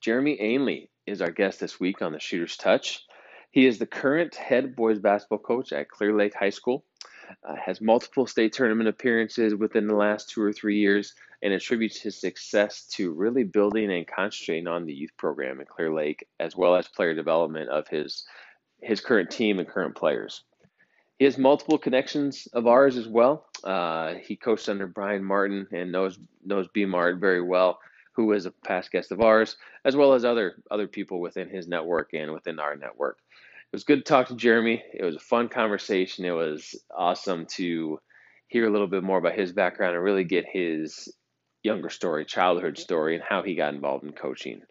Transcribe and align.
Jeremey 0.00 0.40
Ainley 0.40 0.90
is 1.06 1.22
our 1.22 1.30
guest 1.30 1.60
this 1.60 1.80
week 1.80 2.02
on 2.02 2.12
the 2.12 2.20
Shooter's 2.20 2.56
Touch. 2.56 3.04
He 3.50 3.66
is 3.66 3.78
the 3.78 3.86
current 3.86 4.34
head 4.34 4.76
boys 4.76 4.98
basketball 4.98 5.38
coach 5.38 5.72
at 5.72 5.88
Clear 5.88 6.14
Lake 6.14 6.34
High 6.34 6.50
School, 6.50 6.84
uh, 7.46 7.56
has 7.56 7.80
multiple 7.80 8.26
state 8.26 8.52
tournament 8.52 8.88
appearances 8.88 9.54
within 9.54 9.86
the 9.86 9.96
last 9.96 10.28
two 10.28 10.42
or 10.42 10.52
three 10.52 10.78
years, 10.78 11.14
and 11.42 11.52
attributes 11.52 12.00
his 12.00 12.20
success 12.20 12.86
to 12.94 13.12
really 13.12 13.44
building 13.44 13.90
and 13.92 14.06
concentrating 14.06 14.66
on 14.66 14.84
the 14.84 14.92
youth 14.92 15.16
program 15.16 15.60
in 15.60 15.66
Clear 15.66 15.92
Lake, 15.92 16.26
as 16.40 16.56
well 16.56 16.76
as 16.76 16.88
player 16.88 17.14
development 17.14 17.70
of 17.70 17.88
his 17.88 18.26
his 18.82 19.00
current 19.00 19.30
team 19.30 19.58
and 19.58 19.68
current 19.68 19.94
players. 19.96 20.42
He 21.18 21.24
has 21.24 21.38
multiple 21.38 21.78
connections 21.78 22.46
of 22.52 22.66
ours 22.66 22.98
as 22.98 23.08
well. 23.08 23.46
Uh, 23.64 24.14
he 24.22 24.36
coached 24.36 24.68
under 24.68 24.86
Brian 24.86 25.24
Martin 25.24 25.66
and 25.72 25.90
knows 25.90 26.18
knows 26.44 26.68
B 26.68 26.84
Mart 26.84 27.18
very 27.18 27.42
well, 27.42 27.78
who 28.16 28.32
is 28.32 28.46
a 28.46 28.50
past 28.50 28.90
guest 28.90 29.12
of 29.12 29.20
ours, 29.20 29.56
as 29.84 29.94
well 29.94 30.14
as 30.14 30.24
other 30.24 30.62
other 30.70 30.88
people 30.88 31.20
within 31.20 31.48
his 31.48 31.68
network 31.68 32.14
and 32.14 32.32
within 32.32 32.58
our 32.58 32.74
network. 32.74 33.18
It 33.30 33.76
was 33.76 33.84
good 33.84 33.98
to 33.98 34.02
talk 34.02 34.28
to 34.28 34.34
Jeremey. 34.34 34.82
It 34.94 35.04
was 35.04 35.16
a 35.16 35.20
fun 35.20 35.48
conversation. 35.48 36.24
It 36.24 36.30
was 36.30 36.74
awesome 36.96 37.46
to 37.56 38.00
hear 38.48 38.66
a 38.66 38.70
little 38.70 38.86
bit 38.86 39.02
more 39.02 39.18
about 39.18 39.34
his 39.34 39.52
background 39.52 39.94
and 39.94 40.04
really 40.04 40.24
get 40.24 40.46
his 40.50 41.12
younger 41.62 41.90
story, 41.90 42.24
childhood 42.24 42.78
story, 42.78 43.16
and 43.16 43.24
how 43.28 43.42
he 43.42 43.54
got 43.54 43.74
involved 43.74 44.04
in 44.04 44.12
coaching. 44.12 44.62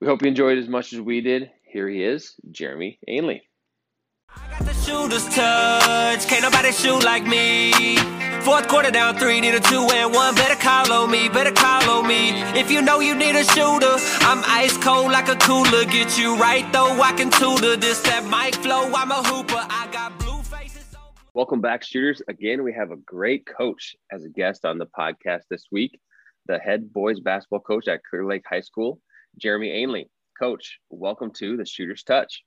We 0.00 0.06
hope 0.06 0.22
you 0.22 0.28
enjoyed 0.28 0.58
as 0.58 0.68
much 0.68 0.92
as 0.92 1.00
we 1.00 1.20
did. 1.20 1.50
Here 1.64 1.88
he 1.88 2.04
is, 2.04 2.34
Jeremey 2.52 2.98
Ainley. 3.08 3.42
I 4.36 4.50
got 4.50 4.66
the 4.66 4.74
shooter's 4.74 5.24
touch. 5.34 6.28
Can't 6.28 6.42
nobody 6.42 6.70
shoot 6.70 7.02
like 7.04 7.26
me. 7.26 8.17
Fourth 8.48 8.66
quarter 8.66 8.90
down 8.90 9.14
three, 9.18 9.42
need 9.42 9.52
a 9.52 9.60
two 9.60 9.86
and 9.92 10.10
one. 10.14 10.34
Better 10.34 10.54
call 10.54 10.90
on 10.90 11.10
me, 11.10 11.28
better 11.28 11.52
call 11.52 11.90
on 11.90 12.08
me. 12.08 12.30
If 12.58 12.70
you 12.70 12.80
know 12.80 12.98
you 12.98 13.14
need 13.14 13.36
a 13.36 13.44
shooter, 13.44 13.96
I'm 14.20 14.42
ice 14.46 14.74
cold 14.78 15.12
like 15.12 15.28
a 15.28 15.36
cooler. 15.36 15.84
Get 15.84 16.16
you 16.16 16.34
right 16.34 16.64
though, 16.72 16.98
I 16.98 17.12
can 17.12 17.28
tutor. 17.30 17.76
This 17.76 18.00
that 18.04 18.24
mic 18.24 18.54
flow, 18.54 18.90
I'm 18.94 19.10
a 19.10 19.22
hooper. 19.22 19.66
I 19.68 19.86
got 19.92 20.18
blue 20.18 20.40
faces. 20.40 20.96
Welcome 21.34 21.60
back, 21.60 21.84
shooters. 21.84 22.22
Again, 22.26 22.62
we 22.64 22.72
have 22.72 22.90
a 22.90 22.96
great 22.96 23.44
coach 23.46 23.94
as 24.10 24.24
a 24.24 24.30
guest 24.30 24.64
on 24.64 24.78
the 24.78 24.86
podcast 24.98 25.42
this 25.50 25.66
week. 25.70 26.00
The 26.46 26.58
head 26.58 26.90
boys 26.90 27.20
basketball 27.20 27.60
coach 27.60 27.86
at 27.86 28.00
Clear 28.08 28.24
Lake 28.24 28.44
High 28.48 28.62
School, 28.62 28.98
Jeremey 29.38 29.72
Ainley. 29.72 30.08
Coach, 30.40 30.78
welcome 30.88 31.32
to 31.34 31.58
the 31.58 31.66
Shooter's 31.66 32.02
Touch. 32.02 32.42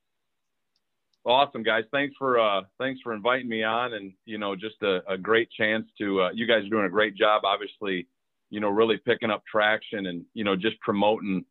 Awesome, 1.24 1.62
guys. 1.62 1.84
Thanks 1.92 2.16
for 2.18 2.40
uh, 2.40 2.62
thanks 2.80 3.00
for 3.04 3.14
inviting 3.14 3.48
me 3.48 3.64
on, 3.64 3.94
and 3.94 4.12
you 4.26 4.40
know, 4.40 4.56
just 4.56 4.82
a, 4.82 5.02
a 5.08 5.18
great 5.18 5.50
chance 5.52 5.86
to. 6.00 6.24
Uh, 6.24 6.30
you 6.34 6.48
guys 6.48 6.66
are 6.66 6.70
doing 6.70 6.86
a 6.86 6.90
great 6.90 7.16
job. 7.16 7.44
Obviously, 7.46 8.08
you 8.50 8.60
know, 8.60 8.70
really 8.70 8.98
picking 8.98 9.30
up 9.30 9.44
traction 9.46 10.08
and 10.08 10.26
you 10.34 10.44
know, 10.44 10.56
just 10.56 10.80
promoting, 10.80 11.46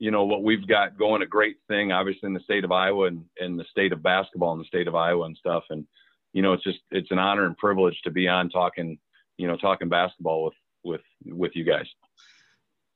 you 0.00 0.10
know, 0.10 0.24
what 0.24 0.42
we've 0.42 0.66
got 0.66 0.98
going. 0.98 1.22
A 1.22 1.26
great 1.26 1.56
thing, 1.68 1.92
obviously, 1.92 2.26
in 2.26 2.34
the 2.34 2.40
state 2.40 2.64
of 2.64 2.72
Iowa 2.72 3.06
and, 3.06 3.24
and 3.38 3.58
the 3.58 3.64
state 3.70 3.92
of 3.92 4.02
basketball 4.02 4.54
in 4.54 4.58
the 4.58 4.64
state 4.64 4.88
of 4.88 4.96
Iowa 4.96 5.26
and 5.26 5.36
stuff. 5.36 5.62
And 5.70 5.86
you 6.32 6.42
know, 6.42 6.52
it's 6.52 6.64
just 6.64 6.80
it's 6.90 7.12
an 7.12 7.18
honor 7.18 7.46
and 7.46 7.56
privilege 7.56 8.00
to 8.02 8.10
be 8.10 8.26
on 8.26 8.48
talking, 8.48 8.98
you 9.36 9.46
know, 9.46 9.56
talking 9.56 9.88
basketball 9.88 10.44
with 10.44 10.54
with 10.82 11.00
with 11.26 11.52
you 11.54 11.62
guys. 11.62 11.86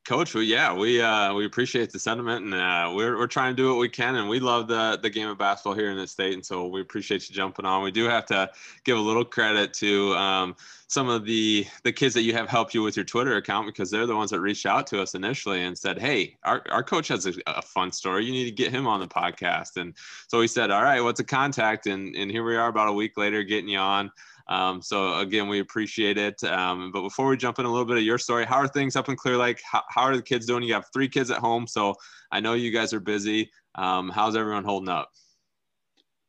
Coach, 0.07 0.35
we, 0.35 0.45
yeah, 0.45 0.73
we 0.73 1.03
uh, 1.03 1.35
we 1.35 1.47
appreciate 1.47 1.91
the 1.91 1.99
sentiment, 1.99 2.45
and 2.45 2.55
uh, 2.55 2.93
we're 2.95 3.19
we're 3.19 3.27
trying 3.27 3.57
to 3.57 3.61
do 3.61 3.71
what 3.71 3.79
we 3.79 3.89
can, 3.89 4.15
and 4.15 4.29
we 4.29 4.39
love 4.39 4.69
the 4.69 4.97
the 5.03 5.11
game 5.11 5.27
of 5.27 5.37
basketball 5.37 5.75
here 5.75 5.91
in 5.91 5.97
the 5.97 6.07
state, 6.07 6.35
and 6.35 6.47
so 6.47 6.69
we 6.69 6.81
appreciate 6.81 7.29
you 7.29 7.35
jumping 7.35 7.65
on. 7.65 7.83
We 7.83 7.91
do 7.91 8.05
have 8.05 8.25
to 8.27 8.49
give 8.85 8.97
a 8.97 9.01
little 9.01 9.25
credit 9.25 9.75
to 9.75 10.15
um, 10.15 10.55
some 10.87 11.09
of 11.09 11.25
the 11.25 11.67
the 11.83 11.91
kids 11.91 12.15
that 12.15 12.23
you 12.23 12.35
have 12.35 12.49
helped 12.49 12.73
you 12.73 12.85
with 12.85 12.95
your 12.95 13.05
Twitter 13.05 13.35
account 13.35 13.67
because 13.67 13.91
they're 13.91 14.07
the 14.07 14.15
ones 14.15 14.31
that 14.31 14.39
reached 14.39 14.65
out 14.65 14.87
to 14.87 15.03
us 15.03 15.17
initially 15.17 15.65
and 15.65 15.77
said, 15.77 15.99
"Hey, 15.99 16.37
our, 16.45 16.63
our 16.71 16.85
coach 16.85 17.09
has 17.09 17.27
a, 17.27 17.33
a 17.49 17.61
fun 17.61 17.91
story. 17.91 18.25
You 18.25 18.33
need 18.33 18.45
to 18.45 18.53
get 18.53 18.71
him 18.71 18.87
on 18.87 19.01
the 19.01 19.09
podcast." 19.09 19.77
And 19.77 19.93
so 20.29 20.39
we 20.39 20.47
said, 20.47 20.71
"All 20.71 20.85
right, 20.85 21.01
what's 21.01 21.19
a 21.19 21.25
contact?" 21.25 21.89
And 21.89 22.15
and 22.15 22.31
here 22.31 22.45
we 22.45 22.55
are, 22.55 22.69
about 22.69 22.87
a 22.89 22.93
week 22.93 23.17
later, 23.17 23.43
getting 23.43 23.71
you 23.71 23.81
on. 23.81 24.13
Um, 24.49 24.81
so 24.81 25.19
again, 25.19 25.49
we 25.49 25.61
appreciate 25.61 26.19
it. 26.19 26.43
Um, 26.45 26.93
but 26.93 27.03
before 27.03 27.29
we 27.29 27.37
jump 27.37 27.59
in 27.59 27.65
a 27.65 27.71
little 27.71 27.87
bit 27.87 27.97
of 27.97 28.03
your 28.05 28.19
story, 28.19 28.45
how 28.45 28.57
are 28.57 28.69
things 28.69 28.95
up 28.95 29.09
in 29.09 29.17
Clear 29.17 29.37
Lake? 29.37 29.61
How, 29.71 29.83
how 29.89 30.03
are 30.03 30.17
the 30.17 30.23
kids 30.23 30.47
doing? 30.47 30.63
You 30.63 30.75
have 30.75 30.87
three 30.93 31.09
kids 31.09 31.31
at 31.31 31.39
home, 31.39 31.67
so 31.67 31.95
I 32.31 32.41
know 32.41 32.55
you 32.55 32.71
guys 32.71 32.93
are 32.93 33.01
busy. 33.01 33.51
Um, 33.75 34.11
how's 34.11 34.37
everyone 34.37 34.65
holding 34.65 34.89
up? 34.89 35.11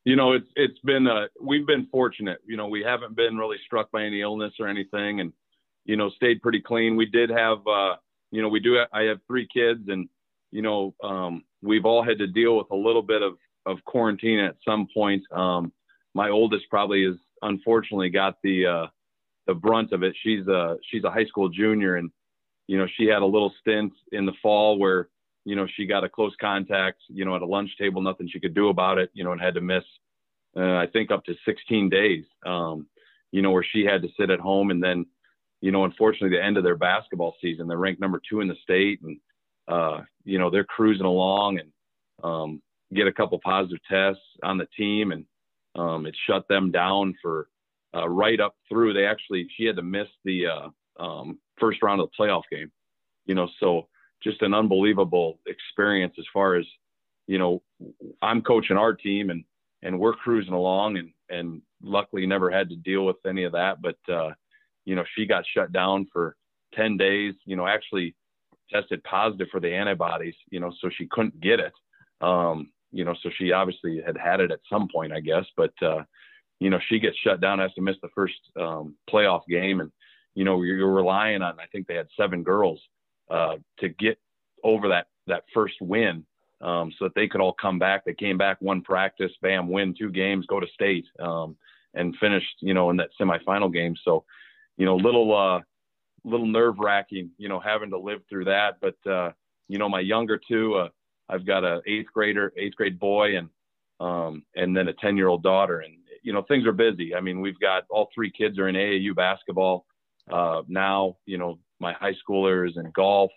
You 0.04 0.16
know, 0.16 0.32
it's 0.32 0.48
it's 0.56 0.80
been 0.80 1.06
uh, 1.06 1.28
we've 1.42 1.68
been 1.68 1.88
fortunate. 1.92 2.40
You 2.46 2.56
know, 2.56 2.68
we 2.68 2.82
haven't 2.82 3.16
been 3.16 3.38
really 3.38 3.58
struck 3.66 3.92
by 3.92 4.04
any 4.04 4.22
illness 4.22 4.54
or 4.60 4.68
anything, 4.68 5.20
and 5.20 5.34
you 5.86 5.98
know, 5.98 6.10
stayed 6.12 6.42
pretty 6.42 6.62
clean. 6.62 6.96
We 6.96 7.06
did 7.06 7.30
have, 7.30 7.66
uh, 7.68 7.96
you 8.32 8.42
know, 8.42 8.50
we 8.50 8.60
do. 8.60 8.80
I 8.94 9.04
have 9.04 9.20
three 9.28 9.48
kids, 9.54 9.82
and 9.90 10.08
you 10.52 10.62
know, 10.62 10.96
um, 11.04 11.44
we've 11.62 11.86
all 11.86 12.04
had 12.04 12.20
to 12.20 12.28
deal 12.28 12.58
with 12.58 12.68
a 12.72 12.76
little 12.76 13.02
bit 13.02 13.22
of 13.22 13.34
of 13.66 13.84
quarantine 13.84 14.40
at 14.40 14.56
some 14.64 14.88
point. 14.94 15.24
Um, 15.32 15.74
my 16.14 16.30
oldest 16.30 16.70
probably 16.70 17.04
is 17.04 17.18
unfortunately 17.42 18.10
got 18.10 18.38
the 18.44 18.66
uh, 18.66 18.88
the 19.46 19.54
brunt 19.54 19.92
of 19.92 20.04
it. 20.04 20.16
She's 20.24 20.48
a 20.48 20.78
she's 20.90 21.04
a 21.04 21.12
high 21.12 21.26
school 21.26 21.50
junior, 21.50 21.96
and 21.96 22.12
you 22.68 22.78
know 22.78 22.88
she 22.98 23.06
had 23.06 23.22
a 23.22 23.26
little 23.26 23.54
stint 23.62 23.94
in 24.12 24.26
the 24.26 24.34
fall 24.42 24.78
where 24.78 25.10
you 25.46 25.56
know 25.56 25.68
she 25.76 25.86
got 25.86 26.04
a 26.04 26.10
close 26.10 26.36
contact, 26.40 27.00
you 27.08 27.26
know, 27.26 27.36
at 27.36 27.42
a 27.42 27.46
lunch 27.46 27.72
table, 27.78 28.02
nothing 28.02 28.30
she 28.32 28.40
could 28.40 28.54
do 28.54 28.70
about 28.70 28.98
it, 28.98 29.10
you 29.14 29.24
know, 29.24 29.32
and 29.32 29.42
had 29.42 29.56
to 29.56 29.62
miss 29.62 29.84
uh, 30.58 30.76
I 30.76 30.88
think 30.92 31.12
up 31.12 31.24
to 31.26 31.36
16 31.46 31.90
days, 31.90 32.24
um, 32.46 32.88
you 33.32 33.42
know, 33.42 33.52
where 33.52 33.66
she 33.72 33.86
had 33.86 34.02
to 34.02 34.10
sit 34.20 34.30
at 34.30 34.40
home, 34.40 34.72
and 34.72 34.84
then 34.84 35.06
you 35.62 35.72
know, 35.72 35.86
unfortunately, 35.86 36.38
the 36.38 36.44
end 36.44 36.58
of 36.58 36.64
their 36.64 36.78
basketball 36.78 37.36
season, 37.42 37.68
they're 37.68 37.78
ranked 37.78 38.00
number 38.00 38.22
two 38.30 38.42
in 38.42 38.48
the 38.48 38.56
state, 38.62 39.02
and 39.02 39.18
uh, 39.68 40.02
you 40.24 40.40
know 40.40 40.50
they're 40.50 40.64
cruising 40.64 41.06
along 41.06 41.60
and 41.60 41.72
um, 42.24 42.62
get 42.94 43.08
a 43.08 43.14
couple 43.14 43.40
positive 43.44 43.80
tests 43.90 44.22
on 44.44 44.58
the 44.58 44.68
team 44.78 45.12
and 45.12 45.26
um, 45.78 46.06
it 46.06 46.16
shut 46.26 46.48
them 46.48 46.72
down 46.72 47.16
for 47.22 47.48
uh, 47.96 48.08
right 48.08 48.40
up 48.40 48.56
through. 48.68 48.94
They 48.94 49.06
actually 49.06 49.48
she 49.56 49.66
had 49.66 49.76
to 49.78 49.84
miss 49.84 50.08
the 50.26 50.46
uh, 50.48 51.04
um, 51.04 51.40
first 51.60 51.82
round 51.82 52.02
of 52.02 52.10
the 52.10 52.24
playoff 52.24 52.44
game. 52.52 52.72
You 53.26 53.36
know, 53.36 53.50
so 53.60 53.88
just 54.24 54.42
an 54.42 54.54
unbelievable 54.54 55.40
experience 55.46 56.16
as 56.18 56.26
far 56.34 56.56
as 56.56 56.66
you 57.28 57.38
know. 57.38 57.62
I'm 58.22 58.42
coaching 58.42 58.78
our 58.78 58.94
team 58.94 59.30
and 59.30 59.44
and 59.84 60.00
we're 60.00 60.14
cruising 60.14 60.54
along 60.54 60.98
and 60.98 61.12
and 61.30 61.62
luckily 61.82 62.26
never 62.26 62.50
had 62.50 62.70
to 62.70 62.76
deal 62.76 63.06
with 63.06 63.18
any 63.26 63.44
of 63.44 63.52
that. 63.54 63.82
But 63.82 63.98
uh, 64.12 64.32
you 64.86 64.96
know, 64.96 65.04
she 65.16 65.26
got 65.26 65.46
shut 65.54 65.72
down 65.72 66.08
for 66.12 66.36
10 66.74 66.98
days. 66.98 67.36
You 67.46 67.56
know, 67.56 67.68
actually 67.68 68.16
tested 68.72 69.04
positive 69.04 69.48
for 69.52 69.60
the 69.60 69.74
antibodies. 69.74 70.36
You 70.50 70.60
know, 70.60 70.72
so 70.82 70.90
she 70.90 71.08
couldn't 71.08 71.40
get 71.42 71.60
it. 71.60 71.74
Um, 72.22 72.72
you 72.92 73.06
know, 73.06 73.16
so 73.22 73.30
she 73.38 73.52
obviously 73.52 74.02
had 74.06 74.18
had 74.18 74.40
it 74.40 74.52
at 74.52 74.60
some 74.70 74.88
point, 74.94 75.14
I 75.14 75.20
guess. 75.20 75.46
But 75.56 75.74
uh, 75.82 76.04
you 76.60 76.70
know, 76.70 76.80
she 76.88 77.00
gets 77.00 77.18
shut 77.18 77.42
down, 77.42 77.60
has 77.60 77.74
to 77.74 77.82
miss 77.82 77.98
the 78.02 78.10
first 78.16 78.40
um, 78.60 78.96
playoff 79.10 79.42
game, 79.50 79.80
and 79.80 79.92
you 80.36 80.44
know, 80.44 80.62
you're, 80.62 80.92
relying 80.92 81.42
on. 81.42 81.60
I 81.60 81.66
think 81.72 81.88
they 81.88 81.96
had 81.96 82.08
seven 82.16 82.44
girls 82.44 82.80
uh, 83.30 83.56
to 83.80 83.90
get 83.90 84.20
over 84.64 84.90
that 84.90 85.08
that 85.28 85.44
first 85.54 85.76
win, 85.82 86.26
um, 86.62 86.92
so 86.98 87.06
that 87.06 87.16
they 87.16 87.28
could 87.28 87.42
all 87.42 87.54
come 87.54 87.80
back. 87.80 88.06
They 88.06 88.14
came 88.14 88.38
back, 88.38 88.58
one 88.62 88.82
practice, 88.82 89.32
bam, 89.42 89.70
win 89.70 89.96
two 89.98 90.12
games, 90.12 90.46
go 90.46 90.60
to 90.60 90.68
state, 90.68 91.06
um, 91.20 91.58
and 91.94 92.16
finished, 92.18 92.56
you 92.60 92.74
know, 92.74 92.90
in 92.90 92.98
that 92.98 93.10
semifinal 93.20 93.74
game. 93.74 93.96
So, 94.04 94.26
you 94.78 94.86
know, 94.86 94.96
little 94.96 95.36
uh, 95.36 95.62
little 96.24 96.48
nerve 96.48 96.80
wracking, 96.80 97.32
you 97.38 97.50
know, 97.50 97.60
having 97.60 97.90
to 97.90 97.98
live 97.98 98.22
through 98.30 98.46
that. 98.46 98.76
But 98.80 99.12
uh, 99.12 99.32
you 99.68 99.78
know, 99.78 99.90
my 99.90 100.00
younger 100.00 100.40
two. 100.48 100.76
Uh, 100.76 100.90
I've 101.30 101.46
got 101.46 101.64
a 101.64 101.82
eighth 101.86 102.08
grader, 102.14 102.54
eighth 102.58 102.76
grade 102.76 103.00
boy, 103.00 103.38
and 103.38 103.50
um, 104.00 104.44
and 104.56 104.76
then 104.76 104.88
a 104.88 104.94
ten 104.94 105.18
year 105.18 105.28
old 105.28 105.44
daughter. 105.44 105.80
And 105.80 105.96
you 106.24 106.34
know 106.34 106.44
things 106.44 106.66
are 106.66 106.74
busy. 106.74 107.16
I 107.16 107.22
mean, 107.22 107.42
we've 107.42 107.60
got 107.60 107.84
all 107.90 108.10
three 108.14 108.32
kids 108.32 108.60
are 108.60 108.68
in 108.68 108.76
AAU 108.76 109.16
basketball 109.16 109.86
uh, 110.32 110.62
now. 110.68 111.18
You 111.26 111.38
know, 111.38 111.60
my 111.80 111.94
high 111.94 112.16
schooler 112.28 112.68
is 112.68 112.78
in 112.78 112.92
golf. 112.92 113.32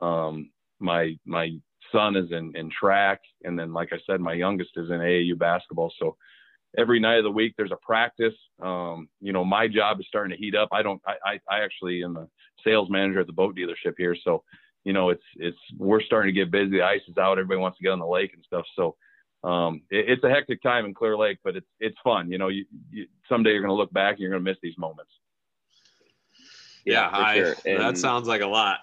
Um, 0.00 0.50
my 0.78 1.16
my 1.24 1.50
son 1.92 2.16
is 2.16 2.30
in, 2.30 2.52
in 2.56 2.70
track, 2.70 3.20
and 3.44 3.58
then 3.58 3.72
like 3.72 3.92
I 3.92 3.98
said, 4.06 4.20
my 4.20 4.34
youngest 4.34 4.70
is 4.76 4.90
in 4.90 4.98
AAU 4.98 5.38
basketball. 5.38 5.92
So 5.98 6.16
every 6.78 7.00
night 7.00 7.18
of 7.18 7.24
the 7.24 7.30
week 7.30 7.54
there's 7.56 7.72
a 7.72 7.84
practice. 7.84 8.34
Um, 8.62 9.08
you 9.20 9.32
know, 9.32 9.44
my 9.44 9.68
job 9.68 10.00
is 10.00 10.06
starting 10.08 10.36
to 10.36 10.42
heat 10.42 10.54
up. 10.54 10.68
I 10.72 10.82
don't. 10.82 11.00
I, 11.06 11.14
I, 11.24 11.56
I 11.56 11.64
actually 11.64 12.02
am 12.04 12.16
a 12.16 12.28
sales 12.64 12.90
manager 12.90 13.20
at 13.20 13.26
the 13.26 13.32
boat 13.32 13.56
dealership 13.56 13.94
here, 13.96 14.16
so 14.22 14.42
you 14.84 14.92
know, 14.92 15.10
it's 15.10 15.24
it's 15.36 15.58
we're 15.76 16.00
starting 16.00 16.34
to 16.34 16.38
get 16.40 16.50
busy. 16.50 16.70
The 16.70 16.82
ice 16.82 17.02
is 17.08 17.18
out. 17.18 17.38
Everybody 17.38 17.60
wants 17.60 17.78
to 17.78 17.84
get 17.84 17.92
on 17.92 17.98
the 17.98 18.06
lake 18.06 18.32
and 18.34 18.44
stuff. 18.44 18.64
So 18.74 18.96
um, 19.44 19.82
it, 19.90 20.08
it's 20.08 20.24
a 20.24 20.30
hectic 20.30 20.62
time 20.62 20.84
in 20.84 20.94
Clear 20.94 21.16
Lake, 21.16 21.38
but 21.44 21.56
it's 21.56 21.68
it's 21.78 21.96
fun. 22.02 22.30
You 22.30 22.38
know, 22.38 22.48
you, 22.48 22.64
you 22.90 23.06
someday 23.28 23.50
you're 23.50 23.60
going 23.60 23.70
to 23.70 23.74
look 23.74 23.92
back 23.92 24.12
and 24.12 24.20
you're 24.20 24.30
going 24.30 24.44
to 24.44 24.50
miss 24.50 24.58
these 24.62 24.78
moments. 24.78 25.12
Yeah, 26.84 27.10
yeah 27.12 27.18
I, 27.18 27.34
sure. 27.36 27.54
that 27.64 27.98
sounds 27.98 28.26
like 28.26 28.40
a 28.40 28.46
lot. 28.46 28.78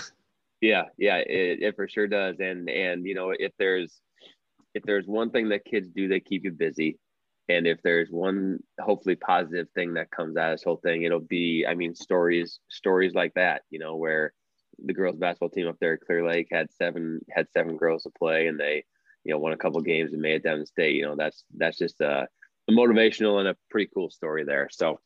yeah, 0.60 0.84
yeah, 0.96 1.16
it, 1.18 1.62
it 1.62 1.76
for 1.76 1.88
sure 1.88 2.06
does. 2.06 2.36
And 2.40 2.68
and 2.68 3.06
you 3.06 3.14
know, 3.14 3.30
if 3.30 3.52
there's 3.58 4.00
if 4.74 4.82
there's 4.84 5.06
one 5.06 5.30
thing 5.30 5.50
that 5.50 5.64
kids 5.64 5.88
do, 5.88 6.08
they 6.08 6.20
keep 6.20 6.44
you 6.44 6.52
busy. 6.52 6.98
And 7.48 7.66
if 7.66 7.82
there's 7.82 8.10
one 8.10 8.58
hopefully 8.80 9.16
positive 9.16 9.68
thing 9.74 9.94
that 9.94 10.10
comes 10.10 10.36
out 10.38 10.52
of 10.52 10.58
this 10.58 10.64
whole 10.64 10.80
thing, 10.82 11.02
it'll 11.02 11.20
be, 11.20 11.66
I 11.68 11.74
mean, 11.74 11.94
stories 11.94 12.58
stories 12.70 13.14
like 13.14 13.34
that. 13.34 13.62
You 13.70 13.78
know, 13.78 13.96
where 13.96 14.32
the 14.84 14.92
girls 14.92 15.16
basketball 15.16 15.50
team 15.50 15.68
up 15.68 15.76
there 15.80 15.94
at 15.94 16.00
Clear 16.00 16.26
Lake 16.26 16.48
had 16.50 16.72
seven 16.72 17.20
had 17.30 17.50
seven 17.50 17.76
girls 17.76 18.04
to 18.04 18.10
play, 18.10 18.46
and 18.46 18.58
they 18.58 18.84
you 19.24 19.32
know 19.32 19.38
won 19.38 19.52
a 19.52 19.56
couple 19.56 19.80
games 19.80 20.12
and 20.12 20.22
made 20.22 20.36
it 20.36 20.42
down 20.44 20.60
the 20.60 20.66
state. 20.66 20.94
You 20.94 21.02
know 21.02 21.16
that's 21.16 21.44
that's 21.56 21.78
just 21.78 22.00
a, 22.00 22.28
a 22.68 22.72
motivational 22.72 23.38
and 23.38 23.48
a 23.48 23.56
pretty 23.70 23.90
cool 23.92 24.10
story 24.10 24.44
there. 24.44 24.68
So, 24.70 25.00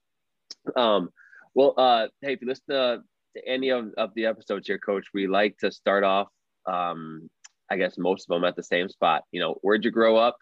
um, 0.76 1.10
well, 1.54 1.74
uh, 1.76 2.08
hey, 2.22 2.34
if 2.34 2.40
you 2.42 2.48
listen 2.48 2.64
to, 2.70 3.02
to 3.36 3.48
any 3.48 3.70
of, 3.70 3.92
of 3.96 4.14
the 4.14 4.26
episodes 4.26 4.66
here, 4.66 4.78
Coach, 4.78 5.06
we 5.12 5.26
like 5.26 5.58
to 5.58 5.70
start 5.70 6.04
off. 6.04 6.28
Um, 6.66 7.30
I 7.70 7.76
guess 7.76 7.98
most 7.98 8.28
of 8.28 8.34
them 8.34 8.44
at 8.44 8.56
the 8.56 8.62
same 8.62 8.88
spot. 8.88 9.24
You 9.32 9.40
know, 9.40 9.58
where'd 9.62 9.84
you 9.84 9.90
grow 9.90 10.16
up? 10.16 10.38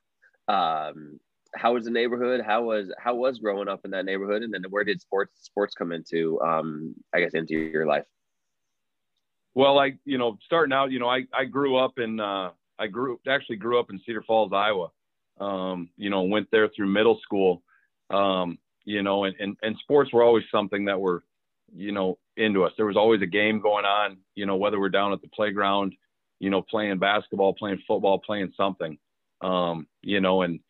Um, 0.48 1.18
how 1.54 1.74
was 1.74 1.84
the 1.84 1.90
neighborhood? 1.90 2.42
How 2.44 2.64
was 2.64 2.92
how 2.98 3.14
was 3.14 3.38
growing 3.38 3.68
up 3.68 3.80
in 3.84 3.90
that 3.92 4.04
neighborhood? 4.04 4.42
And 4.42 4.52
then 4.52 4.62
where 4.70 4.84
did 4.84 5.00
sports 5.00 5.32
sports 5.40 5.74
come 5.74 5.92
into? 5.92 6.40
Um, 6.40 6.94
I 7.14 7.20
guess 7.20 7.34
into 7.34 7.54
your 7.54 7.86
life. 7.86 8.04
Well, 9.56 9.78
I 9.78 9.94
you 10.04 10.18
know 10.18 10.36
starting 10.44 10.74
out, 10.74 10.92
you 10.92 10.98
know, 10.98 11.08
I 11.08 11.22
I 11.32 11.46
grew 11.46 11.76
up 11.78 11.98
in 11.98 12.20
uh, 12.20 12.50
I 12.78 12.88
grew 12.88 13.18
actually 13.26 13.56
grew 13.56 13.80
up 13.80 13.86
in 13.88 13.98
Cedar 14.04 14.22
Falls, 14.22 14.52
Iowa. 14.52 14.90
Um, 15.40 15.88
you 15.96 16.10
know, 16.10 16.22
went 16.24 16.48
there 16.52 16.68
through 16.68 16.88
middle 16.88 17.18
school. 17.22 17.62
Um, 18.10 18.58
you 18.84 19.02
know, 19.02 19.24
and, 19.24 19.34
and 19.40 19.56
and 19.62 19.74
sports 19.78 20.12
were 20.12 20.22
always 20.22 20.44
something 20.52 20.84
that 20.84 21.00
were, 21.00 21.24
you 21.74 21.90
know, 21.90 22.18
into 22.36 22.64
us. 22.64 22.72
There 22.76 22.84
was 22.84 22.98
always 22.98 23.22
a 23.22 23.26
game 23.26 23.62
going 23.62 23.86
on. 23.86 24.18
You 24.34 24.44
know, 24.44 24.56
whether 24.56 24.78
we're 24.78 24.90
down 24.90 25.14
at 25.14 25.22
the 25.22 25.28
playground, 25.28 25.94
you 26.38 26.50
know, 26.50 26.60
playing 26.60 26.98
basketball, 26.98 27.54
playing 27.54 27.80
football, 27.88 28.18
playing 28.18 28.52
something. 28.58 28.98
Um, 29.40 29.86
you 30.02 30.20
know, 30.20 30.42
and 30.42 30.60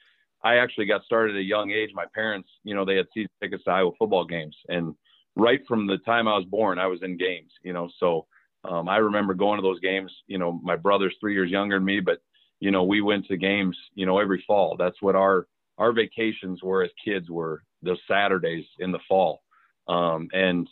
I 0.44 0.58
actually 0.58 0.86
got 0.86 1.02
started 1.02 1.34
at 1.34 1.40
a 1.40 1.44
young 1.44 1.72
age. 1.72 1.90
My 1.92 2.06
parents, 2.14 2.48
you 2.62 2.76
know, 2.76 2.84
they 2.84 2.94
had 2.94 3.06
season 3.12 3.30
tickets 3.42 3.64
to 3.64 3.70
Iowa 3.70 3.90
football 3.98 4.24
games, 4.24 4.56
and 4.68 4.94
right 5.34 5.60
from 5.66 5.88
the 5.88 5.98
time 5.98 6.28
I 6.28 6.36
was 6.36 6.46
born, 6.46 6.78
I 6.78 6.86
was 6.86 7.02
in 7.02 7.16
games. 7.16 7.50
You 7.64 7.72
know, 7.72 7.90
so 7.98 8.26
um, 8.68 8.88
I 8.88 8.98
remember 8.98 9.34
going 9.34 9.58
to 9.58 9.62
those 9.62 9.80
games. 9.80 10.12
You 10.26 10.38
know, 10.38 10.60
my 10.62 10.76
brother's 10.76 11.14
three 11.20 11.34
years 11.34 11.50
younger 11.50 11.76
than 11.76 11.84
me, 11.84 12.00
but 12.00 12.18
you 12.60 12.70
know, 12.70 12.84
we 12.84 13.00
went 13.00 13.26
to 13.26 13.36
games. 13.36 13.76
You 13.94 14.06
know, 14.06 14.18
every 14.18 14.42
fall. 14.46 14.76
That's 14.78 15.00
what 15.00 15.14
our 15.14 15.46
our 15.78 15.92
vacations 15.92 16.62
were 16.62 16.82
as 16.82 16.90
kids 17.04 17.28
were 17.30 17.62
those 17.82 17.98
Saturdays 18.08 18.64
in 18.78 18.92
the 18.92 18.98
fall. 19.08 19.42
Um, 19.88 20.28
and 20.32 20.68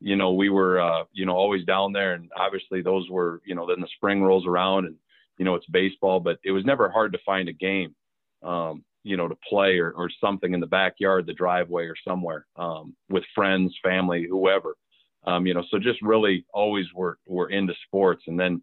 you 0.00 0.16
know, 0.16 0.32
we 0.32 0.48
were 0.48 0.80
uh, 0.80 1.04
you 1.12 1.26
know 1.26 1.36
always 1.36 1.64
down 1.64 1.92
there, 1.92 2.14
and 2.14 2.30
obviously 2.36 2.82
those 2.82 3.08
were 3.10 3.40
you 3.44 3.54
know 3.54 3.66
then 3.66 3.80
the 3.80 3.88
spring 3.96 4.22
rolls 4.22 4.46
around 4.46 4.86
and 4.86 4.96
you 5.38 5.44
know 5.44 5.54
it's 5.54 5.66
baseball, 5.66 6.20
but 6.20 6.38
it 6.44 6.52
was 6.52 6.64
never 6.64 6.88
hard 6.88 7.12
to 7.12 7.18
find 7.24 7.48
a 7.48 7.52
game. 7.52 7.94
Um, 8.42 8.84
you 9.04 9.16
know, 9.16 9.28
to 9.28 9.38
play 9.48 9.78
or, 9.78 9.92
or 9.92 10.10
something 10.20 10.52
in 10.52 10.60
the 10.60 10.66
backyard, 10.66 11.24
the 11.24 11.32
driveway 11.32 11.84
or 11.84 11.94
somewhere 12.06 12.46
um, 12.56 12.94
with 13.08 13.24
friends, 13.34 13.74
family, 13.82 14.26
whoever. 14.28 14.74
Um, 15.26 15.46
you 15.46 15.54
know, 15.54 15.64
so 15.70 15.78
just 15.78 16.00
really 16.02 16.46
always 16.52 16.86
were, 16.94 17.18
were 17.26 17.50
into 17.50 17.74
sports. 17.86 18.22
And 18.26 18.38
then 18.38 18.62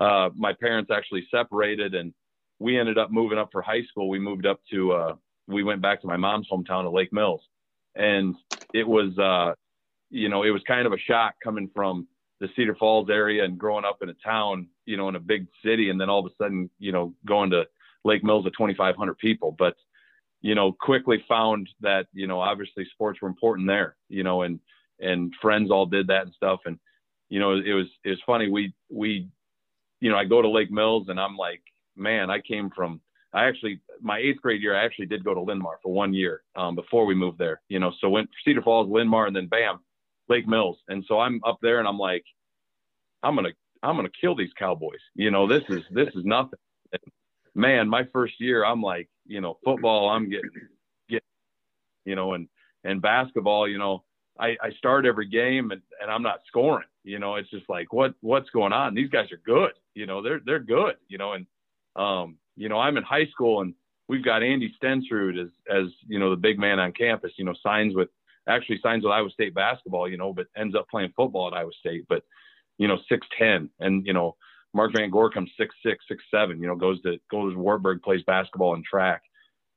uh, 0.00 0.30
my 0.34 0.52
parents 0.52 0.90
actually 0.90 1.26
separated 1.30 1.94
and 1.94 2.14
we 2.58 2.78
ended 2.78 2.98
up 2.98 3.10
moving 3.10 3.38
up 3.38 3.48
for 3.52 3.62
high 3.62 3.82
school. 3.84 4.08
We 4.08 4.18
moved 4.18 4.46
up 4.46 4.60
to, 4.70 4.92
uh, 4.92 5.14
we 5.46 5.62
went 5.62 5.82
back 5.82 6.00
to 6.02 6.06
my 6.06 6.16
mom's 6.16 6.48
hometown 6.50 6.86
of 6.86 6.92
Lake 6.92 7.12
Mills. 7.12 7.42
And 7.96 8.34
it 8.72 8.86
was, 8.86 9.18
uh, 9.18 9.54
you 10.10 10.28
know, 10.28 10.42
it 10.42 10.50
was 10.50 10.62
kind 10.66 10.86
of 10.86 10.92
a 10.92 10.98
shock 10.98 11.34
coming 11.42 11.70
from 11.74 12.06
the 12.40 12.48
Cedar 12.56 12.74
Falls 12.76 13.10
area 13.10 13.44
and 13.44 13.58
growing 13.58 13.84
up 13.84 13.98
in 14.02 14.08
a 14.08 14.14
town, 14.24 14.68
you 14.86 14.96
know, 14.96 15.08
in 15.08 15.16
a 15.16 15.20
big 15.20 15.46
city. 15.64 15.90
And 15.90 16.00
then 16.00 16.08
all 16.08 16.24
of 16.24 16.26
a 16.26 16.42
sudden, 16.42 16.70
you 16.78 16.92
know, 16.92 17.14
going 17.26 17.50
to 17.50 17.64
Lake 18.04 18.24
Mills 18.24 18.46
of 18.46 18.52
2,500 18.52 19.18
people. 19.18 19.54
But, 19.58 19.74
you 20.40 20.54
know, 20.54 20.72
quickly 20.72 21.22
found 21.28 21.68
that, 21.80 22.06
you 22.12 22.26
know, 22.26 22.40
obviously 22.40 22.86
sports 22.92 23.20
were 23.20 23.28
important 23.28 23.68
there, 23.68 23.96
you 24.08 24.22
know, 24.22 24.42
and, 24.42 24.60
and 25.00 25.34
friends 25.40 25.70
all 25.70 25.86
did 25.86 26.06
that 26.08 26.22
and 26.22 26.34
stuff. 26.34 26.60
And, 26.66 26.78
you 27.28 27.40
know, 27.40 27.52
it 27.52 27.72
was, 27.72 27.86
it 28.04 28.10
was 28.10 28.20
funny. 28.26 28.48
We, 28.48 28.74
we, 28.90 29.28
you 30.00 30.10
know, 30.10 30.16
I 30.16 30.24
go 30.24 30.42
to 30.42 30.48
Lake 30.48 30.70
Mills 30.70 31.08
and 31.08 31.20
I'm 31.20 31.36
like, 31.36 31.62
man, 31.96 32.30
I 32.30 32.40
came 32.40 32.70
from, 32.74 33.00
I 33.32 33.44
actually, 33.44 33.80
my 34.00 34.18
eighth 34.18 34.40
grade 34.40 34.62
year, 34.62 34.76
I 34.76 34.84
actually 34.84 35.06
did 35.06 35.24
go 35.24 35.34
to 35.34 35.40
Linn-Mar 35.40 35.78
for 35.82 35.92
one 35.92 36.12
year 36.12 36.42
um, 36.56 36.74
before 36.74 37.06
we 37.06 37.14
moved 37.14 37.38
there, 37.38 37.60
you 37.68 37.78
know, 37.78 37.92
so 38.00 38.08
went 38.08 38.28
Cedar 38.44 38.62
Falls, 38.62 38.90
Linn-Mar, 38.90 39.26
and 39.26 39.36
then 39.36 39.46
bam, 39.46 39.80
Lake 40.28 40.48
Mills. 40.48 40.78
And 40.88 41.04
so 41.06 41.20
I'm 41.20 41.40
up 41.46 41.58
there 41.62 41.78
and 41.78 41.86
I'm 41.86 41.98
like, 41.98 42.24
I'm 43.22 43.34
going 43.34 43.46
to, 43.46 43.52
I'm 43.82 43.96
going 43.96 44.08
to 44.08 44.20
kill 44.20 44.34
these 44.34 44.52
Cowboys. 44.58 45.00
You 45.14 45.30
know, 45.30 45.46
this 45.46 45.62
is, 45.68 45.82
this 45.90 46.08
is 46.14 46.24
nothing. 46.24 46.58
And 46.92 47.12
man, 47.54 47.88
my 47.88 48.04
first 48.12 48.34
year, 48.40 48.64
I'm 48.64 48.82
like, 48.82 49.08
you 49.26 49.40
know, 49.40 49.58
football, 49.64 50.08
I'm 50.08 50.28
getting, 50.28 50.50
get, 51.08 51.22
you 52.04 52.16
know, 52.16 52.32
and, 52.32 52.48
and 52.82 53.00
basketball, 53.00 53.68
you 53.68 53.78
know, 53.78 54.02
I, 54.40 54.56
I 54.62 54.70
start 54.78 55.06
every 55.06 55.26
game 55.26 55.70
and, 55.70 55.82
and 56.00 56.10
I'm 56.10 56.22
not 56.22 56.40
scoring, 56.46 56.88
you 57.04 57.18
know, 57.18 57.36
it's 57.36 57.50
just 57.50 57.68
like, 57.68 57.92
what, 57.92 58.14
what's 58.20 58.50
going 58.50 58.72
on? 58.72 58.94
These 58.94 59.10
guys 59.10 59.30
are 59.32 59.40
good, 59.44 59.72
you 59.94 60.06
know, 60.06 60.22
they're, 60.22 60.40
they're 60.44 60.58
good, 60.58 60.96
you 61.08 61.18
know, 61.18 61.32
and, 61.32 61.46
um, 61.96 62.36
you 62.56 62.68
know, 62.68 62.78
I'm 62.78 62.96
in 62.96 63.02
high 63.02 63.26
school 63.26 63.60
and 63.60 63.74
we've 64.08 64.24
got 64.24 64.42
Andy 64.42 64.74
Stensrud 64.82 65.40
as, 65.40 65.50
as, 65.70 65.86
you 66.08 66.18
know, 66.18 66.30
the 66.30 66.36
big 66.36 66.58
man 66.58 66.78
on 66.78 66.92
campus, 66.92 67.32
you 67.36 67.44
know, 67.44 67.54
signs 67.62 67.94
with, 67.94 68.08
actually 68.48 68.80
signs 68.82 69.04
with 69.04 69.12
Iowa 69.12 69.30
State 69.30 69.54
basketball, 69.54 70.08
you 70.08 70.16
know, 70.16 70.32
but 70.32 70.46
ends 70.56 70.74
up 70.74 70.88
playing 70.88 71.12
football 71.14 71.48
at 71.48 71.54
Iowa 71.54 71.72
State, 71.78 72.06
but, 72.08 72.22
you 72.78 72.88
know, 72.88 72.98
6'10 73.10 73.68
and, 73.80 74.06
you 74.06 74.12
know, 74.12 74.36
Mark 74.72 74.92
Van 74.94 75.10
Gorkum 75.10 75.48
six 75.56 75.74
six 75.84 76.04
six 76.08 76.22
seven. 76.30 76.60
You 76.60 76.68
know, 76.68 76.76
goes 76.76 77.00
to 77.02 77.18
goes 77.30 77.54
to 77.54 77.58
Wartburg, 77.58 78.02
plays 78.02 78.22
basketball 78.26 78.74
and 78.74 78.84
track. 78.84 79.22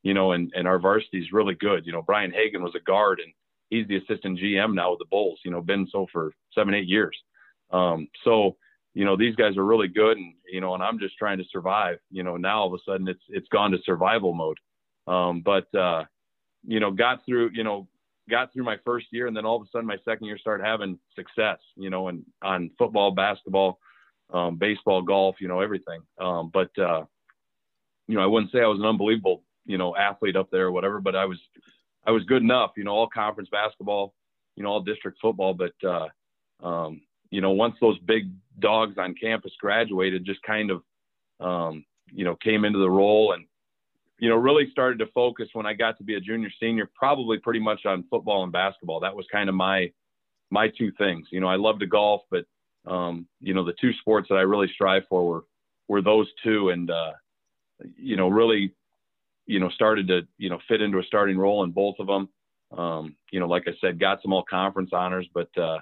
You 0.04 0.13
know, 0.13 0.33
and 0.33 0.51
and 0.56 0.68
our 0.68 0.80
varsity 0.80 1.19
is 1.19 1.31
really 1.31 1.56
good. 1.56 1.86
You 1.86 1.94
know, 1.94 2.01
Brian 2.01 2.31
Hagen 2.31 2.62
was 2.62 2.75
a 2.75 2.80
guard, 2.80 3.19
and 3.19 3.33
he's 3.74 3.88
the 3.88 3.98
assistant 3.98 4.40
GM 4.40 4.74
now 4.74 4.92
with 4.92 5.00
the 5.00 5.06
Bulls. 5.10 5.40
You 5.44 5.52
know, 5.52 5.62
been 5.62 5.88
so 5.92 6.08
for 6.12 6.34
seven 6.54 6.74
eight 6.74 6.88
years. 6.88 7.18
Um, 7.72 8.08
so 8.24 8.58
you 8.94 9.06
know 9.06 9.18
these 9.18 9.36
guys 9.36 9.58
are 9.58 9.66
really 9.66 9.88
good, 9.88 10.18
and 10.18 10.34
you 10.52 10.62
know, 10.62 10.74
and 10.74 10.84
I'm 10.84 11.00
just 11.00 11.18
trying 11.18 11.40
to 11.40 11.46
survive. 11.52 11.98
You 12.12 12.24
know, 12.24 12.38
now 12.38 12.62
all 12.62 12.74
of 12.74 12.80
a 12.80 12.84
sudden 12.92 13.08
it's 13.08 13.24
it's 13.30 13.48
gone 13.50 13.72
to 13.72 13.78
survival 13.86 14.34
mode. 14.34 14.58
Um, 15.08 15.42
but 15.42 15.74
uh, 15.75 16.06
you 16.66 16.80
know, 16.80 16.92
got 16.92 17.25
through. 17.25 17.52
You 17.54 17.64
know, 17.64 17.88
got 18.30 18.54
through 18.54 18.64
my 18.64 18.78
first 18.86 19.08
year, 19.12 19.28
and 19.28 19.36
then 19.36 19.46
all 19.46 19.58
of 19.58 19.64
a 19.64 19.70
sudden 19.72 19.88
my 19.88 19.98
second 20.06 20.28
year 20.28 20.38
started 20.38 20.66
having 20.66 21.00
success. 21.16 21.60
You 21.76 21.90
know, 21.90 22.08
and 22.08 22.24
on 22.42 22.72
football, 22.78 23.12
basketball 23.12 23.80
um, 24.34 24.58
baseball, 24.58 25.02
golf, 25.02 25.36
you 25.40 25.48
know, 25.48 25.62
everything. 25.62 26.02
Um, 26.19 26.50
but, 26.54 26.78
uh, 26.78 27.04
you 28.08 28.16
know, 28.16 28.24
I 28.24 28.26
wouldn't 28.26 28.52
say 28.52 28.60
I 28.60 28.68
was 28.68 28.80
an 28.80 28.86
unbelievable, 28.86 29.44
you 29.66 29.78
know, 29.78 29.96
athlete 29.96 30.36
up 30.36 30.50
there 30.52 30.66
or 30.66 30.72
whatever, 30.72 31.00
but 31.00 31.16
I 31.16 31.26
was, 31.26 31.38
I 32.06 32.12
was 32.12 32.24
good 32.26 32.42
enough, 32.42 32.72
you 32.76 32.84
know, 32.84 32.92
all 32.92 33.08
conference 33.08 33.50
basketball, 33.52 34.14
you 34.56 34.64
know, 34.64 34.70
all 34.70 34.82
district 34.82 35.20
football. 35.22 35.54
But, 35.54 35.74
uh, 35.88 36.08
um, 36.66 37.02
you 37.30 37.42
know, 37.42 37.52
once 37.52 37.76
those 37.80 37.98
big 38.00 38.30
dogs 38.60 38.98
on 38.98 39.16
campus 39.16 39.54
graduated, 39.60 40.26
just 40.26 40.42
kind 40.44 40.72
of, 40.72 40.84
um, 41.40 41.86
you 42.12 42.24
know, 42.26 42.36
came 42.36 42.66
into 42.66 42.80
the 42.80 42.90
role 42.90 43.33
and, 43.33 43.45
you 44.19 44.30
know, 44.30 44.36
really 44.36 44.69
started 44.72 45.00
to 45.00 45.07
focus 45.07 45.50
when 45.54 45.66
I 45.66 45.74
got 45.74 45.98
to 45.98 46.04
be 46.04 46.16
a 46.16 46.19
junior 46.19 46.50
senior, 46.60 46.90
probably 46.94 47.40
pretty 47.40 47.60
much 47.60 47.86
on 47.86 48.06
football 48.10 48.44
and 48.44 48.52
basketball. 48.52 49.00
That 49.00 49.16
was 49.16 49.26
kind 49.31 49.50
of 49.50 49.56
my, 49.56 49.92
my 50.52 50.68
two 50.68 50.92
things. 50.98 51.28
You 51.31 51.40
know, 51.40 51.48
I 51.48 51.56
love 51.56 51.80
to 51.80 51.88
golf, 51.88 52.22
but 52.30 52.45
um, 52.86 53.28
you 53.40 53.54
know, 53.54 53.64
the 53.64 53.76
two 53.80 53.94
sports 53.94 54.28
that 54.30 54.36
I 54.36 54.42
really 54.42 54.69
strive 54.74 55.04
for 55.10 55.26
were, 55.26 55.45
were 55.88 56.02
those 56.02 56.28
two. 56.44 56.69
And, 56.69 56.92
uh, 56.92 57.14
you 57.98 58.16
know, 58.16 58.28
really, 58.28 58.74
you 59.45 59.59
know, 59.59 59.69
started 59.69 60.07
to, 60.07 60.21
you 60.38 60.50
know, 60.50 60.59
fit 60.68 60.81
into 60.81 61.00
a 61.00 61.04
starting 61.04 61.38
role 61.38 61.64
in 61.64 61.71
both 61.71 61.95
of 62.00 62.07
them. 62.07 62.30
Um, 62.78 63.16
you 63.31 63.40
know, 63.40 63.47
like 63.47 63.64
I 63.68 63.71
said, 63.80 64.00
got 64.00 64.21
some 64.21 64.33
all 64.33 64.44
conference 64.50 64.92
honors, 64.94 65.28
but, 65.33 65.56
uh, 65.57 65.80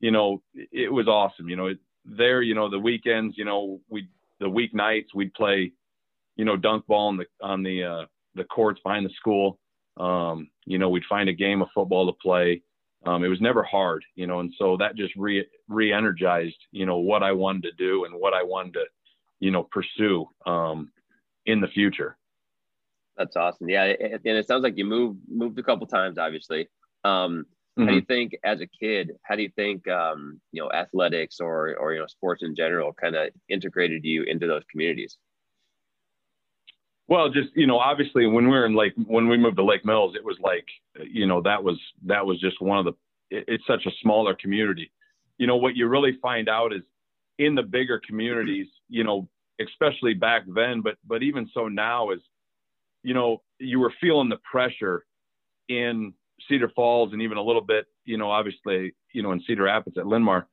you 0.00 0.10
know, 0.10 0.42
it 0.54 0.92
was 0.92 1.06
awesome. 1.06 1.48
You 1.48 1.56
know, 1.56 1.66
it, 1.66 1.78
there, 2.04 2.40
you 2.40 2.54
know, 2.54 2.70
the 2.70 2.78
weekends, 2.78 3.36
you 3.36 3.44
know, 3.44 3.80
we, 3.88 4.08
the 4.38 4.46
weeknights 4.46 5.08
we'd 5.14 5.34
play, 5.34 5.72
you 6.36 6.44
know, 6.44 6.56
dunk 6.56 6.86
ball 6.86 7.08
on 7.08 7.18
the, 7.18 7.26
on 7.42 7.62
the, 7.62 7.84
uh, 7.84 8.04
the 8.34 8.44
courts 8.44 8.80
behind 8.82 9.04
the 9.04 9.10
school. 9.10 9.58
Um, 9.98 10.48
you 10.64 10.78
know, 10.78 10.88
we'd 10.88 11.04
find 11.08 11.28
a 11.28 11.34
game 11.34 11.60
of 11.60 11.68
football 11.74 12.06
to 12.06 12.16
play 12.22 12.62
um, 13.06 13.24
it 13.24 13.28
was 13.28 13.40
never 13.40 13.62
hard, 13.62 14.04
you 14.14 14.26
know, 14.26 14.40
and 14.40 14.52
so 14.58 14.76
that 14.76 14.96
just 14.96 15.14
re 15.16 15.46
re-energized, 15.68 16.56
you 16.70 16.84
know, 16.84 16.98
what 16.98 17.22
I 17.22 17.32
wanted 17.32 17.62
to 17.62 17.72
do 17.72 18.04
and 18.04 18.14
what 18.14 18.34
I 18.34 18.42
wanted 18.42 18.74
to, 18.74 18.84
you 19.38 19.50
know, 19.50 19.66
pursue 19.70 20.26
um, 20.44 20.90
in 21.46 21.60
the 21.60 21.68
future. 21.68 22.16
That's 23.20 23.36
awesome. 23.36 23.68
Yeah, 23.68 23.84
and 23.84 24.20
it 24.24 24.48
sounds 24.48 24.62
like 24.62 24.78
you 24.78 24.86
moved 24.86 25.18
moved 25.28 25.58
a 25.58 25.62
couple 25.62 25.86
times, 25.86 26.16
obviously. 26.16 26.68
Um, 27.04 27.44
mm-hmm. 27.78 27.82
How 27.82 27.88
do 27.88 27.94
you 27.94 28.00
mm-hmm. 28.00 28.06
think, 28.06 28.38
as 28.44 28.62
a 28.62 28.66
kid, 28.66 29.10
how 29.24 29.36
do 29.36 29.42
you 29.42 29.50
think, 29.54 29.86
um, 29.88 30.40
you 30.52 30.62
know, 30.62 30.72
athletics 30.72 31.38
or 31.38 31.76
or 31.76 31.92
you 31.92 31.98
know, 31.98 32.06
sports 32.06 32.42
in 32.42 32.56
general, 32.56 32.94
kind 32.94 33.14
of 33.14 33.28
integrated 33.50 34.06
you 34.06 34.22
into 34.22 34.46
those 34.46 34.62
communities? 34.70 35.18
Well, 37.08 37.28
just 37.28 37.50
you 37.54 37.66
know, 37.66 37.78
obviously 37.78 38.26
when 38.26 38.44
we 38.44 38.52
were 38.52 38.64
in 38.64 38.74
Lake, 38.74 38.94
when 39.06 39.28
we 39.28 39.36
moved 39.36 39.58
to 39.58 39.64
Lake 39.64 39.84
Mills, 39.84 40.14
it 40.16 40.24
was 40.24 40.38
like, 40.40 40.64
you 41.06 41.26
know, 41.26 41.42
that 41.42 41.62
was 41.62 41.78
that 42.06 42.24
was 42.24 42.40
just 42.40 42.58
one 42.62 42.78
of 42.78 42.86
the. 42.86 43.36
It, 43.36 43.44
it's 43.48 43.66
such 43.66 43.84
a 43.84 43.90
smaller 44.00 44.34
community. 44.34 44.90
You 45.36 45.46
know, 45.46 45.58
what 45.58 45.76
you 45.76 45.88
really 45.88 46.16
find 46.22 46.48
out 46.48 46.72
is 46.72 46.80
in 47.38 47.54
the 47.54 47.64
bigger 47.64 48.00
communities, 48.06 48.68
you 48.88 49.04
know, 49.04 49.28
especially 49.60 50.14
back 50.14 50.44
then, 50.46 50.80
but 50.80 50.96
but 51.06 51.22
even 51.22 51.50
so 51.52 51.68
now 51.68 52.12
is, 52.12 52.20
you 53.02 53.14
know, 53.14 53.42
you 53.58 53.80
were 53.80 53.92
feeling 54.00 54.28
the 54.28 54.38
pressure 54.50 55.04
in 55.68 56.12
Cedar 56.48 56.70
Falls 56.74 57.12
and 57.12 57.22
even 57.22 57.38
a 57.38 57.42
little 57.42 57.62
bit, 57.62 57.86
you 58.04 58.16
know, 58.16 58.30
obviously, 58.30 58.94
you 59.12 59.22
know, 59.22 59.32
in 59.32 59.42
Cedar 59.46 59.64
Rapids 59.64 59.98
at 59.98 60.06
Linn-Mar, 60.06 60.46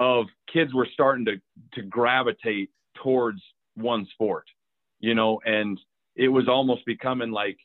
of 0.00 0.26
kids 0.52 0.74
were 0.74 0.88
starting 0.92 1.24
to 1.24 1.40
to 1.74 1.82
gravitate 1.82 2.70
towards 3.02 3.40
one 3.74 4.06
sport, 4.12 4.44
you 5.00 5.14
know, 5.14 5.40
and 5.44 5.78
it 6.16 6.28
was 6.28 6.48
almost 6.48 6.84
becoming 6.84 7.30
like, 7.30 7.58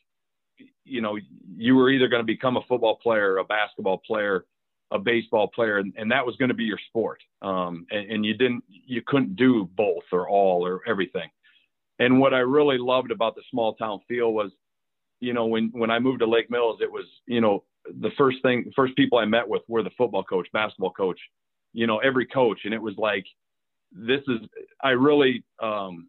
you 0.84 1.00
know, 1.00 1.18
you 1.56 1.74
were 1.74 1.90
either 1.90 2.08
going 2.08 2.22
to 2.22 2.26
become 2.26 2.56
a 2.56 2.62
football 2.68 2.96
player, 2.96 3.38
a 3.38 3.44
basketball 3.44 3.98
player, 4.06 4.44
a 4.90 4.98
baseball 4.98 5.48
player, 5.48 5.78
and, 5.78 5.92
and 5.96 6.10
that 6.12 6.24
was 6.24 6.36
going 6.36 6.50
to 6.50 6.54
be 6.54 6.64
your 6.64 6.78
sport. 6.88 7.20
Um, 7.42 7.86
and, 7.90 8.10
and 8.10 8.24
you 8.24 8.34
didn't, 8.34 8.62
you 8.68 9.02
couldn't 9.04 9.34
do 9.34 9.68
both 9.74 10.04
or 10.12 10.28
all 10.28 10.64
or 10.64 10.80
everything. 10.86 11.28
And 11.98 12.20
what 12.20 12.34
I 12.34 12.40
really 12.40 12.78
loved 12.78 13.10
about 13.10 13.34
the 13.34 13.42
small 13.50 13.74
town 13.74 14.00
feel 14.08 14.32
was, 14.32 14.50
you 15.20 15.32
know, 15.32 15.46
when 15.46 15.70
when 15.72 15.90
I 15.90 15.98
moved 15.98 16.20
to 16.20 16.26
Lake 16.26 16.50
Mills, 16.50 16.80
it 16.80 16.90
was, 16.90 17.04
you 17.26 17.40
know, 17.40 17.64
the 18.00 18.10
first 18.16 18.38
thing, 18.42 18.72
first 18.74 18.96
people 18.96 19.18
I 19.18 19.24
met 19.24 19.48
with 19.48 19.62
were 19.68 19.82
the 19.82 19.90
football 19.96 20.24
coach, 20.24 20.48
basketball 20.52 20.90
coach, 20.90 21.18
you 21.72 21.86
know, 21.86 21.98
every 21.98 22.26
coach, 22.26 22.60
and 22.64 22.74
it 22.74 22.80
was 22.80 22.94
like, 22.96 23.24
this 23.92 24.20
is, 24.26 24.40
I 24.82 24.90
really, 24.90 25.44
um, 25.62 26.08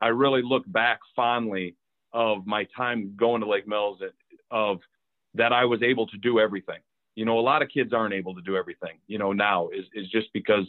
I 0.00 0.08
really 0.08 0.42
look 0.42 0.64
back 0.66 1.00
fondly 1.16 1.76
of 2.12 2.46
my 2.46 2.66
time 2.76 3.14
going 3.16 3.40
to 3.40 3.48
Lake 3.48 3.66
Mills 3.66 4.00
of 4.50 4.78
that 5.34 5.52
I 5.52 5.64
was 5.64 5.82
able 5.82 6.06
to 6.08 6.16
do 6.18 6.40
everything. 6.40 6.80
You 7.14 7.24
know, 7.24 7.38
a 7.38 7.40
lot 7.40 7.62
of 7.62 7.68
kids 7.68 7.92
aren't 7.92 8.14
able 8.14 8.34
to 8.34 8.42
do 8.42 8.56
everything, 8.56 8.98
you 9.06 9.18
know, 9.18 9.32
now 9.32 9.68
is, 9.68 9.84
is 9.94 10.08
just 10.08 10.28
because 10.32 10.64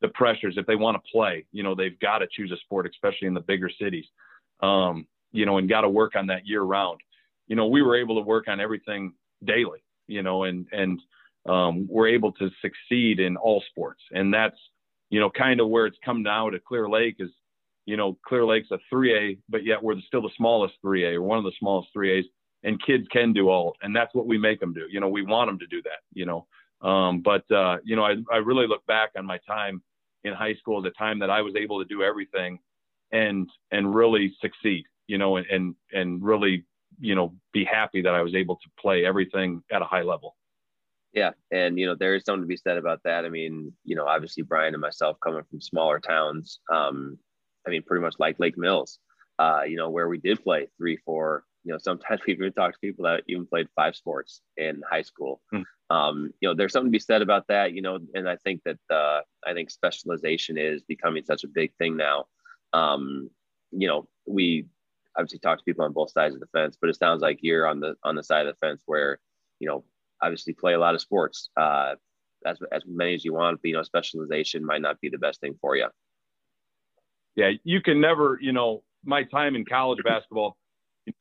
the 0.00 0.08
pressures, 0.08 0.54
if 0.56 0.66
they 0.66 0.76
want 0.76 0.96
to 0.96 1.10
play, 1.10 1.46
you 1.52 1.62
know, 1.62 1.74
they've 1.74 1.98
got 2.00 2.18
to 2.18 2.26
choose 2.30 2.52
a 2.52 2.56
sport, 2.58 2.88
especially 2.90 3.28
in 3.28 3.34
the 3.34 3.40
bigger 3.40 3.70
cities, 3.80 4.04
um, 4.60 5.06
you 5.32 5.46
know, 5.46 5.58
and 5.58 5.68
got 5.68 5.82
to 5.82 5.88
work 5.88 6.16
on 6.16 6.26
that 6.26 6.46
year 6.46 6.62
round. 6.62 7.00
You 7.48 7.56
know, 7.56 7.66
we 7.66 7.82
were 7.82 7.96
able 7.96 8.16
to 8.16 8.26
work 8.26 8.48
on 8.48 8.60
everything 8.60 9.14
daily, 9.44 9.82
you 10.06 10.22
know, 10.22 10.44
and, 10.44 10.66
and, 10.72 11.00
um, 11.48 11.86
we're 11.88 12.08
able 12.08 12.32
to 12.32 12.50
succeed 12.60 13.20
in 13.20 13.36
all 13.36 13.62
sports. 13.70 14.02
And 14.10 14.34
that's, 14.34 14.56
you 15.10 15.20
know, 15.20 15.30
kind 15.30 15.60
of 15.60 15.68
where 15.68 15.86
it's 15.86 15.98
come 16.04 16.22
now 16.22 16.50
to 16.50 16.58
Clear 16.58 16.88
Lake 16.88 17.16
is, 17.20 17.30
you 17.84 17.96
know, 17.96 18.18
Clear 18.26 18.44
Lake's 18.44 18.70
a 18.72 18.78
3A, 18.92 19.38
but 19.48 19.64
yet 19.64 19.82
we're 19.82 20.00
still 20.00 20.22
the 20.22 20.30
smallest 20.36 20.74
3A 20.84 21.14
or 21.14 21.22
one 21.22 21.38
of 21.38 21.44
the 21.44 21.52
smallest 21.60 21.90
3As, 21.96 22.24
and 22.64 22.82
kids 22.84 23.06
can 23.12 23.32
do 23.32 23.48
all, 23.48 23.74
and 23.80 23.94
that's 23.94 24.12
what 24.12 24.26
we 24.26 24.38
make 24.38 24.58
them 24.58 24.72
do. 24.72 24.86
You 24.90 24.98
know, 24.98 25.08
we 25.08 25.22
want 25.22 25.48
them 25.48 25.58
to 25.60 25.66
do 25.68 25.80
that. 25.82 26.00
You 26.12 26.26
know, 26.26 26.46
um, 26.82 27.20
but 27.20 27.50
uh, 27.50 27.78
you 27.84 27.96
know, 27.96 28.04
I, 28.04 28.16
I 28.32 28.36
really 28.38 28.66
look 28.66 28.84
back 28.86 29.10
on 29.16 29.26
my 29.26 29.38
time 29.46 29.82
in 30.24 30.32
high 30.34 30.54
school, 30.54 30.82
the 30.82 30.90
time 30.90 31.18
that 31.20 31.30
I 31.30 31.42
was 31.42 31.54
able 31.56 31.82
to 31.82 31.88
do 31.88 32.02
everything, 32.02 32.58
and 33.12 33.48
and 33.70 33.94
really 33.94 34.34
succeed. 34.40 34.84
You 35.06 35.18
know, 35.18 35.36
and 35.36 35.46
and, 35.46 35.74
and 35.92 36.22
really 36.22 36.64
you 37.00 37.14
know 37.14 37.34
be 37.52 37.64
happy 37.64 38.02
that 38.02 38.14
I 38.14 38.22
was 38.22 38.34
able 38.34 38.56
to 38.56 38.68
play 38.78 39.04
everything 39.04 39.62
at 39.72 39.82
a 39.82 39.86
high 39.86 40.02
level. 40.02 40.36
Yeah, 41.12 41.30
and 41.50 41.78
you 41.78 41.86
know 41.86 41.94
there 41.94 42.14
is 42.14 42.24
something 42.24 42.42
to 42.42 42.48
be 42.48 42.56
said 42.56 42.76
about 42.76 43.00
that. 43.04 43.24
I 43.24 43.30
mean, 43.30 43.72
you 43.84 43.96
know, 43.96 44.06
obviously 44.06 44.42
Brian 44.42 44.74
and 44.74 44.80
myself 44.80 45.16
coming 45.22 45.42
from 45.48 45.60
smaller 45.60 45.98
towns, 45.98 46.60
um, 46.70 47.18
I 47.66 47.70
mean, 47.70 47.82
pretty 47.82 48.02
much 48.02 48.16
like 48.18 48.38
Lake 48.38 48.58
Mills, 48.58 48.98
uh, 49.38 49.62
you 49.66 49.76
know, 49.76 49.90
where 49.90 50.08
we 50.08 50.18
did 50.18 50.42
play 50.42 50.68
three, 50.76 50.98
four. 50.98 51.44
You 51.66 51.72
know, 51.72 51.78
sometimes 51.78 52.20
we 52.26 52.34
even 52.34 52.52
talk 52.52 52.72
to 52.72 52.78
people 52.78 53.04
that 53.04 53.24
even 53.26 53.46
played 53.46 53.68
five 53.76 53.96
sports 53.96 54.40
in 54.56 54.82
high 54.88 55.02
school. 55.02 55.40
Hmm. 55.52 55.62
Um, 55.88 56.34
you 56.40 56.48
know, 56.48 56.54
there's 56.54 56.72
something 56.72 56.90
to 56.90 56.96
be 56.96 57.00
said 57.00 57.22
about 57.22 57.46
that. 57.48 57.72
You 57.72 57.82
know, 57.82 57.98
and 58.14 58.28
I 58.28 58.36
think 58.36 58.62
that 58.64 58.78
uh, 58.90 59.20
I 59.46 59.52
think 59.52 59.70
specialization 59.70 60.56
is 60.58 60.82
becoming 60.82 61.24
such 61.24 61.44
a 61.44 61.48
big 61.48 61.74
thing 61.76 61.96
now. 61.96 62.26
Um, 62.72 63.30
you 63.70 63.88
know, 63.88 64.08
we 64.26 64.66
obviously 65.16 65.38
talk 65.38 65.58
to 65.58 65.64
people 65.64 65.84
on 65.84 65.92
both 65.92 66.10
sides 66.10 66.34
of 66.34 66.40
the 66.40 66.46
fence, 66.46 66.76
but 66.80 66.90
it 66.90 66.96
sounds 66.96 67.22
like 67.22 67.38
you're 67.42 67.66
on 67.66 67.80
the 67.80 67.96
on 68.02 68.14
the 68.14 68.22
side 68.22 68.46
of 68.46 68.54
the 68.54 68.66
fence 68.66 68.82
where 68.86 69.18
you 69.60 69.68
know 69.68 69.84
obviously 70.22 70.54
play 70.54 70.74
a 70.74 70.78
lot 70.78 70.94
of 70.94 71.00
sports. 71.00 71.50
Uh, 71.56 71.94
as, 72.44 72.58
as 72.70 72.82
many 72.86 73.14
as 73.14 73.24
you 73.24 73.32
want, 73.32 73.60
but 73.60 73.68
you 73.68 73.74
know, 73.74 73.82
specialization 73.82 74.64
might 74.64 74.80
not 74.80 75.00
be 75.00 75.08
the 75.08 75.18
best 75.18 75.40
thing 75.40 75.56
for 75.60 75.74
you 75.74 75.88
yeah, 77.36 77.50
you 77.62 77.82
can 77.82 78.00
never, 78.00 78.38
you 78.40 78.52
know, 78.52 78.82
my 79.04 79.22
time 79.22 79.54
in 79.54 79.64
college 79.64 80.00
basketball, 80.04 80.56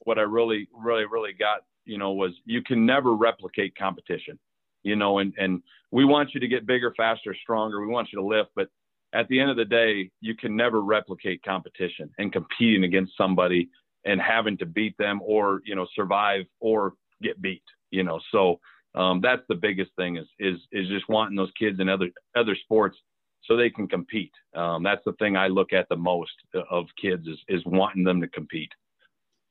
what 0.04 0.18
I 0.18 0.24
really, 0.24 0.68
really, 0.74 1.06
really 1.06 1.34
got, 1.34 1.60
you 1.86 1.98
know, 1.98 2.14
was 2.14 2.32
you 2.46 2.62
can 2.64 2.86
never 2.86 3.14
replicate 3.16 3.76
competition, 3.78 4.40
you 4.84 4.96
know, 4.96 5.20
and, 5.20 5.34
and 5.38 5.62
we 5.92 6.06
want 6.06 6.34
you 6.34 6.40
to 6.40 6.48
get 6.48 6.66
bigger, 6.66 6.94
faster, 6.96 7.36
stronger. 7.42 7.82
We 7.82 7.88
want 7.88 8.10
you 8.12 8.20
to 8.20 8.26
lift, 8.26 8.50
but 8.56 8.70
at 9.14 9.28
the 9.28 9.40
end 9.40 9.50
of 9.50 9.58
the 9.58 9.66
day, 9.66 10.10
you 10.20 10.36
can 10.36 10.56
never 10.56 10.82
replicate 10.82 11.42
competition 11.44 12.10
and 12.18 12.34
competing 12.34 12.84
against 12.84 13.14
somebody 13.18 13.70
and 14.04 14.20
having 14.20 14.58
to 14.58 14.66
beat 14.66 14.98
them 14.98 15.22
or, 15.24 15.62
you 15.66 15.76
know, 15.76 15.88
survive 15.96 16.46
or 16.60 16.94
get 17.22 17.42
beat, 17.42 17.64
you 17.92 18.04
know, 18.04 18.20
so, 18.32 18.60
um, 18.96 19.20
that's 19.22 19.42
the 19.50 19.56
biggest 19.56 19.92
thing 19.98 20.16
is, 20.16 20.28
is, 20.40 20.58
is 20.72 20.88
just 20.88 21.10
wanting 21.10 21.36
those 21.36 21.52
kids 21.60 21.80
in 21.82 21.90
other, 21.90 22.10
other 22.36 22.56
sports 22.56 22.98
so 23.44 23.56
they 23.56 23.70
can 23.70 23.88
compete. 23.88 24.32
Um, 24.56 24.84
that's 24.84 25.04
the 25.06 25.14
thing 25.14 25.36
I 25.36 25.48
look 25.48 25.74
at 25.74 25.88
the 25.90 25.98
most 25.98 26.32
of 26.72 26.86
kids 27.00 27.28
is, 27.28 27.38
is 27.48 27.62
wanting 27.66 28.04
them 28.04 28.22
to 28.22 28.28
compete. 28.28 28.72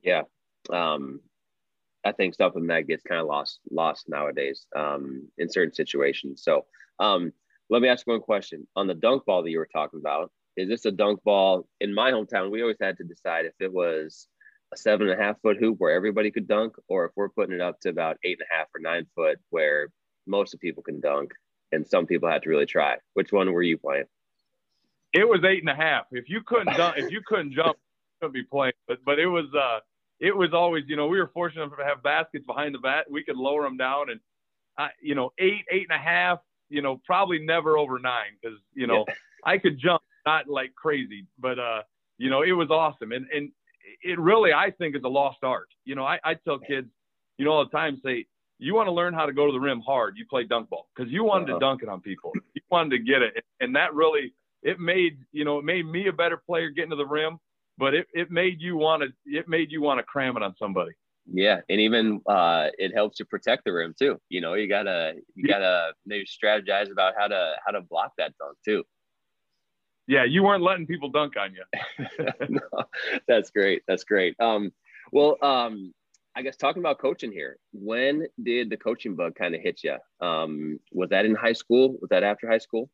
Yeah. 0.04 0.22
Um, 0.70 1.20
I 2.04 2.12
think 2.12 2.34
something 2.34 2.66
that 2.66 2.86
gets 2.86 3.02
kind 3.02 3.20
of 3.20 3.26
lost, 3.26 3.60
lost 3.70 4.08
nowadays 4.08 4.66
um, 4.76 5.28
in 5.38 5.50
certain 5.50 5.74
situations. 5.74 6.42
So 6.42 6.66
um, 6.98 7.32
let 7.70 7.80
me 7.80 7.88
ask 7.88 8.06
one 8.06 8.20
question 8.20 8.66
on 8.76 8.86
the 8.86 8.94
dunk 8.94 9.24
ball 9.24 9.42
that 9.42 9.50
you 9.50 9.58
were 9.58 9.68
talking 9.72 10.00
about. 10.00 10.30
Is 10.56 10.68
this 10.68 10.84
a 10.84 10.92
dunk 10.92 11.22
ball 11.24 11.66
in 11.80 11.94
my 11.94 12.12
hometown? 12.12 12.50
We 12.50 12.62
always 12.62 12.76
had 12.80 12.98
to 12.98 13.04
decide 13.04 13.46
if 13.46 13.54
it 13.58 13.72
was 13.72 14.28
a 14.72 14.76
seven 14.76 15.08
and 15.08 15.18
a 15.18 15.22
half 15.22 15.40
foot 15.40 15.56
hoop 15.58 15.76
where 15.78 15.92
everybody 15.92 16.30
could 16.30 16.46
dunk, 16.46 16.76
or 16.88 17.06
if 17.06 17.12
we're 17.16 17.30
putting 17.30 17.54
it 17.54 17.60
up 17.60 17.80
to 17.80 17.88
about 17.88 18.18
eight 18.24 18.38
and 18.38 18.46
a 18.52 18.54
half 18.54 18.68
or 18.74 18.80
nine 18.80 19.06
foot 19.14 19.38
where 19.50 19.88
most 20.26 20.54
of 20.54 20.60
people 20.60 20.82
can 20.82 21.00
dunk 21.00 21.32
and 21.72 21.86
some 21.86 22.06
people 22.06 22.28
had 22.28 22.42
to 22.42 22.50
really 22.50 22.66
try. 22.66 22.96
Which 23.14 23.32
one 23.32 23.52
were 23.52 23.62
you 23.62 23.78
playing? 23.78 24.04
It 25.12 25.28
was 25.28 25.44
eight 25.44 25.60
and 25.60 25.70
a 25.70 25.74
half. 25.74 26.06
If 26.12 26.28
you 26.28 26.42
couldn't 26.44 26.76
jump, 26.76 26.98
if 26.98 27.10
you 27.10 27.20
couldn't 27.26 27.52
jump, 27.52 27.76
you 27.76 28.12
couldn't 28.20 28.34
be 28.34 28.44
playing. 28.44 28.74
But 28.86 28.98
but 29.04 29.18
it 29.18 29.26
was 29.26 29.46
uh 29.54 29.80
it 30.20 30.36
was 30.36 30.52
always 30.52 30.84
you 30.86 30.96
know 30.96 31.06
we 31.06 31.18
were 31.18 31.30
fortunate 31.32 31.68
to 31.68 31.84
have 31.84 32.02
baskets 32.02 32.46
behind 32.46 32.74
the 32.74 32.78
bat. 32.78 33.06
We 33.10 33.24
could 33.24 33.36
lower 33.36 33.62
them 33.62 33.76
down 33.76 34.10
and 34.10 34.20
uh, 34.78 34.88
you 35.00 35.14
know 35.14 35.32
eight 35.38 35.64
eight 35.70 35.86
and 35.90 35.98
a 35.98 36.02
half. 36.02 36.38
You 36.68 36.82
know 36.82 37.00
probably 37.04 37.38
never 37.40 37.76
over 37.78 37.98
nine 37.98 38.36
because 38.40 38.58
you 38.74 38.86
know 38.86 39.04
yeah. 39.06 39.14
I 39.44 39.58
could 39.58 39.78
jump 39.78 40.02
not 40.26 40.48
like 40.48 40.74
crazy, 40.74 41.26
but 41.38 41.58
uh 41.58 41.82
you 42.18 42.30
know 42.30 42.42
it 42.42 42.52
was 42.52 42.70
awesome 42.70 43.12
and 43.12 43.26
and 43.34 43.50
it 44.02 44.18
really 44.18 44.52
I 44.52 44.70
think 44.70 44.96
is 44.96 45.02
a 45.04 45.08
lost 45.08 45.38
art. 45.42 45.68
You 45.84 45.94
know 45.94 46.04
I 46.04 46.18
I 46.24 46.34
tell 46.34 46.58
kids 46.58 46.88
you 47.38 47.44
know 47.44 47.52
all 47.52 47.64
the 47.64 47.70
time 47.70 48.00
say 48.04 48.26
you 48.58 48.74
want 48.74 48.86
to 48.86 48.92
learn 48.92 49.14
how 49.14 49.26
to 49.26 49.32
go 49.32 49.46
to 49.46 49.52
the 49.52 49.60
rim 49.60 49.80
hard, 49.80 50.16
you 50.16 50.24
play 50.26 50.44
dunk 50.44 50.70
ball 50.70 50.88
because 50.94 51.12
you 51.12 51.24
wanted 51.24 51.50
uh-huh. 51.50 51.58
to 51.58 51.60
dunk 51.60 51.82
it 51.82 51.88
on 51.88 52.00
people. 52.00 52.32
You 52.54 52.62
wanted 52.70 52.90
to 52.90 52.98
get 52.98 53.20
it, 53.20 53.44
and 53.60 53.76
that 53.76 53.94
really 53.94 54.32
it 54.62 54.80
made 54.80 55.18
you 55.32 55.44
know 55.44 55.58
it 55.58 55.64
made 55.64 55.86
me 55.86 56.08
a 56.08 56.12
better 56.12 56.36
player 56.36 56.70
getting 56.70 56.90
to 56.90 56.96
the 56.96 57.06
rim, 57.06 57.38
but 57.78 57.94
it, 57.94 58.06
it 58.12 58.30
made 58.30 58.60
you 58.60 58.76
want 58.76 59.02
to 59.02 59.08
it 59.26 59.48
made 59.48 59.70
you 59.72 59.82
want 59.82 59.98
to 59.98 60.02
cram 60.02 60.36
it 60.36 60.42
on 60.42 60.54
somebody. 60.56 60.92
Yeah, 61.32 61.60
and 61.70 61.80
even 61.80 62.20
uh, 62.26 62.68
it 62.78 62.92
helps 62.94 63.18
you 63.18 63.24
protect 63.24 63.64
the 63.64 63.72
rim 63.72 63.94
too. 63.98 64.20
You 64.28 64.40
know, 64.40 64.54
you 64.54 64.68
gotta 64.68 65.14
you 65.34 65.48
gotta 65.48 65.92
maybe 66.06 66.26
strategize 66.26 66.90
about 66.90 67.14
how 67.18 67.28
to 67.28 67.54
how 67.64 67.72
to 67.72 67.80
block 67.80 68.12
that 68.18 68.34
dunk 68.38 68.58
too. 68.64 68.84
Yeah, 70.06 70.24
you 70.24 70.42
weren't 70.42 70.62
letting 70.62 70.86
people 70.86 71.08
dunk 71.08 71.34
on 71.38 71.54
you. 71.54 72.26
no, 72.48 72.60
that's 73.26 73.50
great. 73.50 73.82
That's 73.88 74.04
great. 74.04 74.38
Um, 74.38 74.70
well, 75.12 75.38
um, 75.40 75.94
I 76.36 76.42
guess 76.42 76.56
talking 76.56 76.82
about 76.82 76.98
coaching 76.98 77.32
here, 77.32 77.56
when 77.72 78.26
did 78.42 78.68
the 78.68 78.76
coaching 78.76 79.14
bug 79.14 79.34
kind 79.34 79.54
of 79.54 79.62
hit 79.62 79.80
you? 79.82 79.96
Um, 80.20 80.78
was 80.92 81.08
that 81.08 81.24
in 81.24 81.34
high 81.34 81.52
school? 81.54 81.96
Was 82.00 82.10
that 82.10 82.22
after 82.22 82.48
high 82.48 82.58
school? 82.58 82.90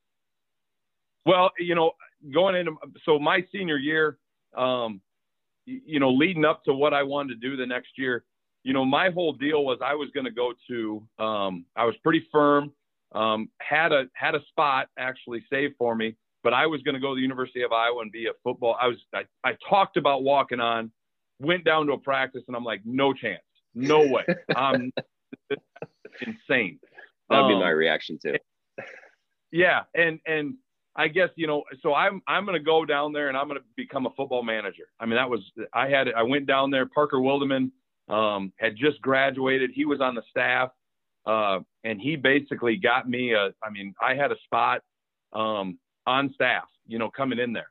Well, 1.26 1.50
you 1.58 1.74
know, 1.74 1.92
going 2.32 2.54
into 2.54 2.76
so 3.02 3.18
my 3.18 3.44
senior 3.50 3.76
year, 3.76 4.18
um, 4.56 5.00
you 5.66 6.00
know, 6.00 6.10
leading 6.10 6.44
up 6.44 6.64
to 6.64 6.74
what 6.74 6.94
I 6.94 7.02
wanted 7.02 7.40
to 7.40 7.48
do 7.48 7.56
the 7.56 7.66
next 7.66 7.90
year, 7.96 8.24
you 8.62 8.72
know, 8.72 8.84
my 8.84 9.10
whole 9.10 9.32
deal 9.32 9.64
was 9.64 9.78
I 9.84 9.94
was 9.94 10.10
going 10.14 10.26
to 10.26 10.30
go 10.30 10.52
to. 10.68 11.06
Um, 11.22 11.64
I 11.76 11.84
was 11.84 11.94
pretty 12.02 12.26
firm. 12.32 12.72
Um, 13.12 13.48
had 13.60 13.92
a 13.92 14.04
had 14.14 14.34
a 14.34 14.40
spot 14.48 14.88
actually 14.98 15.44
saved 15.50 15.74
for 15.78 15.94
me, 15.94 16.16
but 16.44 16.54
I 16.54 16.66
was 16.66 16.82
going 16.82 16.94
to 16.94 17.00
go 17.00 17.10
to 17.10 17.14
the 17.16 17.22
University 17.22 17.62
of 17.62 17.72
Iowa 17.72 18.02
and 18.02 18.12
be 18.12 18.26
a 18.26 18.32
football. 18.44 18.76
I 18.80 18.86
was 18.86 18.98
I, 19.14 19.24
I 19.44 19.56
talked 19.68 19.96
about 19.96 20.22
walking 20.22 20.60
on 20.60 20.92
went 21.40 21.64
down 21.64 21.86
to 21.86 21.92
a 21.92 21.98
practice 21.98 22.42
and 22.46 22.56
I'm 22.56 22.64
like, 22.64 22.82
no 22.84 23.12
chance, 23.12 23.42
no 23.74 24.06
way. 24.06 24.24
I'm 24.56 24.92
insane. 26.20 26.78
That'd 27.28 27.44
um, 27.44 27.48
be 27.48 27.54
my 27.58 27.70
reaction 27.70 28.18
too. 28.22 28.36
Yeah, 29.50 29.82
and 29.94 30.20
and 30.26 30.54
I 30.96 31.08
guess 31.08 31.28
you 31.36 31.46
know, 31.46 31.62
so 31.82 31.94
I'm 31.94 32.20
I'm 32.26 32.44
gonna 32.44 32.58
go 32.58 32.84
down 32.84 33.12
there 33.12 33.28
and 33.28 33.36
I'm 33.36 33.48
gonna 33.48 33.60
become 33.76 34.06
a 34.06 34.10
football 34.10 34.42
manager. 34.42 34.84
I 34.98 35.06
mean, 35.06 35.16
that 35.16 35.30
was 35.30 35.40
I 35.72 35.88
had 35.88 36.08
I 36.16 36.22
went 36.22 36.46
down 36.46 36.70
there. 36.70 36.86
Parker 36.86 37.18
Wilderman 37.18 37.70
um, 38.08 38.52
had 38.56 38.76
just 38.76 39.00
graduated. 39.00 39.70
He 39.72 39.84
was 39.84 40.00
on 40.00 40.14
the 40.14 40.22
staff, 40.30 40.70
uh, 41.26 41.60
and 41.84 42.00
he 42.00 42.16
basically 42.16 42.76
got 42.76 43.08
me 43.08 43.34
a. 43.34 43.50
I 43.62 43.70
mean, 43.70 43.94
I 44.02 44.14
had 44.14 44.32
a 44.32 44.36
spot 44.44 44.82
um, 45.32 45.78
on 46.06 46.32
staff, 46.34 46.64
you 46.86 46.98
know, 46.98 47.08
coming 47.08 47.38
in 47.38 47.52
there, 47.52 47.70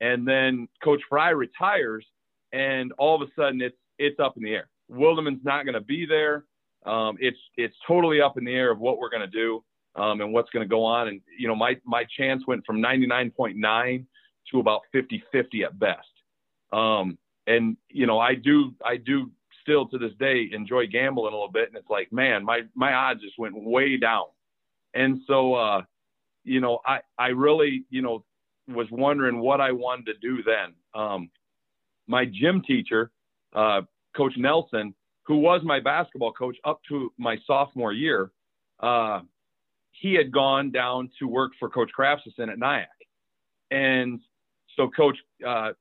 and 0.00 0.26
then 0.26 0.68
Coach 0.82 1.00
Fry 1.08 1.30
retires, 1.30 2.04
and 2.52 2.92
all 2.98 3.20
of 3.20 3.28
a 3.28 3.30
sudden 3.36 3.60
it's 3.60 3.76
it's 3.98 4.18
up 4.18 4.36
in 4.36 4.42
the 4.42 4.54
air. 4.54 4.68
Wilderman's 4.90 5.44
not 5.44 5.64
going 5.64 5.74
to 5.74 5.80
be 5.80 6.06
there. 6.06 6.44
Um, 6.84 7.16
it's 7.20 7.38
it's 7.56 7.76
totally 7.86 8.20
up 8.20 8.38
in 8.38 8.44
the 8.44 8.52
air 8.54 8.70
of 8.70 8.78
what 8.78 8.98
we're 8.98 9.10
going 9.10 9.22
to 9.22 9.26
do. 9.26 9.64
Um, 9.96 10.20
and 10.20 10.32
what's 10.32 10.50
going 10.50 10.64
to 10.64 10.68
go 10.68 10.84
on. 10.84 11.08
And 11.08 11.20
you 11.38 11.48
know, 11.48 11.56
my 11.56 11.76
my 11.84 12.04
chance 12.16 12.46
went 12.46 12.64
from 12.64 12.82
99.9 12.82 14.06
to 14.52 14.60
about 14.60 14.82
50-50 14.94 15.64
at 15.64 15.78
best. 15.78 16.06
Um, 16.72 17.18
and 17.46 17.76
you 17.88 18.06
know, 18.06 18.18
I 18.18 18.34
do 18.34 18.74
I 18.84 18.96
do 18.96 19.30
still 19.62 19.86
to 19.88 19.98
this 19.98 20.12
day 20.18 20.48
enjoy 20.52 20.86
gambling 20.86 21.32
a 21.32 21.36
little 21.36 21.50
bit, 21.50 21.68
and 21.68 21.76
it's 21.76 21.90
like, 21.90 22.12
man, 22.12 22.44
my 22.44 22.62
my 22.74 22.92
odds 22.92 23.22
just 23.22 23.38
went 23.38 23.54
way 23.56 23.96
down. 23.96 24.26
And 24.94 25.20
so, 25.26 25.54
uh, 25.54 25.82
you 26.44 26.60
know, 26.60 26.80
I 26.84 27.00
I 27.18 27.28
really 27.28 27.84
you 27.90 28.02
know 28.02 28.24
was 28.68 28.88
wondering 28.90 29.38
what 29.38 29.60
I 29.60 29.72
wanted 29.72 30.06
to 30.06 30.14
do 30.14 30.42
then. 30.42 30.74
Um, 30.94 31.30
my 32.08 32.24
gym 32.24 32.62
teacher, 32.66 33.10
uh, 33.54 33.82
Coach 34.16 34.34
Nelson, 34.36 34.94
who 35.22 35.38
was 35.38 35.60
my 35.64 35.80
basketball 35.80 36.32
coach 36.32 36.56
up 36.64 36.80
to 36.88 37.12
my 37.18 37.36
sophomore 37.46 37.92
year, 37.92 38.30
uh, 38.80 39.20
he 40.00 40.14
had 40.14 40.30
gone 40.30 40.70
down 40.70 41.10
to 41.18 41.26
work 41.26 41.52
for 41.58 41.68
Coach 41.68 41.90
Krafcisin 41.98 42.50
at 42.50 42.58
NIACC. 42.58 42.86
And 43.70 44.20
so 44.76 44.88
Coach, 44.88 45.16
uh, 45.46 45.72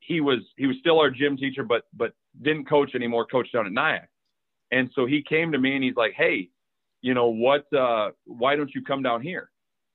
he 0.00 0.20
was 0.20 0.40
he 0.56 0.66
was 0.66 0.76
still 0.80 0.98
our 0.98 1.10
gym 1.10 1.36
teacher, 1.36 1.62
but 1.62 1.84
but 1.94 2.12
didn't 2.42 2.68
coach 2.68 2.94
anymore. 2.94 3.26
Coached 3.26 3.52
down 3.52 3.66
at 3.66 3.72
NIACC. 3.72 4.06
And 4.70 4.90
so 4.94 5.06
he 5.06 5.22
came 5.22 5.52
to 5.52 5.58
me 5.58 5.74
and 5.74 5.84
he's 5.84 5.96
like, 5.96 6.12
"Hey, 6.16 6.50
you 7.02 7.14
know 7.14 7.28
what? 7.28 7.72
Uh, 7.72 8.10
why 8.24 8.56
don't 8.56 8.74
you 8.74 8.82
come 8.82 9.02
down 9.02 9.22
here?" 9.22 9.50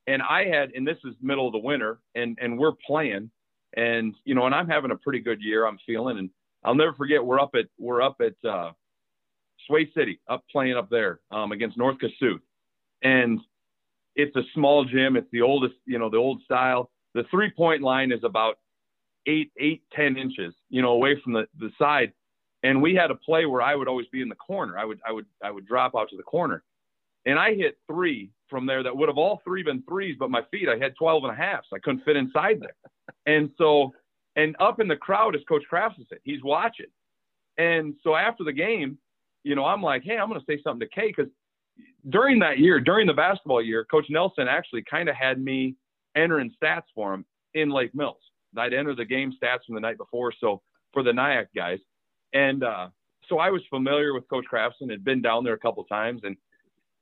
And 0.07 0.21
I 0.21 0.45
had, 0.45 0.71
and 0.71 0.87
this 0.87 0.97
is 1.03 1.13
middle 1.21 1.47
of 1.47 1.53
the 1.53 1.59
winter, 1.59 1.99
and 2.15 2.37
and 2.41 2.57
we're 2.57 2.73
playing, 2.85 3.29
and 3.75 4.15
you 4.23 4.33
know, 4.33 4.45
and 4.45 4.55
I'm 4.55 4.67
having 4.67 4.91
a 4.91 4.95
pretty 4.95 5.19
good 5.19 5.41
year. 5.41 5.65
I'm 5.65 5.79
feeling, 5.85 6.19
and 6.19 6.29
I'll 6.63 6.75
never 6.75 6.93
forget. 6.93 7.23
We're 7.23 7.39
up 7.39 7.51
at 7.55 7.65
we're 7.77 8.01
up 8.01 8.21
at 8.21 8.49
uh, 8.49 8.71
Swea 9.67 9.91
City, 9.95 10.19
up 10.29 10.45
playing 10.51 10.77
up 10.77 10.89
there 10.89 11.19
um, 11.31 11.51
against 11.51 11.77
North 11.77 11.97
Kossuth, 11.97 12.41
and 13.03 13.39
it's 14.17 14.35
a 14.35 14.41
small 14.53 14.83
gym. 14.83 15.15
It's 15.15 15.29
the 15.31 15.43
oldest, 15.43 15.75
you 15.85 15.99
know, 15.99 16.09
the 16.09 16.17
old 16.17 16.41
style. 16.43 16.89
The 17.13 17.23
three 17.31 17.51
point 17.51 17.81
line 17.81 18.11
is 18.11 18.23
about 18.23 18.55
eight, 19.27 19.51
eight, 19.57 19.83
ten 19.93 20.17
inches, 20.17 20.53
you 20.69 20.81
know, 20.81 20.91
away 20.91 21.21
from 21.23 21.33
the, 21.33 21.47
the 21.59 21.69
side. 21.79 22.11
And 22.63 22.81
we 22.81 22.95
had 22.95 23.11
a 23.11 23.15
play 23.15 23.45
where 23.45 23.61
I 23.61 23.75
would 23.75 23.87
always 23.87 24.07
be 24.07 24.21
in 24.21 24.29
the 24.29 24.35
corner. 24.35 24.77
I 24.77 24.83
would, 24.83 24.99
I 25.07 25.11
would, 25.11 25.25
I 25.43 25.51
would 25.51 25.67
drop 25.67 25.93
out 25.95 26.09
to 26.09 26.17
the 26.17 26.23
corner. 26.23 26.63
And 27.25 27.37
I 27.37 27.53
hit 27.53 27.77
three 27.87 28.31
from 28.49 28.65
there 28.65 28.81
that 28.81 28.95
would 28.95 29.09
have 29.09 29.17
all 29.17 29.41
three 29.43 29.61
been 29.61 29.83
threes, 29.87 30.15
but 30.19 30.31
my 30.31 30.41
feet, 30.49 30.67
I 30.67 30.77
had 30.77 30.95
12 30.97 31.25
and 31.25 31.33
a 31.33 31.35
half. 31.35 31.61
So 31.69 31.75
I 31.75 31.79
couldn't 31.79 32.03
fit 32.03 32.15
inside 32.15 32.59
there. 32.59 32.75
And 33.25 33.51
so, 33.57 33.93
and 34.35 34.55
up 34.59 34.79
in 34.79 34.87
the 34.87 34.95
crowd 34.95 35.35
is 35.35 35.41
Coach 35.47 35.63
Krafcisin. 35.71 36.17
He's 36.23 36.43
watching. 36.43 36.87
And 37.57 37.95
so 38.03 38.15
after 38.15 38.43
the 38.43 38.53
game, 38.53 38.97
you 39.43 39.55
know, 39.55 39.65
I'm 39.65 39.81
like, 39.81 40.03
hey, 40.03 40.17
I'm 40.17 40.29
going 40.29 40.39
to 40.39 40.45
say 40.45 40.61
something 40.63 40.87
to 40.87 40.93
Kay 40.93 41.13
because 41.15 41.31
during 42.09 42.39
that 42.39 42.59
year, 42.59 42.79
during 42.79 43.07
the 43.07 43.13
basketball 43.13 43.61
year, 43.61 43.85
Coach 43.85 44.05
Nelson 44.09 44.47
actually 44.47 44.83
kind 44.89 45.09
of 45.09 45.15
had 45.15 45.43
me 45.43 45.75
entering 46.15 46.51
stats 46.61 46.83
for 46.95 47.13
him 47.13 47.25
in 47.53 47.69
Lake 47.69 47.93
Mills. 47.93 48.17
I'd 48.57 48.73
enter 48.73 48.95
the 48.95 49.05
game 49.05 49.31
stats 49.31 49.65
from 49.65 49.75
the 49.75 49.81
night 49.81 49.97
before, 49.97 50.33
so 50.39 50.61
for 50.93 51.03
the 51.03 51.11
NIACC 51.11 51.47
guys, 51.55 51.79
and 52.33 52.63
uh, 52.63 52.87
so 53.29 53.39
I 53.39 53.49
was 53.49 53.61
familiar 53.69 54.13
with 54.13 54.27
Coach 54.29 54.45
Krafcisin. 54.51 54.89
Had 54.89 55.03
been 55.03 55.21
down 55.21 55.43
there 55.43 55.53
a 55.53 55.59
couple 55.59 55.83
times, 55.83 56.21
and 56.23 56.35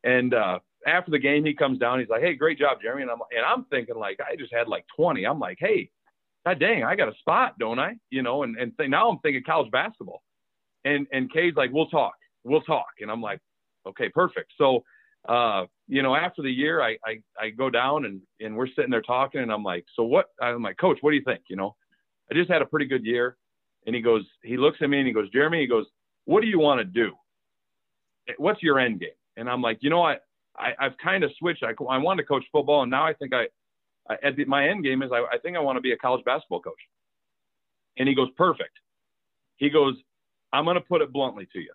and 0.03 0.34
uh, 0.34 0.60
after 0.86 1.12
the 1.12 1.20
game, 1.20 1.46
he 1.46 1.53
comes 1.53 1.79
down. 1.79 2.00
He's 2.00 2.10
like, 2.10 2.22
"Hey, 2.22 2.36
great 2.36 2.60
job, 2.60 2.79
Jeremey." 2.82 3.03
And 3.03 3.12
I'm 3.12 3.20
and 3.36 3.46
I'm 3.46 3.65
thinking 3.65 3.96
like 3.96 4.20
I 4.20 4.36
just 4.36 4.53
had 4.53 4.67
like 4.67 4.86
20. 4.96 5.25
I'm 5.25 5.39
like, 5.39 5.58
"Hey, 5.60 5.89
God 6.46 6.60
dang, 6.60 6.84
I 6.84 6.96
got 6.96 7.10
a 7.10 7.17
spot, 7.20 7.58
don't 7.60 7.79
I?" 7.79 7.96
You 8.10 8.22
know, 8.22 8.44
and 8.44 8.58
and 8.58 8.72
th- 8.77 8.89
now 8.89 9.10
I'm 9.10 9.20
thinking 9.20 9.44
college 9.46 9.72
basketball, 9.72 10.24
and 10.84 11.08
and 11.12 11.32
Kay's 11.32 11.55
like, 11.55 11.72
"We'll 11.72 11.88
talk, 11.88 12.15
we'll 12.44 12.62
talk," 12.62 12.88
and 13.01 13.12
I'm 13.12 13.22
like, 13.22 13.39
"Okay, 13.88 14.10
perfect." 14.10 14.51
So 14.58 14.84
uh, 15.27 15.65
you 15.88 16.04
know, 16.04 16.15
after 16.15 16.42
the 16.42 16.51
year, 16.51 16.82
I, 16.82 16.98
I, 17.06 17.20
I 17.39 17.50
go 17.50 17.70
down 17.70 18.06
and, 18.06 18.22
and 18.39 18.56
we're 18.56 18.68
sitting 18.68 18.92
there 18.92 19.01
talking 19.01 19.42
and 19.42 19.51
I'm 19.51 19.63
like, 19.63 19.86
so 19.96 20.04
what, 20.04 20.27
I'm 20.42 20.62
like, 20.62 20.77
coach, 20.77 20.98
what 21.01 21.12
do 21.12 21.18
you 21.18 21.24
think? 21.24 21.42
You 21.50 21.56
know, 21.56 21.75
I 22.32 22.36
just 22.36 22.50
had 22.50 22.62
a 22.62 22.65
pretty 22.65 22.86
good 22.86 23.06
year. 23.06 23.38
And 23.86 23.96
he 23.96 24.01
goes, 24.01 24.24
he 24.44 24.58
looks 24.58 24.80
at 24.82 24.89
me 24.89 25.00
and 25.00 25.08
he 25.08 25.13
goes, 25.13 25.30
Jeremey, 25.32 25.62
he 25.62 25.68
goes, 25.68 25.86
what 26.26 26.41
do 26.41 26.48
you 26.48 26.60
want 26.60 26.80
to 26.80 26.86
do? 26.86 27.12
What's 28.38 28.63
your 28.63 28.80
end 28.80 29.00
game? 29.00 29.10
And 29.38 29.50
I'm 29.50 29.62
like, 29.62 29.80
you 29.82 29.89
know, 29.89 30.02
I, 30.02 30.17
I 30.58 30.74
I've 30.80 30.98
kind 30.98 31.24
of 31.24 31.32
switched. 31.38 31.63
I, 31.63 31.71
I 31.89 31.98
wanted 31.98 32.24
to 32.24 32.28
coach 32.28 32.43
football 32.52 32.82
and 32.82 32.91
now 32.91 33.06
I 33.06 33.13
think 33.13 33.34
I, 33.34 33.45
I 34.10 34.15
at 34.24 34.36
the, 34.36 34.45
my 34.45 34.67
end 34.67 34.84
game 34.84 35.04
is 35.04 35.12
I, 35.12 35.24
I 35.32 35.38
think 35.39 35.56
I 35.56 35.60
want 35.60 35.78
to 35.78 35.82
be 35.82 35.91
a 35.91 35.98
college 35.98 36.24
basketball 36.26 36.62
coach. 36.62 36.74
And 37.98 38.08
he 38.08 38.15
goes, 38.15 38.30
perfect. 38.38 38.78
He 39.58 39.69
goes, 39.69 39.95
I'm 40.52 40.65
going 40.65 40.76
to 40.76 40.82
put 40.82 41.02
it 41.02 41.13
bluntly 41.13 41.48
to 41.54 41.60
you. 41.60 41.71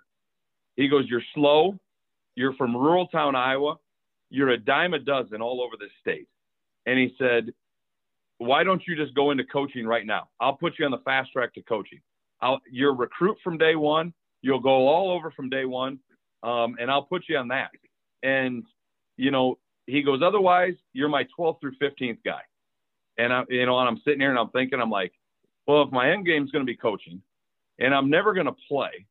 He 0.77 0.89
goes, 0.89 1.07
you're 1.09 1.23
slow 1.35 1.79
you're 2.35 2.55
from 2.55 2.77
rural 2.77 3.07
town, 3.09 3.35
Iowa. 3.35 3.77
You're 4.31 4.51
a 4.51 4.59
dime 4.59 4.95
a 4.95 4.99
dozen 4.99 5.43
all 5.43 5.61
over 5.61 5.75
this 5.79 5.91
state. 6.01 6.29
And 6.87 6.99
he 6.99 7.15
said, 7.19 7.53
Why 8.39 8.65
don't 8.65 8.83
you 8.87 8.97
just 8.97 9.15
go 9.15 9.31
into 9.31 9.45
coaching 9.45 9.87
right 9.87 10.07
now? 10.07 10.29
I'll 10.41 10.57
put 10.57 10.79
you 10.79 10.85
on 10.85 10.91
the 10.91 10.99
fast 11.05 11.33
track 11.33 11.55
to 11.55 11.63
coaching. 11.63 12.01
I'll, 12.41 12.61
you're 12.71 12.93
a 12.93 12.97
recruit 12.97 13.37
from 13.43 13.59
day 13.59 13.75
one. 13.75 14.15
You'll 14.43 14.61
go 14.61 14.89
all 14.89 15.11
over 15.11 15.31
from 15.31 15.51
day 15.51 15.65
one. 15.65 15.99
Um, 16.43 16.77
and 16.81 16.91
I'll 16.91 17.03
put 17.03 17.25
you 17.29 17.37
on 17.37 17.49
that. 17.49 17.71
And, 18.23 18.65
you 19.17 19.31
know, 19.31 19.59
he 19.87 20.03
goes, 20.03 20.23
Otherwise, 20.23 20.75
you're 20.93 21.09
my 21.09 21.27
12th 21.39 21.61
through 21.61 21.75
15th 21.83 22.19
guy. 22.25 22.41
And 23.19 23.33
I, 23.33 23.45
you 23.51 23.67
know, 23.67 23.79
and 23.79 23.89
I'm 23.89 24.01
sitting 24.05 24.21
here 24.21 24.31
and 24.31 24.39
I'm 24.39 24.51
thinking, 24.51 24.81
I'm 24.81 24.91
like, 24.91 25.13
well, 25.67 25.83
if 25.83 25.93
my 25.93 26.11
end 26.11 26.25
game 26.25 26.45
is 26.45 26.51
going 26.51 26.65
to 26.65 26.71
be 26.71 26.77
coaching 26.77 27.21
and 27.79 27.95
I'm 27.95 28.09
never 28.09 28.33
going 28.33 28.47
to 28.47 28.57
play, 28.67 29.07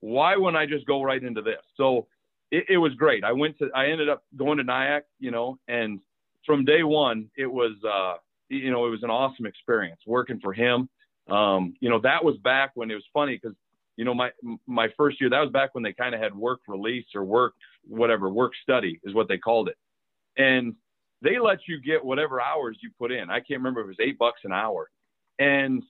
why 0.00 0.36
wouldn't 0.36 0.56
I 0.56 0.66
just 0.66 0.86
go 0.86 1.02
right 1.02 1.22
into 1.22 1.42
this? 1.42 1.60
So 1.76 2.06
it, 2.50 2.64
it, 2.70 2.78
was 2.78 2.94
great. 2.94 3.24
I 3.24 3.32
went 3.32 3.58
to, 3.58 3.70
I 3.74 3.86
ended 3.86 4.08
up 4.08 4.22
going 4.36 4.58
to 4.58 4.64
NIACC, 4.64 5.02
you 5.18 5.30
know, 5.30 5.58
and 5.68 6.00
from 6.44 6.64
day 6.64 6.82
one, 6.82 7.30
it 7.36 7.46
was, 7.46 7.72
uh, 7.88 8.14
you 8.48 8.70
know, 8.70 8.86
it 8.86 8.90
was 8.90 9.02
an 9.02 9.10
awesome 9.10 9.46
experience 9.46 10.00
working 10.06 10.40
for 10.40 10.52
him. 10.52 10.88
Um, 11.28 11.74
you 11.80 11.88
know, 11.88 12.00
that 12.00 12.24
was 12.24 12.36
back 12.38 12.72
when 12.74 12.90
it 12.90 12.94
was 12.94 13.04
funny 13.12 13.38
because, 13.40 13.56
you 13.96 14.04
know, 14.04 14.14
my, 14.14 14.30
my 14.66 14.88
first 14.96 15.20
year, 15.20 15.30
that 15.30 15.40
was 15.40 15.50
back 15.50 15.74
when 15.74 15.84
they 15.84 15.92
kind 15.92 16.14
of 16.14 16.20
had 16.20 16.34
work 16.34 16.60
release 16.66 17.06
or 17.14 17.24
work, 17.24 17.54
whatever, 17.86 18.28
work 18.30 18.52
study 18.62 19.00
is 19.04 19.14
what 19.14 19.28
they 19.28 19.38
called 19.38 19.68
it. 19.68 19.76
And 20.36 20.74
they 21.22 21.38
let 21.38 21.60
you 21.68 21.80
get 21.80 22.04
whatever 22.04 22.40
hours 22.40 22.78
you 22.82 22.90
put 22.98 23.12
in. 23.12 23.30
I 23.30 23.38
can't 23.40 23.60
remember 23.60 23.80
if 23.80 23.84
it 23.84 23.88
was 23.88 23.96
eight 24.00 24.18
bucks 24.18 24.40
an 24.44 24.52
hour. 24.52 24.90
And 25.38 25.82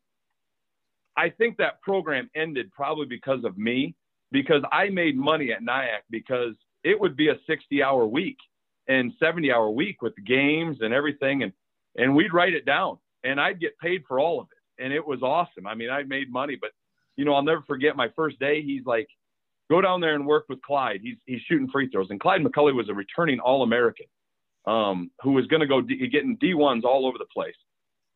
I 1.17 1.31
think 1.31 1.57
that 1.59 1.81
program 1.83 2.31
ended 2.35 2.71
probably 2.73 3.07
because 3.07 3.45
of 3.45 3.57
me 3.57 3.95
because 4.33 4.63
I 4.73 4.89
made 4.89 5.17
money 5.17 5.53
at 5.53 5.63
NIACC 5.63 6.03
because 6.11 6.55
it 6.85 6.99
would 6.99 7.17
be 7.17 7.29
a 7.29 7.37
60 7.47 7.83
hour 7.83 8.07
week 8.07 8.39
and 8.89 9.13
70 9.21 9.53
hour 9.53 9.71
week 9.71 10.03
with 10.03 10.15
games 10.27 10.79
and 10.81 10.95
everything. 10.95 11.43
And, 11.43 11.53
and 11.97 12.15
we'd 12.15 12.33
write 12.33 12.55
it 12.55 12.65
down 12.65 12.99
and 13.25 13.41
I'd 13.41 13.61
get 13.61 13.79
paid 13.79 14.05
for 14.07 14.19
all 14.19 14.41
of 14.41 14.49
it. 14.51 14.85
And 14.85 14.93
it 14.93 15.07
was 15.07 15.23
awesome. 15.23 15.67
I 15.67 15.75
mean, 15.75 15.91
I 15.91 16.03
made 16.05 16.33
money, 16.33 16.57
but 16.61 16.71
you 17.17 17.25
know, 17.25 17.35
I'll 17.35 17.43
never 17.43 17.63
forget 17.67 17.97
my 17.97 18.09
first 18.17 18.39
day. 18.39 18.63
He's 18.63 18.87
like, 18.87 19.09
go 19.71 19.81
down 19.81 20.01
there 20.01 20.15
and 20.15 20.27
work 20.27 20.47
with 20.49 20.63
Clyde. 20.63 21.01
He's, 21.03 21.17
he's 21.27 21.41
shooting 21.43 21.69
free 21.71 21.89
throws. 21.91 22.09
And 22.11 22.19
Clyde 22.19 22.43
McCullough 22.43 22.75
was 22.75 22.89
a 22.89 22.95
returning 22.95 23.41
all 23.41 23.63
American, 23.63 24.07
um, 24.67 25.11
who 25.23 25.33
was 25.33 25.47
going 25.47 25.61
to 25.61 25.67
go 25.67 25.83
D, 25.83 26.09
getting 26.09 26.39
D1s 26.39 26.85
all 26.85 27.07
over 27.07 27.19
the 27.19 27.27
place. 27.27 27.55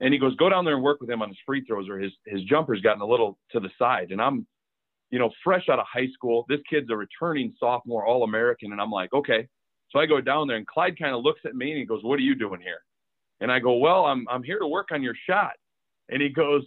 And 0.00 0.12
he 0.12 0.18
goes, 0.18 0.34
go 0.36 0.48
down 0.48 0.64
there 0.64 0.74
and 0.74 0.82
work 0.82 1.00
with 1.00 1.10
him 1.10 1.22
on 1.22 1.28
his 1.28 1.38
free 1.46 1.64
throws 1.64 1.88
or 1.88 1.98
his, 1.98 2.12
his 2.26 2.42
jumpers 2.44 2.80
gotten 2.80 3.02
a 3.02 3.06
little 3.06 3.38
to 3.52 3.60
the 3.60 3.70
side. 3.78 4.10
And 4.10 4.20
I'm, 4.20 4.46
you 5.10 5.18
know, 5.18 5.30
fresh 5.42 5.68
out 5.68 5.78
of 5.78 5.86
high 5.92 6.08
school. 6.12 6.44
This 6.48 6.60
kid's 6.68 6.90
a 6.90 6.96
returning 6.96 7.54
sophomore, 7.58 8.06
All 8.06 8.24
American. 8.24 8.72
And 8.72 8.80
I'm 8.80 8.90
like, 8.90 9.12
okay. 9.12 9.48
So 9.90 10.00
I 10.00 10.06
go 10.06 10.20
down 10.20 10.48
there 10.48 10.56
and 10.56 10.66
Clyde 10.66 10.98
kind 10.98 11.14
of 11.14 11.22
looks 11.22 11.40
at 11.44 11.54
me 11.54 11.70
and 11.70 11.78
he 11.78 11.86
goes, 11.86 12.02
What 12.02 12.18
are 12.18 12.22
you 12.22 12.34
doing 12.34 12.60
here? 12.60 12.80
And 13.40 13.50
I 13.50 13.60
go, 13.60 13.74
Well, 13.74 14.06
I'm, 14.06 14.26
I'm 14.28 14.42
here 14.42 14.58
to 14.58 14.66
work 14.66 14.88
on 14.90 15.02
your 15.02 15.14
shot. 15.28 15.52
And 16.08 16.20
he 16.20 16.30
goes, 16.30 16.64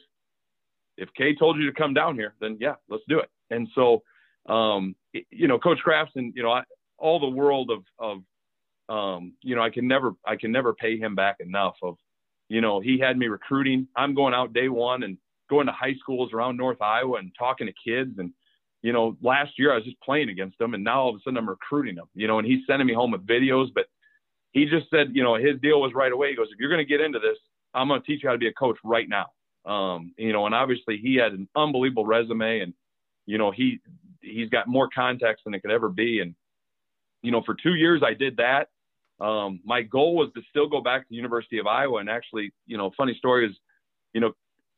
If 0.97 1.09
Kay 1.17 1.35
told 1.35 1.57
you 1.57 1.65
to 1.65 1.73
come 1.73 1.93
down 1.93 2.15
here, 2.15 2.35
then 2.39 2.57
yeah, 2.59 2.75
let's 2.89 3.03
do 3.09 3.19
it. 3.19 3.29
And 3.49 3.67
so, 3.75 4.03
um, 4.47 4.95
you 5.29 5.47
know, 5.47 5.59
Coach 5.59 5.79
Krafcisin, 5.85 6.31
you 6.35 6.43
know, 6.43 6.51
I, 6.51 6.63
all 6.97 7.19
the 7.19 7.27
world 7.27 7.69
of, 7.69 7.83
of, 7.99 8.23
um, 8.89 9.33
you 9.41 9.55
know, 9.55 9.61
I 9.61 9.69
can 9.69 9.87
never, 9.87 10.13
I 10.25 10.37
can 10.37 10.51
never 10.51 10.73
pay 10.73 10.97
him 10.97 11.13
back 11.15 11.37
enough 11.39 11.75
of, 11.83 11.97
you 12.47 12.61
know, 12.61 12.79
he 12.79 12.97
had 12.97 13.17
me 13.17 13.27
recruiting. 13.27 13.87
I'm 13.95 14.15
going 14.15 14.33
out 14.33 14.53
day 14.53 14.69
one 14.69 15.03
and 15.03 15.17
going 15.49 15.67
to 15.67 15.73
high 15.73 15.95
schools 15.99 16.33
around 16.33 16.57
North 16.57 16.81
Iowa 16.81 17.17
and 17.17 17.31
talking 17.37 17.67
to 17.67 17.73
kids. 17.73 18.17
And, 18.19 18.31
you 18.81 18.93
know, 18.93 19.17
last 19.21 19.57
year 19.57 19.71
I 19.71 19.75
was 19.75 19.85
just 19.85 19.99
playing 20.01 20.29
against 20.29 20.57
them 20.59 20.73
and 20.73 20.83
now 20.83 21.01
all 21.01 21.09
of 21.09 21.15
a 21.15 21.19
sudden 21.23 21.37
I'm 21.37 21.49
recruiting 21.49 21.95
them, 21.95 22.07
you 22.13 22.27
know, 22.27 22.39
and 22.39 22.47
he's 22.47 22.65
sending 22.67 22.87
me 22.87 22.93
home 22.93 23.11
with 23.11 23.25
videos, 23.25 23.67
but 23.73 23.85
he 24.51 24.65
just 24.65 24.89
said, 24.89 25.09
you 25.13 25.23
know, 25.23 25.35
his 25.35 25.59
deal 25.61 25.81
was 25.81 25.93
right 25.93 26.11
away. 26.11 26.29
He 26.29 26.35
goes, 26.35 26.47
if 26.51 26.59
you're 26.59 26.69
going 26.69 26.85
to 26.85 26.89
get 26.89 27.01
into 27.01 27.19
this, 27.19 27.37
I'm 27.73 27.87
going 27.87 28.01
to 28.01 28.07
teach 28.07 28.23
you 28.23 28.29
how 28.29 28.33
to 28.33 28.39
be 28.39 28.47
a 28.47 28.53
coach 28.53 28.77
right 28.83 29.07
now. 29.07 29.27
Um, 29.69 30.13
you 30.17 30.31
know, 30.31 30.45
and 30.45 30.55
obviously 30.55 30.97
he 30.97 31.15
had 31.15 31.33
an 31.33 31.49
unbelievable 31.55 32.05
resume 32.05 32.61
and, 32.61 32.73
you 33.25 33.37
know, 33.37 33.51
he, 33.51 33.79
he's 34.21 34.49
got 34.49 34.67
more 34.67 34.89
context 34.93 35.43
than 35.43 35.53
it 35.53 35.61
could 35.61 35.71
ever 35.71 35.89
be. 35.89 36.21
And, 36.21 36.35
you 37.21 37.31
know, 37.31 37.41
for 37.45 37.55
two 37.61 37.75
years 37.75 38.01
I 38.05 38.13
did 38.13 38.37
that. 38.37 38.69
Um, 39.19 39.59
my 39.65 39.81
goal 39.81 40.15
was 40.15 40.29
to 40.35 40.41
still 40.49 40.69
go 40.69 40.79
back 40.79 41.01
to 41.01 41.07
the 41.09 41.15
University 41.15 41.57
of 41.57 41.67
Iowa. 41.67 41.99
And 41.99 42.09
actually, 42.09 42.53
you 42.65 42.77
know, 42.77 42.91
funny 42.95 43.15
story 43.17 43.47
is, 43.47 43.55
you 44.13 44.21
know, 44.21 44.33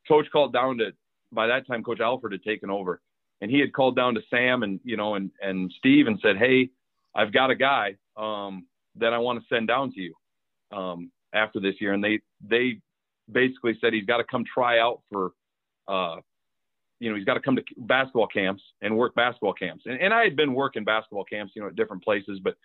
coach 0.10 0.26
called 0.32 0.52
down 0.52 0.78
to 0.80 0.92
by 1.32 1.48
that 1.48 1.66
time 1.68 1.84
coach 1.84 2.02
alford 2.02 2.34
had 2.34 2.44
taken 2.44 2.70
over 2.70 3.00
and 3.42 3.50
he 3.50 3.60
had 3.60 3.72
called 3.72 3.96
down 3.96 4.16
to 4.16 4.22
sam 4.30 4.64
and 4.64 4.80
you 4.84 4.98
know 4.98 5.16
and 5.16 5.32
and 5.42 5.72
steve 5.78 6.08
and 6.08 6.20
said 6.22 6.36
hey 6.38 6.70
i've 7.16 7.32
got 7.32 7.52
a 7.52 7.56
guy 7.56 7.96
um 8.18 8.66
that 9.00 9.14
I 9.14 9.18
want 9.18 9.40
to 9.40 9.46
send 9.54 9.68
down 9.68 9.92
to 9.94 10.00
you 10.00 10.14
um, 10.72 11.12
after 11.34 11.60
this 11.60 11.76
year. 11.80 11.94
And 11.94 12.04
they 12.04 12.20
they 12.48 12.80
basically 13.32 13.78
said 13.80 13.94
he's 13.94 14.06
got 14.06 14.18
to 14.18 14.24
come 14.24 14.44
try 14.52 14.80
out 14.80 15.02
for, 15.12 15.32
uh, 15.88 16.18
you 17.00 17.10
know, 17.10 17.16
he's 17.16 17.26
got 17.26 17.36
to 17.36 17.40
come 17.40 17.56
to 17.56 17.64
basketball 17.78 18.28
camps 18.28 18.64
and 18.82 18.96
work 18.96 19.16
basketball 19.16 19.54
camps. 19.54 19.84
And, 19.86 20.00
and 20.00 20.14
I 20.14 20.24
had 20.24 20.36
been 20.36 20.54
working 20.54 20.84
basketball 20.84 21.26
camps, 21.26 21.54
you 21.56 21.62
know, 21.62 21.68
at 21.68 21.76
different 21.76 22.04
places, 22.04 22.40
but 22.44 22.56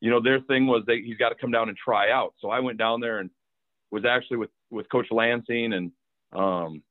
you 0.00 0.10
know, 0.10 0.20
their 0.20 0.40
thing 0.40 0.66
was 0.66 0.82
that 0.86 0.98
he's 1.04 1.18
got 1.18 1.28
to 1.28 1.34
come 1.34 1.50
down 1.50 1.68
and 1.68 1.76
try 1.76 2.10
out. 2.10 2.34
So 2.40 2.48
I 2.48 2.60
went 2.60 2.78
down 2.78 3.00
there 3.00 3.18
and 3.18 3.30
was 3.90 4.04
actually 4.04 4.38
with 4.38 4.50
with 4.70 4.88
Coach 4.88 5.08
Lansing 5.10 5.72
and 5.72 5.92
um, 6.32 6.82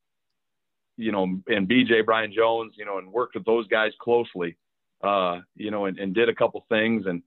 you 0.97 1.11
know, 1.11 1.23
and 1.47 1.67
BJ 1.67 2.05
Brian 2.05 2.33
Jones, 2.33 2.73
you 2.77 2.85
know, 2.85 2.97
and 2.97 3.11
worked 3.11 3.35
with 3.35 3.45
those 3.45 3.67
guys 3.67 3.93
closely, 4.01 4.57
uh, 5.01 5.39
you 5.55 5.71
know, 5.71 5.85
and, 5.85 5.97
and 5.97 6.13
did 6.13 6.27
a 6.27 6.35
couple 6.35 6.65
things. 6.67 7.05
And 7.07 7.23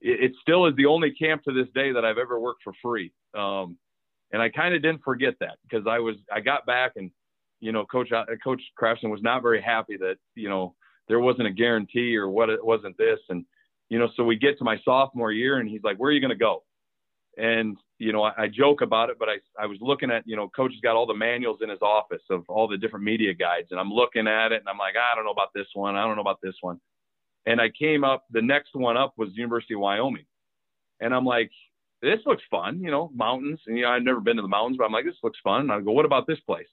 it, 0.00 0.24
it, 0.24 0.32
still 0.42 0.66
is 0.66 0.74
the 0.76 0.86
only 0.86 1.12
camp 1.12 1.44
to 1.44 1.52
this 1.52 1.68
day 1.74 1.92
that 1.92 2.04
I've 2.04 2.18
ever 2.18 2.40
worked 2.40 2.64
for 2.64 2.72
free. 2.82 3.12
Um, 3.32 3.78
and 4.32 4.42
I 4.42 4.48
kind 4.48 4.74
of 4.74 4.82
didn't 4.82 5.04
forget 5.04 5.34
that 5.40 5.58
because 5.62 5.86
I 5.86 6.00
was, 6.00 6.16
I 6.32 6.40
got 6.40 6.66
back 6.66 6.92
and, 6.96 7.12
you 7.60 7.70
know, 7.70 7.86
Coach, 7.86 8.10
uh, 8.10 8.24
Coach 8.42 8.60
Krafcisin 8.80 9.10
was 9.10 9.22
not 9.22 9.42
very 9.42 9.62
happy 9.62 9.96
that, 9.98 10.16
you 10.34 10.48
know, 10.48 10.74
there 11.06 11.20
wasn't 11.20 11.46
a 11.46 11.52
guarantee 11.52 12.16
or 12.16 12.28
what 12.28 12.50
it 12.50 12.64
wasn't 12.64 12.98
this. 12.98 13.20
And, 13.28 13.44
you 13.90 13.98
know, 14.00 14.08
so 14.16 14.24
we 14.24 14.36
get 14.36 14.58
to 14.58 14.64
my 14.64 14.78
sophomore 14.84 15.30
year 15.30 15.58
and 15.58 15.68
he's 15.68 15.84
like, 15.84 15.98
where 15.98 16.10
are 16.10 16.12
you 16.12 16.20
going 16.20 16.30
to 16.30 16.36
go? 16.36 16.64
And, 17.36 17.76
you 17.98 18.12
know, 18.12 18.22
I, 18.22 18.44
I 18.44 18.48
joke 18.48 18.80
about 18.80 19.10
it, 19.10 19.16
but 19.18 19.28
I, 19.28 19.36
I 19.60 19.66
was 19.66 19.78
looking 19.80 20.10
at, 20.10 20.22
you 20.26 20.36
know, 20.36 20.48
coach 20.48 20.72
has 20.72 20.80
got 20.80 20.96
all 20.96 21.06
the 21.06 21.14
manuals 21.14 21.58
in 21.62 21.68
his 21.68 21.82
office 21.82 22.22
of 22.30 22.44
all 22.48 22.68
the 22.68 22.78
different 22.78 23.04
media 23.04 23.34
guides. 23.34 23.68
And 23.70 23.80
I'm 23.80 23.90
looking 23.90 24.26
at 24.28 24.52
it 24.52 24.60
and 24.60 24.68
I'm 24.68 24.78
like, 24.78 24.94
I 24.96 25.14
don't 25.14 25.24
know 25.24 25.32
about 25.32 25.52
this 25.54 25.66
one. 25.74 25.96
I 25.96 26.04
don't 26.04 26.14
know 26.14 26.22
about 26.22 26.40
this 26.42 26.54
one. 26.60 26.80
And 27.46 27.60
I 27.60 27.70
came 27.70 28.04
up, 28.04 28.24
the 28.30 28.42
next 28.42 28.70
one 28.74 28.96
up 28.96 29.14
was 29.16 29.30
University 29.34 29.74
of 29.74 29.80
Wyoming. 29.80 30.26
And 31.00 31.14
I'm 31.14 31.26
like, 31.26 31.50
this 32.00 32.20
looks 32.26 32.42
fun, 32.50 32.80
you 32.80 32.90
know, 32.90 33.10
mountains. 33.14 33.60
And, 33.66 33.76
you 33.76 33.84
know, 33.84 33.90
I've 33.90 34.02
never 34.02 34.20
been 34.20 34.36
to 34.36 34.42
the 34.42 34.48
mountains, 34.48 34.76
but 34.78 34.84
I'm 34.84 34.92
like, 34.92 35.04
this 35.04 35.16
looks 35.22 35.38
fun. 35.42 35.62
And 35.62 35.72
I 35.72 35.80
go, 35.80 35.92
what 35.92 36.04
about 36.04 36.26
this 36.26 36.40
place? 36.40 36.68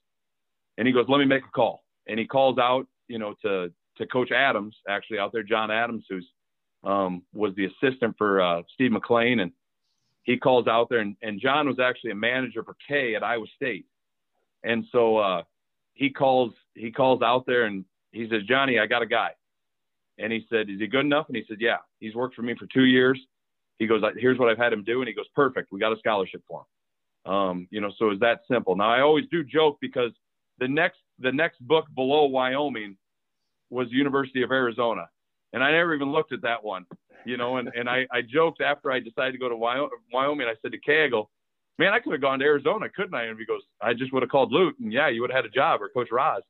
And 0.78 0.86
he 0.86 0.92
goes, 0.92 1.06
let 1.08 1.18
me 1.18 1.24
make 1.24 1.44
a 1.44 1.50
call. 1.50 1.84
And 2.06 2.18
he 2.18 2.26
calls 2.26 2.58
out, 2.58 2.86
you 3.08 3.18
know, 3.18 3.34
to, 3.42 3.72
to 3.98 4.06
Coach 4.06 4.30
Adams, 4.30 4.76
actually 4.88 5.18
out 5.18 5.32
there, 5.32 5.42
John 5.42 5.70
Adams, 5.70 6.04
who's 6.08 6.26
um, 6.84 7.22
was 7.32 7.54
the 7.54 7.66
assistant 7.66 8.16
for 8.18 8.40
uh, 8.40 8.62
Steve 8.74 8.90
McClain. 8.90 9.40
And 9.40 9.52
he 10.22 10.36
calls 10.36 10.66
out 10.66 10.88
there, 10.88 11.00
and, 11.00 11.16
and 11.22 11.40
John 11.40 11.66
was 11.66 11.78
actually 11.78 12.12
a 12.12 12.16
manager 12.16 12.62
for 12.62 12.76
K 12.86 13.14
at 13.14 13.22
Iowa 13.22 13.46
State, 13.56 13.86
and 14.62 14.84
so 14.92 15.16
uh, 15.18 15.42
he 15.94 16.10
calls 16.10 16.52
he 16.74 16.90
calls 16.90 17.22
out 17.22 17.44
there 17.46 17.64
and 17.64 17.84
he 18.12 18.28
says, 18.28 18.42
Johnny, 18.48 18.78
I 18.78 18.86
got 18.86 19.02
a 19.02 19.06
guy, 19.06 19.30
and 20.18 20.32
he 20.32 20.46
said, 20.50 20.68
is 20.68 20.78
he 20.78 20.86
good 20.86 21.04
enough? 21.04 21.26
And 21.28 21.36
he 21.36 21.44
said, 21.48 21.58
yeah, 21.60 21.78
he's 21.98 22.14
worked 22.14 22.34
for 22.34 22.42
me 22.42 22.54
for 22.58 22.66
two 22.66 22.84
years. 22.84 23.18
He 23.78 23.86
goes, 23.86 24.02
here's 24.16 24.38
what 24.38 24.48
I've 24.48 24.58
had 24.58 24.72
him 24.72 24.84
do, 24.84 25.00
and 25.00 25.08
he 25.08 25.14
goes, 25.14 25.26
perfect, 25.34 25.72
we 25.72 25.80
got 25.80 25.92
a 25.92 25.98
scholarship 25.98 26.42
for 26.46 26.60
him. 26.60 27.32
Um, 27.32 27.68
you 27.70 27.80
know, 27.80 27.90
so 27.98 28.10
it's 28.10 28.20
that 28.20 28.40
simple. 28.50 28.76
Now 28.76 28.90
I 28.90 29.00
always 29.00 29.26
do 29.30 29.44
joke 29.44 29.78
because 29.80 30.12
the 30.58 30.68
next 30.68 30.98
the 31.18 31.32
next 31.32 31.60
book 31.66 31.86
below 31.94 32.26
Wyoming 32.26 32.96
was 33.70 33.88
University 33.90 34.42
of 34.42 34.50
Arizona, 34.50 35.08
and 35.52 35.62
I 35.62 35.72
never 35.72 35.94
even 35.94 36.12
looked 36.12 36.32
at 36.32 36.42
that 36.42 36.64
one 36.64 36.86
you 37.24 37.36
know, 37.36 37.56
and, 37.56 37.70
and 37.74 37.88
I, 37.88 38.06
I 38.10 38.22
joked 38.22 38.60
after 38.60 38.90
I 38.90 39.00
decided 39.00 39.32
to 39.32 39.38
go 39.38 39.48
to 39.48 39.56
Wyoming, 39.56 40.46
I 40.46 40.54
said 40.62 40.72
to 40.72 41.08
go, 41.10 41.28
man, 41.78 41.92
I 41.92 42.00
could 42.00 42.12
have 42.12 42.20
gone 42.20 42.38
to 42.40 42.44
Arizona, 42.44 42.88
couldn't 42.88 43.14
I? 43.14 43.24
And 43.24 43.38
he 43.38 43.44
goes, 43.44 43.62
I 43.80 43.94
just 43.94 44.12
would 44.12 44.22
have 44.22 44.30
called 44.30 44.52
Lute 44.52 44.78
and 44.80 44.92
yeah, 44.92 45.08
you 45.08 45.20
would 45.20 45.30
have 45.30 45.44
had 45.44 45.50
a 45.50 45.54
job 45.54 45.82
or 45.82 45.88
Coach 45.88 46.08
Roz. 46.10 46.42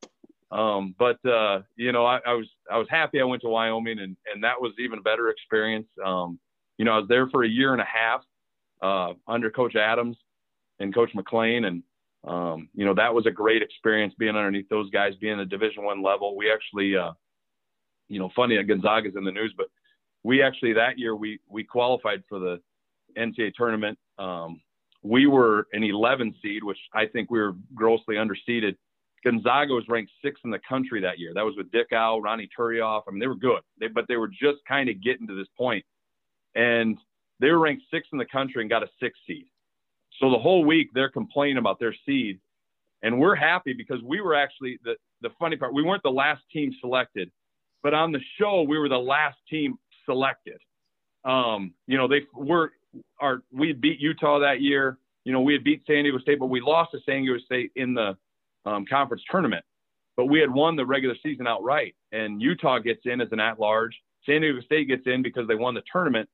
Um, 0.51 0.93
but, 0.99 1.23
uh, 1.25 1.61
you 1.75 1.91
know, 1.91 2.05
I, 2.05 2.19
I 2.25 2.33
was, 2.33 2.47
I 2.71 2.77
was 2.77 2.87
happy 2.89 3.19
I 3.19 3.23
went 3.23 3.41
to 3.41 3.49
Wyoming 3.49 3.99
and, 3.99 4.15
and 4.31 4.43
that 4.43 4.61
was 4.61 4.73
even 4.77 4.99
a 4.99 5.01
better 5.01 5.29
experience. 5.29 5.87
Um, 6.03 6.39
you 6.77 6.85
know, 6.85 6.93
I 6.93 6.99
was 6.99 7.07
there 7.07 7.27
for 7.29 7.43
a 7.43 7.47
year 7.47 7.73
and 7.73 7.81
a 7.81 7.85
half, 7.85 8.21
uh, 8.81 9.13
under 9.27 9.49
Coach 9.49 9.75
Adams 9.75 10.17
and 10.79 10.93
Coach 10.93 11.11
McClain. 11.15 11.65
And, 11.65 11.83
um, 12.27 12.69
you 12.75 12.85
know, 12.85 12.93
that 12.93 13.13
was 13.13 13.25
a 13.25 13.31
great 13.31 13.61
experience 13.61 14.13
being 14.19 14.35
underneath 14.35 14.69
those 14.69 14.89
guys, 14.91 15.13
being 15.19 15.39
a 15.39 15.45
division 15.45 15.83
one 15.83 16.03
level. 16.03 16.35
We 16.35 16.51
actually, 16.51 16.95
uh, 16.95 17.13
you 18.13 18.19
know, 18.19 18.29
funny 18.35 18.55
that 18.57 18.67
Gonzaga's 18.67 19.15
in 19.15 19.23
the 19.23 19.31
news, 19.31 19.53
but 19.57 19.67
we 20.23 20.41
actually 20.41 20.73
that 20.73 20.97
year 20.97 21.15
we 21.15 21.39
we 21.49 21.63
qualified 21.63 22.23
for 22.29 22.39
the 22.39 22.59
NCAA 23.17 23.53
tournament. 23.55 23.97
Um, 24.17 24.61
we 25.01 25.27
were 25.27 25.67
an 25.73 25.83
11 25.83 26.35
seed, 26.41 26.63
which 26.63 26.77
I 26.93 27.05
think 27.07 27.29
we 27.29 27.39
were 27.39 27.55
grossly 27.75 28.15
underseeded. 28.15 28.75
Gonzaga 29.23 29.73
was 29.73 29.85
ranked 29.89 30.11
sixth 30.23 30.43
in 30.45 30.51
the 30.51 30.59
country 30.67 31.01
that 31.01 31.19
year. 31.19 31.33
That 31.33 31.45
was 31.45 31.55
with 31.57 31.71
Dickau, 31.71 32.19
Ronny 32.19 32.49
Turiaf. 32.57 33.03
I 33.07 33.11
mean, 33.11 33.19
they 33.19 33.27
were 33.27 33.35
good, 33.35 33.61
they, 33.79 33.87
but 33.87 34.05
they 34.07 34.17
were 34.17 34.27
just 34.27 34.59
kind 34.67 34.89
of 34.89 35.01
getting 35.01 35.27
to 35.27 35.35
this 35.35 35.47
point. 35.57 35.83
And 36.55 36.97
they 37.39 37.49
were 37.49 37.59
ranked 37.59 37.83
sixth 37.91 38.09
in 38.13 38.19
the 38.19 38.25
country 38.25 38.61
and 38.61 38.69
got 38.69 38.83
a 38.83 38.87
six 39.01 39.17
seed. 39.25 39.45
So 40.19 40.29
the 40.29 40.39
whole 40.39 40.63
week 40.63 40.89
they're 40.93 41.09
complaining 41.09 41.57
about 41.57 41.79
their 41.79 41.95
seed. 42.05 42.39
And 43.01 43.19
we're 43.19 43.35
happy 43.35 43.73
because 43.73 44.01
we 44.03 44.21
were 44.21 44.35
actually 44.35 44.79
the, 44.83 44.95
the 45.21 45.29
funny 45.39 45.57
part, 45.57 45.73
we 45.73 45.83
weren't 45.83 46.03
the 46.03 46.11
last 46.11 46.41
team 46.51 46.71
selected, 46.79 47.29
but 47.83 47.93
on 47.93 48.13
the 48.13 48.21
show, 48.39 48.63
we 48.63 48.79
were 48.79 48.89
the 48.89 48.97
last 48.97 49.37
team 49.49 49.77
selected. 50.05 50.59
Um, 51.25 51.73
you 51.85 51.97
know, 51.97 52.07
they 52.07 52.21
were 52.33 52.71
our 53.19 53.43
we 53.51 53.73
beat 53.73 53.99
Utah 53.99 54.39
that 54.39 54.61
year. 54.61 54.97
You 55.25 55.33
know, 55.33 55.41
we 55.41 55.53
had 55.53 55.63
beat 55.63 55.83
San 55.85 56.03
Diego 56.03 56.17
State, 56.19 56.39
but 56.39 56.47
we 56.47 56.61
lost 56.61 56.91
to 56.91 56.99
San 57.05 57.21
Diego 57.21 57.37
State 57.39 57.71
in 57.75 57.93
the 57.93 58.17
um, 58.65 58.85
conference 58.85 59.23
tournament. 59.29 59.63
But 60.15 60.25
we 60.25 60.39
had 60.39 60.49
won 60.49 60.75
the 60.75 60.85
regular 60.85 61.15
season 61.23 61.47
outright, 61.47 61.95
and 62.11 62.41
Utah 62.41 62.79
gets 62.79 63.01
in 63.05 63.19
as 63.19 63.29
an 63.31 63.39
at-large. 63.39 63.95
San 64.25 64.41
Diego 64.41 64.61
State 64.61 64.87
gets 64.87 65.03
in 65.05 65.21
because 65.21 65.47
they 65.47 65.55
won 65.55 65.73
the 65.73 65.81
tournament, 65.91 66.29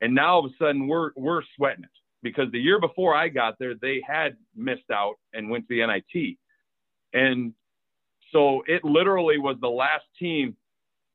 and 0.00 0.14
now 0.14 0.34
all 0.34 0.46
of 0.46 0.52
a 0.52 0.54
sudden 0.58 0.86
we're 0.86 1.10
we're 1.16 1.42
sweating 1.56 1.84
it 1.84 1.90
because 2.22 2.50
the 2.52 2.60
year 2.60 2.78
before 2.78 3.14
I 3.14 3.28
got 3.28 3.58
there, 3.58 3.74
they 3.74 4.02
had 4.06 4.36
missed 4.54 4.90
out 4.92 5.14
and 5.32 5.50
went 5.50 5.66
to 5.68 5.74
the 5.74 5.86
NIT, 5.86 6.36
and 7.12 7.52
so 8.32 8.62
it 8.66 8.84
literally 8.84 9.38
was 9.38 9.56
the 9.60 9.68
last 9.68 10.04
team 10.18 10.56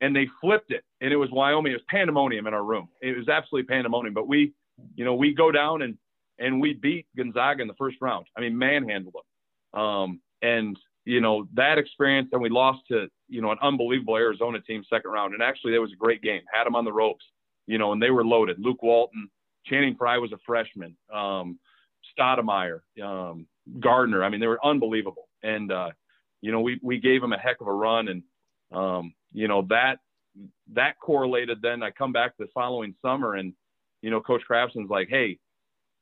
and 0.00 0.14
they 0.14 0.28
flipped 0.40 0.70
it 0.70 0.84
and 1.00 1.12
it 1.12 1.16
was 1.16 1.30
Wyoming. 1.30 1.72
It 1.72 1.76
was 1.76 1.84
pandemonium 1.88 2.46
in 2.46 2.54
our 2.54 2.64
room. 2.64 2.88
It 3.00 3.16
was 3.16 3.28
absolutely 3.28 3.66
pandemonium. 3.66 4.14
But 4.14 4.28
we, 4.28 4.52
you 4.94 5.04
know, 5.04 5.14
we 5.14 5.34
go 5.34 5.50
down 5.50 5.82
and 5.82 5.96
and 6.38 6.60
we 6.60 6.74
beat 6.74 7.06
Gonzaga 7.16 7.62
in 7.62 7.68
the 7.68 7.74
first 7.74 7.96
round. 8.00 8.26
I 8.36 8.40
mean, 8.40 8.56
manhandled 8.56 9.14
them. 9.14 9.80
Um, 9.80 10.20
and 10.42 10.78
you 11.04 11.20
know 11.20 11.48
that 11.54 11.78
experience, 11.78 12.28
and 12.32 12.42
we 12.42 12.48
lost 12.48 12.80
to 12.88 13.08
you 13.28 13.42
know 13.42 13.50
an 13.50 13.58
unbelievable 13.62 14.16
Arizona 14.16 14.60
team 14.60 14.84
second 14.88 15.10
round. 15.10 15.34
And 15.34 15.42
actually, 15.42 15.72
that 15.72 15.80
was 15.80 15.92
a 15.92 15.96
great 15.96 16.22
game. 16.22 16.42
Had 16.52 16.64
them 16.64 16.76
on 16.76 16.84
the 16.84 16.92
ropes, 16.92 17.24
you 17.66 17.78
know, 17.78 17.92
and 17.92 18.02
they 18.02 18.10
were 18.10 18.24
loaded. 18.24 18.58
Luke 18.58 18.82
Walton, 18.82 19.28
Channing 19.66 19.96
Frye 19.96 20.18
was 20.18 20.32
a 20.32 20.38
freshman. 20.46 20.96
Um, 21.12 21.58
Stoudamire, 22.16 22.80
um, 23.02 23.46
Gardner. 23.80 24.22
I 24.22 24.28
mean, 24.28 24.40
they 24.40 24.46
were 24.46 24.64
unbelievable. 24.64 25.28
And 25.42 25.72
uh, 25.72 25.90
you 26.40 26.52
know, 26.52 26.60
we 26.60 26.78
we 26.82 26.98
gave 26.98 27.20
them 27.20 27.32
a 27.32 27.38
heck 27.38 27.60
of 27.60 27.66
a 27.66 27.72
run 27.72 28.08
and 28.08 28.22
um, 28.72 29.14
you 29.32 29.48
know 29.48 29.66
that 29.68 29.98
that 30.74 30.98
correlated. 31.00 31.60
Then 31.62 31.82
I 31.82 31.90
come 31.90 32.12
back 32.12 32.32
the 32.38 32.46
following 32.54 32.94
summer, 33.02 33.34
and 33.34 33.52
you 34.02 34.10
know, 34.10 34.20
Coach 34.20 34.42
Krafcisin's 34.48 34.90
like, 34.90 35.08
"Hey, 35.08 35.38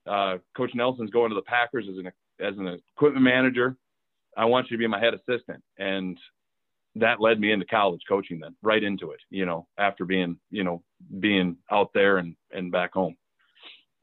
uh, 0.07 0.39
Coach 0.57 0.75
Nelson's 0.75 1.11
going 1.11 1.31
to 1.31 1.35
the 1.35 1.43
Packers 1.43 1.87
as 1.91 1.99
an 1.99 2.07
as 2.41 2.59
an 2.59 2.81
equipment 2.97 3.25
manager. 3.25 3.77
I 4.37 4.45
want 4.45 4.71
you 4.71 4.77
to 4.77 4.81
be 4.81 4.87
my 4.87 5.01
head 5.01 5.15
assistant." 5.15 5.63
And 5.79 6.19
that 6.97 7.21
led 7.21 7.39
me 7.41 7.53
into 7.53 7.67
college 7.67 8.03
coaching. 8.09 8.41
Then 8.41 8.57
right 8.63 8.83
into 8.83 9.11
it, 9.13 9.21
you 9.31 9.47
know, 9.47 9.67
after 9.79 10.05
being 10.05 10.39
you 10.51 10.65
know 10.65 10.83
being 11.21 11.57
out 11.71 11.91
there 11.95 12.19
and 12.19 12.37
and 12.53 12.73
back 12.73 12.93
home. 12.93 13.17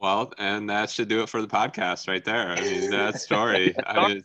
Well, 0.03 0.33
and 0.37 0.69
that 0.69 0.89
should 0.89 1.07
do 1.07 1.21
it 1.23 1.29
for 1.29 1.41
the 1.41 1.47
podcast 1.47 2.09
right 2.09 2.25
there. 2.25 2.49
I 2.49 2.59
mean, 2.59 2.89
that 2.91 3.21
story. 3.21 3.73
I 3.87 4.09
mean, 4.09 4.23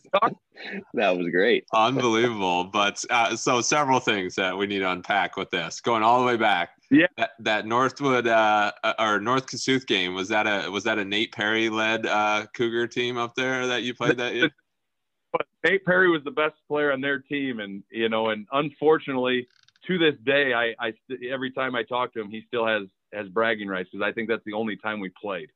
that 0.94 1.16
was 1.16 1.28
great. 1.30 1.66
Unbelievable. 1.72 2.64
But 2.64 3.04
uh, 3.10 3.36
so 3.36 3.60
several 3.60 4.00
things 4.00 4.34
that 4.34 4.58
we 4.58 4.66
need 4.66 4.80
to 4.80 4.90
unpack 4.90 5.36
with 5.36 5.50
this. 5.50 5.80
Going 5.80 6.02
all 6.02 6.18
the 6.18 6.26
way 6.26 6.36
back. 6.36 6.70
Yeah. 6.90 7.06
That, 7.16 7.30
that 7.38 7.66
Northwood 7.66 8.26
uh, 8.26 8.72
uh 8.82 8.94
or 8.98 9.20
North 9.20 9.46
Kossuth 9.46 9.86
game 9.86 10.14
was 10.14 10.26
that 10.30 10.48
a 10.48 10.68
was 10.68 10.82
that 10.82 10.98
a 10.98 11.04
Nate 11.04 11.30
Perry 11.30 11.68
led 11.68 12.06
uh, 12.06 12.46
Cougar 12.54 12.88
team 12.88 13.16
up 13.16 13.36
there 13.36 13.68
that 13.68 13.84
you 13.84 13.94
played 13.94 14.18
that 14.18 14.34
year? 14.34 14.50
But 15.30 15.46
Nate 15.62 15.84
Perry 15.84 16.10
was 16.10 16.24
the 16.24 16.30
best 16.30 16.54
player 16.66 16.90
on 16.90 17.02
their 17.02 17.18
team, 17.18 17.60
and 17.60 17.82
you 17.90 18.08
know, 18.08 18.30
and 18.30 18.46
unfortunately, 18.50 19.46
to 19.86 19.98
this 19.98 20.14
day, 20.24 20.54
I, 20.54 20.74
I 20.80 20.94
every 21.30 21.50
time 21.50 21.74
I 21.74 21.82
talk 21.82 22.14
to 22.14 22.20
him, 22.22 22.30
he 22.30 22.44
still 22.46 22.66
has 22.66 22.84
has 23.12 23.28
bragging 23.28 23.68
rights 23.68 23.90
because 23.92 24.02
I 24.02 24.10
think 24.10 24.30
that's 24.30 24.42
the 24.46 24.54
only 24.54 24.76
time 24.76 25.00
we 25.00 25.10
played. 25.10 25.50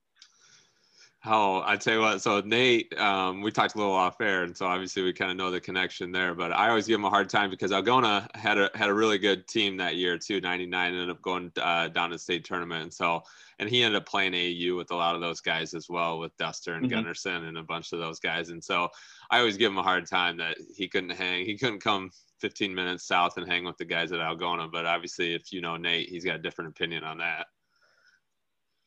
Oh, 1.25 1.63
I 1.65 1.77
tell 1.77 1.95
you 1.95 2.01
what. 2.01 2.21
So 2.21 2.41
Nate, 2.41 2.99
um, 2.99 3.43
we 3.43 3.53
talked 3.53 3.77
a 3.77 3.79
little 3.79 3.93
off 3.93 4.21
air, 4.21 4.43
and 4.43 4.57
so 4.57 4.67
obviously 4.67 5.05
we 5.05 5.13
kind 5.13 5.31
of 5.31 5.37
know 5.37 5.53
the 5.53 5.61
connection 5.61 6.11
there. 6.11 6.35
But 6.35 6.53
I 6.53 6.69
always 6.69 6.89
give 6.89 6.99
him 6.99 7.05
a 7.05 7.11
hard 7.11 7.29
time 7.29 7.49
because 7.49 7.71
Algona 7.71 8.27
had 8.35 8.59
a 8.59 8.71
had 8.75 8.89
a 8.89 8.95
really 8.95 9.19
good 9.19 9.47
team 9.47 9.77
that 9.77 9.95
year 9.95 10.19
too. 10.19 10.41
Ninety 10.41 10.67
nine 10.67 10.95
ended 10.95 11.11
up 11.11 11.23
going 11.23 11.53
uh, 11.63 11.89
down 11.89 12.11
to 12.11 12.19
state 12.19 12.45
tournament, 12.45 12.83
and 12.83 12.93
so 12.93 13.23
and 13.61 13.71
he 13.71 13.85
ended 13.85 14.03
up 14.03 14.07
playing 14.07 14.35
AU 14.35 14.77
with 14.77 14.91
a 14.91 14.97
lot 14.97 15.15
of 15.15 15.21
those 15.21 15.41
guys 15.41 15.75
as 15.75 15.89
well, 15.89 16.19
with 16.19 16.37
Duster 16.39 16.75
and 16.75 16.91
mm-hmm. 16.91 17.07
Gunnarsson 17.07 17.47
and 17.47 17.57
a 17.57 17.63
bunch 17.63 17.93
of 17.93 18.01
those 18.01 18.19
guys. 18.19 18.49
And 18.49 18.63
so 18.63 18.89
I 19.31 19.39
always 19.39 19.57
give 19.57 19.71
him 19.71 19.79
a 19.79 19.83
hard 19.85 20.09
time 20.09 20.37
that 20.39 20.57
he 20.75 20.89
couldn't 20.89 21.11
hang. 21.11 21.47
He 21.47 21.57
couldn't 21.57 21.81
come 21.81 22.11
15 22.41 22.75
minutes 22.75 23.05
south 23.05 23.37
and 23.37 23.47
hang 23.47 23.65
with 23.65 23.77
the 23.77 23.85
guys 23.85 24.11
at 24.11 24.19
Algona. 24.19 24.71
But 24.71 24.87
obviously, 24.87 25.35
if 25.35 25.53
you 25.53 25.61
know 25.61 25.77
Nate, 25.77 26.09
he's 26.09 26.25
got 26.25 26.35
a 26.35 26.43
different 26.43 26.71
opinion 26.71 27.05
on 27.05 27.19
that. 27.19 27.47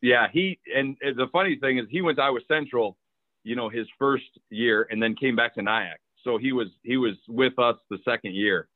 Yeah, 0.06 0.28
he 0.32 0.60
and 0.76 0.96
the 1.02 1.26
funny 1.34 1.56
thing 1.56 1.80
is 1.80 1.88
he 1.90 2.04
went 2.04 2.18
to 2.18 2.24
Iowa 2.24 2.40
Central, 2.48 2.96
you 3.44 3.56
know, 3.56 3.70
his 3.70 3.88
first 3.98 4.38
year, 4.52 4.88
and 4.92 5.02
then 5.02 5.16
came 5.16 5.36
back 5.36 5.56
to 5.56 5.62
NIACC. 5.62 5.96
So 6.24 6.38
he 6.38 6.52
was 6.52 6.68
he 6.84 6.98
was 6.98 7.16
with 7.28 7.58
us 7.58 7.78
the 7.90 7.98
second 8.06 8.36
year. 8.36 8.68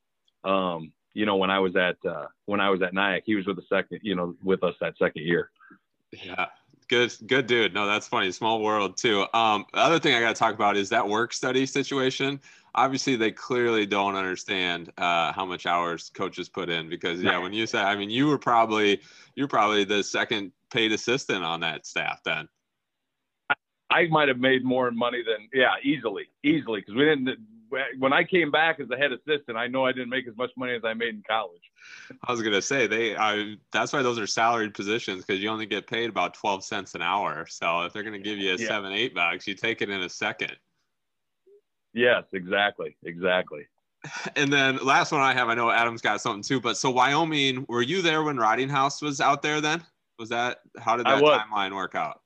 Um, 0.44 0.92
you 1.14 1.28
know, 1.28 1.36
when 1.36 1.52
I 1.52 1.60
was 1.60 1.76
at 1.76 1.98
uh, 2.04 2.26
when 2.48 2.60
I 2.60 2.72
was 2.72 2.82
at 2.82 2.96
NIACC, 2.96 3.22
he 3.28 3.36
was 3.36 3.46
with 3.46 3.58
the 3.58 3.66
second, 3.70 4.00
you 4.02 4.16
know, 4.16 4.36
with 4.44 4.64
us 4.64 4.74
that 4.82 4.96
second 4.98 5.24
year. 5.24 5.52
Yeah, 6.12 6.48
good, 6.88 7.14
good 7.28 7.46
dude. 7.46 7.76
No, 7.76 7.86
that's 7.86 8.08
funny. 8.08 8.32
Small 8.32 8.64
world 8.64 8.98
too. 8.98 9.28
Um, 9.36 9.66
the 9.72 9.82
other 9.82 10.00
thing 10.00 10.16
I 10.16 10.22
got 10.22 10.36
to 10.36 10.40
talk 10.40 10.56
about 10.56 10.78
is 10.78 10.90
that 10.90 11.08
work 11.08 11.32
study 11.32 11.68
situation. 11.68 12.42
Obviously, 12.74 13.18
they 13.18 13.32
clearly 13.32 13.86
don't 13.86 14.16
understand 14.16 14.92
uh, 14.98 15.32
how 15.34 15.46
much 15.46 15.68
hours 15.68 16.10
coaches 16.12 16.50
put 16.50 16.70
in 16.70 16.90
because 16.90 17.22
yeah, 17.22 17.38
when 17.38 17.54
you 17.54 17.68
say, 17.68 17.80
I 17.80 17.96
mean, 17.96 18.10
you 18.10 18.26
were 18.26 18.40
probably 18.40 19.02
you're 19.36 19.48
probably 19.48 19.84
the 19.84 20.04
second 20.04 20.54
paid 20.70 20.92
assistant 20.92 21.44
on 21.44 21.62
that 21.62 21.86
staff 21.86 22.22
then. 22.24 22.48
I 23.92 24.08
might 24.08 24.28
have 24.28 24.38
made 24.38 24.64
more 24.64 24.92
money 24.92 25.24
than 25.24 25.50
yeah, 25.54 25.74
easily, 25.82 26.30
easily 26.44 26.82
because 26.82 26.94
we 26.94 27.06
didn't 27.06 27.40
when 27.98 28.14
I 28.14 28.24
came 28.24 28.52
back 28.52 28.80
as 28.80 28.88
the 28.88 28.98
head 28.98 29.12
assistant, 29.12 29.58
I 29.58 29.68
know 29.68 29.86
I 29.86 29.92
didn't 29.92 30.10
make 30.10 30.28
as 30.28 30.36
much 30.38 30.52
money 30.58 30.74
as 30.74 30.84
I 30.84 30.94
made 30.94 31.10
in 31.10 31.24
college. 31.28 31.62
I 32.28 32.32
was 32.32 32.42
gonna 32.42 32.62
say 32.62 32.88
they. 32.88 33.16
I, 33.16 33.56
that's 33.72 33.94
why 33.94 34.02
those 34.02 34.20
are 34.20 34.28
salaried 34.28 34.74
positions 34.74 35.24
because 35.26 35.42
you 35.42 35.50
only 35.50 35.66
get 35.66 35.88
paid 35.88 36.10
about 36.10 36.34
twelve 36.34 36.64
cents 36.64 36.96
an 36.96 37.02
hour. 37.02 37.46
So 37.48 37.82
if 37.82 37.94
they're 37.94 38.04
gonna 38.04 38.20
give 38.20 38.38
you 38.38 38.54
a 38.54 38.58
yeah. 38.58 38.68
seven, 38.68 38.92
eight 38.92 39.14
bucks, 39.14 39.48
you 39.48 39.56
take 39.56 39.82
it 39.82 39.90
in 39.90 40.02
a 40.02 40.10
second. 40.10 40.56
Yes, 41.94 42.24
exactly, 42.34 42.96
exactly. 43.04 43.68
And 44.38 44.52
then 44.52 44.78
last 44.78 45.12
one 45.12 45.20
I 45.20 45.34
have, 45.34 45.50
I 45.50 45.56
know 45.56 45.70
Adam's 45.70 46.00
got 46.00 46.22
something 46.22 46.42
too. 46.42 46.62
But 46.62 46.78
so 46.78 46.90
Wyoming, 46.90 47.66
were 47.68 47.82
you 47.82 48.02
there 48.02 48.24
when 48.24 48.38
Riding 48.38 48.70
House 48.70 49.02
was 49.02 49.20
out 49.20 49.42
there? 49.42 49.60
Then 49.60 49.84
was 50.20 50.30
that 50.30 50.60
how 50.78 50.98
did 50.98 51.06
that 51.06 51.24
timeline 51.24 51.74
work 51.74 51.96
out? 51.96 52.22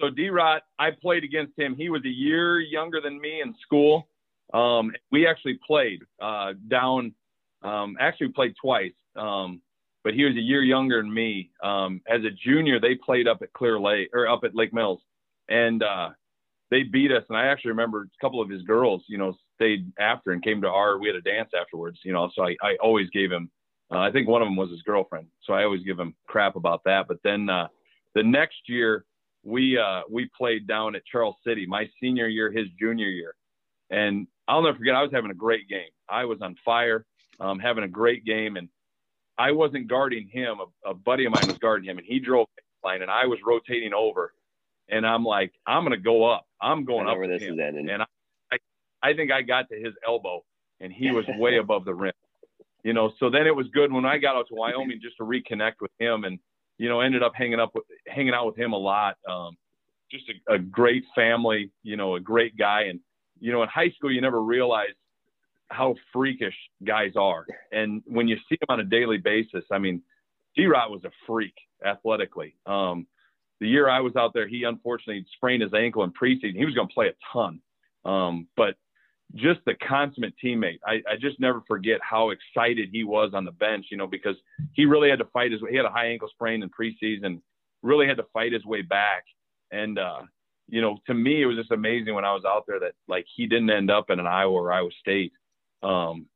so 0.00 0.10
D 0.10 0.28
Rot, 0.28 0.62
I 0.78 0.90
played 0.90 1.24
against 1.24 1.58
him. 1.58 1.74
He 1.76 1.88
was 1.88 2.02
a 2.04 2.10
year 2.10 2.60
younger 2.60 3.00
than 3.00 3.20
me 3.20 3.40
in 3.40 3.54
school. 3.62 4.08
Um, 4.54 4.92
we 5.10 5.26
actually 5.26 5.58
played 5.66 6.00
uh, 6.20 6.54
down, 6.68 7.14
um, 7.62 7.96
actually 8.00 8.28
played 8.28 8.54
twice, 8.60 8.92
um, 9.16 9.60
but 10.04 10.14
he 10.14 10.24
was 10.24 10.34
a 10.36 10.40
year 10.40 10.62
younger 10.62 11.02
than 11.02 11.12
me. 11.12 11.50
Um, 11.62 12.00
as 12.08 12.24
a 12.24 12.30
junior, 12.30 12.80
they 12.80 12.94
played 12.94 13.28
up 13.28 13.42
at 13.42 13.52
Clear 13.52 13.78
Lake 13.78 14.10
or 14.14 14.28
up 14.28 14.44
at 14.44 14.54
Lake 14.54 14.72
Mills, 14.72 15.00
and 15.48 15.82
uh, 15.82 16.10
they 16.70 16.84
beat 16.84 17.10
us. 17.10 17.24
And 17.28 17.36
I 17.36 17.46
actually 17.46 17.72
remember 17.72 18.02
a 18.02 18.24
couple 18.24 18.40
of 18.40 18.48
his 18.48 18.62
girls, 18.62 19.02
you 19.08 19.18
know, 19.18 19.36
stayed 19.56 19.92
after 19.98 20.30
and 20.30 20.42
came 20.42 20.62
to 20.62 20.68
our. 20.68 20.98
We 20.98 21.08
had 21.08 21.16
a 21.16 21.22
dance 21.22 21.50
afterwards, 21.58 21.98
you 22.04 22.12
know. 22.12 22.30
So 22.34 22.44
I, 22.44 22.56
I 22.62 22.76
always 22.80 23.10
gave 23.10 23.30
him. 23.30 23.50
Uh, 23.90 23.98
I 23.98 24.10
think 24.10 24.28
one 24.28 24.42
of 24.42 24.46
them 24.46 24.56
was 24.56 24.70
his 24.70 24.82
girlfriend, 24.82 25.28
so 25.42 25.54
I 25.54 25.64
always 25.64 25.82
give 25.82 25.98
him 25.98 26.14
crap 26.26 26.56
about 26.56 26.84
that. 26.84 27.08
But 27.08 27.18
then 27.24 27.48
uh, 27.48 27.68
the 28.14 28.22
next 28.22 28.68
year 28.68 29.04
we 29.42 29.78
uh, 29.78 30.02
we 30.10 30.28
played 30.36 30.66
down 30.66 30.94
at 30.94 31.06
Charles 31.06 31.36
City 31.46 31.66
my 31.66 31.88
senior 32.00 32.28
year, 32.28 32.50
his 32.50 32.66
junior 32.78 33.08
year, 33.08 33.34
and 33.90 34.26
I'll 34.46 34.62
never 34.62 34.76
forget. 34.76 34.94
I 34.94 35.02
was 35.02 35.12
having 35.12 35.30
a 35.30 35.34
great 35.34 35.68
game. 35.68 35.88
I 36.08 36.26
was 36.26 36.38
on 36.42 36.56
fire, 36.64 37.06
um, 37.40 37.58
having 37.58 37.84
a 37.84 37.88
great 37.88 38.24
game, 38.24 38.56
and 38.56 38.68
I 39.38 39.52
wasn't 39.52 39.88
guarding 39.88 40.28
him. 40.28 40.58
A, 40.60 40.90
a 40.90 40.94
buddy 40.94 41.24
of 41.24 41.32
mine 41.32 41.46
was 41.46 41.58
guarding 41.58 41.88
him, 41.88 41.98
and 41.98 42.06
he 42.06 42.18
drove 42.18 42.46
line, 42.84 43.02
and 43.02 43.10
I 43.10 43.26
was 43.26 43.38
rotating 43.44 43.94
over, 43.94 44.32
and 44.88 45.06
I'm 45.06 45.24
like, 45.24 45.52
I'm 45.66 45.82
gonna 45.82 45.96
go 45.96 46.30
up. 46.30 46.46
I'm 46.60 46.84
going 46.84 47.08
up. 47.08 47.16
Where 47.16 47.28
this 47.28 47.42
him. 47.42 47.54
is 47.54 47.60
ending. 47.60 47.88
And 47.88 48.02
I, 48.02 48.06
I, 48.52 48.58
I 49.02 49.14
think 49.14 49.30
I 49.30 49.42
got 49.42 49.68
to 49.70 49.76
his 49.76 49.94
elbow, 50.06 50.44
and 50.80 50.92
he 50.92 51.10
was 51.12 51.24
way 51.38 51.56
above 51.58 51.84
the 51.84 51.94
rim. 51.94 52.12
You 52.84 52.92
know, 52.92 53.12
so 53.18 53.28
then 53.28 53.46
it 53.46 53.54
was 53.54 53.66
good 53.72 53.92
when 53.92 54.04
I 54.04 54.18
got 54.18 54.36
out 54.36 54.46
to 54.48 54.54
Wyoming 54.54 55.00
just 55.02 55.16
to 55.18 55.24
reconnect 55.24 55.80
with 55.80 55.90
him 55.98 56.24
and 56.24 56.38
you 56.78 56.88
know, 56.88 57.00
ended 57.00 57.22
up 57.22 57.32
hanging 57.34 57.60
up 57.60 57.74
with, 57.74 57.84
hanging 58.06 58.32
out 58.32 58.46
with 58.46 58.56
him 58.56 58.72
a 58.72 58.78
lot. 58.78 59.16
Um, 59.28 59.56
just 60.10 60.24
a, 60.28 60.54
a 60.54 60.58
great 60.58 61.04
family, 61.14 61.70
you 61.82 61.96
know, 61.96 62.14
a 62.14 62.20
great 62.20 62.56
guy. 62.56 62.84
And, 62.84 63.00
you 63.40 63.52
know, 63.52 63.62
in 63.62 63.68
high 63.68 63.90
school, 63.90 64.12
you 64.12 64.20
never 64.20 64.42
realize 64.42 64.94
how 65.68 65.96
freakish 66.12 66.54
guys 66.86 67.12
are. 67.16 67.44
And 67.72 68.02
when 68.06 68.26
you 68.26 68.36
see 68.48 68.56
them 68.60 68.68
on 68.68 68.80
a 68.80 68.84
daily 68.84 69.18
basis, 69.18 69.64
I 69.70 69.78
mean, 69.78 70.02
D 70.56 70.66
Rod 70.66 70.90
was 70.90 71.04
a 71.04 71.10
freak 71.26 71.54
athletically. 71.84 72.54
Um, 72.64 73.06
the 73.60 73.68
year 73.68 73.88
I 73.88 74.00
was 74.00 74.14
out 74.16 74.32
there, 74.32 74.48
he 74.48 74.62
unfortunately 74.62 75.26
sprained 75.34 75.62
his 75.62 75.74
ankle 75.74 76.04
in 76.04 76.12
preseason. 76.12 76.56
He 76.56 76.64
was 76.64 76.74
going 76.74 76.88
to 76.88 76.94
play 76.94 77.08
a 77.08 77.14
ton. 77.32 77.60
Um, 78.04 78.46
but 78.56 78.76
just 79.34 79.60
the 79.66 79.74
consummate 79.86 80.34
teammate. 80.42 80.78
I, 80.86 81.02
I 81.10 81.16
just 81.20 81.38
never 81.38 81.62
forget 81.66 82.00
how 82.02 82.30
excited 82.30 82.88
he 82.90 83.04
was 83.04 83.32
on 83.34 83.44
the 83.44 83.52
bench, 83.52 83.86
you 83.90 83.96
know, 83.96 84.06
because 84.06 84.36
he 84.72 84.86
really 84.86 85.10
had 85.10 85.18
to 85.18 85.26
fight 85.26 85.52
his 85.52 85.60
way. 85.60 85.70
He 85.70 85.76
had 85.76 85.86
a 85.86 85.90
high 85.90 86.06
ankle 86.06 86.28
sprain 86.28 86.62
in 86.62 86.70
preseason, 86.70 87.40
really 87.82 88.06
had 88.06 88.16
to 88.16 88.26
fight 88.32 88.52
his 88.52 88.64
way 88.64 88.82
back. 88.82 89.24
And, 89.70 89.98
uh, 89.98 90.20
you 90.66 90.80
know, 90.80 90.98
to 91.06 91.14
me, 91.14 91.42
it 91.42 91.46
was 91.46 91.56
just 91.56 91.72
amazing 91.72 92.14
when 92.14 92.24
I 92.24 92.32
was 92.32 92.44
out 92.46 92.64
there 92.66 92.80
that 92.80 92.92
like 93.06 93.26
he 93.36 93.46
didn't 93.46 93.70
end 93.70 93.90
up 93.90 94.10
in 94.10 94.18
an 94.18 94.26
Iowa 94.26 94.54
or 94.54 94.72
Iowa 94.72 94.90
State, 95.00 95.32
um, 95.82 96.26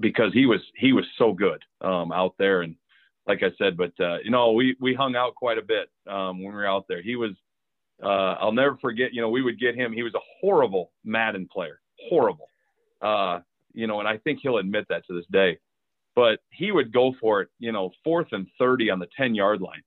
because 0.00 0.32
he 0.32 0.46
was 0.46 0.60
he 0.76 0.92
was 0.92 1.04
so 1.18 1.32
good 1.32 1.62
um, 1.82 2.12
out 2.12 2.34
there. 2.38 2.62
And 2.62 2.76
like 3.26 3.42
I 3.42 3.50
said, 3.58 3.76
but 3.76 3.92
uh, 4.00 4.18
you 4.24 4.30
know, 4.30 4.52
we 4.52 4.76
we 4.80 4.94
hung 4.94 5.16
out 5.16 5.34
quite 5.34 5.58
a 5.58 5.62
bit 5.62 5.90
um, 6.06 6.42
when 6.42 6.48
we 6.48 6.54
were 6.54 6.66
out 6.66 6.86
there. 6.88 7.02
He 7.02 7.16
was, 7.16 7.32
uh, 8.02 8.36
I'll 8.40 8.52
never 8.52 8.78
forget. 8.80 9.12
You 9.12 9.20
know, 9.20 9.28
we 9.28 9.42
would 9.42 9.60
get 9.60 9.74
him. 9.74 9.92
He 9.92 10.02
was 10.02 10.14
a 10.14 10.20
horrible 10.40 10.92
Madden 11.04 11.46
player 11.50 11.80
horrible. 12.08 12.48
Uh, 13.00 13.40
you 13.72 13.86
know, 13.86 14.00
and 14.00 14.08
I 14.08 14.18
think 14.18 14.40
he'll 14.42 14.58
admit 14.58 14.86
that 14.88 15.06
to 15.06 15.14
this 15.14 15.26
day. 15.30 15.58
But 16.14 16.40
he 16.50 16.72
would 16.72 16.92
go 16.92 17.14
for 17.20 17.42
it, 17.42 17.48
you 17.60 17.70
know, 17.70 17.92
fourth 18.02 18.28
and 18.32 18.46
thirty 18.58 18.90
on 18.90 18.98
the 18.98 19.06
ten 19.16 19.34
yard 19.34 19.60
line. 19.60 19.82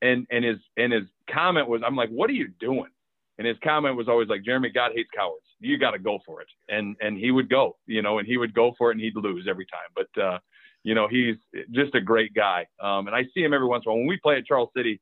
And 0.00 0.26
and 0.30 0.44
his 0.44 0.56
and 0.78 0.92
his 0.92 1.04
comment 1.30 1.68
was, 1.68 1.82
I'm 1.84 1.96
like, 1.96 2.08
what 2.08 2.30
are 2.30 2.34
you 2.34 2.48
doing? 2.58 2.88
And 3.36 3.46
his 3.46 3.56
comment 3.62 3.96
was 3.96 4.08
always 4.08 4.28
like, 4.28 4.42
Jeremey, 4.42 4.70
God 4.70 4.92
hates 4.94 5.10
cowards. 5.14 5.44
You 5.60 5.78
got 5.78 5.92
to 5.92 5.98
go 5.98 6.18
for 6.24 6.40
it. 6.40 6.48
And 6.68 6.96
and 7.00 7.18
he 7.18 7.30
would 7.30 7.50
go, 7.50 7.76
you 7.86 8.00
know, 8.00 8.18
and 8.18 8.26
he 8.26 8.38
would 8.38 8.54
go 8.54 8.74
for 8.78 8.90
it, 8.90 8.94
and 8.94 9.00
he'd 9.00 9.16
lose 9.16 9.46
every 9.48 9.66
time. 9.66 9.88
But 9.94 10.22
uh, 10.22 10.38
you 10.82 10.94
know, 10.94 11.08
he's 11.08 11.36
just 11.72 11.94
a 11.94 12.00
great 12.00 12.32
guy. 12.32 12.66
Um, 12.82 13.06
and 13.06 13.14
I 13.14 13.24
see 13.34 13.42
him 13.42 13.52
every 13.52 13.66
once 13.66 13.84
in 13.84 13.90
a 13.90 13.92
while. 13.92 13.98
When 13.98 14.08
we 14.08 14.18
play 14.18 14.36
at 14.36 14.46
Charles 14.46 14.70
City, 14.74 15.00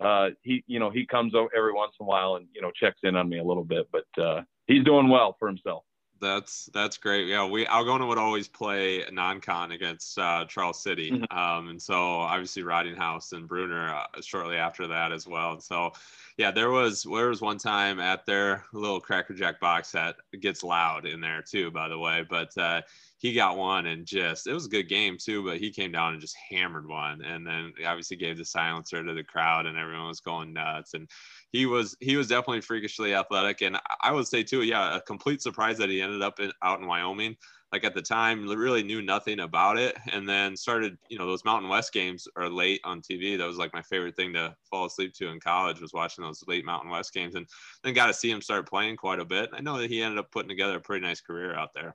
uh, 0.00 0.30
he, 0.42 0.64
you 0.66 0.78
know, 0.78 0.90
he 0.90 1.06
comes 1.06 1.34
over 1.34 1.48
every 1.56 1.72
once 1.72 1.92
in 2.00 2.04
a 2.04 2.08
while 2.08 2.36
and 2.36 2.46
you 2.54 2.62
know 2.62 2.70
checks 2.74 2.98
in 3.02 3.16
on 3.16 3.28
me 3.28 3.38
a 3.38 3.44
little 3.44 3.64
bit. 3.64 3.88
But 3.92 4.22
uh, 4.22 4.42
he's 4.70 4.84
doing 4.84 5.08
well 5.08 5.36
for 5.38 5.48
himself. 5.48 5.84
That's 6.20 6.68
that's 6.74 6.98
great. 6.98 7.28
Yeah, 7.28 7.46
we 7.46 7.64
Algona 7.64 8.06
would 8.06 8.18
always 8.18 8.46
play 8.46 9.04
non-con 9.10 9.72
against 9.72 10.18
uh, 10.18 10.44
Charles 10.44 10.82
City, 10.82 11.10
mm-hmm. 11.12 11.38
um, 11.38 11.68
and 11.68 11.80
so 11.80 11.94
obviously 11.94 12.62
Ridinghouse 12.62 13.32
and 13.32 13.48
Bruner 13.48 13.88
uh, 13.94 14.20
shortly 14.20 14.56
after 14.56 14.86
that 14.88 15.12
as 15.12 15.26
well. 15.26 15.52
And 15.52 15.62
so, 15.62 15.92
yeah, 16.36 16.50
there 16.50 16.70
was 16.70 17.04
there 17.04 17.30
was 17.30 17.40
one 17.40 17.56
time 17.56 18.00
at 18.00 18.26
their 18.26 18.66
little 18.74 19.00
Cracker 19.00 19.32
Jack 19.32 19.60
box 19.60 19.92
that 19.92 20.16
gets 20.40 20.62
loud 20.62 21.06
in 21.06 21.22
there 21.22 21.42
too, 21.42 21.70
by 21.70 21.88
the 21.88 21.98
way. 21.98 22.22
But 22.28 22.56
uh, 22.58 22.82
he 23.16 23.32
got 23.32 23.56
one 23.56 23.86
and 23.86 24.04
just 24.04 24.46
it 24.46 24.52
was 24.52 24.66
a 24.66 24.70
good 24.70 24.90
game 24.90 25.16
too. 25.18 25.42
But 25.42 25.56
he 25.56 25.70
came 25.70 25.90
down 25.90 26.12
and 26.12 26.20
just 26.20 26.36
hammered 26.50 26.86
one, 26.86 27.22
and 27.22 27.46
then 27.46 27.72
obviously 27.86 28.18
gave 28.18 28.36
the 28.36 28.44
silencer 28.44 29.02
to 29.02 29.14
the 29.14 29.24
crowd, 29.24 29.64
and 29.64 29.78
everyone 29.78 30.08
was 30.08 30.20
going 30.20 30.52
nuts. 30.52 30.92
And 30.92 31.08
he 31.52 31.66
was 31.66 31.96
he 32.00 32.16
was 32.16 32.28
definitely 32.28 32.60
freakishly 32.60 33.14
athletic, 33.14 33.62
and 33.62 33.78
I 34.00 34.12
would 34.12 34.26
say 34.26 34.42
too, 34.42 34.62
yeah, 34.62 34.96
a 34.96 35.00
complete 35.00 35.42
surprise 35.42 35.78
that 35.78 35.88
he 35.88 36.00
ended 36.00 36.22
up 36.22 36.38
in, 36.40 36.52
out 36.62 36.80
in 36.80 36.86
Wyoming. 36.86 37.36
Like 37.72 37.84
at 37.84 37.94
the 37.94 38.02
time, 38.02 38.48
really 38.48 38.82
knew 38.82 39.00
nothing 39.00 39.40
about 39.40 39.78
it, 39.78 39.96
and 40.12 40.28
then 40.28 40.56
started, 40.56 40.98
you 41.08 41.18
know, 41.18 41.26
those 41.26 41.44
Mountain 41.44 41.68
West 41.68 41.92
games 41.92 42.26
are 42.34 42.48
late 42.48 42.80
on 42.82 43.00
TV. 43.00 43.38
That 43.38 43.46
was 43.46 43.58
like 43.58 43.72
my 43.72 43.82
favorite 43.82 44.16
thing 44.16 44.32
to 44.32 44.56
fall 44.68 44.86
asleep 44.86 45.14
to 45.14 45.28
in 45.28 45.38
college 45.38 45.80
was 45.80 45.92
watching 45.92 46.24
those 46.24 46.42
late 46.48 46.64
Mountain 46.64 46.90
West 46.90 47.14
games, 47.14 47.36
and 47.36 47.46
then 47.84 47.94
got 47.94 48.08
to 48.08 48.14
see 48.14 48.30
him 48.30 48.42
start 48.42 48.68
playing 48.68 48.96
quite 48.96 49.20
a 49.20 49.24
bit. 49.24 49.50
I 49.52 49.60
know 49.60 49.78
that 49.78 49.90
he 49.90 50.02
ended 50.02 50.18
up 50.18 50.32
putting 50.32 50.48
together 50.48 50.76
a 50.76 50.80
pretty 50.80 51.06
nice 51.06 51.20
career 51.20 51.54
out 51.54 51.70
there. 51.72 51.94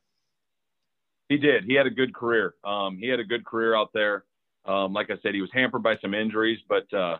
He 1.27 1.37
did. 1.37 1.65
He 1.65 1.73
had 1.73 1.87
a 1.87 1.91
good 1.91 2.13
career. 2.13 2.55
Um, 2.63 2.97
he 2.97 3.07
had 3.07 3.19
a 3.19 3.25
good 3.25 3.45
career 3.45 3.75
out 3.75 3.91
there. 3.93 4.23
Um, 4.65 4.93
like 4.93 5.09
I 5.09 5.17
said, 5.21 5.33
he 5.33 5.41
was 5.41 5.51
hampered 5.53 5.83
by 5.83 5.97
some 5.97 6.13
injuries, 6.13 6.59
but 6.69 6.91
uh, 6.93 7.17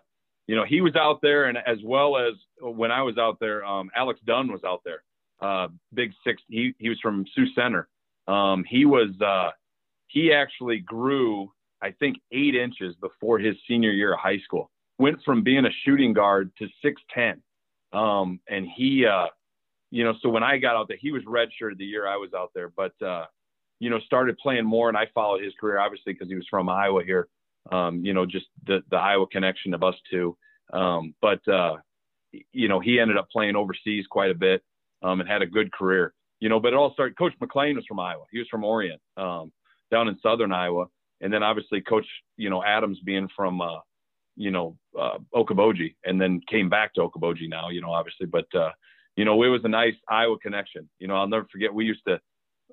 you 0.48 0.56
know, 0.56 0.64
he 0.64 0.82
was 0.82 0.96
out 0.96 1.22
there, 1.22 1.46
and 1.46 1.58
as 1.58 1.78
well 1.84 2.18
as 2.18 2.34
when 2.62 2.92
I 2.92 3.02
was 3.02 3.18
out 3.18 3.40
there, 3.40 3.66
um, 3.66 3.90
Alex 3.96 4.20
Dunn 4.26 4.52
was 4.52 4.64
out 4.64 4.82
there. 4.86 5.04
Uh, 5.42 5.68
big 5.94 6.12
six. 6.26 6.42
He 6.48 6.74
he 6.78 6.90
was 6.90 7.00
from 7.02 7.26
Sioux 7.34 7.48
Center. 7.56 7.88
Um, 8.28 8.64
he 8.68 8.86
was 8.86 9.10
uh, 9.22 9.52
he 10.08 10.32
actually 10.32 10.80
grew, 10.80 11.52
I 11.82 11.92
think, 11.92 12.18
eight 12.32 12.56
inches 12.56 12.96
before 13.02 13.40
his 13.40 13.56
senior 13.68 13.92
year 13.92 14.14
of 14.14 14.20
high 14.20 14.40
school. 14.40 14.70
Went 15.00 15.18
from 15.26 15.44
being 15.44 15.66
a 15.66 15.72
shooting 15.84 16.14
guard 16.14 16.52
to 16.60 16.68
six 16.82 17.02
ten, 17.14 17.42
um, 17.92 18.40
and 18.48 18.68
he, 18.76 19.06
uh, 19.06 19.28
you 19.92 20.04
know, 20.04 20.14
so 20.22 20.30
when 20.30 20.44
I 20.44 20.58
got 20.58 20.76
out 20.76 20.88
there, 20.88 20.98
he 21.00 21.12
was 21.12 21.24
redshirted 21.24 21.78
the 21.78 21.86
year 21.86 22.08
I 22.08 22.18
was 22.18 22.34
out 22.34 22.52
there, 22.54 22.70
but 22.70 22.94
uh, 23.02 23.26
you 23.80 23.90
know, 23.90 24.00
started 24.06 24.38
playing 24.38 24.66
more, 24.66 24.90
and 24.90 24.98
I 24.98 25.08
followed 25.14 25.44
his 25.44 25.54
career 25.60 25.80
obviously 25.80 26.14
because 26.14 26.30
he 26.30 26.36
was 26.36 26.46
from 26.50 26.70
Iowa 26.70 27.04
here 27.04 27.28
um, 27.72 28.04
you 28.06 28.14
know, 28.14 28.26
just 28.26 28.46
the, 28.66 28.82
the 28.92 28.98
Iowa 28.98 29.28
connection 29.28 29.74
of 29.74 29.84
us 29.84 29.96
two. 30.10 30.38
Um, 30.74 31.14
but, 31.22 31.46
uh, 31.48 31.78
you 32.52 32.68
know, 32.68 32.80
he 32.80 33.00
ended 33.00 33.18
up 33.18 33.30
playing 33.30 33.56
overseas 33.56 34.06
quite 34.10 34.32
a 34.32 34.36
bit 34.36 34.62
um, 35.04 35.20
and 35.20 35.30
had 35.30 35.42
a 35.42 35.48
good 35.48 35.72
career, 35.72 36.14
you 36.40 36.50
know, 36.50 36.60
but 36.60 36.74
it 36.74 36.76
all 36.76 36.94
started. 36.94 37.18
Coach 37.18 37.34
McClain 37.42 37.76
was 37.76 37.86
from 37.88 38.00
Iowa. 38.00 38.24
He 38.32 38.40
was 38.40 38.48
from 38.50 38.64
Orient 38.64 39.02
um, 39.18 39.52
down 39.92 40.08
in 40.08 40.18
southern 40.22 40.52
Iowa. 40.52 40.86
And 41.22 41.32
then 41.32 41.44
obviously 41.44 41.82
Coach, 41.82 42.08
you 42.38 42.50
know, 42.50 42.64
Adams 42.64 43.00
being 43.06 43.30
from, 43.36 43.62
uh, 43.62 43.80
you 44.36 44.52
know, 44.52 44.78
uh, 45.00 45.18
Okoboji 45.34 45.96
and 46.04 46.20
then 46.20 46.42
came 46.50 46.70
back 46.70 46.94
to 46.94 47.02
Okoboji 47.02 47.48
now, 47.50 47.70
you 47.70 47.82
know, 47.82 47.92
obviously, 47.92 48.26
but, 48.26 48.54
uh, 48.54 48.72
you 49.16 49.24
know, 49.24 49.42
it 49.44 49.48
was 49.48 49.62
a 49.64 49.70
nice 49.70 49.96
Iowa 50.10 50.38
connection. 50.40 50.90
You 51.00 51.08
know, 51.08 51.16
I'll 51.16 51.28
never 51.28 51.48
forget. 51.50 51.74
We 51.74 51.86
used 51.86 52.02
to, 52.08 52.20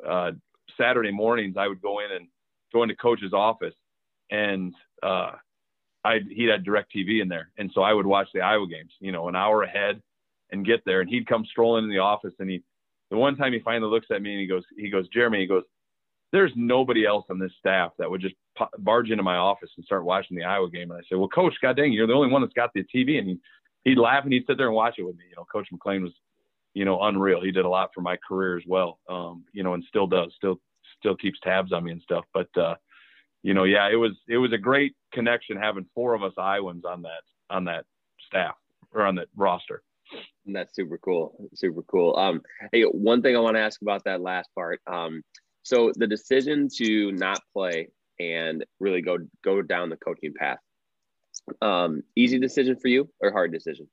uh, 0.08 0.32
Saturday 0.76 1.12
mornings, 1.12 1.56
I 1.56 1.68
would 1.68 1.80
go 1.80 2.00
in 2.00 2.10
and 2.10 2.26
go 2.72 2.82
into 2.82 2.96
coach's 2.96 3.32
office 3.32 3.74
and, 4.32 4.74
uh, 5.02 5.32
I 6.04 6.18
he 6.28 6.46
had 6.46 6.64
Direct 6.64 6.92
TV 6.92 7.22
in 7.22 7.28
there, 7.28 7.50
and 7.58 7.70
so 7.72 7.82
I 7.82 7.92
would 7.92 8.06
watch 8.06 8.26
the 8.34 8.40
Iowa 8.40 8.66
games, 8.66 8.90
you 8.98 9.12
know, 9.12 9.28
an 9.28 9.36
hour 9.36 9.62
ahead, 9.62 10.02
and 10.50 10.66
get 10.66 10.84
there. 10.84 11.00
And 11.00 11.08
he'd 11.08 11.28
come 11.28 11.44
strolling 11.48 11.84
in 11.84 11.90
the 11.90 11.98
office, 11.98 12.34
and 12.40 12.50
he, 12.50 12.62
the 13.10 13.16
one 13.16 13.36
time 13.36 13.52
he 13.52 13.60
finally 13.60 13.90
looks 13.90 14.08
at 14.10 14.20
me 14.20 14.32
and 14.32 14.40
he 14.40 14.46
goes, 14.48 14.64
he 14.76 14.90
goes, 14.90 15.08
Jeremey, 15.10 15.40
he 15.40 15.46
goes, 15.46 15.62
there's 16.32 16.52
nobody 16.56 17.04
else 17.06 17.26
on 17.30 17.38
this 17.38 17.52
staff 17.58 17.92
that 17.98 18.10
would 18.10 18.20
just 18.20 18.34
barge 18.78 19.10
into 19.10 19.22
my 19.22 19.36
office 19.36 19.68
and 19.76 19.84
start 19.84 20.04
watching 20.04 20.36
the 20.36 20.44
Iowa 20.44 20.70
game. 20.70 20.90
And 20.90 20.98
I 20.98 21.02
said, 21.08 21.18
well, 21.18 21.28
coach, 21.28 21.54
God 21.60 21.76
dang, 21.76 21.92
you're 21.92 22.06
the 22.06 22.14
only 22.14 22.32
one 22.32 22.40
that's 22.40 22.54
got 22.54 22.70
the 22.74 22.84
TV. 22.84 23.18
And 23.18 23.28
he, 23.28 23.38
he'd 23.84 23.98
laugh 23.98 24.24
and 24.24 24.32
he'd 24.32 24.46
sit 24.46 24.56
there 24.56 24.68
and 24.68 24.74
watch 24.74 24.94
it 24.98 25.02
with 25.02 25.16
me. 25.16 25.24
You 25.28 25.36
know, 25.36 25.44
Coach 25.44 25.68
McClain 25.72 26.02
was, 26.02 26.12
you 26.72 26.86
know, 26.86 27.02
unreal. 27.02 27.42
He 27.42 27.52
did 27.52 27.66
a 27.66 27.68
lot 27.68 27.90
for 27.94 28.00
my 28.00 28.16
career 28.26 28.56
as 28.56 28.64
well. 28.66 28.98
Um, 29.10 29.44
you 29.52 29.62
know, 29.62 29.74
and 29.74 29.84
still 29.88 30.06
does, 30.06 30.32
still, 30.36 30.58
still 30.98 31.16
keeps 31.16 31.38
tabs 31.40 31.72
on 31.72 31.84
me 31.84 31.92
and 31.92 32.00
stuff. 32.00 32.24
But, 32.32 32.48
uh, 32.56 32.76
you 33.42 33.54
know, 33.54 33.64
yeah, 33.64 33.88
it 33.90 33.96
was, 33.96 34.12
it 34.28 34.38
was 34.38 34.52
a 34.52 34.58
great 34.58 34.94
connection 35.12 35.56
having 35.56 35.86
four 35.94 36.14
of 36.14 36.22
us 36.22 36.32
Iowans 36.38 36.84
on 36.84 37.02
that, 37.02 37.22
on 37.50 37.64
that 37.64 37.84
staff 38.26 38.54
or 38.92 39.04
on 39.04 39.16
that 39.16 39.28
roster. 39.36 39.82
That's 40.46 40.74
super 40.74 40.98
cool. 40.98 41.48
Super 41.54 41.82
cool. 41.82 42.16
Um, 42.16 42.42
hey, 42.72 42.82
one 42.82 43.22
thing 43.22 43.36
I 43.36 43.40
want 43.40 43.56
to 43.56 43.60
ask 43.60 43.80
about 43.80 44.04
that 44.04 44.20
last 44.20 44.50
part. 44.54 44.80
Um, 44.86 45.22
so 45.62 45.92
the 45.94 46.06
decision 46.06 46.68
to 46.76 47.12
not 47.12 47.40
play 47.52 47.88
and 48.18 48.64
really 48.80 49.00
go 49.02 49.18
go 49.42 49.62
down 49.62 49.88
the 49.88 49.96
coaching 49.96 50.34
path, 50.34 50.58
um, 51.60 52.02
easy 52.16 52.38
decision 52.38 52.76
for 52.76 52.88
you 52.88 53.08
or 53.20 53.30
hard 53.30 53.52
decision? 53.52 53.88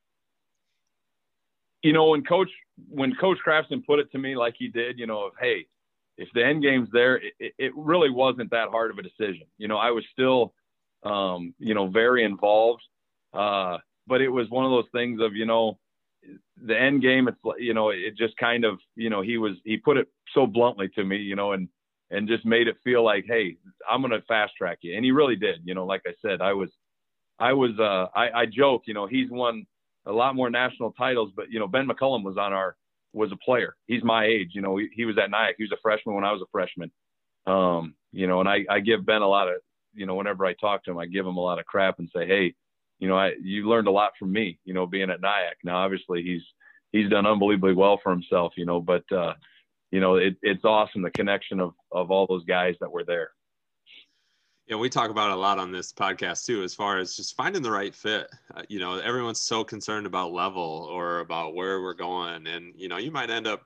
You 1.84 1.94
know, 1.94 2.10
when 2.10 2.24
coach 2.24 2.50
when 2.90 3.16
Coach 3.16 3.38
Krafcisin 3.46 3.86
put 3.86 4.00
it 4.00 4.12
to 4.12 4.18
me 4.18 4.36
like 4.36 4.56
he 4.58 4.68
did, 4.68 5.00
you 5.00 5.08
know, 5.08 5.26
of 5.26 5.34
hey, 5.40 5.68
if 6.20 6.28
the 6.34 6.46
end 6.46 6.62
game's 6.62 6.90
there, 6.92 7.16
it, 7.40 7.54
it 7.58 7.72
really 7.76 8.10
wasn't 8.10 8.52
that 8.52 8.70
hard 8.70 8.92
of 8.92 8.98
a 8.98 9.02
decision. 9.02 9.48
You 9.58 9.70
know, 9.70 9.78
I 9.78 9.92
was 9.92 10.04
still, 10.12 10.54
um, 11.04 11.56
you 11.60 11.74
know, 11.74 11.88
very 11.88 12.26
involved, 12.26 12.84
uh, 13.34 13.78
but 14.06 14.22
it 14.22 14.28
was 14.28 14.50
one 14.50 14.66
of 14.66 14.72
those 14.72 14.92
things 14.92 15.22
of 15.22 15.34
you 15.34 15.46
know, 15.46 15.80
the 16.66 16.78
end 16.78 17.02
game, 17.02 17.30
it's 17.30 17.40
you 17.58 17.74
know, 17.74 17.90
it 17.90 18.18
just 18.18 18.36
kind 18.38 18.66
of, 18.66 18.80
you 18.96 19.10
know, 19.10 19.22
he 19.22 19.38
was 19.38 19.54
he 19.64 19.78
put 19.78 19.96
it 19.96 20.10
so 20.34 20.46
bluntly 20.46 20.90
to 20.90 21.04
me, 21.06 21.18
you 21.18 21.38
know, 21.38 21.54
and 21.54 21.70
and 22.12 22.28
just 22.28 22.46
made 22.46 22.68
it 22.68 22.76
feel 22.84 23.04
like, 23.04 23.24
hey, 23.26 23.56
I'm 23.90 24.02
gonna 24.02 24.22
fast 24.28 24.54
track 24.58 24.80
you, 24.82 24.96
and 24.96 25.06
he 25.06 25.12
really 25.12 25.38
did. 25.38 25.62
You 25.64 25.74
know, 25.74 25.86
like 25.86 26.02
I 26.06 26.14
said, 26.22 26.42
I 26.42 26.52
was, 26.52 26.70
I 27.40 27.54
was, 27.54 27.72
uh, 27.80 28.08
I, 28.14 28.42
I 28.42 28.46
joke, 28.46 28.84
you 28.88 28.94
know, 28.94 29.08
he's 29.08 29.30
won 29.30 29.66
a 30.06 30.12
lot 30.12 30.36
more 30.36 30.50
national 30.50 30.92
titles, 30.92 31.32
but 31.34 31.50
you 31.50 31.60
know, 31.60 31.68
Ben 31.68 31.88
McCollum 31.88 32.24
was 32.24 32.38
on 32.38 32.52
our 32.52 32.76
was 33.14 33.32
a 33.32 33.38
player. 33.38 33.76
He's 33.88 34.04
my 34.04 34.26
age, 34.26 34.50
you 34.54 34.62
know, 34.62 34.78
he, 34.78 34.90
he 34.94 35.06
was 35.06 35.18
at 35.18 35.32
NIACC. 35.32 35.54
He 35.58 35.64
was 35.64 35.72
a 35.72 35.82
freshman 35.82 36.16
when 36.16 36.24
I 36.24 36.32
was 36.32 36.42
a 36.42 36.50
freshman. 36.52 36.92
Um, 37.46 37.96
you 38.12 38.28
know, 38.28 38.40
and 38.40 38.50
I, 38.50 38.66
I 38.70 38.80
give 38.80 39.06
Ben 39.06 39.22
a 39.22 39.28
lot 39.28 39.48
of, 39.48 39.56
you 39.94 40.06
know, 40.06 40.16
whenever 40.16 40.46
I 40.46 40.54
talk 40.54 40.84
to 40.84 40.92
him, 40.92 41.00
I 41.00 41.06
give 41.06 41.26
him 41.26 41.38
a 41.38 41.42
lot 41.42 41.60
of 41.60 41.66
crap 41.66 42.00
and 42.00 42.10
say, 42.16 42.28
hey, 42.28 42.54
you 43.00 43.08
know, 43.08 43.18
I 43.18 43.34
you 43.42 43.68
learned 43.68 43.88
a 43.88 43.92
lot 43.92 44.12
from 44.20 44.32
me, 44.32 44.60
you 44.66 44.74
know, 44.74 44.86
being 44.86 45.10
at 45.10 45.22
NIACC. 45.22 45.64
Now, 45.64 45.78
obviously, 45.78 46.22
he's 46.22 46.44
he's 46.92 47.10
done 47.10 47.26
unbelievably 47.26 47.74
well 47.74 48.00
for 48.04 48.12
himself, 48.12 48.54
you 48.58 48.66
know, 48.66 48.82
but 48.82 49.04
uh, 49.12 49.34
you 49.92 50.00
know, 50.00 50.16
it, 50.16 50.36
it's 50.42 50.66
awesome 50.66 51.02
the 51.02 51.12
connection 51.12 51.60
of 51.60 51.74
of 51.92 52.12
all 52.12 52.28
those 52.28 52.44
guys 52.46 52.76
that 52.82 52.92
were 52.92 53.06
there. 53.06 53.32
Yeah, 54.70 54.76
we 54.76 54.88
talk 54.88 55.10
about 55.10 55.32
a 55.32 55.36
lot 55.36 55.58
on 55.58 55.72
this 55.72 55.92
podcast 55.92 56.46
too, 56.46 56.62
as 56.62 56.76
far 56.76 57.00
as 57.00 57.16
just 57.16 57.36
finding 57.36 57.64
the 57.64 57.72
right 57.72 57.94
fit. 57.94 58.30
Uh, 58.54 58.62
you 58.70 58.80
know, 58.80 59.00
everyone's 59.00 59.42
so 59.42 59.64
concerned 59.64 60.06
about 60.06 60.32
level 60.32 60.88
or 60.92 61.22
about 61.22 61.56
where 61.56 61.82
we're 61.82 61.96
going, 61.96 62.46
and 62.46 62.72
you 62.76 62.88
know, 62.88 62.98
you 62.98 63.10
might 63.10 63.32
end 63.32 63.48
up 63.48 63.64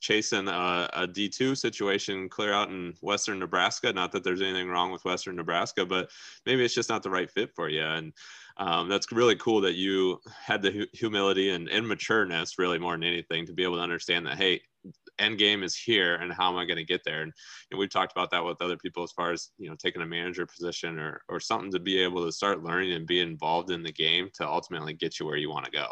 chasing 0.00 0.48
a 0.48 0.88
a 0.94 1.06
D2 1.06 1.54
situation 1.54 2.30
clear 2.30 2.54
out 2.54 2.70
in 2.70 2.94
Western 3.02 3.38
Nebraska. 3.38 3.92
Not 3.92 4.12
that 4.12 4.24
there's 4.24 4.40
anything 4.40 4.70
wrong 4.70 4.90
with 4.90 5.04
Western 5.04 5.36
Nebraska, 5.36 5.84
but 5.84 6.08
maybe 6.46 6.64
it's 6.64 6.74
just 6.74 6.88
not 6.88 7.02
the 7.02 7.10
right 7.10 7.30
fit 7.30 7.52
for 7.54 7.68
you. 7.68 7.82
And 7.82 8.14
um, 8.56 8.88
that's 8.88 9.12
really 9.12 9.36
cool 9.36 9.60
that 9.60 9.74
you 9.74 10.20
had 10.40 10.62
the 10.62 10.88
humility 10.94 11.50
and, 11.50 11.68
and 11.68 11.84
matureness, 11.84 12.56
really 12.56 12.78
more 12.78 12.92
than 12.94 13.04
anything, 13.04 13.44
to 13.44 13.52
be 13.52 13.62
able 13.62 13.76
to 13.76 13.82
understand 13.82 14.26
that, 14.26 14.38
hey, 14.38 14.62
end 15.18 15.38
game 15.38 15.62
is 15.62 15.76
here 15.76 16.16
and 16.16 16.32
how 16.32 16.50
am 16.50 16.58
I 16.58 16.64
going 16.64 16.76
to 16.78 16.84
get 16.84 17.02
there? 17.04 17.22
And, 17.22 17.32
we've 17.76 17.90
talked 17.90 18.12
about 18.12 18.30
that 18.30 18.44
with 18.44 18.62
other 18.62 18.76
people 18.76 19.02
as 19.02 19.12
far 19.12 19.32
as, 19.32 19.50
you 19.58 19.68
know, 19.68 19.76
taking 19.78 20.00
a 20.00 20.06
manager 20.06 20.46
position 20.46 20.98
or, 20.98 21.20
or 21.28 21.40
something 21.40 21.70
to 21.72 21.78
be 21.78 22.00
able 22.00 22.24
to 22.24 22.32
start 22.32 22.64
learning 22.64 22.92
and 22.92 23.06
be 23.06 23.20
involved 23.20 23.70
in 23.70 23.82
the 23.82 23.92
game 23.92 24.30
to 24.34 24.48
ultimately 24.48 24.94
get 24.94 25.20
you 25.20 25.26
where 25.26 25.36
you 25.36 25.50
want 25.50 25.64
to 25.66 25.70
go. 25.70 25.88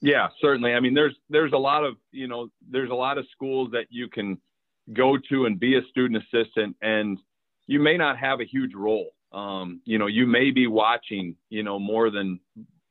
Yeah, 0.00 0.28
certainly. 0.40 0.74
I 0.74 0.80
mean, 0.80 0.94
there's, 0.94 1.14
there's 1.28 1.52
a 1.52 1.58
lot 1.58 1.84
of, 1.84 1.94
you 2.10 2.26
know, 2.26 2.48
there's 2.68 2.90
a 2.90 2.94
lot 2.94 3.18
of 3.18 3.26
schools 3.30 3.70
that 3.72 3.86
you 3.90 4.08
can 4.08 4.36
go 4.92 5.16
to 5.28 5.46
and 5.46 5.60
be 5.60 5.76
a 5.76 5.82
student 5.90 6.24
assistant 6.24 6.74
and 6.82 7.18
you 7.68 7.78
may 7.78 7.96
not 7.96 8.18
have 8.18 8.40
a 8.40 8.44
huge 8.44 8.74
role. 8.74 9.10
Um, 9.30 9.80
you 9.84 9.98
know, 9.98 10.08
you 10.08 10.26
may 10.26 10.50
be 10.50 10.66
watching, 10.66 11.36
you 11.50 11.62
know, 11.62 11.78
more 11.78 12.10
than 12.10 12.40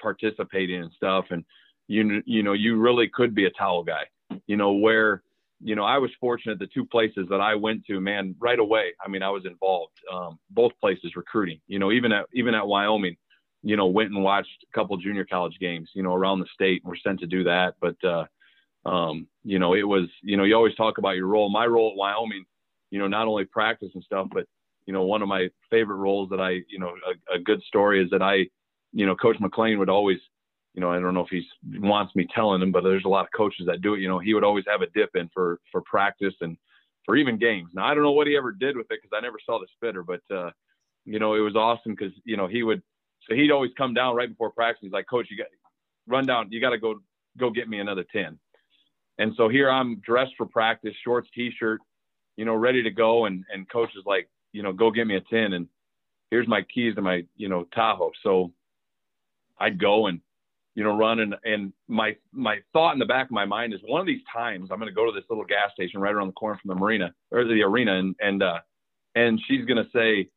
participating 0.01 0.81
and 0.81 0.91
stuff. 0.93 1.25
And, 1.31 1.43
you, 1.87 2.23
you 2.25 2.43
know, 2.43 2.53
you 2.53 2.77
really 2.77 3.09
could 3.09 3.35
be 3.35 3.45
a 3.45 3.49
towel 3.49 3.83
guy 3.83 4.05
you 4.47 4.57
know, 4.57 4.73
where, 4.73 5.23
you 5.63 5.75
know, 5.75 5.83
I 5.83 5.97
was 5.97 6.11
fortunate 6.19 6.59
the 6.59 6.67
two 6.67 6.85
places 6.85 7.27
that 7.29 7.39
I 7.39 7.55
went 7.55 7.85
to, 7.85 7.99
man, 7.99 8.35
right 8.39 8.59
away. 8.59 8.93
I 9.03 9.07
mean, 9.07 9.23
I 9.23 9.29
was 9.29 9.45
involved, 9.45 9.93
um, 10.11 10.39
both 10.49 10.71
places 10.81 11.15
recruiting, 11.15 11.59
you 11.67 11.79
know, 11.79 11.91
even 11.91 12.11
at, 12.11 12.25
even 12.33 12.55
at 12.55 12.65
Wyoming, 12.65 13.15
you 13.63 13.75
know, 13.77 13.85
went 13.85 14.11
and 14.11 14.23
watched 14.23 14.65
a 14.67 14.73
couple 14.75 14.97
junior 14.97 15.25
college 15.25 15.57
games, 15.59 15.89
you 15.93 16.01
know, 16.01 16.15
around 16.15 16.39
the 16.39 16.47
state. 16.53 16.81
We're 16.83 16.95
sent 16.95 17.19
to 17.19 17.27
do 17.27 17.43
that. 17.43 17.75
But, 17.79 17.95
uh, 18.03 18.25
um, 18.89 19.27
you 19.43 19.59
know, 19.59 19.75
it 19.75 19.83
was, 19.83 20.09
you 20.23 20.35
know, 20.35 20.43
you 20.43 20.55
always 20.55 20.75
talk 20.75 20.97
about 20.97 21.15
your 21.15 21.27
role. 21.27 21.49
My 21.49 21.67
role 21.67 21.91
at 21.91 21.97
Wyoming, 21.97 22.45
you 22.89 22.97
know, 22.97 23.07
not 23.07 23.27
only 23.27 23.45
practice 23.45 23.91
and 23.93 24.03
stuff, 24.03 24.27
but, 24.33 24.47
you 24.87 24.93
know, 24.93 25.03
one 25.03 25.21
of 25.21 25.27
my 25.27 25.47
favorite 25.69 25.97
roles 25.97 26.29
that 26.31 26.41
I, 26.41 26.61
you 26.67 26.79
know, 26.79 26.95
a, 27.07 27.35
a 27.35 27.39
good 27.39 27.61
story 27.61 28.03
is 28.03 28.09
that 28.09 28.23
I, 28.23 28.47
you 28.93 29.05
know, 29.05 29.15
Coach 29.15 29.37
McClain 29.37 29.77
would 29.77 29.89
always, 29.89 30.17
you 30.73 30.81
know, 30.81 30.91
I 30.91 30.99
don't 30.99 31.13
know 31.13 31.25
if 31.25 31.29
he 31.29 31.45
wants 31.79 32.15
me 32.15 32.27
telling 32.33 32.61
him, 32.61 32.71
but 32.71 32.83
there's 32.83 33.05
a 33.05 33.09
lot 33.09 33.25
of 33.25 33.31
coaches 33.35 33.65
that 33.67 33.81
do 33.81 33.93
it. 33.93 33.99
You 33.99 34.07
know, 34.07 34.19
he 34.19 34.33
would 34.33 34.43
always 34.43 34.65
have 34.67 34.81
a 34.81 34.87
dip 34.87 35.15
in 35.15 35.29
for 35.33 35.59
for 35.71 35.81
practice 35.81 36.33
and 36.41 36.57
for 37.05 37.15
even 37.15 37.37
games. 37.37 37.71
Now 37.73 37.85
I 37.85 37.93
don't 37.93 38.03
know 38.03 38.11
what 38.11 38.27
he 38.27 38.37
ever 38.37 38.51
did 38.51 38.77
with 38.77 38.87
it 38.89 38.99
because 39.01 39.15
I 39.15 39.21
never 39.21 39.37
saw 39.45 39.59
the 39.59 39.67
spitter, 39.75 40.03
but 40.03 40.21
uh, 40.33 40.51
you 41.05 41.19
know, 41.19 41.35
it 41.35 41.39
was 41.39 41.55
awesome 41.55 41.93
because 41.95 42.13
you 42.23 42.37
know 42.37 42.47
he 42.47 42.63
would. 42.63 42.81
So 43.27 43.35
he'd 43.35 43.51
always 43.51 43.71
come 43.77 43.93
down 43.93 44.15
right 44.15 44.29
before 44.29 44.49
practice. 44.51 44.79
He's 44.81 44.91
like, 44.91 45.07
Coach, 45.07 45.27
you 45.29 45.37
got 45.37 45.47
run 46.07 46.25
down. 46.25 46.47
You 46.51 46.61
got 46.61 46.71
to 46.71 46.77
go 46.77 47.01
go 47.37 47.49
get 47.49 47.67
me 47.67 47.79
another 47.79 48.05
ten. 48.11 48.39
And 49.17 49.33
so 49.35 49.49
here 49.49 49.69
I'm 49.69 49.99
dressed 49.99 50.31
for 50.37 50.45
practice, 50.47 50.95
shorts, 51.03 51.29
t-shirt, 51.35 51.79
you 52.37 52.45
know, 52.45 52.55
ready 52.55 52.81
to 52.81 52.89
go. 52.89 53.25
And 53.25 53.43
and 53.53 53.69
coach 53.69 53.89
is 53.97 54.03
like, 54.05 54.29
you 54.53 54.63
know, 54.63 54.71
go 54.71 54.89
get 54.89 55.05
me 55.05 55.17
a 55.17 55.21
ten. 55.21 55.53
And 55.53 55.67
here's 56.29 56.47
my 56.47 56.61
keys 56.73 56.95
to 56.95 57.01
my 57.01 57.23
you 57.35 57.49
know 57.49 57.65
Tahoe. 57.75 58.11
So 58.23 58.53
I'd 59.59 59.79
go 59.79 60.07
and 60.07 60.21
you 60.75 60.83
know, 60.83 60.95
run 60.95 61.19
and, 61.19 61.35
and 61.43 61.73
my 61.87 62.15
my 62.31 62.57
thought 62.71 62.93
in 62.93 62.99
the 62.99 63.05
back 63.05 63.25
of 63.25 63.31
my 63.31 63.45
mind 63.45 63.73
is 63.73 63.81
one 63.85 63.99
of 63.99 64.07
these 64.07 64.21
times 64.31 64.69
I'm 64.71 64.79
going 64.79 64.89
to 64.89 64.95
go 64.95 65.05
to 65.05 65.11
this 65.11 65.29
little 65.29 65.43
gas 65.43 65.71
station 65.73 65.99
right 65.99 66.13
around 66.13 66.27
the 66.27 66.33
corner 66.33 66.59
from 66.61 66.69
the 66.69 66.75
marina 66.75 67.13
or 67.31 67.43
the 67.43 67.61
arena 67.61 67.97
and 67.97 68.15
and 68.19 68.41
uh, 68.41 68.59
and 69.15 69.41
she's 69.47 69.65
going 69.65 69.83
to 69.83 69.89
say, 69.93 70.29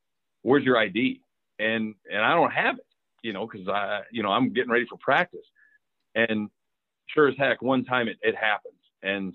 "Where's 0.43 0.65
your 0.65 0.77
ID?" 0.77 1.21
and 1.59 1.95
and 2.11 2.23
I 2.23 2.35
don't 2.35 2.51
have 2.51 2.77
it, 2.79 2.87
you 3.23 3.33
know, 3.33 3.47
because 3.47 3.69
I 3.69 4.01
you 4.11 4.23
know 4.23 4.31
I'm 4.31 4.53
getting 4.53 4.71
ready 4.71 4.87
for 4.89 4.99
practice, 4.99 5.47
and 6.15 6.51
sure 7.07 7.29
as 7.29 7.37
heck, 7.39 7.63
one 7.63 7.85
time 7.85 8.09
it 8.09 8.17
it 8.23 8.35
happens, 8.35 8.75
and 9.03 9.35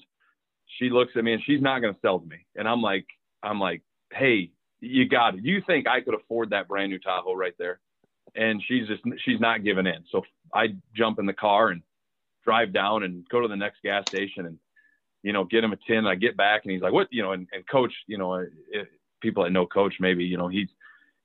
she 0.78 0.90
looks 0.90 1.14
at 1.16 1.24
me 1.24 1.34
and 1.34 1.42
she's 1.46 1.62
not 1.62 1.80
going 1.80 1.94
to 1.94 2.00
sell 2.02 2.20
to 2.20 2.28
me, 2.28 2.46
and 2.56 2.68
I'm 2.68 2.82
like 2.82 3.06
I'm 3.42 3.60
like, 3.60 3.84
hey, 4.12 4.52
you 4.82 5.08
got 5.08 5.36
it. 5.36 5.46
You 5.46 5.62
think 5.66 5.88
I 5.88 6.02
could 6.02 6.14
afford 6.14 6.50
that 6.50 6.68
brand 6.68 6.92
new 6.92 7.00
Tahoe 7.00 7.36
right 7.36 7.56
there? 7.58 7.80
and 8.36 8.62
she's 8.68 8.88
just 8.88 9.02
she's 9.26 9.40
not 9.40 9.64
giving 9.64 9.86
in. 9.86 10.04
So 10.12 10.22
I 10.54 10.76
jump 10.96 11.20
in 11.20 11.26
the 11.26 11.34
car 11.34 11.70
and 11.70 11.82
drive 12.44 12.74
down 12.74 13.04
and 13.04 13.28
go 13.30 13.42
to 13.42 13.48
the 13.48 13.56
next 13.56 13.82
gas 13.84 14.06
station 14.08 14.46
and 14.46 14.58
you 15.24 15.34
know 15.34 15.44
get 15.44 15.64
him 15.64 15.74
a 15.74 15.78
tin. 15.88 16.06
I 16.06 16.16
get 16.16 16.38
back 16.38 16.62
and 16.64 16.72
he's 16.72 16.82
like, 16.82 16.94
"What?" 16.94 17.08
You 17.12 17.24
know, 17.24 17.32
and, 17.34 17.48
and 17.52 17.68
coach, 17.68 17.94
you 18.08 18.18
know, 18.18 18.34
uh, 18.34 18.46
if 18.72 18.88
people 19.22 19.44
that 19.44 19.52
know 19.52 19.66
coach, 19.66 19.96
maybe 20.00 20.24
you 20.24 20.38
know 20.38 20.48
he's 20.48 20.70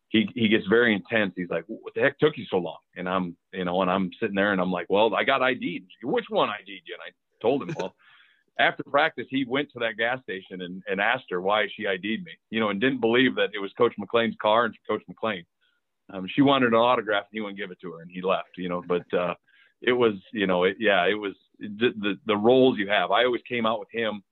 he 0.08 0.28
he 0.34 0.48
gets 0.48 0.66
very 0.66 0.94
intense. 0.94 1.34
He's 1.36 1.50
like, 1.50 1.64
"What 1.66 1.94
the 1.94 2.00
heck 2.00 2.18
took 2.18 2.36
you 2.36 2.46
so 2.50 2.58
long?" 2.58 2.78
And 2.96 3.08
I'm 3.08 3.36
you 3.52 3.64
know, 3.64 3.82
and 3.82 3.90
I'm 3.90 4.10
sitting 4.20 4.36
there 4.36 4.52
and 4.52 4.60
I'm 4.60 4.72
like, 4.72 4.86
"Well, 4.88 5.14
I 5.14 5.24
got 5.24 5.42
ID'd. 5.42 5.90
Which 6.02 6.26
one 6.28 6.48
ID'd 6.48 6.68
you?" 6.86 6.94
And 6.94 7.02
I 7.02 7.10
told 7.40 7.62
him, 7.62 7.74
"Well." 7.78 7.94
after 8.56 8.84
practice, 8.84 9.26
he 9.30 9.44
went 9.44 9.68
to 9.72 9.80
that 9.80 9.96
gas 9.96 10.22
station 10.22 10.62
and, 10.62 10.80
and 10.88 11.00
asked 11.00 11.24
her 11.28 11.40
why 11.40 11.66
she 11.74 11.88
ID'd 11.88 12.22
me, 12.24 12.30
you 12.50 12.60
know, 12.60 12.68
and 12.68 12.80
didn't 12.80 13.00
believe 13.00 13.34
that 13.34 13.50
it 13.52 13.58
was 13.58 13.72
Coach 13.72 13.94
McClain's 13.98 14.36
car 14.40 14.66
and 14.66 14.76
Coach 14.88 15.02
McClain 15.10 15.44
um, 16.12 16.26
she 16.28 16.42
wanted 16.42 16.68
an 16.68 16.74
autograph 16.74 17.24
and 17.24 17.32
he 17.32 17.40
wouldn't 17.40 17.58
give 17.58 17.70
it 17.70 17.80
to 17.80 17.92
her 17.92 18.02
and 18.02 18.10
he 18.10 18.22
left, 18.22 18.50
you 18.56 18.68
know, 18.68 18.82
but, 18.86 19.12
uh, 19.14 19.34
it 19.82 19.92
was, 19.92 20.14
you 20.32 20.46
know, 20.46 20.64
it, 20.64 20.76
yeah, 20.78 21.04
it 21.06 21.14
was 21.14 21.34
the, 21.58 21.92
the, 22.00 22.14
the 22.26 22.36
roles 22.36 22.78
you 22.78 22.88
have. 22.88 23.10
I 23.10 23.24
always 23.24 23.42
came 23.48 23.66
out 23.66 23.80
with 23.80 23.90
him, 23.92 24.22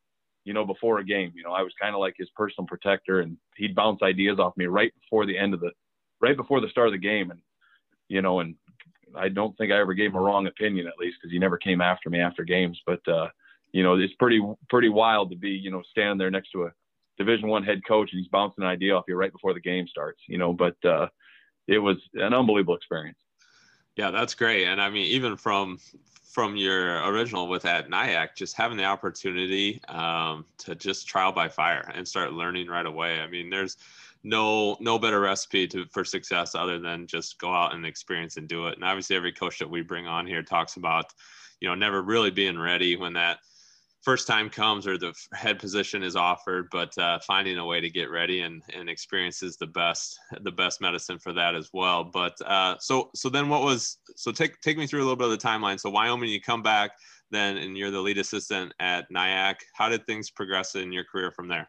you 0.45 0.55
know, 0.55 0.65
before 0.65 0.99
a 0.99 1.05
game, 1.05 1.33
you 1.35 1.43
know, 1.43 1.53
I 1.53 1.63
was 1.63 1.73
kind 1.81 1.95
of 1.95 2.01
like 2.01 2.15
his 2.17 2.31
personal 2.31 2.67
protector 2.67 3.21
and 3.21 3.37
he'd 3.57 3.75
bounce 3.75 4.01
ideas 4.03 4.39
off 4.39 4.57
me 4.57 4.67
right 4.67 4.93
before 5.01 5.27
the 5.27 5.37
end 5.37 5.53
of 5.53 5.61
the, 5.61 5.73
right 6.23 6.37
before 6.37 6.61
the 6.61 6.69
start 6.69 6.89
of 6.89 6.93
the 6.93 6.99
game. 6.99 7.31
And 7.31 7.41
you 8.09 8.23
know, 8.23 8.41
and 8.41 8.55
I 9.17 9.29
don't 9.29 9.57
think 9.59 9.73
I 9.73 9.81
ever 9.81 9.95
gave 9.95 10.11
him 10.11 10.17
a 10.17 10.21
wrong 10.21 10.47
opinion 10.47 10.87
at 10.87 10.99
least 10.99 11.17
because 11.21 11.33
he 11.33 11.39
never 11.39 11.59
came 11.59 11.81
after 11.81 12.09
me 12.09 12.21
after 12.21 12.45
games. 12.45 12.81
But 12.87 13.07
uh, 13.09 13.29
you 13.73 13.83
know, 13.83 13.99
it's 13.99 14.15
pretty 14.19 14.41
pretty 14.71 14.89
wild 14.89 15.31
to 15.31 15.37
be 15.37 15.51
you 15.51 15.71
know 15.71 15.83
standing 15.91 16.19
there 16.19 16.31
next 16.31 16.51
to 16.53 16.65
a 16.65 16.73
Division 17.19 17.49
One 17.49 17.65
head 17.65 17.81
coach 17.87 18.11
and 18.13 18.21
he's 18.21 18.29
bouncing 18.29 18.65
an 18.65 18.71
idea 18.71 18.95
off 18.95 19.05
you 19.09 19.17
right 19.17 19.33
before 19.33 19.55
the 19.55 19.61
game 19.61 19.87
starts. 19.89 20.21
You 20.29 20.39
know, 20.39 20.53
but 20.53 20.77
uh, 20.85 21.09
it 21.67 21.79
was 21.79 21.97
an 22.15 22.35
unbelievable 22.35 22.77
experience. 22.77 23.19
Yeah, 23.97 24.11
that's 24.11 24.35
great. 24.35 24.67
And 24.67 24.81
I 24.81 24.91
mean, 24.91 25.07
even 25.07 25.37
from 25.37 25.79
from 26.33 26.57
your 26.57 27.05
original 27.09 27.47
with 27.47 27.67
at 27.67 27.91
NIACC, 27.91 28.29
just 28.35 28.57
having 28.57 28.79
the 28.79 28.85
opportunity 28.85 29.83
um, 29.89 30.47
to 30.57 30.75
just 30.75 31.07
trial 31.07 31.31
by 31.31 31.47
fire 31.47 31.93
and 31.95 32.09
start 32.09 32.33
learning 32.33 32.69
right 32.69 32.87
away. 32.87 33.21
I 33.21 33.27
mean, 33.27 33.51
there's 33.51 33.77
no 34.25 34.77
no 34.81 34.99
better 34.99 35.21
recipe 35.21 35.67
to 35.69 35.85
for 35.87 36.05
success 36.05 36.55
other 36.55 36.79
than 36.79 37.07
just 37.07 37.39
go 37.39 37.53
out 37.53 37.75
and 37.75 37.85
experience 37.85 38.39
and 38.39 38.49
do 38.49 38.67
it. 38.69 38.75
And 38.75 38.85
obviously, 38.85 39.15
every 39.17 39.33
coach 39.33 39.59
that 39.59 39.69
we 39.69 39.83
bring 39.83 40.07
on 40.07 40.27
here 40.27 40.43
talks 40.43 40.77
about, 40.77 41.07
you 41.61 41.69
know, 41.69 41.75
never 41.75 42.01
really 42.01 42.31
being 42.31 42.59
ready 42.59 42.97
when 42.97 43.13
that 43.13 43.41
first 44.03 44.27
time 44.27 44.51
comes 44.51 44.87
or 44.87 44.99
the 44.99 45.15
head 45.33 45.59
position 45.59 46.03
is 46.03 46.17
offered, 46.17 46.69
but 46.71 46.97
uh, 46.99 47.19
finding 47.21 47.59
a 47.59 47.65
way 47.65 47.81
to 47.81 47.89
get 47.89 48.11
ready 48.11 48.41
and, 48.41 48.63
and 48.75 48.91
experience 48.91 49.43
is 49.43 49.57
the 49.57 49.67
best 49.67 50.19
the 50.43 50.51
best 50.51 50.81
medicine 50.81 51.19
for 51.19 51.33
that 51.33 51.55
as 51.55 51.71
well. 51.73 52.05
But 52.05 52.35
uh, 52.45 52.77
so 52.79 53.11
so 53.15 53.29
then 53.29 53.49
what 53.49 53.63
was 53.63 53.99
so 54.17 54.33
take 54.33 54.61
take 54.61 54.77
me 54.77 54.87
through 54.87 55.01
a 55.01 55.07
little 55.07 55.17
bit 55.17 55.27
of 55.27 55.31
the 55.31 55.49
timeline. 55.49 55.79
So 55.79 55.91
Wyoming, 55.91 56.31
you 56.31 56.41
come 56.41 56.63
back 56.63 56.93
then, 57.31 57.57
and 57.57 57.77
you're 57.79 57.91
the 57.91 58.01
lead 58.01 58.19
assistant 58.19 58.75
at 58.81 59.11
NIACC. 59.11 59.57
How 59.75 59.89
did 59.89 60.07
things 60.07 60.31
progress 60.31 60.75
in 60.75 60.93
your 60.93 61.05
career 61.05 61.31
from 61.31 61.49
there? 61.49 61.69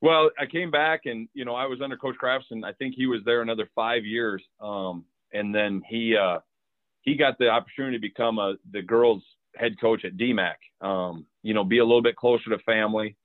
Well, 0.00 0.30
I 0.38 0.46
came 0.46 0.70
back 0.70 1.02
and 1.06 1.28
you 1.34 1.44
know 1.44 1.54
I 1.54 1.66
was 1.66 1.80
under 1.82 1.96
Coach 1.96 2.16
Krafcisin. 2.20 2.64
I 2.64 2.72
think 2.72 2.94
he 2.94 3.06
was 3.06 3.20
there 3.24 3.42
another 3.42 3.68
five 3.74 4.04
years, 4.04 4.42
um, 4.60 5.04
and 5.32 5.54
then 5.54 5.82
he 5.88 6.16
uh, 6.16 6.38
he 7.02 7.16
got 7.16 7.38
the 7.38 7.48
opportunity 7.48 7.96
to 7.96 8.00
become 8.00 8.38
a 8.38 8.54
the 8.70 8.82
girls 8.82 9.22
head 9.56 9.80
coach 9.80 10.04
at 10.04 10.16
DMACC. 10.16 10.86
Um, 10.86 11.26
you 11.42 11.54
know, 11.54 11.64
be 11.64 11.78
a 11.78 11.84
little 11.84 12.02
bit 12.02 12.16
closer 12.16 12.50
to 12.50 12.58
family, 12.58 13.16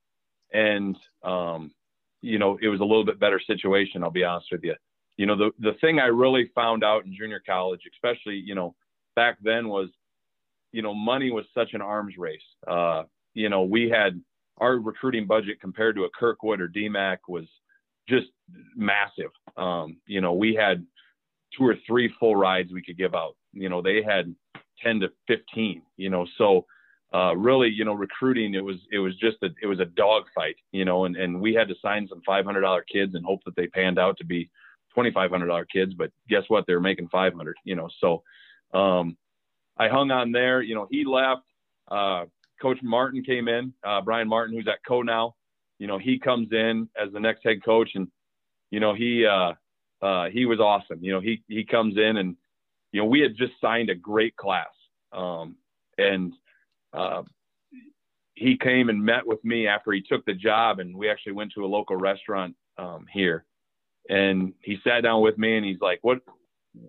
and 0.54 0.96
um, 1.24 1.72
you 2.22 2.40
know, 2.40 2.58
it 2.62 2.68
was 2.68 2.80
a 2.80 2.86
little 2.86 3.06
bit 3.06 3.20
better 3.20 3.40
situation. 3.46 4.04
I'll 4.04 4.12
be 4.12 4.24
honest 4.24 4.48
with 4.52 4.64
you. 4.64 4.76
You 5.18 5.26
know, 5.26 5.36
the 5.36 5.52
the 5.60 5.74
thing 5.82 6.00
I 6.00 6.06
really 6.08 6.52
found 6.54 6.84
out 6.84 7.06
in 7.06 7.16
junior 7.16 7.42
college, 7.46 7.82
especially 7.94 8.36
you 8.36 8.56
know 8.56 8.76
back 9.16 9.38
then, 9.42 9.68
was 9.68 9.90
you 10.72 10.82
know 10.82 10.94
money 10.94 11.32
was 11.32 11.46
such 11.54 11.74
an 11.74 11.82
arms 11.82 12.16
race. 12.18 12.42
Uh, 12.68 13.04
you 13.34 13.50
know, 13.50 13.64
we 13.64 13.90
had 13.90 14.22
our 14.60 14.78
recruiting 14.78 15.28
budget 15.28 15.62
compared 15.62 15.96
to 15.96 16.04
a 16.04 16.10
Kirkwood 16.10 16.62
or 16.62 16.68
DMACC 16.68 17.18
was 17.28 17.46
just 18.10 18.28
massive. 18.76 19.32
Um, 19.56 19.98
you 20.06 20.22
know, 20.22 20.34
we 20.34 20.56
had 20.56 20.86
two 21.56 21.66
or 21.66 21.76
three 21.86 22.12
full 22.20 22.36
rides 22.36 22.72
we 22.72 22.82
could 22.82 22.98
give 22.98 23.16
out. 23.16 23.36
You 23.54 23.70
know, 23.70 23.82
they 23.82 24.02
had 24.04 24.34
10 24.84 25.02
to 25.02 25.10
15, 25.28 25.82
you 25.98 26.10
know, 26.10 26.26
so 26.38 26.66
uh, 27.14 27.36
really, 27.36 27.70
you 27.70 27.86
know, 27.86 27.94
recruiting, 27.94 28.54
it 28.54 28.64
was, 28.64 28.78
it 28.92 29.00
was 29.00 29.16
just 29.18 29.38
a, 29.44 29.48
it 29.62 29.68
was 29.68 29.80
a 29.80 29.86
dog 29.86 30.24
fight, 30.36 30.56
you 30.72 30.86
know, 30.86 31.06
and, 31.06 31.16
and 31.16 31.40
we 31.40 31.54
had 31.54 31.68
to 31.68 31.76
sign 31.82 32.08
some 32.10 32.22
$500 32.28 32.82
kids 32.92 33.16
and 33.16 33.26
hope 33.26 33.42
that 33.46 33.56
they 33.56 33.68
panned 33.68 33.98
out 33.98 34.18
to 34.18 34.26
be 34.26 34.50
$2,500 34.96 35.66
kids, 35.72 35.94
but 35.94 36.12
guess 36.30 36.44
what? 36.48 36.66
They're 36.68 36.80
making 36.80 37.10
500, 37.10 37.56
you 37.64 37.76
know, 37.76 37.90
so, 38.02 38.24
um, 38.74 39.18
I 39.78 39.88
hung 39.90 40.12
on 40.12 40.32
there, 40.32 40.62
you 40.62 40.76
know, 40.76 40.88
he 40.90 41.06
left, 41.06 41.44
uh, 41.90 42.26
coach 42.62 42.80
Martin 42.82 43.24
came 43.24 43.48
in, 43.48 43.74
uh, 43.84 44.02
Brian 44.02 44.28
Martin, 44.28 44.56
who's 44.56 44.68
at 44.68 44.84
Coe 44.86 45.04
now, 45.04 45.36
you 45.80 45.88
know, 45.88 45.98
he 45.98 46.20
comes 46.20 46.50
in 46.52 46.90
as 47.02 47.14
the 47.14 47.20
next 47.20 47.44
head 47.44 47.64
coach 47.64 47.92
and, 47.96 48.08
you 48.72 48.80
know, 48.80 48.94
he, 48.96 49.26
uh, 49.26 49.54
uh, 50.02 50.30
he 50.30 50.46
was 50.46 50.60
awesome. 50.60 51.04
You 51.04 51.14
know, 51.14 51.20
he, 51.20 51.44
he 51.48 51.64
comes 51.64 51.98
in 51.98 52.18
and, 52.18 52.36
you 52.92 53.02
know, 53.02 53.08
we 53.08 53.20
had 53.20 53.36
just 53.36 53.54
signed 53.62 53.90
a 53.90 53.96
great 53.96 54.36
class. 54.36 54.68
Um, 55.12 55.58
and 55.98 56.34
uh, 56.94 57.24
he 58.36 58.58
came 58.58 58.90
and 58.90 59.04
met 59.04 59.26
with 59.26 59.44
me 59.44 59.68
after 59.68 59.92
he 59.92 60.02
took 60.02 60.26
the 60.26 60.34
job, 60.34 60.80
and 60.80 60.96
we 60.96 61.10
actually 61.10 61.34
went 61.34 61.52
to 61.54 61.66
a 61.66 61.68
local 61.68 61.96
restaurant 61.96 62.56
um, 62.78 63.06
here. 63.12 63.46
And 64.10 64.54
he 64.62 64.78
sat 64.84 65.02
down 65.02 65.22
with 65.22 65.38
me, 65.38 65.58
and 65.58 65.66
he's 65.66 65.82
like, 65.82 66.00
"What, 66.02 66.20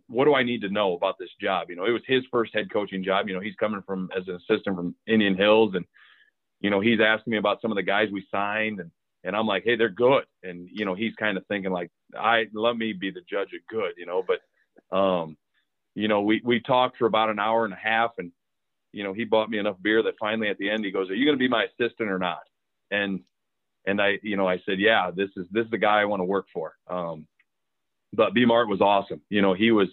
what 0.06 0.26
do 0.26 0.34
I 0.34 0.42
need 0.42 0.60
to 0.60 0.68
know 0.68 0.94
about 0.94 1.16
this 1.18 1.30
job?" 1.40 1.70
You 1.70 1.76
know, 1.76 1.86
it 1.86 1.90
was 1.90 2.02
his 2.06 2.22
first 2.30 2.54
head 2.54 2.70
coaching 2.72 3.02
job. 3.02 3.28
You 3.28 3.34
know, 3.34 3.40
he's 3.40 3.56
coming 3.56 3.82
from 3.86 4.10
as 4.16 4.28
an 4.28 4.36
assistant 4.36 4.76
from 4.76 4.94
Indian 5.06 5.36
Hills, 5.36 5.74
and 5.74 5.84
you 6.60 6.70
know, 6.70 6.80
he's 6.80 7.00
asking 7.00 7.32
me 7.32 7.38
about 7.38 7.60
some 7.60 7.72
of 7.72 7.76
the 7.76 7.82
guys 7.82 8.08
we 8.12 8.26
signed, 8.30 8.80
and 8.80 8.90
and 9.24 9.34
I'm 9.34 9.46
like, 9.46 9.64
"Hey, 9.64 9.76
they're 9.76 9.88
good." 9.88 10.24
And 10.42 10.68
you 10.70 10.84
know, 10.84 10.94
he's 10.94 11.14
kind 11.14 11.36
of 11.36 11.46
thinking 11.46 11.72
like, 11.72 11.90
"I 12.16 12.46
let 12.52 12.76
me 12.76 12.92
be 12.92 13.10
the 13.10 13.22
judge 13.28 13.52
of 13.54 13.66
good," 13.68 13.94
you 13.96 14.06
know, 14.06 14.22
but 14.22 14.96
um, 14.96 15.36
you 15.94 16.08
know, 16.08 16.22
we, 16.22 16.40
we 16.44 16.60
talked 16.60 16.96
for 16.96 17.06
about 17.06 17.30
an 17.30 17.38
hour 17.38 17.64
and 17.64 17.74
a 17.74 17.76
half 17.76 18.12
and, 18.18 18.32
you 18.92 19.04
know, 19.04 19.12
he 19.12 19.24
bought 19.24 19.50
me 19.50 19.58
enough 19.58 19.76
beer 19.82 20.02
that 20.02 20.14
finally 20.18 20.48
at 20.48 20.58
the 20.58 20.70
end 20.70 20.84
he 20.84 20.90
goes, 20.90 21.10
are 21.10 21.14
you 21.14 21.24
going 21.24 21.36
to 21.36 21.38
be 21.38 21.48
my 21.48 21.64
assistant 21.64 22.10
or 22.10 22.18
not? 22.18 22.40
And, 22.90 23.20
and 23.86 24.00
I, 24.00 24.18
you 24.22 24.36
know, 24.36 24.48
I 24.48 24.60
said, 24.64 24.78
yeah, 24.78 25.10
this 25.14 25.30
is, 25.36 25.46
this 25.50 25.64
is 25.64 25.70
the 25.70 25.78
guy 25.78 26.00
I 26.00 26.04
want 26.04 26.20
to 26.20 26.24
work 26.24 26.46
for. 26.52 26.74
Um, 26.88 27.26
but 28.12 28.32
B 28.32 28.44
Mart 28.44 28.68
was 28.68 28.80
awesome. 28.80 29.20
You 29.28 29.42
know, 29.42 29.54
he 29.54 29.70
was, 29.70 29.88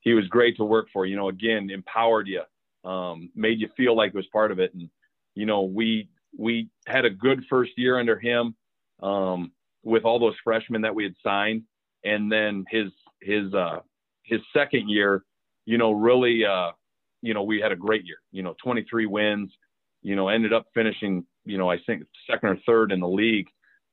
he 0.00 0.12
was 0.14 0.26
great 0.28 0.56
to 0.58 0.64
work 0.64 0.88
for, 0.92 1.06
you 1.06 1.16
know, 1.16 1.28
again, 1.28 1.70
empowered 1.70 2.28
you, 2.28 2.42
um, 2.88 3.30
made 3.34 3.60
you 3.60 3.68
feel 3.76 3.96
like 3.96 4.10
it 4.10 4.16
was 4.16 4.26
part 4.26 4.52
of 4.52 4.58
it. 4.58 4.74
And, 4.74 4.90
you 5.34 5.46
know, 5.46 5.62
we, 5.62 6.08
we 6.36 6.68
had 6.86 7.04
a 7.04 7.10
good 7.10 7.44
first 7.48 7.72
year 7.76 7.98
under 7.98 8.18
him, 8.18 8.54
um, 9.02 9.52
with 9.82 10.04
all 10.04 10.18
those 10.18 10.36
freshmen 10.44 10.82
that 10.82 10.94
we 10.94 11.04
had 11.04 11.14
signed. 11.22 11.62
And 12.04 12.30
then 12.30 12.64
his, 12.70 12.92
his, 13.20 13.52
uh, 13.54 13.80
his 14.26 14.40
second 14.52 14.88
year, 14.88 15.24
you 15.64 15.78
know, 15.78 15.92
really, 15.92 16.44
uh, 16.44 16.72
you 17.22 17.34
know, 17.34 17.42
we 17.42 17.60
had 17.60 17.72
a 17.72 17.76
great 17.76 18.04
year, 18.04 18.18
you 18.32 18.42
know, 18.42 18.54
23 18.62 19.06
wins, 19.06 19.50
you 20.02 20.14
know, 20.14 20.28
ended 20.28 20.52
up 20.52 20.66
finishing, 20.74 21.24
you 21.44 21.58
know, 21.58 21.70
I 21.70 21.78
think 21.86 22.04
second 22.30 22.50
or 22.50 22.58
third 22.66 22.92
in 22.92 23.00
the 23.00 23.08
league, 23.08 23.48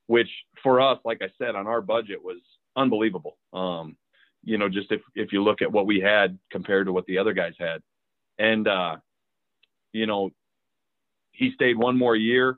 which 0.08 0.30
for 0.62 0.82
us, 0.82 1.00
like 1.06 1.22
I 1.22 1.30
said, 1.38 1.56
on 1.56 1.68
our 1.68 1.82
budget 1.82 2.24
was 2.24 2.40
unbelievable. 2.76 3.38
Um, 3.54 3.96
you 4.44 4.58
know, 4.58 4.68
just 4.68 4.92
if, 4.92 5.02
if 5.16 5.32
you 5.32 5.42
look 5.42 5.62
at 5.62 5.72
what 5.72 5.86
we 5.86 6.00
had 6.00 6.38
compared 6.52 6.88
to 6.88 6.94
what 6.94 7.06
the 7.06 7.18
other 7.18 7.34
guys 7.34 7.54
had. 7.58 7.82
And, 8.38 8.68
uh, 8.68 8.98
you 9.94 10.06
know, 10.06 10.32
he 11.32 11.52
stayed 11.56 11.78
one 11.78 11.98
more 11.98 12.16
year 12.16 12.58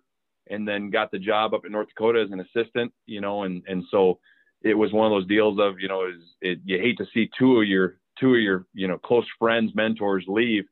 and 0.50 0.68
then 0.68 0.90
got 0.90 1.12
the 1.12 1.20
job 1.20 1.54
up 1.54 1.66
in 1.66 1.72
North 1.72 1.90
Dakota 1.90 2.22
as 2.22 2.32
an 2.32 2.40
assistant, 2.40 2.92
you 3.06 3.22
know, 3.22 3.44
and, 3.44 3.64
and 3.68 3.84
so 3.92 4.20
it 4.66 4.74
was 4.74 4.92
one 4.92 5.06
of 5.06 5.12
those 5.12 5.28
deals 5.28 5.60
of, 5.60 5.80
you 5.80 5.88
know, 5.88 6.08
is 6.08 6.22
it, 6.42 6.60
you 6.66 6.80
hate 6.80 6.98
to 6.98 7.06
see 7.14 7.30
two 7.38 7.62
of 7.62 7.68
your 7.68 7.98
two 8.20 8.34
of 8.34 8.42
your 8.42 8.66
you 8.74 8.88
know 8.88 8.98
close 8.98 9.26
friends, 9.40 9.72
mentors 9.76 10.26
leave. 10.28 10.66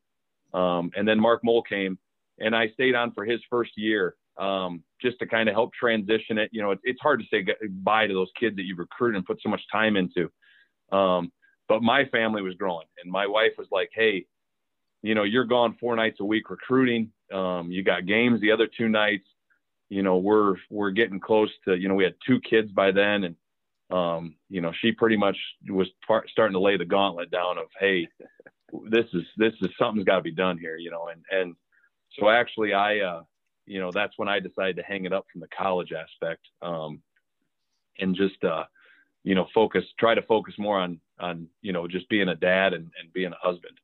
Um, 0.54 0.92
and 0.96 1.08
then 1.08 1.20
Mark 1.20 1.44
Mole 1.44 1.62
came, 1.62 1.98
and 2.40 2.56
I 2.56 2.70
stayed 2.70 2.96
on 2.96 3.12
for 3.14 3.24
his 3.24 3.40
first 3.50 3.72
year 3.76 4.16
um, 4.40 4.84
just 5.00 5.20
to 5.20 5.28
kind 5.28 5.48
of 5.48 5.54
help 5.54 5.74
transition 5.74 6.38
it. 6.40 6.50
You 6.52 6.64
know, 6.64 6.72
it, 6.72 6.80
it's 6.84 7.02
hard 7.02 7.20
to 7.20 7.26
say 7.30 7.44
goodbye 7.44 8.08
to 8.08 8.14
those 8.14 8.32
kids 8.40 8.56
that 8.56 8.64
you've 8.64 8.80
recruited 8.80 9.18
and 9.18 9.26
put 9.26 9.40
so 9.42 9.50
much 9.50 9.62
time 9.72 9.96
into. 9.96 10.30
Um, 10.92 11.32
but 11.70 11.84
my 11.84 12.06
family 12.06 12.42
was 12.42 12.56
growing, 12.56 12.88
and 13.02 13.12
my 13.12 13.28
wife 13.28 13.52
was 13.60 13.68
like, 13.72 13.92
"Hey, 13.94 14.26
you 15.04 15.14
know, 15.14 15.24
you're 15.24 15.46
gone 15.46 15.78
four 15.80 15.96
nights 15.96 16.20
a 16.20 16.26
week 16.26 16.50
recruiting. 16.50 17.12
Um, 17.32 17.72
you 17.72 17.84
got 17.84 18.08
games 18.08 18.42
the 18.42 18.52
other 18.52 18.68
two 18.68 18.90
nights. 18.90 19.28
You 19.90 20.02
know, 20.02 20.18
we're 20.18 20.56
we're 20.72 20.92
getting 20.92 21.20
close 21.20 21.52
to. 21.66 21.76
You 21.76 21.90
know, 21.90 21.96
we 21.96 22.04
had 22.04 22.16
two 22.26 22.40
kids 22.42 22.72
by 22.72 22.92
then, 22.92 23.26
and 23.26 23.36
um, 23.92 24.36
you 24.50 24.62
know, 24.62 24.72
she 24.82 24.92
pretty 24.92 25.18
much 25.18 25.38
was 25.70 25.88
part, 26.08 26.30
starting 26.30 26.54
to 26.54 26.60
lay 26.60 26.78
the 26.78 26.86
gauntlet 26.86 27.32
down 27.32 27.58
of, 27.58 27.66
hey, 27.80 28.08
this 28.90 29.06
is 29.14 29.24
this 29.38 29.54
is 29.62 29.70
something's 29.78 30.06
got 30.06 30.18
to 30.18 30.24
be 30.24 30.32
done 30.32 30.58
here, 30.58 30.78
you 30.78 30.90
know, 30.90 31.10
and 31.10 31.24
and 31.30 31.56
so 32.20 32.30
actually 32.30 32.74
I, 32.74 33.00
uh, 33.00 33.24
you 33.66 33.80
know, 33.80 33.92
that's 33.92 34.14
when 34.18 34.28
I 34.28 34.40
decided 34.40 34.78
to 34.78 34.84
hang 34.84 35.06
it 35.06 35.14
up 35.14 35.26
from 35.32 35.42
the 35.42 35.48
college 35.56 35.92
aspect, 35.94 36.42
um, 36.62 37.02
and 38.00 38.16
just 38.16 38.44
uh, 38.44 38.64
you 39.24 39.36
know, 39.36 39.48
focus, 39.54 39.84
try 40.00 40.16
to 40.16 40.22
focus 40.24 40.56
more 40.58 40.80
on 40.80 41.00
on 41.20 41.48
you 41.62 41.72
know 41.72 41.88
just 41.88 42.10
being 42.10 42.30
a 42.30 42.36
dad 42.36 42.74
and, 42.74 42.90
and 43.00 43.14
being 43.14 43.32
a 43.32 43.48
husband. 43.48 43.78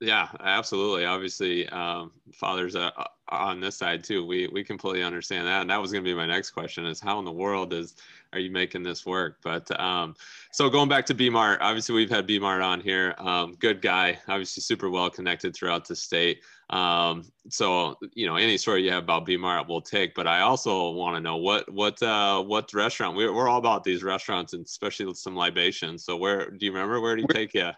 Yeah, 0.00 0.28
absolutely. 0.40 1.04
Obviously, 1.06 1.68
um, 1.68 2.12
fathers 2.32 2.76
uh, 2.76 2.90
on 3.28 3.60
this 3.60 3.76
side 3.76 4.04
too. 4.04 4.26
We 4.26 4.48
we 4.48 4.62
completely 4.64 5.02
understand 5.02 5.46
that, 5.46 5.62
and 5.62 5.70
that 5.70 5.80
was 5.80 5.92
going 5.92 6.04
to 6.04 6.10
be 6.10 6.14
my 6.14 6.26
next 6.26 6.50
question: 6.50 6.84
is 6.86 7.00
how 7.00 7.18
in 7.18 7.24
the 7.24 7.32
world 7.32 7.72
is 7.72 7.94
are 8.32 8.38
you 8.38 8.50
making 8.50 8.82
this 8.82 9.06
work? 9.06 9.38
But 9.42 9.70
um, 9.80 10.14
so 10.52 10.68
going 10.68 10.88
back 10.88 11.06
to 11.06 11.14
B 11.14 11.30
Mart, 11.30 11.60
obviously 11.62 11.94
we've 11.94 12.10
had 12.10 12.26
B 12.26 12.38
Mart 12.38 12.60
on 12.60 12.80
here. 12.80 13.14
Um, 13.18 13.54
good 13.60 13.80
guy, 13.80 14.18
obviously 14.28 14.60
super 14.60 14.90
well 14.90 15.08
connected 15.10 15.54
throughout 15.54 15.86
the 15.86 15.96
state. 15.96 16.42
Um, 16.70 17.24
so 17.48 17.96
you 18.14 18.26
know 18.26 18.36
any 18.36 18.58
story 18.58 18.84
you 18.84 18.90
have 18.90 19.04
about 19.04 19.24
B 19.24 19.36
Mart, 19.36 19.68
we'll 19.68 19.80
take. 19.80 20.14
But 20.14 20.26
I 20.26 20.40
also 20.40 20.90
want 20.90 21.16
to 21.16 21.20
know 21.20 21.36
what 21.36 21.72
what 21.72 22.02
uh, 22.02 22.42
what 22.42 22.72
restaurant 22.74 23.16
we're 23.16 23.32
we're 23.32 23.48
all 23.48 23.58
about 23.58 23.84
these 23.84 24.02
restaurants 24.02 24.52
and 24.52 24.66
especially 24.66 25.12
some 25.14 25.36
libations. 25.36 26.04
So 26.04 26.16
where 26.16 26.50
do 26.50 26.66
you 26.66 26.72
remember 26.72 27.00
where 27.00 27.16
did 27.16 27.22
he 27.22 27.28
take 27.28 27.54
you? 27.54 27.70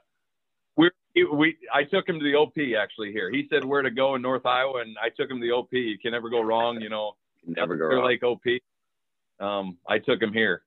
We 1.17 1.25
we 1.25 1.57
I 1.73 1.83
took 1.85 2.09
him 2.09 2.19
to 2.19 2.25
the 2.25 2.37
OP 2.37 2.55
actually 2.79 3.11
here. 3.13 3.31
He 3.31 3.49
said 3.51 3.65
where 3.65 3.83
to 3.83 3.91
go 3.91 4.15
in 4.15 4.23
North 4.23 4.47
Iowa, 4.47 4.81
and 4.81 4.97
I 5.03 5.09
took 5.09 5.31
him 5.31 5.41
to 5.41 5.47
the 5.47 5.53
OP. 5.53 5.73
You 5.73 5.99
can 5.99 6.13
never 6.13 6.31
go 6.31 6.41
wrong, 6.43 6.81
you 6.81 6.89
know. 6.89 7.17
Never 7.47 7.77
go 7.77 7.89
Clear 7.89 7.99
wrong. 7.99 8.07
Lake 8.07 8.23
OP. 8.23 8.43
Um, 9.39 9.79
I 9.89 9.99
took 9.99 10.23
him 10.23 10.33
here, 10.33 10.63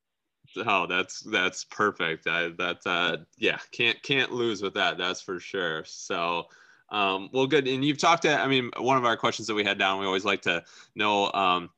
Oh, 0.57 0.87
that's 0.87 1.21
that's 1.21 1.63
perfect. 1.65 2.27
I, 2.27 2.49
that 2.57 2.79
uh, 2.85 3.17
yeah, 3.37 3.59
can't 3.71 4.01
can't 4.01 4.31
lose 4.31 4.61
with 4.61 4.73
that. 4.73 4.97
That's 4.97 5.21
for 5.21 5.39
sure. 5.39 5.83
So, 5.85 6.47
um, 6.89 7.29
well, 7.31 7.45
good. 7.45 7.67
And 7.67 7.85
you've 7.85 7.99
talked 7.99 8.23
to. 8.23 8.39
I 8.39 8.47
mean, 8.47 8.71
one 8.77 8.97
of 8.97 9.05
our 9.05 9.15
questions 9.15 9.47
that 9.47 9.53
we 9.53 9.63
had 9.63 9.77
down. 9.77 9.99
We 9.99 10.05
always 10.05 10.25
like 10.25 10.41
to 10.43 10.63
know. 10.95 11.31
Um, 11.33 11.69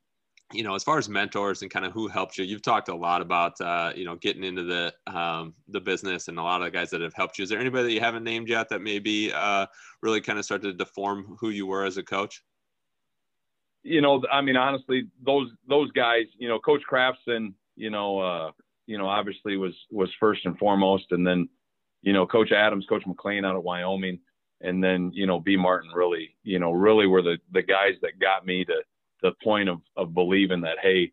you 0.53 0.63
know, 0.63 0.75
as 0.75 0.83
far 0.83 0.97
as 0.97 1.09
mentors 1.09 1.61
and 1.61 1.71
kind 1.71 1.85
of 1.85 1.93
who 1.93 2.07
helped 2.07 2.37
you, 2.37 2.45
you've 2.45 2.61
talked 2.61 2.89
a 2.89 2.95
lot 2.95 3.21
about, 3.21 3.59
uh, 3.61 3.91
you 3.95 4.05
know, 4.05 4.15
getting 4.15 4.43
into 4.43 4.63
the 4.63 4.93
um, 5.07 5.53
the 5.69 5.79
business 5.79 6.27
and 6.27 6.37
a 6.37 6.43
lot 6.43 6.61
of 6.61 6.65
the 6.65 6.71
guys 6.71 6.89
that 6.91 7.01
have 7.01 7.13
helped 7.13 7.37
you. 7.37 7.43
Is 7.43 7.49
there 7.49 7.59
anybody 7.59 7.83
that 7.83 7.93
you 7.93 7.99
haven't 7.99 8.23
named 8.23 8.49
yet 8.49 8.69
that 8.69 8.81
maybe 8.81 9.31
uh, 9.33 9.65
really 10.01 10.21
kind 10.21 10.39
of 10.39 10.45
started 10.45 10.67
to 10.67 10.73
deform 10.73 11.37
who 11.39 11.49
you 11.49 11.65
were 11.65 11.85
as 11.85 11.97
a 11.97 12.03
coach? 12.03 12.43
You 13.83 14.01
know, 14.01 14.23
I 14.31 14.41
mean, 14.41 14.57
honestly, 14.57 15.07
those 15.25 15.49
those 15.67 15.91
guys, 15.91 16.25
you 16.37 16.47
know, 16.47 16.59
Coach 16.59 16.81
Krafcisin, 16.89 17.53
you 17.75 17.89
know, 17.89 18.19
uh, 18.19 18.51
you 18.85 18.97
know, 18.97 19.07
obviously 19.07 19.57
was 19.57 19.73
was 19.89 20.09
first 20.19 20.45
and 20.45 20.57
foremost, 20.57 21.05
and 21.11 21.25
then, 21.25 21.49
you 22.01 22.13
know, 22.13 22.27
Coach 22.27 22.51
Adams, 22.51 22.85
Coach 22.87 23.03
McClain 23.05 23.45
out 23.45 23.55
of 23.55 23.63
Wyoming, 23.63 24.19
and 24.61 24.83
then 24.83 25.11
you 25.13 25.25
know, 25.25 25.39
B 25.39 25.55
Martin 25.55 25.91
really, 25.93 26.35
you 26.43 26.59
know, 26.59 26.71
really 26.71 27.07
were 27.07 27.21
the 27.21 27.37
the 27.51 27.63
guys 27.63 27.95
that 28.01 28.19
got 28.19 28.45
me 28.45 28.63
to 28.65 28.81
the 29.21 29.31
point 29.43 29.69
of 29.69 29.81
of 29.95 30.13
believing 30.13 30.61
that 30.61 30.77
hey, 30.81 31.11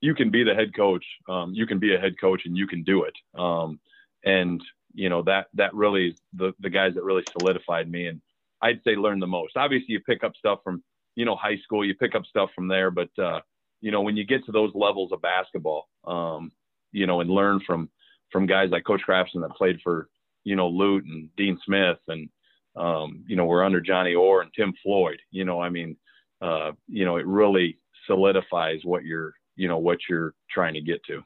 you 0.00 0.14
can 0.14 0.30
be 0.30 0.44
the 0.44 0.54
head 0.54 0.74
coach, 0.74 1.04
um, 1.28 1.52
you 1.54 1.66
can 1.66 1.78
be 1.78 1.94
a 1.94 1.98
head 1.98 2.20
coach, 2.20 2.42
and 2.44 2.56
you 2.56 2.66
can 2.66 2.82
do 2.84 3.04
it. 3.04 3.14
Um, 3.38 3.80
and 4.24 4.62
you 4.94 5.08
know 5.08 5.22
that 5.22 5.46
that 5.54 5.74
really 5.74 6.16
the 6.34 6.52
the 6.60 6.70
guys 6.70 6.94
that 6.94 7.04
really 7.04 7.24
solidified 7.38 7.90
me, 7.90 8.06
and 8.06 8.20
I'd 8.62 8.82
say 8.84 8.96
learn 8.96 9.20
the 9.20 9.26
most. 9.26 9.56
Obviously, 9.56 9.92
you 9.92 10.00
pick 10.00 10.24
up 10.24 10.36
stuff 10.36 10.60
from 10.64 10.82
you 11.16 11.24
know 11.24 11.36
high 11.36 11.58
school, 11.58 11.84
you 11.84 11.94
pick 11.94 12.14
up 12.14 12.26
stuff 12.26 12.50
from 12.54 12.68
there, 12.68 12.90
but 12.90 13.10
uh, 13.18 13.40
you 13.80 13.90
know 13.90 14.02
when 14.02 14.16
you 14.16 14.24
get 14.24 14.44
to 14.46 14.52
those 14.52 14.72
levels 14.74 15.12
of 15.12 15.22
basketball, 15.22 15.88
um, 16.06 16.52
you 16.92 17.06
know, 17.06 17.20
and 17.20 17.30
learn 17.30 17.60
from 17.66 17.90
from 18.30 18.46
guys 18.46 18.70
like 18.70 18.84
Coach 18.84 19.02
Krafcisin 19.06 19.42
that 19.42 19.56
played 19.56 19.80
for 19.82 20.08
you 20.44 20.56
know 20.56 20.68
Lute 20.68 21.04
and 21.04 21.28
Dean 21.36 21.58
Smith 21.64 21.98
and 22.08 22.28
um, 22.76 23.24
you 23.26 23.36
know 23.36 23.44
we're 23.44 23.64
under 23.64 23.80
Johnny 23.80 24.14
Orr 24.14 24.42
and 24.42 24.52
Tim 24.54 24.72
Floyd. 24.82 25.20
You 25.30 25.44
know, 25.44 25.60
I 25.60 25.68
mean, 25.68 25.96
uh, 26.40 26.72
you 26.88 27.04
know, 27.04 27.16
it 27.16 27.26
really 27.26 27.78
solidifies 28.06 28.80
what 28.84 29.04
you're, 29.04 29.34
you 29.56 29.68
know, 29.68 29.78
what 29.78 29.98
you're 30.08 30.34
trying 30.50 30.74
to 30.74 30.80
get 30.80 31.04
to. 31.04 31.22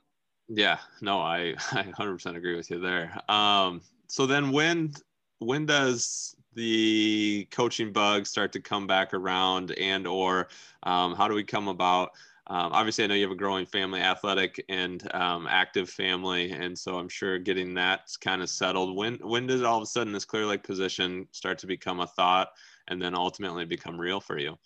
Yeah, 0.49 0.79
no, 1.01 1.19
I, 1.21 1.55
I 1.73 1.85
100% 1.85 2.37
agree 2.37 2.57
with 2.57 2.71
you 2.71 2.81
there. 2.81 3.19
Um, 3.29 3.81
so 4.07 4.27
then 4.27 4.51
when, 4.51 4.93
when 5.39 5.67
does 5.67 6.37
the 6.55 7.49
coaching 7.51 7.93
bug 7.93 8.27
start 8.27 8.53
to 8.53 8.61
come 8.61 8.87
back 8.87 9.15
around 9.15 9.73
and, 9.73 10.07
or 10.07 10.49
um, 10.83 11.15
how 11.15 11.29
do 11.29 11.35
we 11.35 11.45
come 11.45 11.69
about, 11.69 12.11
um, 12.49 12.73
obviously 12.73 13.05
I 13.05 13.07
know 13.07 13.15
you 13.15 13.23
have 13.23 13.31
a 13.31 13.37
growing 13.37 13.65
family, 13.65 14.01
athletic 14.01 14.63
and 14.69 15.09
um, 15.15 15.47
active 15.49 15.89
family. 15.89 16.51
And 16.51 16.77
so 16.77 16.99
I'm 16.99 17.09
sure 17.09 17.39
getting 17.39 17.73
that 17.75 18.11
kind 18.21 18.43
of 18.43 18.51
settled. 18.51 18.97
When, 18.97 19.15
when 19.23 19.47
did 19.47 19.65
all 19.65 19.79
of 19.79 19.83
a 19.83 19.87
sudden 19.87 20.13
this 20.13 20.25
Clear 20.25 20.45
Lake 20.45 20.63
position 20.63 21.27
start 21.33 21.59
to 21.59 21.67
become 21.67 22.01
a 22.01 22.07
thought 22.07 22.49
and 22.89 23.01
then 23.01 23.15
ultimately 23.15 23.65
become 23.65 23.99
real 23.99 24.21
for 24.21 24.39
you? 24.39 24.59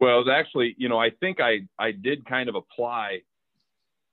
Well, 0.00 0.20
it 0.20 0.26
was 0.26 0.34
actually, 0.34 0.74
you 0.78 0.88
know, 0.88 0.98
I 0.98 1.10
think 1.10 1.40
I 1.40 1.60
I 1.78 1.92
did 1.92 2.24
kind 2.24 2.48
of 2.48 2.54
apply. 2.54 3.22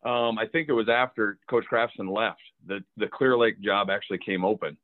Um, 0.03 0.37
I 0.37 0.45
think 0.51 0.69
it 0.69 0.73
was 0.73 0.89
after 0.89 1.37
Coach 1.49 1.65
Krafcisin 1.71 2.15
left 2.15 2.41
the 2.65 2.83
the 2.97 3.07
Clear 3.07 3.37
Lake 3.37 3.61
job 3.61 3.89
actually 3.89 4.19
came 4.19 4.43
open, 4.43 4.77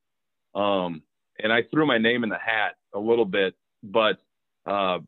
um, 0.55 1.01
and 1.39 1.51
I 1.51 1.63
threw 1.63 1.85
my 1.85 1.97
name 1.97 2.23
in 2.23 2.29
the 2.29 2.37
hat 2.37 2.75
a 2.93 2.99
little 2.99 3.25
bit. 3.25 3.55
But 3.83 4.17
uh, 4.65 4.99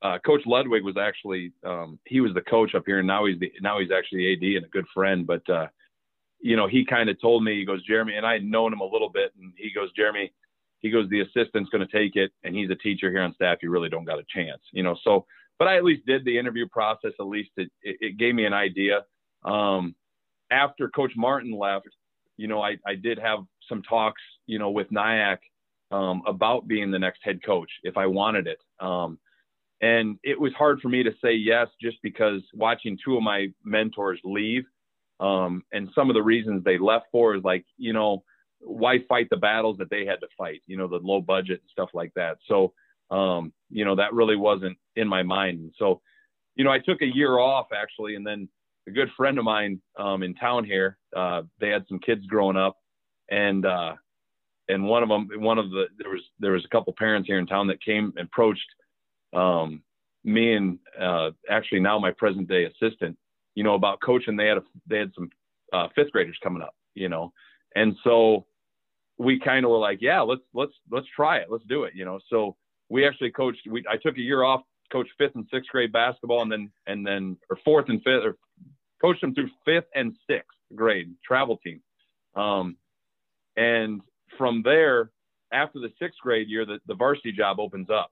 uh, 0.00 0.18
Coach 0.24 0.42
Ludwig 0.46 0.82
was 0.82 0.96
actually 0.96 1.52
um, 1.64 1.98
he 2.06 2.20
was 2.20 2.32
the 2.34 2.40
coach 2.40 2.74
up 2.74 2.84
here, 2.86 2.98
and 2.98 3.06
now 3.06 3.26
he's 3.26 3.38
the 3.38 3.52
now 3.60 3.78
he's 3.80 3.90
actually 3.90 4.32
AD 4.32 4.42
and 4.42 4.64
a 4.64 4.68
good 4.68 4.86
friend. 4.94 5.26
But 5.26 5.48
uh, 5.50 5.66
you 6.40 6.56
know, 6.56 6.68
he 6.68 6.84
kind 6.84 7.10
of 7.10 7.20
told 7.20 7.44
me 7.44 7.56
he 7.56 7.64
goes 7.64 7.84
Jeremey, 7.84 8.16
and 8.16 8.26
I 8.26 8.34
had 8.34 8.44
known 8.44 8.72
him 8.72 8.80
a 8.80 8.86
little 8.86 9.10
bit, 9.10 9.32
and 9.38 9.52
he 9.56 9.72
goes 9.72 9.92
Jeremey 9.92 10.32
he 10.80 10.90
goes, 10.90 11.08
the 11.08 11.20
assistant's 11.20 11.70
going 11.70 11.86
to 11.86 11.92
take 11.92 12.16
it, 12.16 12.32
and 12.44 12.54
he's 12.54 12.70
a 12.70 12.74
teacher 12.76 13.10
here 13.10 13.22
on 13.22 13.34
staff. 13.34 13.58
You 13.62 13.70
really 13.70 13.88
don't 13.88 14.04
got 14.04 14.18
a 14.18 14.24
chance, 14.32 14.62
you 14.72 14.82
know. 14.82 14.96
So, 15.02 15.26
but 15.58 15.68
I 15.68 15.76
at 15.76 15.84
least 15.84 16.06
did 16.06 16.24
the 16.24 16.38
interview 16.38 16.68
process. 16.68 17.12
At 17.18 17.26
least 17.26 17.50
it, 17.56 17.70
it, 17.82 17.96
it 18.00 18.18
gave 18.18 18.34
me 18.34 18.44
an 18.44 18.52
idea. 18.52 19.04
Um, 19.44 19.94
after 20.50 20.88
Coach 20.88 21.12
Martin 21.16 21.52
left, 21.52 21.88
you 22.36 22.46
know, 22.46 22.62
I, 22.62 22.76
I 22.86 22.94
did 22.94 23.18
have 23.18 23.40
some 23.68 23.82
talks, 23.82 24.22
you 24.46 24.58
know, 24.58 24.70
with 24.70 24.88
NIACC 24.90 25.38
um, 25.90 26.22
about 26.26 26.68
being 26.68 26.90
the 26.90 26.98
next 26.98 27.20
head 27.22 27.42
coach 27.44 27.70
if 27.82 27.96
I 27.96 28.06
wanted 28.06 28.46
it. 28.46 28.58
Um, 28.80 29.18
and 29.80 30.18
it 30.22 30.38
was 30.38 30.52
hard 30.54 30.80
for 30.80 30.88
me 30.88 31.02
to 31.02 31.12
say 31.22 31.32
yes 31.34 31.68
just 31.80 31.98
because 32.02 32.42
watching 32.54 32.98
two 33.04 33.16
of 33.16 33.22
my 33.22 33.48
mentors 33.64 34.20
leave 34.24 34.64
um, 35.20 35.62
and 35.72 35.88
some 35.94 36.10
of 36.10 36.14
the 36.14 36.22
reasons 36.22 36.64
they 36.64 36.78
left 36.78 37.06
for 37.10 37.34
is 37.34 37.42
like, 37.42 37.64
you 37.76 37.92
know, 37.92 38.22
why 38.60 38.98
fight 39.08 39.28
the 39.30 39.36
battles 39.36 39.78
that 39.78 39.90
they 39.90 40.04
had 40.04 40.20
to 40.20 40.28
fight, 40.36 40.62
you 40.66 40.76
know, 40.76 40.88
the 40.88 41.00
low 41.02 41.20
budget 41.20 41.60
and 41.60 41.70
stuff 41.70 41.90
like 41.94 42.12
that. 42.14 42.38
So, 42.46 42.72
um, 43.10 43.52
you 43.70 43.84
know, 43.84 43.96
that 43.96 44.12
really 44.12 44.36
wasn't 44.36 44.76
in 44.96 45.08
my 45.08 45.22
mind. 45.22 45.60
And 45.60 45.72
so, 45.78 46.00
you 46.56 46.64
know, 46.64 46.70
I 46.70 46.78
took 46.78 47.02
a 47.02 47.06
year 47.14 47.38
off 47.38 47.68
actually, 47.74 48.16
and 48.16 48.26
then 48.26 48.48
a 48.86 48.90
good 48.90 49.08
friend 49.16 49.38
of 49.38 49.44
mine 49.44 49.80
um, 49.98 50.22
in 50.22 50.34
town 50.34 50.64
here, 50.64 50.98
uh, 51.16 51.42
they 51.60 51.68
had 51.68 51.84
some 51.88 51.98
kids 52.00 52.26
growing 52.26 52.56
up, 52.56 52.76
and 53.30 53.64
uh, 53.64 53.94
and 54.68 54.84
one 54.84 55.02
of 55.02 55.08
them, 55.08 55.28
one 55.36 55.58
of 55.58 55.70
the 55.70 55.86
there 55.98 56.10
was 56.10 56.22
there 56.40 56.52
was 56.52 56.64
a 56.64 56.68
couple 56.68 56.92
parents 56.98 57.26
here 57.26 57.38
in 57.38 57.46
town 57.46 57.68
that 57.68 57.82
came 57.82 58.12
and 58.16 58.26
approached 58.26 58.66
um, 59.34 59.82
me 60.24 60.54
and 60.54 60.78
uh, 61.00 61.30
actually 61.48 61.80
now 61.80 61.98
my 61.98 62.10
present 62.10 62.48
day 62.48 62.64
assistant, 62.64 63.16
you 63.54 63.62
know, 63.62 63.74
about 63.74 64.00
coaching. 64.00 64.36
They 64.36 64.46
had 64.46 64.58
a, 64.58 64.62
they 64.86 64.98
had 64.98 65.12
some 65.14 65.30
uh, 65.72 65.88
fifth 65.94 66.12
graders 66.12 66.38
coming 66.42 66.62
up, 66.62 66.74
you 66.94 67.08
know, 67.08 67.32
and 67.78 67.94
so 68.02 68.44
we 69.18 69.38
kind 69.38 69.64
of 69.64 69.70
were 69.70 69.78
like, 69.78 69.98
yeah, 70.00 70.20
let's 70.20 70.42
let's 70.52 70.72
let's 70.90 71.06
try 71.14 71.38
it, 71.38 71.46
let's 71.48 71.64
do 71.68 71.84
it, 71.84 71.94
you 71.94 72.04
know. 72.04 72.18
So 72.28 72.56
we 72.88 73.06
actually 73.06 73.30
coached. 73.30 73.60
We 73.70 73.84
I 73.88 73.96
took 73.96 74.16
a 74.16 74.20
year 74.20 74.42
off, 74.42 74.62
coached 74.90 75.12
fifth 75.16 75.36
and 75.36 75.46
sixth 75.52 75.70
grade 75.70 75.92
basketball, 75.92 76.42
and 76.42 76.50
then 76.50 76.70
and 76.88 77.06
then 77.06 77.36
or 77.48 77.58
fourth 77.64 77.88
and 77.88 78.02
fifth, 78.02 78.24
or 78.24 78.36
coached 79.00 79.20
them 79.20 79.32
through 79.32 79.50
fifth 79.64 79.88
and 79.94 80.12
sixth 80.28 80.58
grade 80.74 81.14
travel 81.24 81.58
team. 81.58 81.80
Um, 82.34 82.76
and 83.56 84.00
from 84.36 84.62
there, 84.64 85.10
after 85.52 85.78
the 85.78 85.90
sixth 86.00 86.18
grade 86.20 86.48
year, 86.48 86.66
the, 86.66 86.80
the 86.86 86.94
varsity 86.94 87.32
job 87.32 87.60
opens 87.60 87.90
up, 87.90 88.10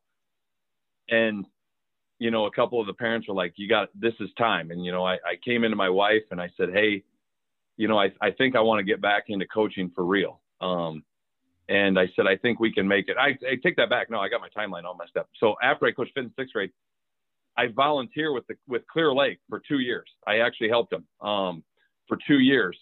and 1.08 1.44
you 2.20 2.30
know, 2.30 2.46
a 2.46 2.52
couple 2.52 2.80
of 2.80 2.86
the 2.86 2.94
parents 2.94 3.26
were 3.26 3.34
like, 3.34 3.54
"You 3.56 3.68
got 3.68 3.88
this 3.98 4.14
is 4.20 4.30
time." 4.38 4.70
And 4.70 4.84
you 4.84 4.92
know, 4.92 5.04
I, 5.04 5.14
I 5.14 5.36
came 5.44 5.64
into 5.64 5.76
my 5.76 5.90
wife 5.90 6.22
and 6.30 6.40
I 6.40 6.50
said, 6.56 6.70
"Hey, 6.72 7.02
you 7.76 7.88
know, 7.88 7.98
I, 7.98 8.10
I 8.20 8.30
think 8.30 8.56
I 8.56 8.60
want 8.60 8.78
to 8.78 8.84
get 8.84 9.00
back 9.00 9.24
into 9.28 9.46
coaching 9.46 9.90
for 9.94 10.04
real. 10.04 10.40
Um, 10.60 11.04
and 11.68 11.98
I 11.98 12.08
said, 12.14 12.26
I 12.26 12.36
think 12.36 12.60
we 12.60 12.72
can 12.72 12.86
make 12.86 13.08
it. 13.08 13.16
I, 13.18 13.30
I, 13.46 13.56
take 13.62 13.76
that 13.76 13.90
back. 13.90 14.08
No, 14.08 14.18
I 14.18 14.28
got 14.28 14.40
my 14.40 14.48
timeline 14.56 14.84
all 14.84 14.96
messed 14.96 15.16
up. 15.16 15.28
So 15.38 15.56
after 15.62 15.86
I 15.86 15.92
coached 15.92 16.12
fifth 16.14 16.24
and 16.24 16.32
sixth 16.38 16.52
grade, 16.52 16.70
I 17.58 17.68
volunteer 17.68 18.32
with 18.32 18.46
the 18.46 18.54
with 18.68 18.86
Clear 18.86 19.12
Lake 19.12 19.38
for 19.48 19.60
two 19.66 19.78
years. 19.78 20.08
I 20.26 20.38
actually 20.38 20.68
helped 20.68 20.90
them 20.90 21.06
um, 21.26 21.64
for 22.06 22.18
two 22.26 22.38
years, 22.38 22.78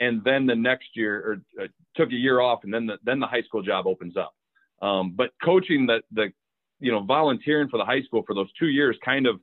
and 0.00 0.24
then 0.24 0.46
the 0.46 0.54
next 0.54 0.88
year, 0.94 1.42
or 1.58 1.62
uh, 1.64 1.68
took 1.94 2.10
a 2.10 2.14
year 2.14 2.40
off, 2.40 2.60
and 2.64 2.72
then 2.72 2.86
the 2.86 2.96
then 3.04 3.20
the 3.20 3.26
high 3.26 3.42
school 3.42 3.62
job 3.62 3.86
opens 3.86 4.16
up. 4.16 4.34
Um, 4.80 5.12
but 5.14 5.30
coaching 5.44 5.86
the 5.86 6.00
the 6.12 6.32
you 6.80 6.90
know 6.90 7.02
volunteering 7.02 7.68
for 7.68 7.76
the 7.76 7.84
high 7.84 8.02
school 8.02 8.22
for 8.26 8.34
those 8.34 8.50
two 8.58 8.68
years 8.68 8.96
kind 9.04 9.26
of 9.26 9.38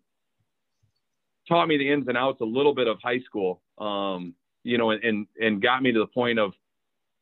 taught 1.47 1.67
me 1.67 1.77
the 1.77 1.89
ins 1.89 2.07
and 2.07 2.17
outs 2.17 2.41
a 2.41 2.45
little 2.45 2.73
bit 2.73 2.87
of 2.87 2.97
high 3.03 3.19
school. 3.19 3.61
Um, 3.77 4.33
you 4.67 4.77
know, 4.77 4.91
and 4.91 5.25
and 5.39 5.61
got 5.61 5.81
me 5.81 5.93
to 5.93 5.99
the 5.99 6.07
point 6.07 6.37
of, 6.37 6.51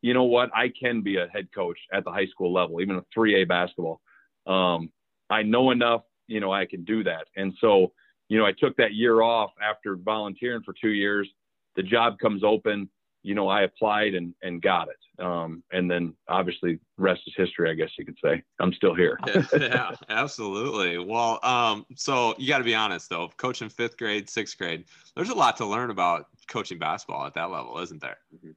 you 0.01 0.15
know 0.15 0.23
what, 0.23 0.49
I 0.55 0.69
can 0.69 1.01
be 1.01 1.17
a 1.17 1.27
head 1.27 1.47
coach 1.53 1.77
at 1.93 2.03
the 2.03 2.11
high 2.11 2.25
school 2.25 2.51
level, 2.51 2.81
even 2.81 2.95
a 2.95 3.03
3A 3.15 3.47
basketball. 3.47 4.01
Um, 4.47 4.91
I 5.29 5.43
know 5.43 5.69
enough, 5.69 6.01
you 6.27 6.39
know, 6.39 6.51
I 6.51 6.65
can 6.65 6.83
do 6.83 7.03
that. 7.03 7.27
And 7.35 7.53
so, 7.61 7.91
you 8.29 8.39
know, 8.39 8.45
I 8.45 8.51
took 8.51 8.75
that 8.77 8.95
year 8.95 9.21
off 9.21 9.51
after 9.61 9.95
volunteering 9.95 10.63
for 10.63 10.73
two 10.79 10.89
years. 10.89 11.29
The 11.75 11.83
job 11.83 12.17
comes 12.17 12.43
open 12.43 12.89
you 13.25 13.33
know, 13.33 13.47
I 13.47 13.63
applied 13.63 14.13
and, 14.13 14.35
and 14.43 14.61
got 14.61 14.87
it. 14.87 15.23
Um, 15.23 15.63
and 15.71 15.89
then 15.89 16.13
obviously 16.27 16.79
rest 16.97 17.21
is 17.25 17.33
history, 17.35 17.71
I 17.71 17.73
guess 17.73 17.89
you 17.97 18.05
could 18.05 18.17
say. 18.23 18.43
I'm 18.59 18.71
still 18.73 18.93
here. 18.93 19.17
yeah, 19.59 19.91
absolutely. 20.09 20.99
Well, 20.99 21.39
um, 21.41 21.87
so 21.95 22.35
you 22.37 22.47
got 22.47 22.59
to 22.59 22.63
be 22.63 22.75
honest 22.75 23.09
though, 23.09 23.29
coaching 23.37 23.69
fifth 23.69 23.97
grade, 23.97 24.29
sixth 24.29 24.57
grade, 24.59 24.85
there's 25.15 25.29
a 25.29 25.35
lot 25.35 25.57
to 25.57 25.65
learn 25.65 25.89
about 25.89 26.27
coaching 26.47 26.77
basketball 26.77 27.25
at 27.25 27.33
that 27.33 27.49
level, 27.49 27.79
isn't 27.79 27.99
there? 27.99 28.17
Mm-hmm. 28.35 28.51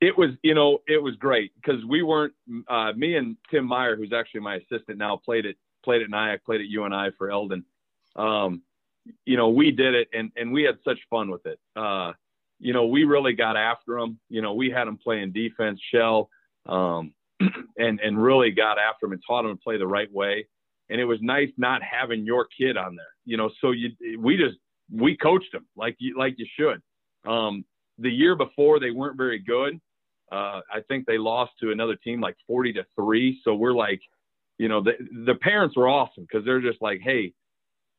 It 0.00 0.16
was, 0.16 0.30
you 0.42 0.54
know, 0.54 0.78
it 0.86 1.02
was 1.02 1.16
great 1.16 1.52
because 1.56 1.84
we 1.84 2.02
weren't, 2.02 2.34
uh, 2.68 2.92
me 2.96 3.16
and 3.16 3.36
Tim 3.50 3.64
Meyer, 3.64 3.96
who's 3.96 4.12
actually 4.12 4.40
my 4.40 4.56
assistant 4.56 4.98
now, 4.98 5.16
played 5.16 5.44
it, 5.44 5.56
played 5.84 6.02
at 6.02 6.08
NIACC, 6.08 6.44
played 6.44 6.60
at 6.60 6.68
UNI 6.68 7.10
for 7.18 7.30
Eldon. 7.32 7.64
Um, 8.14 8.62
you 9.26 9.36
know, 9.36 9.48
we 9.48 9.72
did 9.72 9.94
it 9.94 10.08
and, 10.12 10.30
and 10.36 10.52
we 10.52 10.62
had 10.62 10.78
such 10.84 10.98
fun 11.10 11.30
with 11.30 11.46
it. 11.46 11.58
Uh, 11.74 12.12
you 12.62 12.72
know, 12.72 12.86
we 12.86 13.02
really 13.02 13.32
got 13.32 13.56
after 13.56 13.98
them. 13.98 14.20
You 14.28 14.40
know, 14.40 14.54
we 14.54 14.70
had 14.70 14.86
them 14.86 14.96
playing 14.96 15.32
defense, 15.32 15.80
shell, 15.92 16.30
um, 16.66 17.12
and 17.76 17.98
and 18.00 18.22
really 18.22 18.52
got 18.52 18.78
after 18.78 19.06
them 19.06 19.12
and 19.12 19.22
taught 19.26 19.42
them 19.42 19.56
to 19.56 19.62
play 19.62 19.76
the 19.78 19.86
right 19.86 20.10
way. 20.12 20.46
And 20.88 21.00
it 21.00 21.04
was 21.04 21.18
nice 21.20 21.48
not 21.56 21.82
having 21.82 22.24
your 22.24 22.46
kid 22.56 22.76
on 22.76 22.94
there. 22.94 23.04
You 23.24 23.36
know, 23.36 23.50
so 23.60 23.72
you 23.72 23.90
we 24.18 24.36
just 24.36 24.56
we 24.92 25.16
coached 25.16 25.50
them 25.52 25.66
like 25.76 25.96
you 25.98 26.16
like 26.16 26.36
you 26.38 26.46
should. 26.58 26.80
Um, 27.28 27.64
the 27.98 28.10
year 28.10 28.36
before 28.36 28.78
they 28.78 28.90
weren't 28.92 29.16
very 29.16 29.40
good. 29.40 29.80
Uh, 30.30 30.60
I 30.72 30.80
think 30.88 31.04
they 31.04 31.18
lost 31.18 31.52
to 31.60 31.72
another 31.72 31.96
team 31.96 32.20
like 32.20 32.36
40 32.46 32.72
to 32.74 32.86
three. 32.96 33.38
So 33.44 33.54
we're 33.54 33.74
like, 33.74 34.00
you 34.56 34.68
know, 34.68 34.82
the 34.82 34.92
the 35.26 35.34
parents 35.34 35.76
were 35.76 35.88
awesome 35.88 36.26
because 36.30 36.46
they're 36.46 36.62
just 36.62 36.80
like, 36.80 37.00
hey, 37.02 37.32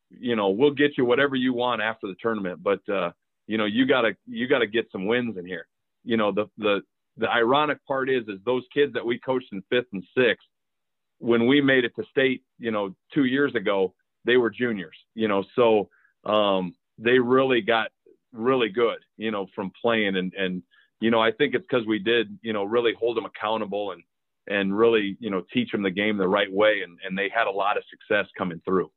you 0.10 0.38
know, 0.38 0.50
we'll 0.50 0.72
get 0.72 0.98
you 0.98 1.04
whatever 1.04 1.36
you 1.36 1.54
want 1.54 1.82
after 1.82 2.08
the 2.08 2.16
tournament, 2.22 2.64
but 2.64 2.80
uh, 2.90 3.12
you 3.48 3.58
know, 3.58 3.66
you 3.66 3.86
gotta 3.86 4.16
you 4.28 4.48
gotta 4.48 4.68
get 4.68 4.88
some 4.92 5.06
wins 5.06 5.38
in 5.38 5.46
here. 5.46 5.68
You 6.04 6.18
know, 6.18 6.32
the 6.32 6.46
the 6.58 6.82
the 7.18 7.30
ironic 7.30 7.86
part 7.86 8.10
is 8.10 8.24
is 8.28 8.40
those 8.46 8.64
kids 8.74 8.94
that 8.94 9.06
we 9.06 9.20
coached 9.20 9.48
in 9.52 9.64
fifth 9.70 9.88
and 9.94 10.04
sixth, 10.18 10.48
when 11.20 11.48
we 11.48 11.62
made 11.62 11.86
it 11.86 11.94
to 11.96 12.04
state, 12.10 12.44
you 12.60 12.72
know, 12.72 12.96
two 13.14 13.26
years 13.26 13.54
ago, 13.56 13.94
they 14.26 14.38
were 14.38 14.50
juniors. 14.50 14.98
You 15.16 15.28
know, 15.28 15.44
so 15.56 15.90
um, 16.26 16.74
they 16.98 17.20
really 17.20 17.62
got 17.62 17.90
really 18.32 18.70
good, 18.70 19.00
you 19.18 19.32
know, 19.32 19.48
from 19.56 19.72
playing 19.82 20.16
and 20.16 20.34
and 20.34 20.64
you 21.00 21.12
know, 21.12 21.20
I 21.20 21.32
think 21.34 21.54
it's 21.54 21.66
because 21.70 21.86
we 21.86 22.00
did, 22.00 22.40
you 22.42 22.54
know, 22.54 22.64
really 22.64 22.94
hold 22.98 23.18
them 23.18 23.26
accountable 23.26 23.92
and 23.92 24.04
and 24.48 24.78
really, 24.78 25.18
you 25.20 25.30
know, 25.30 25.44
teach 25.54 25.72
them 25.72 25.84
the 25.84 25.92
game 25.92 26.18
the 26.18 26.28
right 26.28 26.52
way, 26.52 26.82
and 26.84 26.98
and 27.06 27.18
they 27.18 27.30
had 27.30 27.48
a 27.48 27.52
lot 27.52 27.78
of 27.78 27.84
success 27.90 28.26
coming 28.38 28.62
through. 28.66 28.90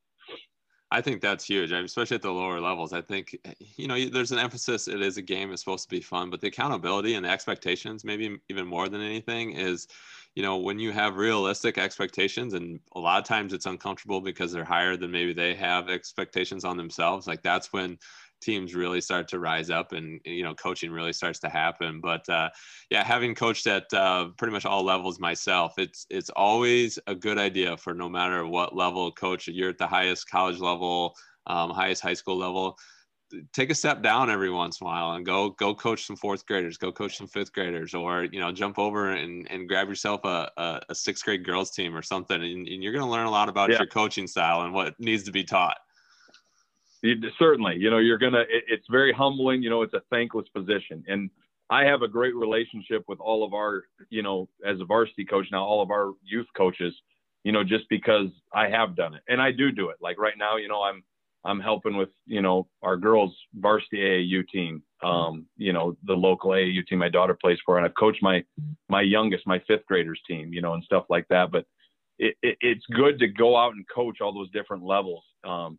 I 0.90 1.00
think 1.00 1.20
that's 1.20 1.44
huge, 1.44 1.72
especially 1.72 2.14
at 2.14 2.22
the 2.22 2.30
lower 2.32 2.60
levels. 2.60 2.92
I 2.92 3.02
think, 3.02 3.36
eh, 3.44 3.54
you 3.76 3.88
know, 3.88 4.08
there's 4.08 4.30
an 4.30 4.38
emphasis. 4.38 4.86
It 4.86 5.02
is 5.02 5.16
a 5.16 5.22
game. 5.22 5.50
It's 5.52 5.62
supposed 5.62 5.84
to 5.84 5.94
be 5.94 6.00
fun, 6.00 6.30
but 6.30 6.40
the 6.40 6.46
accountability 6.46 7.14
and 7.14 7.24
the 7.24 7.30
expectations, 7.30 8.04
maybe 8.04 8.38
even 8.48 8.68
more 8.68 8.88
than 8.88 9.00
anything, 9.00 9.52
is, 9.52 9.88
you 10.36 10.44
know, 10.44 10.58
when 10.58 10.78
you 10.78 10.92
have 10.92 11.16
realistic 11.16 11.76
expectations, 11.76 12.54
and 12.54 12.78
a 12.94 13.00
lot 13.00 13.18
of 13.18 13.24
times 13.26 13.52
it's 13.52 13.66
uncomfortable 13.66 14.20
because 14.20 14.52
they're 14.52 14.64
higher 14.64 14.96
than 14.96 15.10
maybe 15.10 15.32
they 15.32 15.54
have 15.56 15.88
expectations 15.90 16.64
on 16.64 16.76
themselves. 16.76 17.26
Like 17.26 17.42
that's 17.42 17.72
when 17.72 17.98
teams 18.40 18.74
really 18.74 19.00
start 19.00 19.28
to 19.28 19.38
rise 19.38 19.70
up 19.70 19.92
and 19.92 20.20
you 20.24 20.42
know 20.42 20.54
coaching 20.54 20.90
really 20.90 21.12
starts 21.12 21.38
to 21.40 21.48
happen. 21.48 22.00
But 22.00 22.28
uh, 22.28 22.50
yeah 22.90 23.04
having 23.04 23.34
coached 23.34 23.66
at 23.66 23.92
uh, 23.92 24.28
pretty 24.36 24.52
much 24.52 24.64
all 24.64 24.82
levels 24.84 25.18
myself 25.18 25.74
it's 25.78 26.06
it's 26.10 26.30
always 26.30 26.98
a 27.06 27.14
good 27.14 27.38
idea 27.38 27.76
for 27.76 27.94
no 27.94 28.08
matter 28.08 28.46
what 28.46 28.76
level 28.76 29.10
coach 29.12 29.48
you're 29.48 29.70
at 29.70 29.78
the 29.78 29.86
highest 29.86 30.30
college 30.30 30.58
level 30.58 31.14
um, 31.46 31.70
highest 31.70 32.02
high 32.02 32.14
school 32.14 32.36
level 32.36 32.76
take 33.52 33.70
a 33.70 33.74
step 33.74 34.02
down 34.02 34.30
every 34.30 34.50
once 34.50 34.80
in 34.80 34.86
a 34.86 34.88
while 34.88 35.12
and 35.12 35.26
go 35.26 35.50
go 35.50 35.74
coach 35.74 36.06
some 36.06 36.16
fourth 36.16 36.46
graders 36.46 36.76
go 36.76 36.92
coach 36.92 37.16
some 37.16 37.26
fifth 37.26 37.52
graders 37.52 37.92
or 37.92 38.24
you 38.30 38.38
know 38.38 38.52
jump 38.52 38.78
over 38.78 39.10
and, 39.10 39.50
and 39.50 39.68
grab 39.68 39.88
yourself 39.88 40.24
a, 40.24 40.50
a, 40.56 40.80
a 40.90 40.94
sixth 40.94 41.24
grade 41.24 41.44
girls 41.44 41.70
team 41.72 41.96
or 41.96 42.02
something. 42.02 42.40
And, 42.40 42.68
and 42.68 42.82
you're 42.82 42.92
going 42.92 43.04
to 43.04 43.10
learn 43.10 43.26
a 43.26 43.30
lot 43.30 43.48
about 43.48 43.70
yeah. 43.70 43.78
your 43.78 43.86
coaching 43.86 44.26
style 44.28 44.62
and 44.62 44.72
what 44.72 44.94
needs 45.00 45.24
to 45.24 45.32
be 45.32 45.42
taught 45.42 45.76
certainly, 47.38 47.76
you 47.76 47.90
know, 47.90 47.98
you're 47.98 48.18
gonna. 48.18 48.40
It, 48.40 48.64
it's 48.68 48.86
very 48.90 49.12
humbling. 49.12 49.62
You 49.62 49.70
know, 49.70 49.82
it's 49.82 49.94
a 49.94 50.02
thankless 50.10 50.48
position, 50.48 51.04
and 51.06 51.30
I 51.70 51.84
have 51.84 52.02
a 52.02 52.08
great 52.08 52.34
relationship 52.34 53.04
with 53.08 53.18
all 53.20 53.44
of 53.44 53.52
our, 53.54 53.84
you 54.08 54.22
know, 54.22 54.48
as 54.64 54.80
a 54.80 54.84
varsity 54.84 55.24
coach 55.24 55.46
now, 55.50 55.64
all 55.64 55.82
of 55.82 55.90
our 55.90 56.12
youth 56.24 56.46
coaches. 56.56 56.94
You 57.44 57.52
know, 57.52 57.62
just 57.62 57.84
because 57.88 58.28
I 58.52 58.68
have 58.68 58.96
done 58.96 59.14
it, 59.14 59.22
and 59.28 59.40
I 59.40 59.52
do 59.52 59.70
do 59.70 59.90
it. 59.90 59.96
Like 60.00 60.18
right 60.18 60.34
now, 60.36 60.56
you 60.56 60.68
know, 60.68 60.82
I'm 60.82 61.04
I'm 61.44 61.60
helping 61.60 61.96
with, 61.96 62.08
you 62.26 62.42
know, 62.42 62.66
our 62.82 62.96
girls 62.96 63.32
varsity 63.54 63.98
AAU 63.98 64.48
team. 64.48 64.82
Um, 65.02 65.46
you 65.56 65.72
know, 65.72 65.96
the 66.04 66.14
local 66.14 66.50
AAU 66.50 66.84
team 66.86 66.98
my 66.98 67.08
daughter 67.08 67.38
plays 67.40 67.58
for, 67.64 67.76
and 67.76 67.86
I've 67.86 67.94
coached 67.94 68.22
my 68.22 68.44
my 68.88 69.02
youngest, 69.02 69.46
my 69.46 69.60
fifth 69.68 69.86
graders 69.86 70.20
team. 70.26 70.52
You 70.52 70.60
know, 70.60 70.74
and 70.74 70.82
stuff 70.82 71.04
like 71.08 71.26
that. 71.28 71.52
But 71.52 71.66
it, 72.18 72.36
it, 72.42 72.56
it's 72.60 72.84
good 72.92 73.18
to 73.20 73.28
go 73.28 73.56
out 73.56 73.74
and 73.74 73.84
coach 73.88 74.20
all 74.20 74.32
those 74.32 74.50
different 74.50 74.82
levels. 74.82 75.22
Um, 75.44 75.78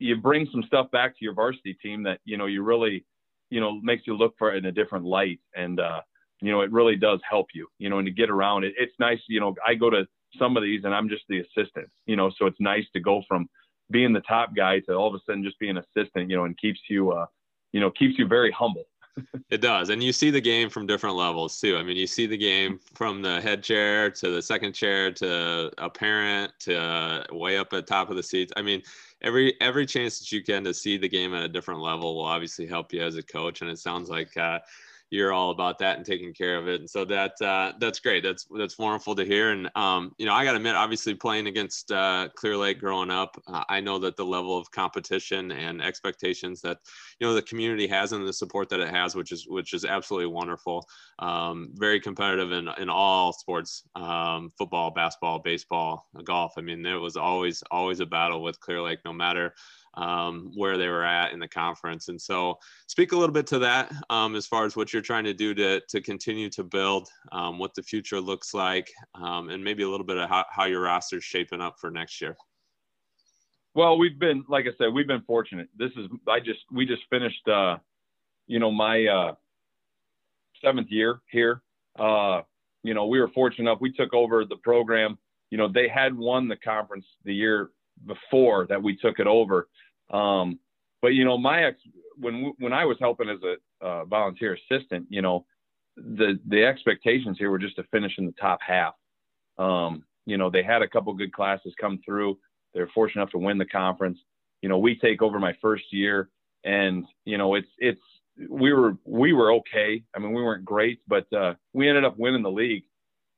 you 0.00 0.16
bring 0.16 0.48
some 0.50 0.62
stuff 0.64 0.90
back 0.90 1.12
to 1.12 1.24
your 1.24 1.34
varsity 1.34 1.74
team 1.74 2.02
that 2.02 2.18
you 2.24 2.36
know 2.36 2.46
you 2.46 2.62
really 2.62 3.04
you 3.50 3.60
know 3.60 3.80
makes 3.82 4.06
you 4.06 4.16
look 4.16 4.34
for 4.38 4.52
it 4.52 4.56
in 4.56 4.64
a 4.64 4.72
different 4.72 5.04
light 5.04 5.38
and 5.54 5.78
uh 5.78 6.00
you 6.40 6.50
know 6.50 6.62
it 6.62 6.72
really 6.72 6.96
does 6.96 7.20
help 7.28 7.46
you 7.54 7.68
you 7.78 7.88
know 7.88 7.98
and 7.98 8.06
to 8.06 8.12
get 8.12 8.30
around 8.30 8.64
it 8.64 8.72
it's 8.78 8.94
nice 8.98 9.20
you 9.28 9.38
know 9.38 9.54
i 9.66 9.74
go 9.74 9.90
to 9.90 10.06
some 10.38 10.56
of 10.56 10.62
these 10.62 10.84
and 10.84 10.94
i'm 10.94 11.08
just 11.08 11.22
the 11.28 11.40
assistant 11.40 11.88
you 12.06 12.16
know 12.16 12.30
so 12.38 12.46
it's 12.46 12.60
nice 12.60 12.84
to 12.92 13.00
go 13.00 13.22
from 13.28 13.48
being 13.90 14.12
the 14.12 14.20
top 14.20 14.54
guy 14.56 14.80
to 14.80 14.94
all 14.94 15.08
of 15.08 15.14
a 15.14 15.18
sudden 15.26 15.44
just 15.44 15.58
being 15.58 15.76
assistant 15.76 16.30
you 16.30 16.36
know 16.36 16.44
and 16.44 16.58
keeps 16.58 16.80
you 16.88 17.12
uh 17.12 17.26
you 17.72 17.80
know 17.80 17.90
keeps 17.90 18.18
you 18.18 18.26
very 18.26 18.50
humble 18.50 18.84
it 19.50 19.60
does. 19.60 19.88
And 19.88 20.02
you 20.02 20.12
see 20.12 20.30
the 20.30 20.40
game 20.40 20.70
from 20.70 20.86
different 20.86 21.16
levels 21.16 21.60
too. 21.60 21.76
I 21.76 21.82
mean, 21.82 21.96
you 21.96 22.06
see 22.06 22.26
the 22.26 22.36
game 22.36 22.78
from 22.94 23.22
the 23.22 23.40
head 23.40 23.62
chair 23.62 24.10
to 24.10 24.30
the 24.30 24.42
second 24.42 24.72
chair 24.72 25.10
to 25.12 25.70
a 25.78 25.90
parent 25.90 26.52
to 26.60 27.24
way 27.32 27.58
up 27.58 27.72
at 27.72 27.86
top 27.86 28.10
of 28.10 28.16
the 28.16 28.22
seats. 28.22 28.52
I 28.56 28.62
mean, 28.62 28.82
every 29.22 29.60
every 29.60 29.86
chance 29.86 30.18
that 30.18 30.32
you 30.32 30.42
can 30.42 30.64
to 30.64 30.74
see 30.74 30.96
the 30.96 31.08
game 31.08 31.34
at 31.34 31.42
a 31.42 31.48
different 31.48 31.80
level 31.80 32.14
will 32.14 32.24
obviously 32.24 32.66
help 32.66 32.92
you 32.92 33.02
as 33.02 33.16
a 33.16 33.22
coach. 33.22 33.60
And 33.60 33.70
it 33.70 33.78
sounds 33.78 34.08
like 34.08 34.36
uh, 34.36 34.60
you're 35.10 35.32
all 35.32 35.50
about 35.50 35.78
that 35.80 35.96
and 35.96 36.06
taking 36.06 36.32
care 36.32 36.56
of 36.56 36.68
it. 36.68 36.80
And 36.80 36.88
so 36.88 37.04
that 37.06 37.32
uh, 37.42 37.72
that's 37.80 37.98
great. 37.98 38.22
That's 38.22 38.46
that's 38.56 38.78
wonderful 38.78 39.16
to 39.16 39.24
hear. 39.24 39.50
And 39.50 39.68
um, 39.74 40.14
you 40.18 40.26
know, 40.26 40.32
I 40.32 40.44
got 40.44 40.52
to 40.52 40.56
admit, 40.56 40.76
obviously 40.76 41.14
playing 41.14 41.48
against 41.48 41.90
uh, 41.90 42.28
Clear 42.36 42.56
Lake 42.56 42.78
growing 42.78 43.10
up, 43.10 43.40
uh, 43.48 43.64
I 43.68 43.80
know 43.80 43.98
that 43.98 44.16
the 44.16 44.24
level 44.24 44.56
of 44.56 44.70
competition 44.70 45.50
and 45.50 45.82
expectations 45.82 46.60
that 46.62 46.78
you 47.18 47.26
know 47.26 47.34
the 47.34 47.42
community 47.42 47.88
has 47.88 48.12
and 48.12 48.26
the 48.26 48.32
support 48.32 48.68
that 48.68 48.80
it 48.80 48.90
has, 48.90 49.16
which 49.16 49.32
is 49.32 49.46
which 49.48 49.74
is 49.74 49.84
absolutely 49.84 50.28
wonderful. 50.28 50.86
Um, 51.18 51.70
very 51.74 52.00
competitive 52.00 52.52
in 52.52 52.68
in 52.78 52.88
all 52.88 53.32
sports, 53.32 53.82
um, 53.96 54.52
football, 54.56 54.92
basketball, 54.92 55.40
baseball, 55.40 56.06
golf. 56.22 56.54
I 56.56 56.60
mean, 56.60 56.82
there 56.82 57.00
was 57.00 57.16
always 57.16 57.64
always 57.70 57.98
a 57.98 58.06
battle 58.06 58.42
with 58.42 58.60
Clear 58.60 58.80
Lake, 58.80 59.00
no 59.04 59.12
matter 59.12 59.54
um, 59.94 60.52
where 60.54 60.78
they 60.78 60.88
were 60.88 61.04
at 61.04 61.32
in 61.32 61.40
the 61.40 61.48
conference. 61.48 62.08
And 62.08 62.20
so, 62.20 62.58
speak 62.86 63.12
a 63.12 63.16
little 63.16 63.32
bit 63.32 63.46
to 63.48 63.58
that 63.60 63.92
um, 64.08 64.36
as 64.36 64.46
far 64.46 64.64
as 64.64 64.76
what 64.76 64.92
you're 64.92 65.02
trying 65.02 65.24
to 65.24 65.34
do 65.34 65.54
to, 65.54 65.80
to 65.88 66.00
continue 66.00 66.48
to 66.50 66.64
build, 66.64 67.08
um, 67.32 67.58
what 67.58 67.74
the 67.74 67.82
future 67.82 68.20
looks 68.20 68.54
like, 68.54 68.90
um, 69.14 69.50
and 69.50 69.62
maybe 69.62 69.82
a 69.82 69.88
little 69.88 70.06
bit 70.06 70.16
of 70.16 70.28
how, 70.28 70.44
how 70.50 70.64
your 70.64 70.82
roster's 70.82 71.24
shaping 71.24 71.60
up 71.60 71.76
for 71.80 71.90
next 71.90 72.20
year. 72.20 72.36
Well, 73.74 73.98
we've 73.98 74.18
been, 74.18 74.44
like 74.48 74.66
I 74.66 74.76
said, 74.78 74.92
we've 74.92 75.06
been 75.06 75.22
fortunate. 75.22 75.68
This 75.76 75.92
is, 75.96 76.06
I 76.28 76.40
just, 76.40 76.60
we 76.72 76.86
just 76.86 77.02
finished, 77.08 77.46
uh, 77.46 77.76
you 78.46 78.58
know, 78.58 78.70
my 78.72 79.06
uh, 79.06 79.34
seventh 80.62 80.88
year 80.90 81.20
here. 81.30 81.62
Uh, 81.98 82.42
you 82.82 82.94
know, 82.94 83.06
we 83.06 83.20
were 83.20 83.28
fortunate 83.28 83.70
enough. 83.70 83.80
We 83.80 83.92
took 83.92 84.12
over 84.14 84.44
the 84.44 84.56
program. 84.56 85.18
You 85.50 85.58
know, 85.58 85.68
they 85.68 85.88
had 85.88 86.16
won 86.16 86.48
the 86.48 86.56
conference 86.56 87.06
the 87.24 87.34
year 87.34 87.70
before 88.06 88.66
that 88.68 88.82
we 88.82 88.96
took 88.96 89.18
it 89.18 89.26
over. 89.26 89.68
Um, 90.10 90.58
but 91.02 91.08
you 91.08 91.24
know, 91.24 91.38
my 91.38 91.64
ex 91.64 91.78
when 92.16 92.52
when 92.58 92.72
I 92.72 92.84
was 92.84 92.98
helping 93.00 93.28
as 93.28 93.38
a 93.42 93.84
uh, 93.84 94.04
volunteer 94.04 94.56
assistant, 94.56 95.06
you 95.08 95.22
know, 95.22 95.46
the 95.96 96.38
the 96.48 96.64
expectations 96.64 97.36
here 97.38 97.50
were 97.50 97.58
just 97.58 97.76
to 97.76 97.84
finish 97.84 98.12
in 98.18 98.26
the 98.26 98.34
top 98.40 98.60
half. 98.66 98.94
Um, 99.58 100.04
you 100.26 100.36
know, 100.36 100.50
they 100.50 100.62
had 100.62 100.82
a 100.82 100.88
couple 100.88 101.12
good 101.14 101.32
classes 101.32 101.74
come 101.80 102.00
through. 102.04 102.38
They're 102.74 102.90
fortunate 102.94 103.22
enough 103.22 103.32
to 103.32 103.38
win 103.38 103.58
the 103.58 103.66
conference. 103.66 104.18
You 104.62 104.68
know, 104.68 104.78
we 104.78 104.96
take 104.96 105.22
over 105.22 105.40
my 105.40 105.54
first 105.60 105.84
year, 105.92 106.28
and 106.64 107.04
you 107.24 107.38
know, 107.38 107.54
it's 107.54 107.68
it's 107.78 108.00
we 108.48 108.72
were 108.72 108.96
we 109.04 109.32
were 109.32 109.52
okay. 109.54 110.02
I 110.14 110.18
mean, 110.18 110.32
we 110.32 110.42
weren't 110.42 110.64
great, 110.64 111.00
but 111.08 111.30
uh, 111.32 111.54
we 111.72 111.88
ended 111.88 112.04
up 112.04 112.18
winning 112.18 112.42
the 112.42 112.50
league. 112.50 112.84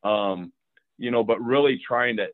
Um, 0.05 0.53
you 0.99 1.11
know, 1.11 1.25
but 1.25 1.41
really 1.41 1.81
trying 1.87 2.17
to 2.19 2.29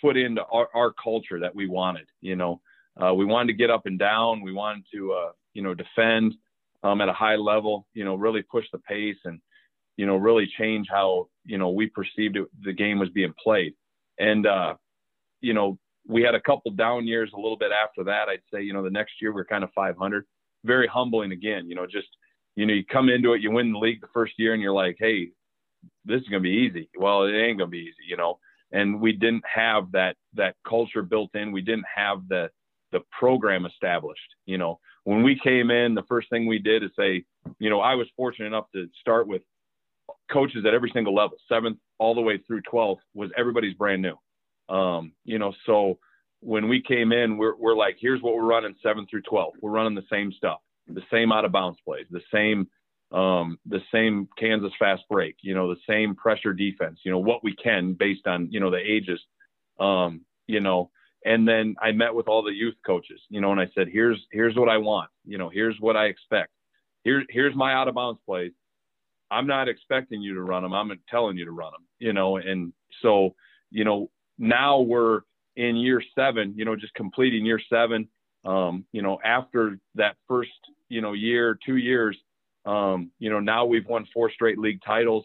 put 0.00 0.16
into 0.16 0.44
our, 0.44 0.68
our 0.74 0.92
culture 0.92 1.40
that 1.40 1.54
we 1.54 1.66
wanted. 1.66 2.06
You 2.20 2.36
know, 2.36 2.60
uh, 3.02 3.14
we 3.14 3.24
wanted 3.24 3.48
to 3.48 3.58
get 3.58 3.70
up 3.70 3.86
and 3.86 3.98
down. 3.98 4.42
We 4.42 4.52
wanted 4.52 4.84
to, 4.94 5.12
uh, 5.12 5.32
you 5.54 5.62
know, 5.62 5.74
defend 5.74 6.34
um, 6.82 7.00
at 7.00 7.08
a 7.08 7.12
high 7.12 7.36
level. 7.36 7.86
You 7.94 8.04
know, 8.04 8.14
really 8.14 8.42
push 8.42 8.66
the 8.72 8.78
pace 8.78 9.18
and, 9.24 9.40
you 9.96 10.06
know, 10.06 10.16
really 10.16 10.48
change 10.58 10.86
how 10.90 11.28
you 11.44 11.58
know 11.58 11.70
we 11.70 11.88
perceived 11.88 12.36
it, 12.36 12.46
the 12.62 12.72
game 12.72 12.98
was 12.98 13.08
being 13.10 13.34
played. 13.42 13.74
And 14.18 14.46
uh, 14.46 14.74
you 15.40 15.54
know, 15.54 15.78
we 16.06 16.22
had 16.22 16.34
a 16.34 16.40
couple 16.40 16.70
down 16.72 17.06
years 17.06 17.30
a 17.34 17.40
little 17.40 17.56
bit 17.56 17.70
after 17.72 18.04
that. 18.04 18.28
I'd 18.28 18.40
say, 18.52 18.62
you 18.62 18.72
know, 18.72 18.82
the 18.82 18.90
next 18.90 19.14
year 19.20 19.32
we 19.32 19.40
are 19.40 19.44
kind 19.44 19.64
of 19.64 19.70
500. 19.74 20.24
Very 20.64 20.86
humbling 20.86 21.32
again. 21.32 21.68
You 21.68 21.76
know, 21.76 21.86
just 21.86 22.08
you 22.56 22.66
know, 22.66 22.74
you 22.74 22.84
come 22.84 23.08
into 23.08 23.34
it, 23.34 23.40
you 23.40 23.52
win 23.52 23.72
the 23.72 23.78
league 23.78 24.00
the 24.00 24.08
first 24.12 24.32
year, 24.36 24.52
and 24.52 24.62
you're 24.62 24.72
like, 24.72 24.96
hey, 24.98 25.28
this 26.04 26.20
is 26.20 26.28
gonna 26.28 26.40
be 26.40 26.68
easy. 26.68 26.88
Well, 26.98 27.24
it 27.24 27.34
ain't 27.34 27.58
gonna 27.58 27.70
be 27.70 27.78
easy. 27.78 28.08
You 28.08 28.16
know, 28.16 28.38
and 28.72 29.00
we 29.00 29.12
didn't 29.12 29.44
have 29.52 29.92
that 29.92 30.16
that 30.34 30.56
culture 30.66 31.02
built 31.02 31.34
in. 31.34 31.52
We 31.52 31.62
didn't 31.62 31.86
have 31.94 32.28
the 32.28 32.50
the 32.92 33.00
program 33.18 33.66
established. 33.66 34.20
You 34.46 34.58
know, 34.58 34.78
when 35.04 35.22
we 35.22 35.38
came 35.42 35.70
in, 35.70 35.94
the 35.94 36.04
first 36.08 36.30
thing 36.30 36.46
we 36.46 36.58
did 36.58 36.82
is 36.82 36.90
say, 36.98 37.24
you 37.58 37.70
know, 37.70 37.80
I 37.80 37.94
was 37.94 38.06
fortunate 38.16 38.46
enough 38.46 38.66
to 38.74 38.88
start 39.00 39.28
with 39.28 39.42
coaches 40.30 40.64
at 40.66 40.74
every 40.74 40.90
single 40.92 41.14
level, 41.14 41.36
seventh 41.48 41.78
all 41.98 42.14
the 42.14 42.20
way 42.20 42.38
through 42.38 42.62
12th 42.62 42.98
was 43.14 43.30
everybody's 43.36 43.74
brand 43.74 44.02
new. 44.02 44.74
Um, 44.74 45.12
you 45.24 45.38
know, 45.38 45.52
so 45.66 45.98
when 46.40 46.68
we 46.68 46.82
came 46.82 47.12
in, 47.12 47.36
we're, 47.36 47.56
we're 47.56 47.74
like, 47.74 47.96
here's 47.98 48.22
what 48.22 48.34
we're 48.34 48.44
running 48.44 48.74
seventh 48.82 49.10
through 49.10 49.22
12. 49.22 49.54
We're 49.60 49.70
running 49.70 49.94
the 49.94 50.04
same 50.10 50.32
stuff, 50.32 50.58
the 50.86 51.02
same 51.12 51.32
out 51.32 51.44
of 51.44 51.52
bounds 51.52 51.78
plays, 51.84 52.06
the 52.10 52.20
same 52.32 52.68
um, 53.12 53.58
the 53.66 53.80
same 53.92 54.28
Kansas 54.38 54.72
fast 54.78 55.02
break, 55.08 55.36
you 55.40 55.54
know, 55.54 55.72
the 55.72 55.80
same 55.88 56.14
pressure 56.14 56.52
defense, 56.52 57.00
you 57.04 57.10
know, 57.10 57.18
what 57.18 57.42
we 57.42 57.54
can 57.56 57.94
based 57.94 58.26
on, 58.26 58.48
you 58.50 58.60
know, 58.60 58.70
the 58.70 58.78
ages, 58.78 59.20
um, 59.80 60.22
you 60.46 60.60
know, 60.60 60.90
and 61.24 61.48
then 61.48 61.74
I 61.80 61.92
met 61.92 62.14
with 62.14 62.28
all 62.28 62.42
the 62.42 62.52
youth 62.52 62.76
coaches, 62.86 63.20
you 63.28 63.40
know, 63.40 63.50
and 63.50 63.60
I 63.60 63.68
said, 63.74 63.88
here's 63.90 64.18
here's 64.30 64.56
what 64.56 64.68
I 64.68 64.78
want, 64.78 65.10
you 65.24 65.38
know, 65.38 65.48
here's 65.48 65.76
what 65.80 65.96
I 65.96 66.06
expect. 66.06 66.50
Here 67.04 67.24
here's 67.30 67.54
my 67.54 67.72
out 67.72 67.88
of 67.88 67.94
bounds 67.94 68.20
plays. 68.26 68.52
I'm 69.30 69.46
not 69.46 69.68
expecting 69.68 70.22
you 70.22 70.34
to 70.34 70.42
run 70.42 70.62
them. 70.62 70.72
I'm 70.72 70.90
telling 71.10 71.36
you 71.36 71.44
to 71.44 71.50
run 71.50 71.72
them, 71.72 71.84
you 71.98 72.12
know, 72.12 72.36
and 72.36 72.72
so 73.02 73.34
you 73.70 73.84
know 73.84 74.10
now 74.38 74.80
we're 74.80 75.22
in 75.56 75.76
year 75.76 76.02
seven, 76.14 76.54
you 76.56 76.64
know, 76.64 76.76
just 76.76 76.94
completing 76.94 77.44
year 77.44 77.60
seven. 77.70 78.08
Um, 78.44 78.84
you 78.92 79.02
know, 79.02 79.18
after 79.24 79.78
that 79.96 80.16
first, 80.28 80.50
you 80.88 81.00
know, 81.00 81.12
year, 81.12 81.58
two 81.66 81.76
years, 81.76 82.16
um, 82.68 83.10
you 83.18 83.30
know, 83.30 83.40
now 83.40 83.64
we've 83.64 83.86
won 83.86 84.06
four 84.12 84.30
straight 84.30 84.58
league 84.58 84.80
titles. 84.84 85.24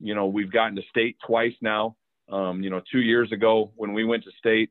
You 0.00 0.14
know, 0.14 0.26
we've 0.26 0.52
gotten 0.52 0.76
to 0.76 0.82
state 0.90 1.16
twice 1.26 1.54
now. 1.62 1.96
Um, 2.30 2.62
you 2.62 2.68
know, 2.68 2.82
two 2.92 3.00
years 3.00 3.32
ago 3.32 3.72
when 3.76 3.94
we 3.94 4.04
went 4.04 4.24
to 4.24 4.30
state, 4.38 4.70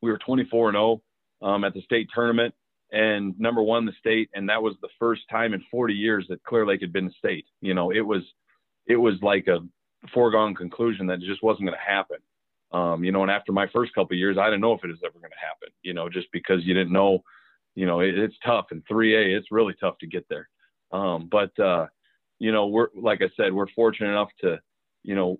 we 0.00 0.10
were 0.10 0.18
24 0.18 0.70
and 0.70 0.74
0 0.74 1.02
um, 1.40 1.62
at 1.62 1.74
the 1.74 1.82
state 1.82 2.08
tournament 2.12 2.54
and 2.90 3.38
number 3.38 3.62
one 3.62 3.86
the 3.86 3.92
state. 4.00 4.30
And 4.34 4.48
that 4.48 4.62
was 4.62 4.74
the 4.82 4.88
first 4.98 5.22
time 5.30 5.54
in 5.54 5.62
40 5.70 5.94
years 5.94 6.26
that 6.28 6.42
Clear 6.42 6.66
Lake 6.66 6.80
had 6.80 6.92
been 6.92 7.08
to 7.08 7.14
state. 7.18 7.46
You 7.60 7.74
know, 7.74 7.92
it 7.92 8.00
was, 8.00 8.22
it 8.86 8.96
was 8.96 9.14
like 9.22 9.46
a 9.46 9.60
foregone 10.12 10.56
conclusion 10.56 11.06
that 11.06 11.22
it 11.22 11.26
just 11.26 11.42
wasn't 11.42 11.66
going 11.66 11.78
to 11.78 11.92
happen. 11.92 12.18
Um, 12.72 13.04
you 13.04 13.12
know, 13.12 13.22
and 13.22 13.30
after 13.30 13.52
my 13.52 13.68
first 13.72 13.94
couple 13.94 14.16
years, 14.16 14.38
I 14.38 14.46
didn't 14.46 14.62
know 14.62 14.72
if 14.72 14.82
it 14.82 14.88
was 14.88 14.98
ever 15.04 15.20
going 15.20 15.30
to 15.30 15.46
happen, 15.46 15.68
you 15.82 15.94
know, 15.94 16.08
just 16.08 16.26
because 16.32 16.64
you 16.64 16.74
didn't 16.74 16.92
know, 16.92 17.22
you 17.76 17.86
know, 17.86 18.00
it, 18.00 18.18
it's 18.18 18.34
tough 18.44 18.66
in 18.72 18.82
3A, 18.90 19.36
it's 19.38 19.52
really 19.52 19.74
tough 19.78 19.98
to 19.98 20.06
get 20.08 20.26
there. 20.28 20.48
Um, 20.92 21.28
but, 21.30 21.58
uh, 21.58 21.86
you 22.38 22.52
know, 22.52 22.66
we're, 22.66 22.88
like 22.94 23.22
I 23.22 23.30
said, 23.36 23.52
we're 23.52 23.68
fortunate 23.74 24.10
enough 24.10 24.30
to, 24.42 24.60
you 25.02 25.14
know, 25.14 25.38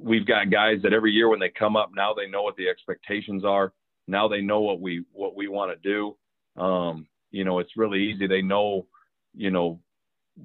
we've 0.00 0.26
got 0.26 0.50
guys 0.50 0.78
that 0.82 0.92
every 0.92 1.12
year 1.12 1.28
when 1.28 1.40
they 1.40 1.50
come 1.50 1.76
up, 1.76 1.90
now 1.94 2.14
they 2.14 2.26
know 2.26 2.42
what 2.42 2.56
the 2.56 2.68
expectations 2.68 3.44
are. 3.44 3.72
Now 4.06 4.28
they 4.28 4.40
know 4.40 4.60
what 4.60 4.80
we, 4.80 5.04
what 5.12 5.36
we 5.36 5.48
want 5.48 5.72
to 5.72 5.88
do. 5.88 6.62
Um, 6.62 7.06
you 7.30 7.44
know, 7.44 7.58
it's 7.58 7.76
really 7.76 8.02
easy. 8.02 8.26
They 8.26 8.42
know, 8.42 8.86
you 9.34 9.50
know, 9.50 9.80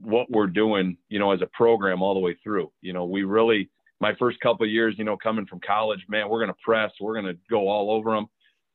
what 0.01 0.29
we're 0.29 0.47
doing, 0.47 0.97
you 1.09 1.19
know, 1.19 1.31
as 1.31 1.41
a 1.41 1.49
program 1.53 2.01
all 2.01 2.13
the 2.13 2.19
way 2.19 2.37
through. 2.43 2.71
You 2.81 2.93
know, 2.93 3.05
we 3.05 3.23
really, 3.23 3.69
my 3.99 4.13
first 4.15 4.39
couple 4.39 4.67
years, 4.67 4.95
you 4.97 5.03
know, 5.03 5.17
coming 5.17 5.45
from 5.45 5.59
college, 5.65 6.05
man, 6.07 6.29
we're 6.29 6.45
to 6.45 6.55
press, 6.63 6.91
we're 6.99 7.21
to 7.21 7.37
go 7.49 7.67
all 7.67 7.91
over 7.91 8.11
them, 8.11 8.27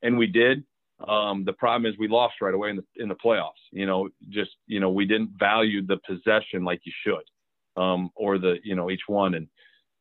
and 0.02 0.18
we 0.18 0.26
did. 0.26 0.64
Um, 1.06 1.44
the 1.44 1.52
problem 1.52 1.90
is 1.90 1.98
we 1.98 2.08
lost 2.08 2.34
right 2.40 2.54
away 2.54 2.70
in 2.70 2.76
the 2.76 2.84
in 2.96 3.08
the 3.08 3.16
playoffs. 3.16 3.50
You 3.72 3.86
know, 3.86 4.08
just 4.28 4.52
you 4.66 4.80
know 4.80 4.90
we 4.90 5.04
didn't 5.04 5.30
value 5.38 5.84
the 5.84 5.98
possession 6.06 6.64
like 6.64 6.80
you 6.84 6.92
should, 7.04 7.82
um, 7.82 8.10
or 8.14 8.38
the 8.38 8.56
you 8.62 8.74
know 8.76 8.90
each 8.90 9.02
one, 9.06 9.34
and 9.34 9.48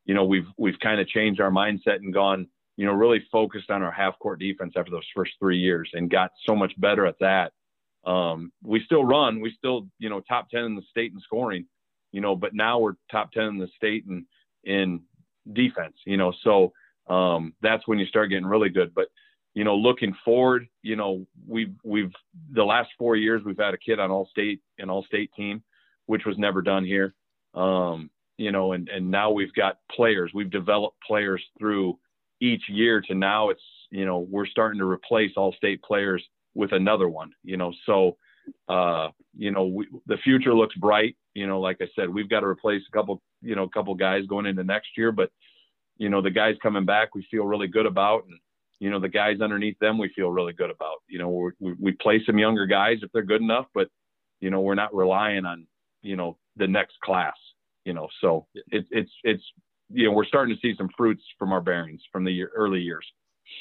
you 0.05 0.13
know 0.13 0.23
we've 0.23 0.47
we've 0.57 0.79
kind 0.79 1.01
of 1.01 1.07
changed 1.07 1.41
our 1.41 1.51
mindset 1.51 1.97
and 1.97 2.13
gone 2.13 2.47
you 2.77 2.85
know 2.85 2.93
really 2.93 3.23
focused 3.31 3.71
on 3.71 3.81
our 3.81 3.91
half 3.91 4.17
court 4.19 4.39
defense 4.39 4.73
after 4.75 4.91
those 4.91 5.07
first 5.15 5.31
three 5.39 5.57
years 5.57 5.89
and 5.93 6.09
got 6.09 6.31
so 6.45 6.55
much 6.55 6.73
better 6.79 7.05
at 7.05 7.19
that. 7.19 7.51
Um, 8.05 8.51
we 8.61 8.81
still 8.85 9.03
run, 9.03 9.41
we 9.41 9.53
still 9.57 9.87
you 9.97 10.09
know 10.09 10.19
top 10.21 10.49
ten 10.49 10.63
in 10.65 10.75
the 10.75 10.83
state 10.91 11.11
in 11.11 11.19
scoring, 11.21 11.65
you 12.11 12.21
know, 12.21 12.35
but 12.35 12.53
now 12.53 12.79
we're 12.79 12.93
top 13.11 13.31
ten 13.31 13.45
in 13.45 13.57
the 13.57 13.69
state 13.75 14.05
and 14.05 14.25
in 14.63 15.01
defense, 15.51 15.95
you 16.05 16.17
know, 16.17 16.33
so 16.43 16.71
um, 17.07 17.53
that's 17.61 17.87
when 17.87 17.99
you 17.99 18.05
start 18.05 18.29
getting 18.29 18.45
really 18.45 18.69
good. 18.69 18.93
But 18.93 19.07
you 19.53 19.63
know, 19.63 19.75
looking 19.75 20.15
forward, 20.25 20.67
you 20.81 20.95
know, 20.95 21.25
we've 21.47 21.73
we've 21.83 22.11
the 22.51 22.63
last 22.63 22.89
four 22.97 23.15
years 23.15 23.43
we've 23.45 23.57
had 23.57 23.73
a 23.73 23.77
kid 23.77 23.99
on 23.99 24.09
all 24.09 24.27
state 24.31 24.61
an 24.79 24.89
all 24.89 25.03
state 25.05 25.31
team, 25.35 25.63
which 26.07 26.25
was 26.25 26.37
never 26.37 26.61
done 26.61 26.83
here. 26.83 27.13
Um, 27.53 28.09
you 28.37 28.51
know, 28.51 28.73
and 28.73 28.89
and 28.89 29.09
now 29.09 29.31
we've 29.31 29.53
got 29.53 29.77
players. 29.91 30.31
We've 30.33 30.49
developed 30.49 30.97
players 31.05 31.43
through 31.59 31.99
each 32.41 32.63
year 32.67 32.99
to 33.01 33.13
now 33.13 33.49
it's 33.49 33.61
you 33.91 34.05
know 34.05 34.19
we're 34.19 34.47
starting 34.47 34.79
to 34.79 34.89
replace 34.89 35.31
all 35.37 35.53
state 35.53 35.83
players 35.83 36.23
with 36.55 36.71
another 36.71 37.07
one. 37.07 37.31
You 37.43 37.57
know, 37.57 37.73
so 37.85 38.17
uh, 38.67 39.09
you 39.37 39.51
know 39.51 39.67
we, 39.67 39.87
the 40.07 40.17
future 40.17 40.55
looks 40.55 40.75
bright. 40.75 41.15
You 41.35 41.45
know, 41.45 41.59
like 41.59 41.77
I 41.79 41.87
said, 41.95 42.09
we've 42.09 42.29
got 42.29 42.39
to 42.39 42.47
replace 42.47 42.81
a 42.87 42.91
couple 42.91 43.21
you 43.43 43.55
know 43.55 43.63
a 43.63 43.69
couple 43.69 43.93
guys 43.93 44.25
going 44.25 44.47
into 44.47 44.63
next 44.63 44.97
year, 44.97 45.11
but 45.11 45.29
you 45.97 46.09
know 46.09 46.23
the 46.23 46.31
guys 46.31 46.55
coming 46.63 46.85
back 46.85 47.13
we 47.13 47.27
feel 47.29 47.45
really 47.45 47.67
good 47.67 47.85
about 47.85 48.25
and 48.27 48.39
you 48.83 48.89
know 48.89 48.99
the 48.99 49.07
guys 49.07 49.39
underneath 49.39 49.79
them 49.79 49.97
we 49.97 50.11
feel 50.13 50.29
really 50.29 50.51
good 50.51 50.69
about. 50.69 50.97
You 51.07 51.17
know 51.19 51.51
we 51.61 51.73
we 51.79 51.91
play 51.93 52.21
some 52.25 52.37
younger 52.37 52.65
guys 52.65 52.97
if 53.01 53.09
they're 53.13 53.23
good 53.23 53.41
enough 53.41 53.65
but 53.73 53.87
you 54.41 54.49
know 54.49 54.59
we're 54.59 54.75
not 54.75 54.93
relying 54.93 55.45
on 55.45 55.65
you 56.01 56.17
know 56.17 56.37
the 56.57 56.67
next 56.67 56.99
class 57.01 57.35
you 57.85 57.93
know 57.93 58.09
so 58.19 58.45
it, 58.71 58.85
it's 58.91 59.11
it's 59.23 59.43
you 59.89 60.05
know 60.05 60.11
we're 60.11 60.25
starting 60.25 60.53
to 60.53 60.59
see 60.59 60.75
some 60.77 60.89
fruits 60.97 61.23
from 61.39 61.53
our 61.53 61.61
bearings 61.61 62.01
from 62.11 62.25
the 62.25 62.31
year, 62.31 62.51
early 62.53 62.81
years 62.81 63.07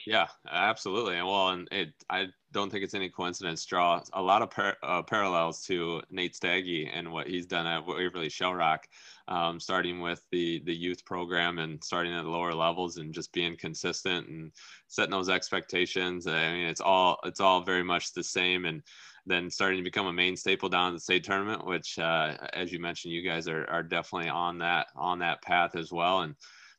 yeah, 0.07 0.26
absolutely. 0.51 1.16
And 1.16 1.26
well, 1.26 1.51
and 1.51 1.68
it, 1.70 1.93
I 2.11 2.28
don't 2.53 2.70
think 2.70 2.84
it's 2.84 2.95
any 2.95 3.09
coincidence. 3.09 3.64
Draw 3.64 4.03
a 4.12 4.22
lot 4.22 4.43
of 4.43 4.51
par- 4.51 4.76
uh, 4.82 5.03
parallels 5.03 5.62
to 5.66 6.03
Nate 6.11 6.34
Steege 6.34 6.90
and 6.93 7.12
what 7.12 7.28
he's 7.28 7.47
done 7.47 7.66
at 7.66 7.86
Waverly 7.86 8.28
Shell 8.28 8.55
Rock, 8.55 8.86
um, 9.28 9.59
starting 9.61 10.01
with 10.01 10.22
the 10.30 10.62
the 10.64 10.74
youth 10.74 11.05
program 11.05 11.59
and 11.59 11.82
starting 11.82 12.12
at 12.12 12.26
lower 12.26 12.55
levels 12.55 12.97
and 12.97 13.14
just 13.14 13.32
being 13.32 13.57
consistent 13.57 14.28
and 14.28 14.53
setting 14.88 15.12
those 15.12 15.28
expectations. 15.28 16.26
I 16.26 16.53
mean, 16.53 16.66
it's 16.66 16.80
all 16.80 17.18
it's 17.24 17.40
all 17.40 17.62
very 17.62 17.84
much 17.84 18.12
the 18.12 18.24
same. 18.24 18.64
And 18.64 18.82
then 19.26 19.51
starting 19.51 19.78
to 19.78 19.84
become 19.84 20.07
a 20.07 20.12
main 20.12 20.36
staple 20.36 20.68
down 20.68 20.88
in 20.88 20.95
the 20.95 21.01
state 21.01 21.22
tournament, 21.24 21.64
which, 21.64 21.99
uh, 21.99 22.36
as 22.53 22.72
you 22.72 22.80
mentioned, 22.80 23.14
you 23.14 23.22
guys 23.22 23.47
are 23.47 23.68
are 23.70 23.82
definitely 23.82 24.28
on 24.28 24.59
that 24.59 24.88
on 24.97 25.20
that 25.20 25.43
path 25.43 25.76
as 25.76 25.93
well. 25.93 26.22
And 26.22 26.34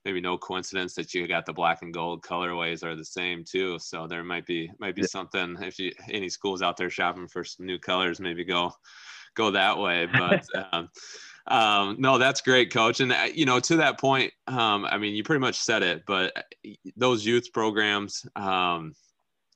maybe 0.06 0.22
no 0.22 0.38
coincidence 0.38 0.94
that 0.96 1.14
you 1.14 1.28
got 1.28 1.46
the 1.46 1.54
black 1.54 1.82
and 1.82 1.94
gold 1.94 2.24
colorways 2.24 2.84
are 2.84 2.96
the 2.96 3.06
same 3.06 3.44
too. 3.44 3.80
So 3.80 4.08
there 4.08 4.24
might 4.24 4.46
be 4.46 4.72
might 4.80 4.96
be 4.96 5.02
yeah. 5.02 5.08
something 5.08 5.58
if 5.62 5.80
you 5.80 5.92
any 6.10 6.30
schools 6.30 6.62
out 6.62 6.78
there 6.78 6.90
shopping 6.90 7.28
for 7.28 7.44
some 7.44 7.66
new 7.66 7.80
colors, 7.80 8.20
maybe 8.20 8.44
go 8.44 8.74
go 9.36 9.52
that 9.52 9.78
way. 9.78 10.08
But 10.12 10.46
um, 10.74 10.90
um, 11.48 11.96
no, 12.00 12.18
that's 12.18 12.42
great, 12.42 12.72
coach. 12.72 13.00
And 13.00 13.12
uh, 13.12 13.28
you 13.34 13.46
know, 13.46 13.60
to 13.60 13.78
that 13.78 14.00
point, 14.00 14.34
um, 14.48 14.86
I 14.86 14.98
mean, 14.98 15.16
you 15.16 15.24
pretty 15.24 15.42
much 15.42 15.60
said 15.60 15.84
it. 15.84 16.04
But 16.06 16.38
uh, 16.38 16.70
those 16.96 17.26
youth 17.26 17.52
programs, 17.54 18.26
um, 18.36 18.94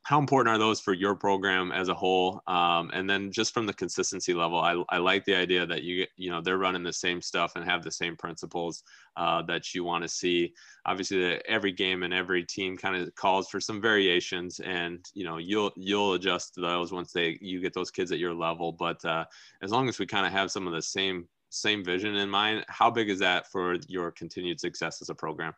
how 0.07 0.17
important 0.17 0.55
are 0.55 0.57
those 0.57 0.79
for 0.79 0.93
your 0.93 1.15
program 1.15 1.73
as 1.73 1.89
a 1.89 1.93
whole? 1.93 2.41
Um, 2.47 2.89
and 2.93 3.09
then 3.09 3.29
just 3.29 3.53
from 3.53 3.65
the 3.65 3.73
consistency 3.73 4.33
level, 4.33 4.57
I, 4.57 4.81
I 4.87 4.99
like 4.99 5.25
the 5.25 5.35
idea 5.35 5.65
that 5.65 5.83
you 5.83 6.05
you 6.15 6.29
know 6.29 6.39
they're 6.39 6.57
running 6.57 6.83
the 6.83 6.93
same 6.93 7.21
stuff 7.21 7.57
and 7.57 7.65
have 7.65 7.83
the 7.83 7.91
same 7.91 8.15
principles 8.15 8.83
uh, 9.17 9.41
that 9.47 9.75
you 9.75 9.83
want 9.83 10.05
to 10.05 10.07
see. 10.07 10.53
Obviously, 10.85 11.19
the, 11.19 11.45
every 11.45 11.73
game 11.73 12.03
and 12.03 12.13
every 12.13 12.45
team 12.45 12.77
kind 12.77 12.95
of 12.95 13.13
calls 13.15 13.49
for 13.49 13.59
some 13.59 13.81
variations, 13.81 14.61
and 14.61 15.05
you 15.13 15.25
know 15.25 15.39
you'll 15.39 15.73
you'll 15.75 16.13
adjust 16.13 16.53
those 16.55 16.93
once 16.93 17.11
they 17.11 17.37
you 17.41 17.59
get 17.59 17.73
those 17.73 17.91
kids 17.91 18.13
at 18.13 18.17
your 18.17 18.33
level. 18.33 18.71
But 18.71 19.03
uh, 19.03 19.25
as 19.61 19.71
long 19.71 19.89
as 19.89 19.99
we 19.99 20.05
kind 20.05 20.25
of 20.25 20.31
have 20.31 20.51
some 20.51 20.67
of 20.67 20.73
the 20.73 20.81
same 20.81 21.27
same 21.49 21.83
vision 21.83 22.15
in 22.15 22.29
mind, 22.29 22.63
how 22.69 22.89
big 22.89 23.09
is 23.09 23.19
that 23.19 23.51
for 23.51 23.75
your 23.89 24.11
continued 24.11 24.61
success 24.61 25.01
as 25.01 25.09
a 25.09 25.15
program? 25.15 25.51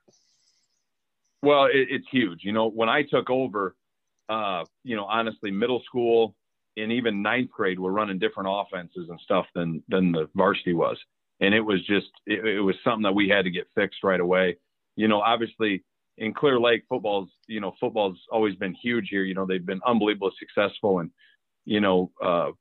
Well, 1.43 1.65
it, 1.65 1.85
it's 1.91 2.07
huge. 2.09 2.43
You 2.43 2.51
know, 2.51 2.67
when 2.67 2.89
I 2.89 3.03
took 3.03 3.29
over 3.29 3.75
uh, 4.29 4.63
you 4.83 4.95
know, 4.95 5.05
honestly, 5.05 5.51
middle 5.51 5.81
school 5.85 6.35
and 6.77 6.91
even 6.91 7.21
ninth 7.21 7.49
grade 7.49 7.79
were 7.79 7.91
running 7.91 8.19
different 8.19 8.49
offenses 8.51 9.09
and 9.09 9.19
stuff 9.21 9.45
than 9.55 9.83
than 9.89 10.11
the 10.11 10.29
varsity 10.35 10.73
was, 10.73 10.97
and 11.39 11.53
it 11.53 11.61
was 11.61 11.85
just 11.85 12.11
it, 12.25 12.45
it 12.45 12.61
was 12.61 12.75
something 12.83 13.03
that 13.03 13.15
we 13.15 13.27
had 13.27 13.45
to 13.45 13.51
get 13.51 13.67
fixed 13.75 14.03
right 14.03 14.19
away. 14.19 14.57
You 14.95 15.07
know, 15.07 15.19
obviously 15.19 15.83
in 16.17 16.33
Clear 16.33 16.59
Lake, 16.59 16.83
football's 16.87 17.29
you 17.47 17.59
know 17.59 17.73
football's 17.79 18.19
always 18.31 18.55
been 18.55 18.75
huge 18.75 19.07
here. 19.09 19.23
You 19.23 19.33
know, 19.33 19.45
they've 19.45 19.65
been 19.65 19.81
unbelievably 19.85 20.31
successful, 20.39 20.99
and 20.99 21.11
you 21.65 21.81
know. 21.81 22.11
Uh, 22.23 22.51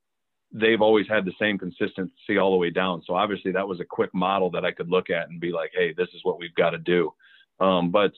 they've 0.50 0.80
always 0.80 1.06
had 1.06 1.26
the 1.26 1.32
same 1.38 1.58
consistency 1.58 2.38
all 2.40 2.52
the 2.52 2.56
way 2.56 2.70
down. 2.70 3.02
So 3.06 3.14
obviously 3.14 3.52
that 3.52 3.68
was 3.68 3.80
a 3.80 3.84
quick 3.84 4.08
model 4.14 4.50
that 4.52 4.64
I 4.64 4.72
could 4.72 4.88
look 4.88 5.10
at 5.10 5.28
and 5.28 5.38
be 5.38 5.52
like, 5.52 5.72
hey, 5.74 5.92
this 5.94 6.08
is 6.14 6.20
what 6.22 6.38
we've 6.38 6.54
got 6.54 6.70
to 6.70 6.78
do. 6.78 7.12
Um, 7.60 7.90
but 7.90 8.12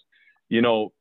you 0.48 0.62
know, 0.62 0.92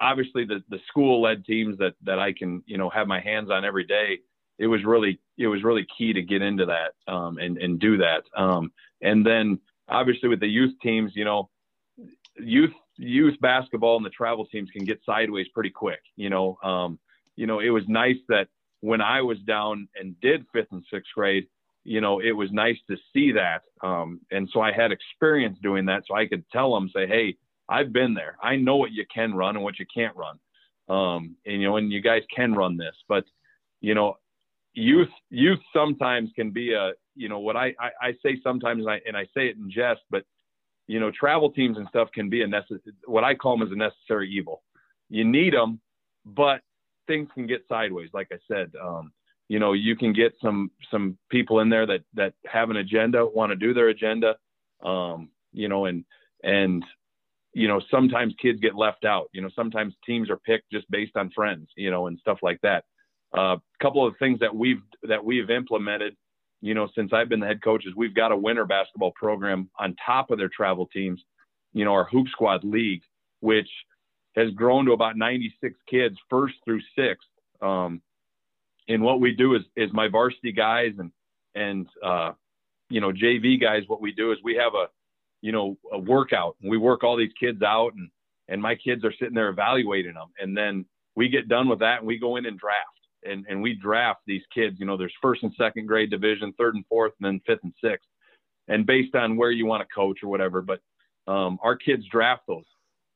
obviously 0.00 0.44
the 0.44 0.62
the 0.68 0.78
school 0.88 1.22
led 1.22 1.44
teams 1.44 1.78
that 1.78 1.94
that 2.02 2.18
I 2.18 2.32
can 2.32 2.62
you 2.66 2.78
know 2.78 2.90
have 2.90 3.06
my 3.06 3.20
hands 3.20 3.50
on 3.50 3.64
every 3.64 3.84
day. 3.84 4.18
It 4.58 4.66
was 4.66 4.84
really 4.84 5.20
it 5.38 5.46
was 5.46 5.62
really 5.64 5.86
key 5.96 6.12
to 6.12 6.22
get 6.22 6.42
into 6.42 6.66
that 6.66 7.12
um, 7.12 7.38
and 7.38 7.58
and 7.58 7.78
do 7.78 7.96
that. 7.98 8.22
Um, 8.36 8.72
and 9.02 9.26
then 9.26 9.58
obviously 9.88 10.28
with 10.28 10.40
the 10.40 10.48
youth 10.48 10.74
teams, 10.82 11.12
you 11.14 11.24
know, 11.24 11.48
youth 12.38 12.72
youth 12.96 13.38
basketball 13.40 13.96
and 13.96 14.06
the 14.06 14.10
travel 14.10 14.46
teams 14.46 14.70
can 14.70 14.84
get 14.84 15.00
sideways 15.04 15.48
pretty 15.54 15.70
quick. 15.70 16.00
You 16.16 16.30
know, 16.30 16.58
um, 16.62 16.98
you 17.36 17.46
know 17.46 17.60
it 17.60 17.70
was 17.70 17.84
nice 17.88 18.18
that 18.28 18.48
when 18.80 19.00
I 19.00 19.22
was 19.22 19.38
down 19.40 19.88
and 19.98 20.18
did 20.20 20.44
fifth 20.52 20.68
and 20.70 20.84
sixth 20.92 21.10
grade, 21.14 21.46
you 21.84 22.00
know, 22.00 22.20
it 22.20 22.32
was 22.32 22.50
nice 22.52 22.76
to 22.90 22.96
see 23.12 23.32
that. 23.32 23.62
Um, 23.82 24.20
and 24.30 24.48
so 24.52 24.60
I 24.60 24.72
had 24.72 24.92
experience 24.92 25.58
doing 25.62 25.86
that. 25.86 26.02
So 26.06 26.14
I 26.14 26.26
could 26.26 26.44
tell 26.50 26.74
them, 26.74 26.90
say, 26.94 27.06
Hey, 27.06 27.36
I've 27.68 27.92
been 27.92 28.14
there. 28.14 28.36
I 28.42 28.56
know 28.56 28.76
what 28.76 28.92
you 28.92 29.04
can 29.12 29.34
run 29.34 29.56
and 29.56 29.64
what 29.64 29.78
you 29.78 29.86
can't 29.92 30.16
run. 30.16 30.38
Um, 30.88 31.36
and 31.46 31.60
you 31.60 31.68
know, 31.68 31.76
and 31.76 31.90
you 31.90 32.00
guys 32.00 32.22
can 32.34 32.52
run 32.52 32.76
this, 32.76 32.94
but 33.08 33.24
you 33.80 33.94
know, 33.94 34.18
youth 34.74 35.08
youth 35.30 35.60
sometimes 35.72 36.30
can 36.36 36.50
be 36.50 36.74
a 36.74 36.92
you 37.14 37.28
know 37.28 37.38
what 37.38 37.56
I, 37.56 37.74
I, 37.80 38.08
I 38.08 38.12
say 38.22 38.38
sometimes 38.42 38.80
and 38.80 38.90
I, 38.90 39.00
and 39.06 39.16
I 39.16 39.24
say 39.34 39.48
it 39.48 39.56
in 39.56 39.70
jest, 39.70 40.02
but 40.10 40.24
you 40.86 41.00
know, 41.00 41.10
travel 41.10 41.50
teams 41.50 41.78
and 41.78 41.88
stuff 41.88 42.08
can 42.12 42.28
be 42.28 42.42
a 42.42 42.46
necessary 42.46 42.80
what 43.06 43.24
I 43.24 43.34
call 43.34 43.56
them 43.56 43.66
as 43.66 43.72
a 43.72 43.76
necessary 43.76 44.30
evil. 44.30 44.62
you 45.08 45.24
need 45.24 45.54
them, 45.54 45.80
but 46.26 46.60
things 47.06 47.28
can 47.34 47.46
get 47.46 47.64
sideways. 47.68 48.10
Like 48.12 48.28
I 48.32 48.38
said, 48.46 48.72
um, 48.82 49.12
you 49.48 49.58
know, 49.58 49.72
you 49.72 49.96
can 49.96 50.12
get 50.12 50.34
some 50.42 50.70
some 50.90 51.16
people 51.30 51.60
in 51.60 51.68
there 51.68 51.86
that 51.86 52.02
that 52.14 52.34
have 52.46 52.70
an 52.70 52.76
agenda, 52.76 53.24
want 53.24 53.50
to 53.50 53.56
do 53.56 53.72
their 53.72 53.88
agenda, 53.88 54.36
um, 54.82 55.30
you 55.52 55.68
know, 55.68 55.86
and 55.86 56.04
and 56.42 56.84
you 57.54 57.68
know 57.68 57.80
sometimes 57.90 58.34
kids 58.40 58.60
get 58.60 58.74
left 58.74 59.04
out. 59.04 59.28
You 59.32 59.40
know, 59.40 59.50
sometimes 59.54 59.94
teams 60.04 60.28
are 60.28 60.36
picked 60.36 60.70
just 60.70 60.90
based 60.90 61.16
on 61.16 61.30
friends, 61.30 61.68
you 61.76 61.90
know, 61.90 62.08
and 62.08 62.18
stuff 62.18 62.38
like 62.42 62.60
that. 62.62 62.84
A 63.34 63.40
uh, 63.40 63.56
couple 63.80 64.06
of 64.06 64.14
things 64.18 64.40
that 64.40 64.54
we've 64.54 64.82
that 65.04 65.24
we've 65.24 65.50
implemented, 65.50 66.16
you 66.60 66.74
know, 66.74 66.88
since 66.94 67.12
I've 67.12 67.28
been 67.28 67.40
the 67.40 67.46
head 67.46 67.62
coach 67.62 67.86
is 67.86 67.94
we've 67.96 68.14
got 68.14 68.32
a 68.32 68.36
winter 68.36 68.64
basketball 68.64 69.12
program 69.12 69.70
on 69.78 69.96
top 70.04 70.30
of 70.30 70.38
their 70.38 70.50
travel 70.54 70.86
teams. 70.92 71.22
You 71.72 71.84
know, 71.84 71.92
our 71.92 72.04
Hoop 72.04 72.28
Squad 72.28 72.62
League, 72.64 73.02
which 73.40 73.68
has 74.36 74.50
grown 74.52 74.86
to 74.86 74.92
about 74.92 75.16
96 75.16 75.74
kids, 75.88 76.16
first 76.28 76.54
through 76.64 76.80
sixth. 76.96 77.28
Um, 77.60 78.02
and 78.88 79.02
what 79.02 79.20
we 79.20 79.32
do 79.32 79.54
is 79.54 79.62
is 79.76 79.92
my 79.92 80.08
varsity 80.08 80.52
guys 80.52 80.92
and 80.98 81.10
and 81.54 81.86
uh, 82.02 82.32
you 82.90 83.00
know 83.00 83.12
JV 83.12 83.60
guys. 83.60 83.84
What 83.86 84.00
we 84.00 84.12
do 84.12 84.32
is 84.32 84.38
we 84.42 84.56
have 84.56 84.74
a 84.74 84.86
you 85.44 85.52
know 85.52 85.76
a 85.92 85.98
workout. 85.98 86.56
We 86.62 86.78
work 86.78 87.04
all 87.04 87.16
these 87.16 87.32
kids 87.38 87.62
out, 87.62 87.92
and 87.94 88.08
and 88.48 88.62
my 88.62 88.74
kids 88.74 89.04
are 89.04 89.12
sitting 89.12 89.34
there 89.34 89.50
evaluating 89.50 90.14
them, 90.14 90.28
and 90.40 90.56
then 90.56 90.86
we 91.16 91.28
get 91.28 91.48
done 91.48 91.68
with 91.68 91.80
that, 91.80 91.98
and 91.98 92.06
we 92.06 92.18
go 92.18 92.36
in 92.36 92.46
and 92.46 92.58
draft. 92.58 92.88
And, 93.26 93.46
and 93.48 93.62
we 93.62 93.72
draft 93.72 94.20
these 94.26 94.42
kids, 94.54 94.76
you 94.78 94.84
know, 94.84 94.98
there's 94.98 95.14
first 95.22 95.42
and 95.44 95.52
second 95.56 95.86
grade 95.86 96.10
division, 96.10 96.52
third 96.58 96.74
and 96.74 96.84
fourth, 96.90 97.12
and 97.18 97.26
then 97.26 97.40
fifth 97.46 97.64
and 97.64 97.72
sixth. 97.82 98.06
And 98.68 98.84
based 98.84 99.14
on 99.14 99.38
where 99.38 99.50
you 99.50 99.64
want 99.64 99.80
to 99.80 99.94
coach 99.94 100.18
or 100.22 100.28
whatever, 100.28 100.60
but 100.60 100.80
um, 101.26 101.58
our 101.62 101.74
kids 101.74 102.04
draft 102.12 102.42
those. 102.46 102.66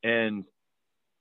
And 0.04 0.44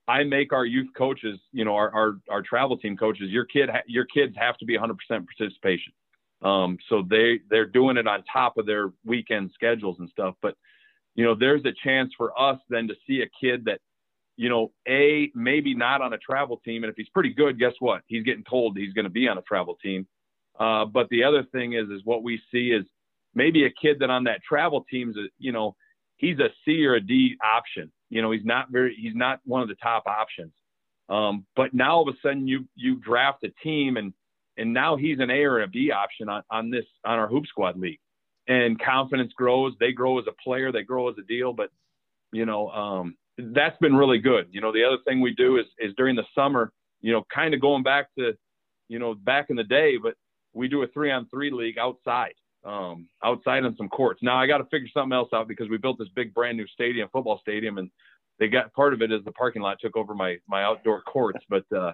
I 0.06 0.24
make 0.24 0.54
our 0.54 0.64
youth 0.64 0.88
coaches, 0.96 1.38
you 1.52 1.66
know, 1.66 1.74
our, 1.74 1.94
our, 1.94 2.14
our 2.30 2.40
travel 2.40 2.78
team 2.78 2.96
coaches, 2.96 3.28
your 3.28 3.44
kid, 3.44 3.68
your 3.86 4.06
kids 4.06 4.34
have 4.38 4.56
to 4.56 4.64
be 4.64 4.78
100% 4.78 4.96
participation. 5.10 5.92
Um, 6.40 6.78
so 6.88 7.02
they, 7.06 7.40
they're 7.50 7.66
doing 7.66 7.98
it 7.98 8.06
on 8.06 8.24
top 8.32 8.56
of 8.56 8.64
their 8.64 8.90
weekend 9.04 9.50
schedules 9.52 9.96
and 9.98 10.08
stuff. 10.08 10.34
But, 10.40 10.54
you 11.18 11.24
know, 11.24 11.34
there's 11.34 11.64
a 11.64 11.72
chance 11.84 12.12
for 12.16 12.38
us 12.40 12.58
then 12.70 12.86
to 12.88 12.94
see 13.06 13.22
a 13.22 13.28
kid 13.44 13.64
that, 13.64 13.80
you 14.36 14.48
know, 14.48 14.70
a 14.86 15.30
maybe 15.34 15.74
not 15.74 16.00
on 16.00 16.12
a 16.12 16.18
travel 16.18 16.60
team. 16.64 16.84
And 16.84 16.90
if 16.90 16.96
he's 16.96 17.08
pretty 17.08 17.34
good, 17.34 17.58
guess 17.58 17.74
what? 17.80 18.02
He's 18.06 18.22
getting 18.22 18.44
told 18.48 18.76
he's 18.76 18.92
going 18.92 19.04
to 19.04 19.10
be 19.10 19.26
on 19.26 19.36
a 19.36 19.42
travel 19.42 19.76
team. 19.82 20.06
Uh, 20.58 20.84
but 20.84 21.08
the 21.10 21.24
other 21.24 21.42
thing 21.52 21.72
is, 21.72 21.88
is 21.88 22.02
what 22.04 22.22
we 22.22 22.40
see 22.52 22.68
is 22.68 22.84
maybe 23.34 23.64
a 23.64 23.70
kid 23.70 23.98
that 23.98 24.10
on 24.10 24.24
that 24.24 24.40
travel 24.48 24.84
team 24.90 25.10
is, 25.10 25.16
a, 25.16 25.26
you 25.38 25.52
know, 25.52 25.74
he's 26.16 26.38
a 26.38 26.50
C 26.64 26.86
or 26.86 26.94
a 26.94 27.00
D 27.00 27.36
option 27.44 27.90
you 28.10 28.22
know, 28.22 28.30
he's 28.30 28.44
not 28.44 28.70
very, 28.70 28.96
he's 28.98 29.14
not 29.14 29.40
one 29.44 29.62
of 29.62 29.68
the 29.68 29.74
top 29.76 30.04
options. 30.06 30.52
Um, 31.08 31.46
but 31.56 31.72
now 31.72 31.96
all 31.96 32.08
of 32.08 32.14
a 32.14 32.18
sudden 32.22 32.46
you 32.46 32.68
you 32.74 32.96
draft 32.96 33.42
a 33.44 33.48
team 33.62 33.96
and 33.96 34.12
and 34.58 34.74
now 34.74 34.96
he's 34.96 35.20
an 35.20 35.30
A 35.30 35.44
or 35.44 35.62
a 35.62 35.68
B 35.68 35.90
option 35.90 36.28
on, 36.28 36.42
on 36.50 36.70
this 36.70 36.84
on 37.04 37.18
our 37.18 37.28
hoop 37.28 37.46
squad 37.46 37.78
league. 37.78 38.00
And 38.48 38.80
confidence 38.80 39.32
grows, 39.36 39.74
they 39.78 39.92
grow 39.92 40.18
as 40.18 40.24
a 40.26 40.42
player, 40.42 40.72
they 40.72 40.82
grow 40.82 41.08
as 41.10 41.16
a 41.18 41.22
deal. 41.22 41.52
But 41.52 41.70
you 42.32 42.46
know, 42.46 42.70
um, 42.70 43.16
that's 43.36 43.76
been 43.78 43.94
really 43.94 44.18
good. 44.18 44.48
You 44.50 44.60
know, 44.60 44.72
the 44.72 44.84
other 44.84 44.98
thing 45.06 45.20
we 45.20 45.34
do 45.34 45.58
is 45.58 45.66
is 45.78 45.92
during 45.96 46.16
the 46.16 46.24
summer, 46.34 46.72
you 47.00 47.12
know, 47.12 47.24
kind 47.32 47.54
of 47.54 47.60
going 47.60 47.82
back 47.82 48.08
to, 48.18 48.32
you 48.88 48.98
know, 48.98 49.14
back 49.14 49.50
in 49.50 49.56
the 49.56 49.64
day, 49.64 49.96
but 49.96 50.14
we 50.54 50.66
do 50.68 50.82
a 50.82 50.86
three 50.88 51.10
on 51.10 51.28
three 51.28 51.50
league 51.50 51.78
outside 51.78 52.34
um, 52.64 53.08
outside 53.24 53.64
on 53.64 53.76
some 53.76 53.88
courts. 53.88 54.20
Now 54.22 54.36
I 54.36 54.46
got 54.46 54.58
to 54.58 54.64
figure 54.64 54.88
something 54.92 55.12
else 55.12 55.30
out 55.32 55.48
because 55.48 55.68
we 55.68 55.78
built 55.78 55.98
this 55.98 56.08
big 56.14 56.34
brand 56.34 56.56
new 56.56 56.66
stadium, 56.68 57.08
football 57.12 57.38
stadium, 57.40 57.78
and 57.78 57.90
they 58.38 58.48
got 58.48 58.72
part 58.72 58.92
of 58.94 59.02
it 59.02 59.10
is 59.10 59.24
the 59.24 59.32
parking 59.32 59.62
lot 59.62 59.78
took 59.80 59.96
over 59.96 60.14
my 60.14 60.36
my 60.48 60.62
outdoor 60.62 61.02
courts. 61.02 61.44
But 61.48 61.64
uh, 61.74 61.92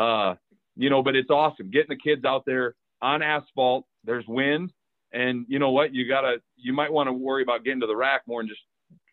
uh, 0.00 0.34
you 0.76 0.90
know, 0.90 1.02
but 1.02 1.16
it's 1.16 1.30
awesome 1.30 1.70
getting 1.70 1.96
the 1.96 2.02
kids 2.02 2.24
out 2.24 2.44
there 2.46 2.74
on 3.02 3.22
asphalt. 3.22 3.86
There's 4.04 4.26
wind, 4.26 4.72
and 5.14 5.46
you 5.48 5.58
know 5.58 5.70
what? 5.70 5.94
You 5.94 6.06
gotta 6.08 6.38
you 6.56 6.72
might 6.72 6.92
want 6.92 7.08
to 7.08 7.12
worry 7.12 7.42
about 7.42 7.64
getting 7.64 7.80
to 7.80 7.86
the 7.86 7.96
rack 7.96 8.22
more 8.26 8.42
than 8.42 8.48
just 8.48 8.62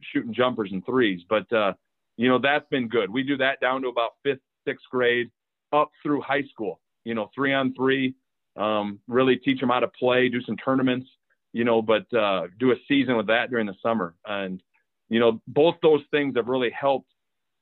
shooting 0.02 0.34
jumpers 0.34 0.72
and 0.72 0.86
threes. 0.86 1.22
But 1.30 1.52
uh, 1.54 1.74
you 2.18 2.28
know 2.28 2.40
that's 2.40 2.68
been 2.70 2.88
good. 2.88 3.10
We 3.10 3.24
do 3.24 3.38
that 3.38 3.60
down 3.62 3.82
to 3.84 3.88
about 3.88 4.12
fifth, 4.24 4.42
sixth 4.68 4.86
grade, 4.92 5.30
up 5.72 5.92
through 6.04 6.22
high 6.22 6.44
school. 6.44 6.80
You 7.06 7.16
know, 7.16 7.30
three 7.36 7.54
on 7.54 7.74
three 7.74 8.16
um, 8.56 9.00
really 9.08 9.38
teach 9.38 9.60
them 9.60 9.70
how 9.70 9.80
to 9.80 9.88
play, 9.88 10.30
do 10.30 10.42
some 10.42 10.58
tournaments, 10.58 11.08
you 11.54 11.64
know, 11.64 11.82
but 11.82 12.12
uh, 12.14 12.48
do 12.60 12.72
a 12.72 12.76
season 12.88 13.18
with 13.18 13.28
that 13.28 13.50
during 13.50 13.68
the 13.68 13.76
summer. 13.82 14.16
And, 14.26 14.62
you 15.10 15.20
know, 15.20 15.42
both 15.48 15.76
those 15.82 16.02
things 16.12 16.36
have 16.36 16.48
really 16.48 16.72
helped, 16.72 17.10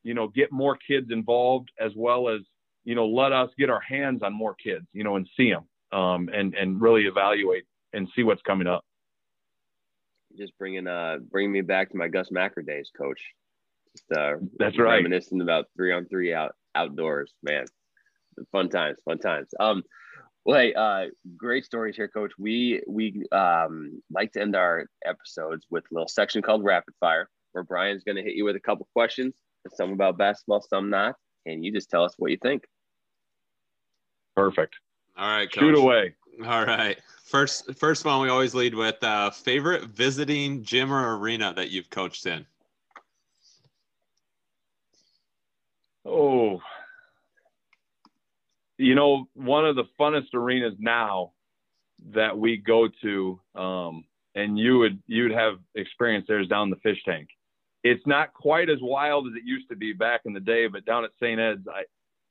you 0.04 0.14
know, 0.14 0.28
get 0.28 0.52
more 0.52 0.78
kids 0.78 1.08
involved 1.12 1.70
as 1.80 1.92
well 1.96 2.30
as, 2.30 2.42
you 2.86 2.96
know, 2.96 3.08
let 3.08 3.32
us 3.32 3.50
get 3.58 3.70
our 3.70 3.82
hands 3.82 4.22
on 4.24 4.34
more 4.34 4.56
kids, 4.56 4.86
you 4.94 5.04
know, 5.04 5.16
and 5.16 5.28
see 5.38 5.52
them 5.52 5.68
um, 5.98 6.30
and, 6.34 6.56
and 6.56 6.82
really 6.82 7.06
evaluate 7.06 7.66
and 7.94 8.08
see 8.16 8.24
what's 8.24 8.42
coming 8.42 8.68
up. 8.68 8.84
Just 10.38 10.58
bringing, 10.58 10.88
uh, 10.88 11.18
bringing 11.32 11.52
me 11.52 11.62
back 11.62 11.90
to 11.90 11.98
my 11.98 12.08
Gus 12.08 12.30
Macker 12.32 12.62
days, 12.62 12.92
coach. 12.96 13.20
Just, 13.96 14.20
uh, 14.20 14.36
That's 14.58 14.78
right. 14.78 14.98
Reminiscing 14.98 15.42
about 15.42 15.66
three 15.76 15.92
on 15.92 16.06
three 16.06 16.34
out 16.34 16.54
outdoors, 16.76 17.34
man. 17.42 17.66
Fun 18.52 18.70
times, 18.70 19.00
fun 19.04 19.18
times. 19.18 19.50
Um, 19.60 19.84
well, 20.46 20.60
hey, 20.60 20.74
uh, 20.74 21.06
great 21.36 21.66
stories 21.66 21.96
here, 21.96 22.08
Coach. 22.08 22.32
We 22.38 22.82
we 22.88 23.24
um, 23.32 24.02
like 24.12 24.32
to 24.34 24.42
end 24.42 24.56
our 24.56 24.86
episodes 25.06 25.66
with 25.70 25.84
a 25.92 25.94
little 25.94 26.08
section 26.08 26.42
called 26.42 26.64
Rapid 26.64 26.94
Fire, 27.00 27.30
where 27.52 27.64
Brian's 27.64 28.04
going 28.04 28.16
to 28.16 28.24
hit 28.24 28.36
you 28.36 28.46
with 28.46 28.56
a 28.56 28.60
couple 28.62 28.88
questions, 28.94 29.36
some 29.74 29.92
about 29.92 30.18
basketball, 30.18 30.62
some 30.62 30.90
not, 30.90 31.16
and 31.46 31.64
you 31.64 31.72
just 31.72 31.90
tell 31.90 32.04
us 32.04 32.14
what 32.18 32.32
you 32.32 32.38
think. 32.42 32.64
Perfect. 34.36 34.76
All 35.18 35.28
right, 35.28 35.52
Coach. 35.52 35.60
shoot 35.60 35.78
away. 35.78 36.16
All 36.46 36.66
right. 36.66 36.98
First, 37.26 37.76
first 37.76 38.06
one 38.06 38.22
we 38.22 38.30
always 38.30 38.56
lead 38.56 38.74
with 38.74 39.04
uh, 39.04 39.30
favorite 39.30 39.86
visiting 39.86 40.64
gym 40.64 40.92
or 40.92 41.18
arena 41.18 41.54
that 41.56 41.70
you've 41.70 41.90
coached 41.90 42.26
in. 42.26 42.46
Oh, 46.06 46.62
you 48.78 48.96
know, 48.96 49.28
one 49.34 49.66
of 49.66 49.76
the 49.76 49.84
funnest 50.00 50.34
arenas 50.34 50.76
now 50.80 51.34
that 52.14 52.38
we 52.38 52.56
go 52.56 52.88
to, 53.02 53.40
um, 53.54 54.06
and 54.34 54.58
you 54.58 54.80
would 54.80 55.04
you 55.06 55.24
would 55.24 55.34
have 55.34 55.60
experience 55.76 56.26
there 56.28 56.40
is 56.40 56.48
down 56.48 56.70
the 56.70 56.78
fish 56.78 57.04
tank. 57.04 57.28
It's 57.84 58.06
not 58.08 58.34
quite 58.34 58.70
as 58.70 58.78
wild 58.82 59.28
as 59.28 59.34
it 59.36 59.44
used 59.46 59.70
to 59.70 59.76
be 59.76 59.92
back 59.92 60.22
in 60.24 60.34
the 60.34 60.40
day, 60.40 60.68
but 60.68 60.86
down 60.86 61.04
at 61.04 61.12
St. 61.22 61.40
Ed's, 61.40 61.68
I, 61.68 61.84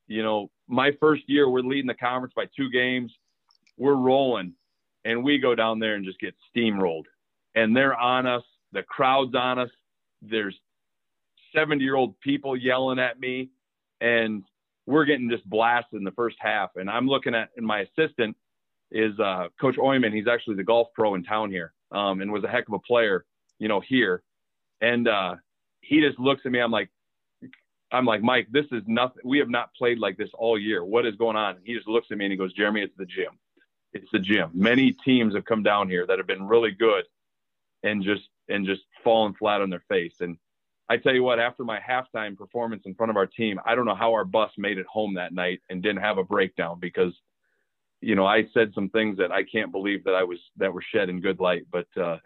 you 0.06 0.22
know, 0.22 0.50
my 0.66 0.92
first 0.98 1.22
year 1.26 1.48
we're 1.48 1.60
leading 1.60 1.86
the 1.86 1.94
conference 1.94 2.32
by 2.34 2.46
two 2.56 2.70
games, 2.70 3.12
we're 3.78 3.94
rolling, 3.94 4.54
and 5.04 5.24
we 5.24 5.38
go 5.38 5.54
down 5.54 5.78
there 5.78 5.94
and 5.94 6.04
just 6.04 6.20
get 6.20 6.34
steamrolled, 6.54 7.04
and 7.54 7.76
they're 7.76 7.96
on 7.96 8.26
us, 8.26 8.42
the 8.72 8.82
crowd's 8.82 9.34
on 9.34 9.58
us. 9.58 9.70
There's 10.20 10.58
70 11.54 11.82
year 11.82 11.96
old 11.96 12.18
people 12.20 12.56
yelling 12.56 12.98
at 12.98 13.18
me, 13.18 13.50
and 14.00 14.44
we're 14.86 15.04
getting 15.04 15.30
just 15.30 15.48
blasted 15.48 15.98
in 15.98 16.04
the 16.04 16.12
first 16.12 16.36
half. 16.40 16.70
And 16.76 16.90
I'm 16.90 17.06
looking 17.06 17.34
at, 17.34 17.50
and 17.56 17.66
my 17.66 17.80
assistant 17.80 18.36
is 18.90 19.18
uh, 19.20 19.48
Coach 19.60 19.76
Oyman. 19.78 20.12
He's 20.12 20.28
actually 20.28 20.56
the 20.56 20.64
golf 20.64 20.88
pro 20.94 21.14
in 21.14 21.24
town 21.24 21.50
here, 21.50 21.72
um, 21.92 22.20
and 22.20 22.32
was 22.32 22.44
a 22.44 22.48
heck 22.48 22.68
of 22.68 22.74
a 22.74 22.78
player, 22.78 23.24
you 23.58 23.68
know, 23.68 23.80
here. 23.80 24.22
And 24.80 25.08
uh, 25.08 25.36
he 25.80 26.00
just 26.00 26.18
looks 26.18 26.42
at 26.44 26.52
me. 26.52 26.60
I'm 26.60 26.70
like, 26.70 26.90
I'm 27.90 28.04
like, 28.04 28.22
Mike, 28.22 28.48
this 28.50 28.66
is 28.70 28.82
nothing. 28.86 29.22
We 29.24 29.38
have 29.38 29.48
not 29.48 29.72
played 29.74 29.98
like 29.98 30.16
this 30.18 30.28
all 30.34 30.58
year. 30.58 30.84
What 30.84 31.06
is 31.06 31.16
going 31.16 31.36
on? 31.36 31.56
And 31.56 31.64
he 31.64 31.74
just 31.74 31.88
looks 31.88 32.08
at 32.10 32.18
me 32.18 32.26
and 32.26 32.32
he 32.32 32.38
goes, 32.38 32.52
Jeremey, 32.52 32.82
it's 32.82 32.96
the 32.98 33.06
gym. 33.06 33.38
It's 33.92 34.08
the 34.12 34.18
gym. 34.18 34.50
Many 34.52 34.92
teams 35.04 35.34
have 35.34 35.44
come 35.44 35.62
down 35.62 35.88
here 35.88 36.06
that 36.06 36.18
have 36.18 36.26
been 36.26 36.46
really 36.46 36.72
good 36.72 37.04
and 37.82 38.02
just 38.02 38.28
and 38.48 38.66
just 38.66 38.82
fallen 39.04 39.34
flat 39.34 39.60
on 39.60 39.70
their 39.70 39.84
face. 39.88 40.14
And 40.20 40.36
I 40.88 40.96
tell 40.96 41.14
you 41.14 41.22
what, 41.22 41.38
after 41.38 41.64
my 41.64 41.78
halftime 41.78 42.36
performance 42.36 42.82
in 42.86 42.94
front 42.94 43.10
of 43.10 43.16
our 43.16 43.26
team, 43.26 43.60
I 43.64 43.74
don't 43.74 43.84
know 43.84 43.94
how 43.94 44.12
our 44.14 44.24
bus 44.24 44.50
made 44.56 44.78
it 44.78 44.86
home 44.86 45.14
that 45.14 45.32
night 45.32 45.60
and 45.68 45.82
didn't 45.82 46.00
have 46.00 46.16
a 46.16 46.24
breakdown 46.24 46.78
because, 46.80 47.12
you 48.00 48.14
know, 48.14 48.26
I 48.26 48.46
said 48.54 48.72
some 48.74 48.88
things 48.88 49.18
that 49.18 49.30
I 49.30 49.42
can't 49.42 49.70
believe 49.70 50.04
that 50.04 50.14
I 50.14 50.24
was 50.24 50.38
that 50.56 50.72
were 50.72 50.82
shed 50.82 51.08
in 51.08 51.20
good 51.20 51.40
light. 51.40 51.66
But 51.70 51.88
uh, 51.96 52.18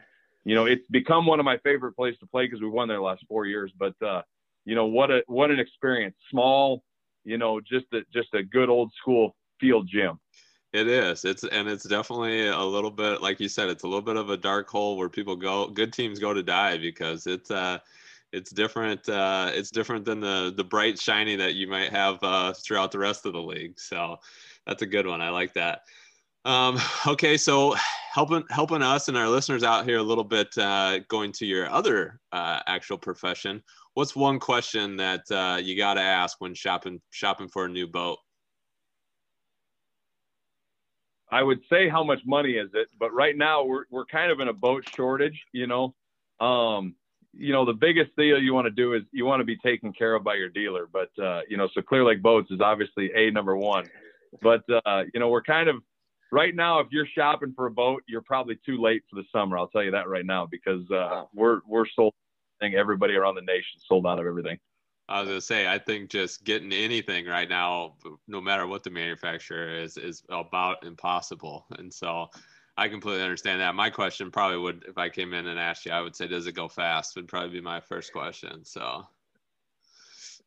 you 0.44 0.54
know, 0.54 0.66
it's 0.66 0.86
become 0.88 1.26
one 1.26 1.38
of 1.38 1.44
my 1.44 1.58
favorite 1.58 1.94
places 1.94 2.20
to 2.20 2.26
play 2.26 2.46
because 2.46 2.60
we 2.60 2.68
won 2.68 2.88
there 2.88 2.98
the 2.98 3.02
last 3.02 3.24
four 3.28 3.46
years. 3.46 3.72
But 3.76 3.94
uh, 4.02 4.22
you 4.64 4.74
know, 4.74 4.86
what 4.86 5.10
a 5.10 5.22
what 5.26 5.50
an 5.50 5.58
experience. 5.58 6.16
Small, 6.30 6.82
you 7.24 7.38
know, 7.38 7.60
just 7.60 7.86
a 7.92 8.00
just 8.12 8.34
a 8.34 8.42
good 8.42 8.68
old 8.68 8.92
school 8.94 9.36
field 9.60 9.88
gym. 9.88 10.18
It 10.72 10.88
is. 10.88 11.24
It's 11.24 11.44
and 11.44 11.68
it's 11.68 11.84
definitely 11.84 12.48
a 12.48 12.62
little 12.62 12.90
bit 12.90 13.20
like 13.20 13.40
you 13.40 13.48
said. 13.48 13.68
It's 13.68 13.82
a 13.84 13.86
little 13.86 14.02
bit 14.02 14.16
of 14.16 14.30
a 14.30 14.36
dark 14.36 14.70
hole 14.70 14.96
where 14.96 15.10
people 15.10 15.36
go. 15.36 15.68
Good 15.68 15.92
teams 15.92 16.18
go 16.18 16.32
to 16.32 16.42
die 16.42 16.78
because 16.78 17.26
it's 17.26 17.50
uh 17.50 17.78
it's 18.32 18.50
different. 18.50 19.08
Uh, 19.08 19.50
it's 19.52 19.70
different 19.70 20.04
than 20.04 20.20
the 20.20 20.52
the 20.56 20.64
bright 20.64 20.98
shiny 20.98 21.36
that 21.36 21.54
you 21.54 21.66
might 21.66 21.90
have 21.90 22.18
uh, 22.22 22.54
throughout 22.54 22.90
the 22.90 22.98
rest 22.98 23.26
of 23.26 23.34
the 23.34 23.42
league. 23.42 23.78
So 23.78 24.16
that's 24.66 24.82
a 24.82 24.86
good 24.86 25.06
one. 25.06 25.20
I 25.20 25.28
like 25.28 25.52
that. 25.54 25.82
Um, 26.44 26.78
okay, 27.06 27.36
so 27.36 27.76
helping 28.12 28.44
helping 28.50 28.82
us 28.82 29.08
and 29.08 29.16
our 29.16 29.28
listeners 29.28 29.62
out 29.62 29.84
here 29.84 29.98
a 29.98 30.02
little 30.02 30.24
bit, 30.24 30.56
uh, 30.56 31.00
going 31.08 31.32
to 31.32 31.46
your 31.46 31.70
other 31.70 32.20
uh, 32.32 32.60
actual 32.66 32.98
profession. 32.98 33.62
what's 33.94 34.16
one 34.16 34.40
question 34.40 34.96
that 34.96 35.30
uh, 35.30 35.58
you 35.62 35.76
got 35.76 35.94
to 35.94 36.00
ask 36.00 36.40
when 36.40 36.54
shopping 36.54 37.00
shopping 37.10 37.48
for 37.48 37.66
a 37.66 37.68
new 37.68 37.86
boat? 37.86 38.18
I 41.32 41.42
would 41.42 41.60
say 41.70 41.88
how 41.88 42.04
much 42.04 42.20
money 42.26 42.52
is 42.52 42.68
it, 42.74 42.88
but 43.00 43.12
right 43.14 43.36
now 43.36 43.64
we're 43.64 43.84
we're 43.90 44.04
kind 44.04 44.30
of 44.30 44.40
in 44.40 44.48
a 44.48 44.52
boat 44.52 44.84
shortage. 44.94 45.40
You 45.52 45.66
know, 45.66 45.94
um, 46.40 46.94
you 47.32 47.52
know 47.52 47.64
the 47.64 47.72
biggest 47.72 48.14
deal 48.16 48.40
you 48.40 48.52
want 48.52 48.66
to 48.66 48.70
do 48.70 48.92
is 48.92 49.02
you 49.12 49.24
want 49.24 49.40
to 49.40 49.44
be 49.44 49.56
taken 49.56 49.94
care 49.94 50.14
of 50.14 50.22
by 50.22 50.34
your 50.34 50.50
dealer. 50.50 50.86
But 50.92 51.10
uh, 51.22 51.40
you 51.48 51.56
know, 51.56 51.68
so 51.74 51.80
Clear 51.80 52.04
Lake 52.04 52.22
Boats 52.22 52.50
is 52.50 52.60
obviously 52.60 53.10
a 53.16 53.30
number 53.30 53.56
one. 53.56 53.88
But 54.42 54.62
uh, 54.84 55.04
you 55.14 55.20
know, 55.20 55.30
we're 55.30 55.42
kind 55.42 55.70
of 55.70 55.76
right 56.30 56.54
now. 56.54 56.80
If 56.80 56.88
you're 56.90 57.08
shopping 57.14 57.54
for 57.56 57.66
a 57.66 57.70
boat, 57.70 58.02
you're 58.06 58.22
probably 58.22 58.58
too 58.66 58.80
late 58.80 59.02
for 59.08 59.16
the 59.16 59.24
summer. 59.32 59.56
I'll 59.56 59.68
tell 59.68 59.82
you 59.82 59.92
that 59.92 60.08
right 60.08 60.26
now 60.26 60.46
because 60.50 60.88
uh, 60.90 61.24
we're 61.34 61.60
we're 61.66 61.86
sold. 61.96 62.12
Everybody 62.62 63.14
around 63.14 63.34
the 63.34 63.40
nation 63.40 63.80
sold 63.88 64.06
out 64.06 64.20
of 64.20 64.26
everything. 64.26 64.56
I 65.12 65.20
was 65.20 65.28
gonna 65.28 65.40
say, 65.40 65.68
I 65.68 65.78
think 65.78 66.10
just 66.10 66.42
getting 66.44 66.72
anything 66.72 67.26
right 67.26 67.48
now, 67.48 67.94
no 68.26 68.40
matter 68.40 68.66
what 68.66 68.82
the 68.82 68.90
manufacturer 68.90 69.68
is, 69.68 69.96
is 69.96 70.22
about 70.30 70.84
impossible. 70.84 71.66
And 71.78 71.92
so, 71.92 72.30
I 72.76 72.88
completely 72.88 73.22
understand 73.22 73.60
that. 73.60 73.74
My 73.74 73.90
question 73.90 74.30
probably 74.30 74.58
would, 74.58 74.84
if 74.88 74.96
I 74.96 75.10
came 75.10 75.34
in 75.34 75.46
and 75.46 75.58
asked 75.58 75.84
you, 75.84 75.92
I 75.92 76.00
would 76.00 76.16
say, 76.16 76.26
does 76.26 76.46
it 76.46 76.52
go 76.52 76.68
fast? 76.68 77.14
Would 77.16 77.28
probably 77.28 77.50
be 77.50 77.60
my 77.60 77.80
first 77.80 78.12
question. 78.12 78.64
So, 78.64 79.06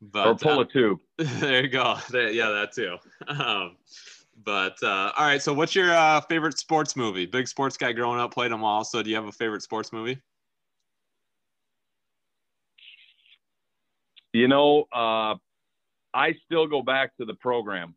but 0.01 0.27
or 0.27 0.35
pull 0.35 0.59
uh, 0.59 0.63
a 0.63 0.65
tube. 0.65 0.99
there 1.17 1.63
you 1.63 1.69
go. 1.69 1.97
yeah, 2.11 2.49
that 2.49 2.71
too. 2.73 2.97
Um, 3.27 3.77
but 4.43 4.81
uh, 4.83 5.13
all 5.15 5.25
right. 5.25 5.41
So, 5.41 5.53
what's 5.53 5.75
your 5.75 5.93
uh, 5.93 6.19
favorite 6.21 6.57
sports 6.57 6.95
movie? 6.95 7.25
Big 7.25 7.47
sports 7.47 7.77
guy 7.77 7.93
growing 7.93 8.19
up, 8.19 8.33
played 8.33 8.51
them 8.51 8.63
all. 8.63 8.83
So, 8.83 9.01
do 9.01 9.09
you 9.09 9.15
have 9.15 9.25
a 9.25 9.31
favorite 9.31 9.61
sports 9.61 9.93
movie? 9.93 10.19
You 14.35 14.49
know, 14.49 14.81
uh, 14.93 15.35
I 16.13 16.35
still 16.43 16.67
go 16.67 16.81
back 16.81 17.15
to 17.17 17.25
the 17.25 17.35
program. 17.35 17.95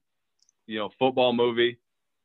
You 0.69 0.79
know, 0.79 0.91
football 0.97 1.33
movie. 1.33 1.79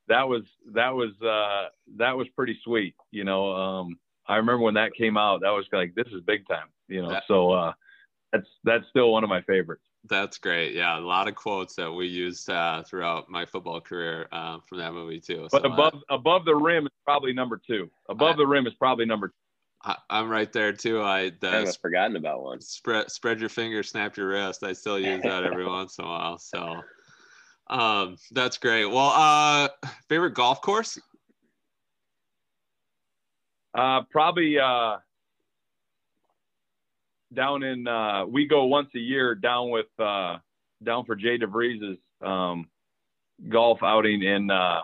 That 0.07 0.27
was 0.29 0.43
that 0.73 0.93
was 0.93 1.19
uh, 1.19 1.69
that 1.97 2.15
was 2.15 2.27
pretty 2.35 2.59
sweet. 2.63 2.93
You 3.09 3.23
know, 3.23 3.51
um, 3.51 3.97
I 4.27 4.35
remember 4.35 4.59
when 4.59 4.75
that 4.75 4.93
came 4.93 5.17
out. 5.17 5.41
That 5.41 5.49
was 5.49 5.65
like 5.71 5.95
this 5.95 6.05
is 6.13 6.21
big 6.27 6.47
time. 6.47 6.67
You 6.87 7.01
know, 7.01 7.09
that, 7.09 7.23
so 7.27 7.53
uh, 7.53 7.73
that's 8.31 8.47
that's 8.63 8.85
still 8.91 9.11
one 9.11 9.23
of 9.23 9.31
my 9.31 9.41
favorites. 9.41 9.81
That's 10.07 10.37
great. 10.37 10.75
Yeah, 10.75 10.99
a 10.99 11.01
lot 11.01 11.27
of 11.27 11.33
quotes 11.33 11.73
that 11.77 11.91
we 11.91 12.05
used 12.05 12.51
uh, 12.51 12.83
throughout 12.83 13.31
my 13.31 13.47
football 13.47 13.81
career 13.81 14.27
uh, 14.31 14.59
from 14.69 14.77
that 14.77 14.93
movie 14.93 15.21
too. 15.21 15.47
But 15.51 15.63
so, 15.63 15.69
uh, 15.69 15.73
above 15.73 16.03
above 16.11 16.45
the 16.45 16.55
rim 16.55 16.85
is 16.85 16.91
probably 17.03 17.33
number 17.33 17.59
two. 17.65 17.89
Above 18.09 18.35
I, 18.35 18.37
the 18.37 18.45
rim 18.45 18.67
is 18.67 18.73
probably 18.75 19.05
number 19.05 19.29
two. 19.29 19.33
I, 19.83 19.97
am 20.09 20.29
right 20.29 20.51
there 20.51 20.71
too. 20.71 21.01
I 21.01 21.31
the, 21.39 21.49
I 21.49 21.55
have 21.57 21.77
forgotten 21.77 22.15
about 22.15 22.41
one. 22.41 22.61
Spread 22.61 23.11
spread 23.11 23.39
your 23.39 23.49
finger, 23.49 23.83
snap 23.83 24.15
your 24.15 24.29
wrist. 24.29 24.63
I 24.63 24.73
still 24.73 24.99
use 24.99 25.21
that 25.23 25.43
every 25.43 25.65
once 25.67 25.97
in 25.97 26.05
a 26.05 26.07
while. 26.07 26.37
So 26.37 26.81
um, 27.67 28.17
that's 28.31 28.57
great. 28.57 28.85
Well, 28.85 29.11
uh, 29.13 29.69
favorite 30.07 30.33
golf 30.35 30.61
course? 30.61 30.99
Uh, 33.73 34.01
probably 34.11 34.59
uh, 34.59 34.97
down 37.33 37.63
in 37.63 37.87
uh, 37.87 38.25
we 38.25 38.45
go 38.45 38.65
once 38.65 38.89
a 38.95 38.99
year 38.99 39.35
down 39.35 39.69
with 39.69 39.87
uh, 39.99 40.37
down 40.83 41.05
for 41.05 41.15
Jay 41.15 41.37
DeVries's 41.37 41.97
um, 42.21 42.69
golf 43.49 43.79
outing 43.81 44.23
in 44.23 44.51
uh, 44.51 44.81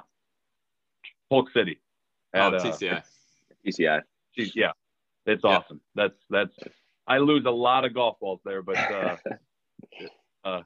Polk 1.30 1.52
City. 1.54 1.80
At, 2.34 2.54
oh, 2.54 2.58
TCI. 2.58 2.98
Uh, 2.98 3.02
TCI. 3.66 4.02
Yeah, 4.56 4.72
it's 5.30 5.42
yeah. 5.44 5.58
awesome. 5.58 5.82
That's 5.96 6.16
that's 6.30 6.54
I 7.08 7.18
lose 7.18 7.46
a 7.46 7.52
lot 7.52 7.86
of 7.86 7.94
golf 7.94 8.20
balls 8.20 8.40
there, 8.46 8.62
but 8.62 8.78
uh, 8.78 9.16
uh, 10.46 10.62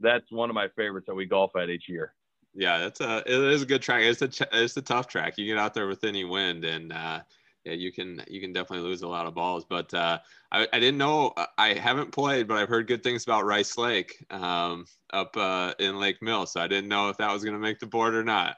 that's 0.00 0.30
one 0.30 0.50
of 0.50 0.54
my 0.54 0.68
favorites 0.76 1.06
that 1.08 1.14
we 1.14 1.26
golf 1.26 1.56
at 1.56 1.70
each 1.70 1.88
year. 1.88 2.14
Yeah, 2.54 2.78
that's 2.78 3.00
a 3.00 3.18
it 3.26 3.52
is 3.52 3.62
a 3.62 3.66
good 3.66 3.82
track. 3.82 4.02
It's 4.02 4.22
a 4.22 4.30
it's 4.52 4.76
a 4.76 4.82
tough 4.82 5.08
track. 5.08 5.38
You 5.38 5.46
get 5.46 5.58
out 5.58 5.74
there 5.74 5.86
with 5.86 6.04
any 6.04 6.24
wind, 6.24 6.64
and 6.64 6.92
uh, 6.92 7.20
yeah, 7.64 7.72
you 7.72 7.92
can 7.92 8.22
you 8.28 8.40
can 8.40 8.52
definitely 8.52 8.88
lose 8.88 9.02
a 9.02 9.08
lot 9.08 9.26
of 9.26 9.34
balls. 9.34 9.64
But 9.68 9.92
uh, 9.92 10.18
I, 10.50 10.66
I 10.72 10.80
didn't 10.80 10.98
know 10.98 11.34
I 11.58 11.74
haven't 11.74 12.12
played, 12.12 12.48
but 12.48 12.56
I've 12.56 12.68
heard 12.68 12.86
good 12.86 13.02
things 13.02 13.24
about 13.24 13.44
Rice 13.44 13.76
Lake 13.76 14.24
um, 14.30 14.86
up 15.12 15.36
uh, 15.36 15.74
in 15.78 15.98
Lake 15.98 16.22
Mill. 16.22 16.46
So 16.46 16.60
I 16.60 16.68
didn't 16.68 16.88
know 16.88 17.10
if 17.10 17.18
that 17.18 17.32
was 17.32 17.44
going 17.44 17.54
to 17.54 17.60
make 17.60 17.78
the 17.78 17.86
board 17.86 18.14
or 18.14 18.24
not. 18.24 18.56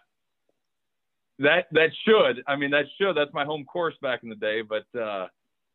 That 1.41 1.67
that 1.73 1.91
should. 2.05 2.43
I 2.47 2.57
mean, 2.57 2.71
that 2.71 2.87
should. 3.01 3.17
That's 3.17 3.33
my 3.33 3.45
home 3.45 3.65
course 3.65 3.95
back 4.01 4.23
in 4.23 4.29
the 4.29 4.37
day. 4.37 4.63
But 4.63 4.85
uh, 4.99 5.27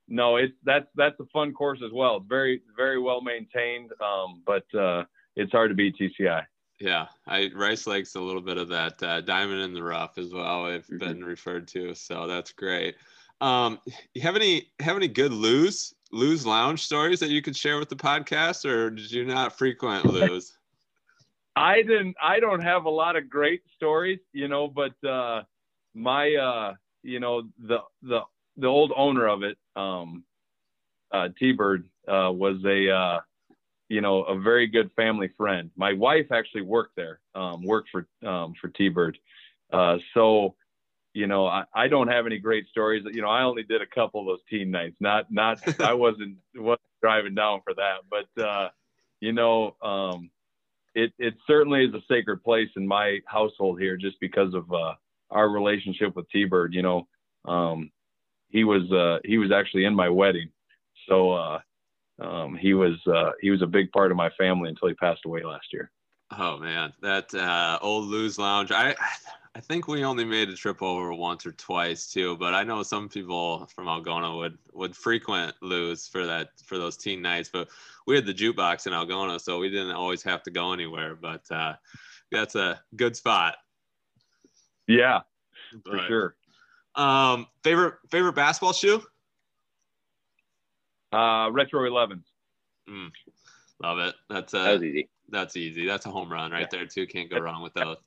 no, 0.07 0.37
it's 0.37 0.53
that's 0.63 0.87
that's 0.95 1.19
a 1.19 1.25
fun 1.33 1.53
course 1.53 1.79
as 1.85 1.91
well. 1.93 2.17
It's 2.17 2.25
very 2.27 2.61
very 2.75 2.99
well 2.99 3.21
maintained, 3.21 3.91
um, 4.01 4.41
but 4.45 4.65
uh, 4.77 5.03
it's 5.35 5.51
hard 5.51 5.71
to 5.71 5.75
beat 5.75 5.95
TCI. 5.97 6.43
Yeah, 6.79 7.07
I 7.27 7.51
Rice 7.55 7.87
Lake's 7.87 8.15
a 8.15 8.21
little 8.21 8.41
bit 8.41 8.57
of 8.57 8.67
that 8.69 9.01
uh, 9.01 9.21
diamond 9.21 9.61
in 9.61 9.73
the 9.73 9.83
rough 9.83 10.17
as 10.17 10.33
well. 10.33 10.65
I've 10.65 10.85
mm-hmm. 10.87 10.97
been 10.97 11.23
referred 11.23 11.67
to, 11.69 11.93
so 11.95 12.27
that's 12.27 12.51
great. 12.51 12.95
Um, 13.41 13.79
you 14.13 14.21
have 14.21 14.35
any 14.35 14.71
have 14.79 14.97
any 14.97 15.07
good 15.07 15.31
Lou's 15.31 15.93
Lou's 16.11 16.45
lounge 16.45 16.83
stories 16.83 17.19
that 17.19 17.29
you 17.29 17.41
could 17.41 17.55
share 17.55 17.79
with 17.79 17.89
the 17.89 17.95
podcast, 17.95 18.69
or 18.69 18.89
did 18.89 19.11
you 19.11 19.25
not 19.25 19.57
frequent 19.57 20.05
Lou's? 20.05 20.57
I 21.55 21.83
didn't. 21.83 22.15
I 22.21 22.39
don't 22.39 22.61
have 22.61 22.85
a 22.85 22.89
lot 22.89 23.15
of 23.15 23.29
great 23.29 23.61
stories, 23.75 24.19
you 24.31 24.47
know, 24.47 24.67
but 24.67 24.93
uh, 25.07 25.43
my 25.93 26.33
uh, 26.33 26.73
you 27.03 27.19
know 27.19 27.43
the 27.59 27.79
the 28.01 28.21
the 28.57 28.67
old 28.67 28.91
owner 28.95 29.27
of 29.27 29.43
it, 29.43 29.57
um, 29.75 30.23
uh, 31.11 31.29
T-Bird, 31.39 31.87
uh, 32.07 32.31
was 32.31 32.57
a, 32.65 32.89
uh, 32.89 33.19
you 33.89 34.01
know, 34.01 34.23
a 34.23 34.39
very 34.39 34.67
good 34.67 34.91
family 34.95 35.29
friend. 35.37 35.71
My 35.75 35.93
wife 35.93 36.31
actually 36.31 36.63
worked 36.63 36.95
there, 36.95 37.19
um, 37.35 37.63
worked 37.63 37.89
for, 37.91 38.07
um, 38.27 38.53
for 38.59 38.69
T-Bird. 38.69 39.17
Uh, 39.71 39.97
so, 40.13 40.55
you 41.13 41.27
know, 41.27 41.45
I, 41.45 41.65
I 41.73 41.87
don't 41.87 42.07
have 42.07 42.25
any 42.25 42.39
great 42.39 42.67
stories. 42.69 43.03
You 43.11 43.21
know, 43.21 43.29
I 43.29 43.43
only 43.43 43.63
did 43.63 43.81
a 43.81 43.85
couple 43.85 44.21
of 44.21 44.27
those 44.27 44.39
teen 44.49 44.71
nights. 44.71 44.95
Not, 44.99 45.31
not, 45.31 45.61
I 45.81 45.93
wasn't, 45.93 46.37
wasn't 46.55 46.81
driving 47.01 47.35
down 47.35 47.61
for 47.63 47.73
that, 47.75 47.97
but, 48.09 48.43
uh, 48.43 48.69
you 49.19 49.33
know, 49.33 49.75
um, 49.81 50.31
it, 50.95 51.13
it 51.17 51.35
certainly 51.47 51.85
is 51.85 51.93
a 51.93 52.01
sacred 52.07 52.43
place 52.43 52.69
in 52.75 52.87
my 52.87 53.19
household 53.25 53.79
here, 53.79 53.97
just 53.97 54.19
because 54.19 54.53
of, 54.53 54.71
uh, 54.71 54.93
our 55.33 55.49
relationship 55.49 56.15
with 56.15 56.29
T-Bird, 56.29 56.73
you 56.73 56.83
know, 56.83 57.07
um, 57.45 57.91
he 58.53 58.63
was 58.63 58.89
uh, 58.91 59.19
he 59.25 59.37
was 59.37 59.51
actually 59.51 59.83
in 59.83 59.95
my 59.95 60.07
wedding, 60.07 60.49
so 61.09 61.33
uh, 61.33 61.59
um, 62.21 62.55
he 62.55 62.73
was 62.73 62.95
uh, 63.07 63.31
he 63.41 63.49
was 63.49 63.61
a 63.61 63.67
big 63.67 63.91
part 63.91 64.11
of 64.11 64.15
my 64.17 64.29
family 64.37 64.69
until 64.69 64.87
he 64.87 64.93
passed 64.93 65.25
away 65.25 65.43
last 65.43 65.73
year. 65.73 65.91
Oh 66.31 66.57
man, 66.57 66.93
that 67.01 67.33
uh, 67.33 67.79
old 67.81 68.05
Lou's 68.05 68.37
Lounge. 68.37 68.71
I 68.71 68.95
I 69.55 69.59
think 69.59 69.87
we 69.87 70.05
only 70.05 70.23
made 70.23 70.49
a 70.49 70.55
trip 70.55 70.83
over 70.83 71.13
once 71.13 71.45
or 71.47 71.51
twice 71.53 72.11
too, 72.11 72.37
but 72.37 72.53
I 72.53 72.63
know 72.63 72.83
some 72.83 73.09
people 73.09 73.67
from 73.75 73.87
Algona 73.87 74.37
would 74.37 74.57
would 74.71 74.95
frequent 74.95 75.55
Lou's 75.63 76.07
for 76.07 76.25
that 76.27 76.49
for 76.63 76.77
those 76.77 76.95
teen 76.95 77.23
nights. 77.23 77.49
But 77.51 77.69
we 78.05 78.15
had 78.15 78.27
the 78.27 78.35
jukebox 78.35 78.85
in 78.85 78.93
Algona, 78.93 79.41
so 79.41 79.57
we 79.57 79.69
didn't 79.69 79.95
always 79.95 80.21
have 80.23 80.43
to 80.43 80.51
go 80.51 80.73
anywhere. 80.73 81.15
But 81.15 81.49
uh, 81.49 81.73
that's 82.31 82.53
a 82.53 82.79
good 82.95 83.15
spot. 83.15 83.55
Yeah, 84.87 85.21
for 85.85 85.97
sure. 86.07 86.35
Um, 86.95 87.47
favorite 87.63 87.95
favorite 88.09 88.33
basketball 88.33 88.73
shoe? 88.73 89.01
Uh, 91.11 91.49
retro 91.51 91.81
11s. 91.89 92.23
Mm, 92.89 93.11
love 93.81 93.99
it. 93.99 94.15
That's 94.29 94.53
uh, 94.53 94.63
that 94.63 94.73
was 94.73 94.83
easy. 94.83 95.09
That's 95.29 95.55
easy. 95.55 95.85
That's 95.85 96.05
a 96.05 96.09
home 96.09 96.31
run 96.31 96.51
right 96.51 96.61
yeah. 96.61 96.67
there 96.71 96.85
too. 96.85 97.07
Can't 97.07 97.29
go 97.29 97.39
wrong 97.39 97.61
with 97.61 97.73
those. 97.73 97.97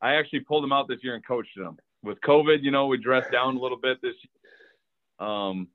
I 0.00 0.14
actually 0.14 0.40
pulled 0.40 0.64
them 0.64 0.72
out 0.72 0.88
this 0.88 1.02
year 1.02 1.14
and 1.14 1.26
coached 1.26 1.56
them. 1.56 1.78
With 2.02 2.20
COVID, 2.20 2.62
you 2.62 2.70
know, 2.70 2.86
we 2.86 2.98
dressed 2.98 3.32
down 3.32 3.56
a 3.56 3.60
little 3.60 3.78
bit 3.78 4.00
this 4.02 4.14
year. 4.22 5.28
Um, 5.28 5.68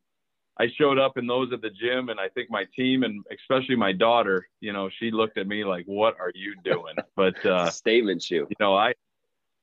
I 0.57 0.67
showed 0.77 0.99
up 0.99 1.17
in 1.17 1.25
those 1.25 1.51
at 1.53 1.61
the 1.61 1.69
gym, 1.69 2.09
and 2.09 2.19
I 2.19 2.29
think 2.29 2.51
my 2.51 2.65
team 2.75 3.03
and 3.03 3.23
especially 3.31 3.75
my 3.75 3.91
daughter, 3.91 4.47
you 4.59 4.73
know, 4.73 4.89
she 4.99 5.09
looked 5.09 5.37
at 5.37 5.47
me 5.47 5.63
like, 5.63 5.85
"What 5.85 6.19
are 6.19 6.31
you 6.35 6.55
doing?" 6.63 6.95
But 7.15 7.43
uh, 7.45 7.69
statement 7.69 8.21
shoe. 8.21 8.47
You 8.49 8.55
know, 8.59 8.75
I 8.75 8.93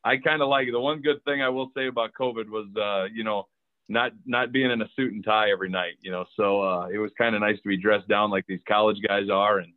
I 0.04 0.16
kind 0.16 0.42
of 0.42 0.48
like 0.48 0.68
it. 0.68 0.72
The 0.72 0.80
one 0.80 1.02
good 1.02 1.22
thing 1.24 1.42
I 1.42 1.48
will 1.48 1.70
say 1.76 1.88
about 1.88 2.12
COVID 2.18 2.48
was, 2.48 2.66
uh, 2.76 3.12
you 3.12 3.24
know, 3.24 3.48
not 3.88 4.12
not 4.26 4.52
being 4.52 4.70
in 4.70 4.82
a 4.82 4.88
suit 4.94 5.12
and 5.12 5.24
tie 5.24 5.50
every 5.50 5.68
night. 5.68 5.94
You 6.00 6.10
know, 6.10 6.24
so 6.36 6.62
uh, 6.62 6.88
it 6.92 6.98
was 6.98 7.10
kind 7.18 7.34
of 7.34 7.40
nice 7.40 7.56
to 7.56 7.68
be 7.68 7.76
dressed 7.76 8.08
down 8.08 8.30
like 8.30 8.46
these 8.46 8.60
college 8.68 8.98
guys 9.06 9.28
are, 9.30 9.58
and 9.58 9.72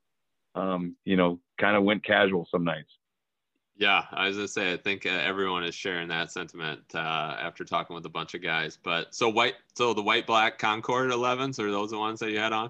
um, 0.55 0.95
you 1.05 1.15
know, 1.15 1.39
kind 1.59 1.75
of 1.75 1.83
went 1.83 2.05
casual 2.05 2.47
some 2.51 2.63
nights. 2.63 2.91
Yeah, 3.77 4.03
I 4.11 4.27
was 4.27 4.35
gonna 4.35 4.47
say 4.47 4.73
I 4.73 4.77
think 4.77 5.05
uh, 5.05 5.09
everyone 5.09 5.63
is 5.63 5.73
sharing 5.73 6.07
that 6.09 6.31
sentiment 6.31 6.81
uh, 6.93 7.37
after 7.39 7.63
talking 7.63 7.95
with 7.95 8.05
a 8.05 8.09
bunch 8.09 8.35
of 8.35 8.43
guys. 8.43 8.77
But 8.81 9.15
so 9.15 9.29
white, 9.29 9.55
so 9.75 9.93
the 9.93 10.03
white 10.03 10.27
black 10.27 10.59
Concord 10.59 11.09
11s 11.09 11.57
are 11.59 11.71
those 11.71 11.91
the 11.91 11.97
ones 11.97 12.19
that 12.19 12.31
you 12.31 12.37
had 12.37 12.53
on? 12.53 12.69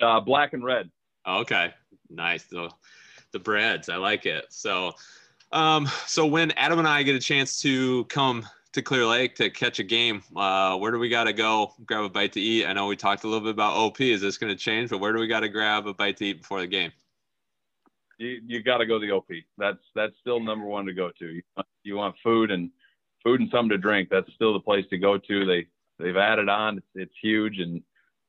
Uh, 0.00 0.20
black 0.20 0.52
and 0.52 0.64
red. 0.64 0.90
okay, 1.26 1.74
nice. 2.08 2.44
The 2.44 2.70
the 3.32 3.38
Breds, 3.38 3.88
I 3.88 3.96
like 3.96 4.24
it. 4.24 4.46
So 4.48 4.92
um, 5.56 5.88
so 6.06 6.26
when 6.26 6.50
Adam 6.52 6.78
and 6.78 6.86
I 6.86 7.02
get 7.02 7.16
a 7.16 7.20
chance 7.20 7.60
to 7.62 8.04
come 8.04 8.46
to 8.72 8.82
Clear 8.82 9.06
Lake 9.06 9.34
to 9.36 9.48
catch 9.48 9.78
a 9.78 9.82
game, 9.82 10.22
uh, 10.36 10.76
where 10.76 10.92
do 10.92 10.98
we 10.98 11.08
got 11.08 11.24
to 11.24 11.32
go 11.32 11.72
grab 11.86 12.04
a 12.04 12.10
bite 12.10 12.34
to 12.34 12.40
eat? 12.40 12.66
I 12.66 12.74
know 12.74 12.86
we 12.86 12.94
talked 12.94 13.24
a 13.24 13.26
little 13.26 13.40
bit 13.40 13.52
about 13.52 13.74
OP. 13.74 14.02
Is 14.02 14.20
this 14.20 14.36
going 14.36 14.52
to 14.52 14.58
change? 14.58 14.90
But 14.90 14.98
where 14.98 15.14
do 15.14 15.18
we 15.18 15.26
got 15.26 15.40
to 15.40 15.48
grab 15.48 15.86
a 15.86 15.94
bite 15.94 16.18
to 16.18 16.26
eat 16.26 16.42
before 16.42 16.60
the 16.60 16.66
game? 16.66 16.92
You, 18.18 18.42
you 18.46 18.62
got 18.62 18.78
to 18.78 18.86
go 18.86 18.98
to 18.98 19.06
the 19.06 19.12
OP. 19.14 19.28
That's 19.56 19.78
that's 19.94 20.12
still 20.20 20.40
number 20.40 20.66
one 20.66 20.84
to 20.84 20.92
go 20.92 21.10
to. 21.18 21.26
You, 21.26 21.42
you 21.84 21.96
want 21.96 22.16
food 22.22 22.50
and 22.50 22.70
food 23.24 23.40
and 23.40 23.48
something 23.50 23.70
to 23.70 23.78
drink. 23.78 24.10
That's 24.10 24.30
still 24.34 24.52
the 24.52 24.60
place 24.60 24.84
to 24.90 24.98
go 24.98 25.16
to. 25.16 25.46
They 25.46 25.66
they've 25.98 26.16
added 26.16 26.50
on. 26.50 26.76
It's, 26.76 26.86
it's 26.94 27.14
huge, 27.22 27.60
and 27.60 27.82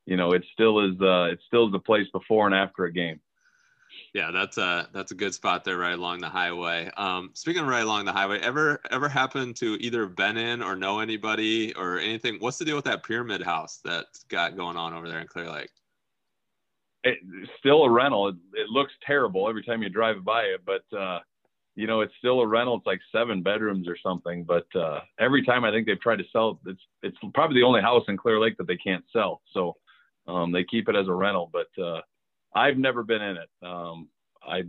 you 0.06 0.16
know 0.16 0.32
it 0.32 0.46
still 0.54 0.80
is. 0.80 0.98
Uh, 0.98 1.24
it 1.24 1.40
still 1.46 1.66
is 1.66 1.72
the 1.72 1.78
place 1.78 2.06
before 2.10 2.46
and 2.46 2.54
after 2.54 2.86
a 2.86 2.92
game. 2.92 3.20
Yeah, 4.14 4.30
that's 4.30 4.58
a 4.58 4.88
that's 4.92 5.12
a 5.12 5.14
good 5.14 5.34
spot 5.34 5.64
there, 5.64 5.76
right 5.76 5.94
along 5.94 6.20
the 6.20 6.28
highway. 6.28 6.90
Um, 6.96 7.30
speaking 7.34 7.62
of 7.62 7.68
right 7.68 7.82
along 7.82 8.04
the 8.06 8.12
highway, 8.12 8.40
ever 8.40 8.80
ever 8.90 9.08
happen 9.08 9.54
to 9.54 9.76
either 9.80 10.06
been 10.06 10.36
in 10.36 10.62
or 10.62 10.76
know 10.76 11.00
anybody 11.00 11.74
or 11.74 11.98
anything? 11.98 12.36
What's 12.38 12.58
the 12.58 12.64
deal 12.64 12.76
with 12.76 12.86
that 12.86 13.04
pyramid 13.04 13.42
house 13.42 13.80
that's 13.84 14.24
got 14.24 14.56
going 14.56 14.76
on 14.76 14.94
over 14.94 15.08
there 15.08 15.20
in 15.20 15.26
Clear 15.26 15.50
Lake? 15.50 15.70
It's 17.04 17.50
still 17.58 17.84
a 17.84 17.90
rental. 17.90 18.28
It, 18.28 18.36
it 18.54 18.68
looks 18.70 18.92
terrible 19.06 19.48
every 19.48 19.62
time 19.62 19.82
you 19.82 19.88
drive 19.88 20.24
by 20.24 20.42
it, 20.42 20.62
but 20.66 20.96
uh, 20.96 21.20
you 21.76 21.86
know 21.86 22.00
it's 22.00 22.14
still 22.18 22.40
a 22.40 22.46
rental. 22.46 22.76
It's 22.76 22.86
like 22.86 23.00
seven 23.12 23.42
bedrooms 23.42 23.88
or 23.88 23.96
something. 24.02 24.44
But 24.44 24.66
uh, 24.74 25.00
every 25.20 25.44
time 25.44 25.64
I 25.64 25.70
think 25.70 25.86
they've 25.86 26.00
tried 26.00 26.16
to 26.16 26.24
sell, 26.32 26.60
it's 26.66 26.82
it's 27.02 27.16
probably 27.34 27.60
the 27.60 27.66
only 27.66 27.82
house 27.82 28.04
in 28.08 28.16
Clear 28.16 28.40
Lake 28.40 28.56
that 28.58 28.66
they 28.66 28.76
can't 28.76 29.04
sell. 29.12 29.42
So 29.52 29.76
um, 30.26 30.50
they 30.50 30.64
keep 30.64 30.88
it 30.88 30.96
as 30.96 31.08
a 31.08 31.14
rental, 31.14 31.50
but. 31.52 31.82
Uh, 31.82 32.00
I've 32.54 32.78
never 32.78 33.02
been 33.02 33.22
in 33.22 33.36
it. 33.36 33.48
Um, 33.62 34.08
I 34.46 34.64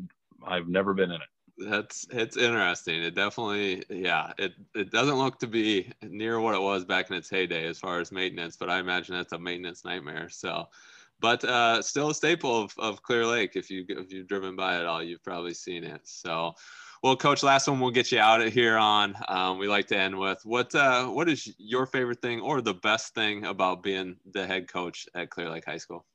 I've 0.46 0.68
never 0.68 0.94
been 0.94 1.12
in 1.12 1.22
it. 1.22 1.28
That's 1.58 2.08
it's 2.12 2.38
interesting. 2.38 3.04
It 3.04 3.16
definitely, 3.16 3.84
yeah, 3.90 4.32
it 4.38 4.54
it 4.76 4.92
doesn't 4.92 5.18
look 5.18 5.40
to 5.40 5.48
be 5.48 5.92
near 6.02 6.40
what 6.40 6.56
it 6.56 6.62
was 6.62 6.86
back 6.86 7.10
in 7.10 7.18
its 7.18 7.30
heyday 7.30 7.68
as 7.68 7.80
far 7.80 8.00
as 8.00 8.12
maintenance, 8.12 8.56
but 8.56 8.70
I 8.70 8.80
imagine 8.80 9.16
that's 9.16 9.34
a 9.34 9.40
maintenance 9.40 9.84
nightmare. 9.84 10.30
So, 10.30 10.70
but 11.20 11.44
uh, 11.44 11.82
still 11.82 12.12
a 12.12 12.16
staple 12.16 12.64
of, 12.64 12.74
of 12.78 13.04
Clear 13.04 13.26
Lake. 13.26 13.56
If 13.56 13.70
you 13.70 13.86
if 13.90 14.12
you've 14.12 14.28
driven 14.28 14.56
by 14.56 14.80
it 14.80 14.86
all, 14.86 15.04
you've 15.04 15.24
probably 15.24 15.54
seen 15.54 15.84
it. 15.84 16.02
So, 16.06 16.54
well, 17.04 17.18
Coach, 17.18 17.44
last 17.44 17.68
one 17.68 17.82
we'll 17.82 17.92
get 17.92 18.12
you 18.12 18.20
out 18.20 18.42
of 18.42 18.54
here 18.54 18.78
on. 18.78 19.16
Um, 19.28 19.58
we 19.58 19.68
like 19.68 19.88
to 19.88 19.98
end 19.98 20.18
with 20.18 20.40
what 20.46 20.74
uh, 20.74 21.08
what 21.08 21.28
is 21.28 21.54
your 21.58 21.86
favorite 21.86 22.22
thing 22.22 22.40
or 22.40 22.62
the 22.62 22.76
best 22.76 23.14
thing 23.16 23.46
about 23.46 23.84
being 23.84 24.16
the 24.32 24.48
head 24.48 24.72
coach 24.72 25.08
at 25.14 25.30
Clear 25.30 25.50
Lake 25.50 25.66
High 25.66 25.78
School? 25.78 26.06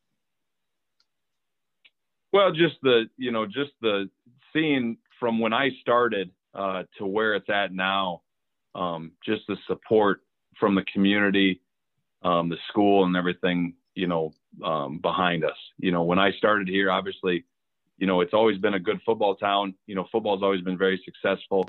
Well, 2.34 2.50
just 2.50 2.74
the 2.82 3.04
you 3.16 3.30
know 3.30 3.46
just 3.46 3.70
the 3.80 4.10
seeing 4.52 4.96
from 5.20 5.38
when 5.38 5.52
I 5.52 5.70
started 5.80 6.32
uh, 6.52 6.82
to 6.98 7.06
where 7.06 7.36
it's 7.36 7.48
at 7.48 7.72
now, 7.72 8.22
um, 8.74 9.12
just 9.24 9.42
the 9.46 9.56
support 9.68 10.22
from 10.58 10.74
the 10.74 10.84
community, 10.92 11.60
um, 12.24 12.48
the 12.48 12.56
school, 12.70 13.04
and 13.04 13.16
everything 13.16 13.74
you 13.94 14.08
know 14.08 14.32
um, 14.64 14.98
behind 14.98 15.44
us. 15.44 15.56
You 15.78 15.92
know, 15.92 16.02
when 16.02 16.18
I 16.18 16.32
started 16.32 16.66
here, 16.66 16.90
obviously, 16.90 17.44
you 17.98 18.08
know 18.08 18.20
it's 18.20 18.34
always 18.34 18.58
been 18.58 18.74
a 18.74 18.80
good 18.80 19.00
football 19.06 19.36
town. 19.36 19.76
You 19.86 19.94
know, 19.94 20.08
football's 20.10 20.42
always 20.42 20.62
been 20.62 20.76
very 20.76 21.00
successful. 21.04 21.68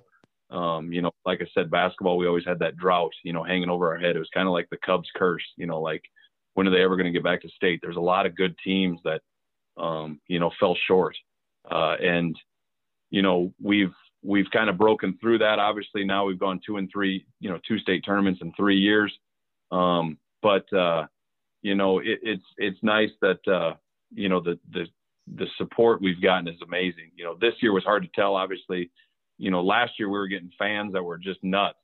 Um, 0.49 0.91
you 0.91 1.03
know, 1.03 1.11
like 1.27 1.41
I 1.43 1.47
said, 1.53 1.69
basketball, 1.69 2.17
we 2.17 2.25
always 2.25 2.45
had 2.45 2.57
that 2.59 2.75
drought, 2.75 3.13
you 3.23 3.33
know, 3.33 3.43
hanging 3.43 3.69
over 3.69 3.93
our 3.93 3.99
head. 3.99 4.15
It 4.15 4.19
was 4.19 4.29
kind 4.33 4.47
of 4.47 4.53
like 4.53 4.71
the 4.71 4.77
Cubs 4.83 5.09
curse, 5.15 5.45
you 5.57 5.67
know, 5.67 5.79
like 5.79 6.01
when 6.55 6.67
are 6.67 6.71
they 6.71 6.81
ever 6.81 6.97
going 6.97 7.05
to 7.05 7.15
get 7.15 7.23
back 7.23 7.43
to 7.43 7.49
state? 7.49 7.81
There's 7.83 7.97
a 7.97 8.01
lot 8.01 8.25
of 8.25 8.35
good 8.35 8.55
teams 8.63 8.99
that 9.03 9.21
um, 9.77 10.19
you 10.27 10.39
know, 10.39 10.51
fell 10.59 10.75
short. 10.87 11.15
Uh, 11.69 11.95
and, 12.01 12.35
you 13.09 13.21
know, 13.21 13.53
we've, 13.61 13.93
we've 14.23 14.49
kind 14.51 14.69
of 14.69 14.77
broken 14.77 15.17
through 15.19 15.39
that. 15.39 15.59
Obviously 15.59 16.03
now 16.03 16.25
we've 16.25 16.39
gone 16.39 16.59
two 16.65 16.77
and 16.77 16.89
three, 16.91 17.25
you 17.39 17.49
know, 17.49 17.59
two 17.67 17.79
state 17.79 18.03
tournaments 18.05 18.41
in 18.41 18.51
three 18.53 18.77
years. 18.77 19.13
Um, 19.71 20.17
but, 20.41 20.71
uh, 20.73 21.07
you 21.61 21.75
know, 21.75 21.99
it, 21.99 22.19
it's, 22.21 22.45
it's 22.57 22.79
nice 22.83 23.09
that, 23.21 23.39
uh, 23.47 23.73
you 24.13 24.29
know, 24.29 24.39
the, 24.39 24.59
the, 24.71 24.85
the 25.35 25.47
support 25.57 26.01
we've 26.01 26.21
gotten 26.21 26.47
is 26.47 26.61
amazing. 26.63 27.11
You 27.15 27.25
know, 27.25 27.37
this 27.39 27.53
year 27.61 27.73
was 27.73 27.83
hard 27.83 28.03
to 28.03 28.09
tell, 28.13 28.35
obviously, 28.35 28.91
you 29.37 29.49
know, 29.49 29.63
last 29.63 29.93
year 29.97 30.07
we 30.07 30.17
were 30.17 30.27
getting 30.27 30.51
fans 30.57 30.93
that 30.93 31.03
were 31.03 31.17
just 31.17 31.43
nuts. 31.43 31.79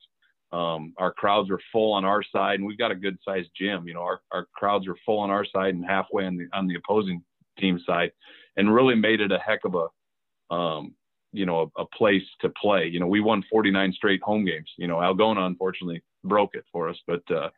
Um, 0.51 0.93
our 0.97 1.13
crowds 1.13 1.49
were 1.49 1.61
full 1.71 1.93
on 1.93 2.05
our 2.05 2.23
side 2.23 2.55
and 2.59 2.65
we've 2.65 2.77
got 2.77 2.91
a 2.91 2.95
good 2.95 3.17
sized 3.25 3.49
gym. 3.57 3.87
You 3.87 3.93
know, 3.95 4.01
our, 4.01 4.21
our 4.31 4.47
crowds 4.53 4.87
are 4.87 4.95
full 5.05 5.19
on 5.19 5.29
our 5.29 5.45
side 5.45 5.73
and 5.73 5.85
halfway 5.85 6.25
on 6.25 6.37
the, 6.37 6.47
on 6.53 6.67
the 6.67 6.75
opposing 6.75 7.23
team 7.61 7.79
side 7.85 8.11
and 8.57 8.73
really 8.73 8.95
made 8.95 9.21
it 9.21 9.31
a 9.31 9.39
heck 9.39 9.61
of 9.65 9.75
a, 9.75 10.53
um, 10.53 10.93
you 11.31 11.45
know, 11.45 11.71
a, 11.77 11.81
a, 11.81 11.85
place 11.97 12.23
to 12.41 12.49
play. 12.61 12.87
You 12.87 12.99
know, 12.99 13.07
we 13.07 13.21
won 13.21 13.43
49 13.49 13.93
straight 13.93 14.21
home 14.21 14.45
games. 14.45 14.69
You 14.77 14.87
know, 14.87 14.97
Algona 14.97 15.45
unfortunately 15.45 16.03
broke 16.23 16.55
it 16.55 16.65
for 16.71 16.89
us, 16.89 16.97
but, 17.07 17.23
uh, 17.31 17.49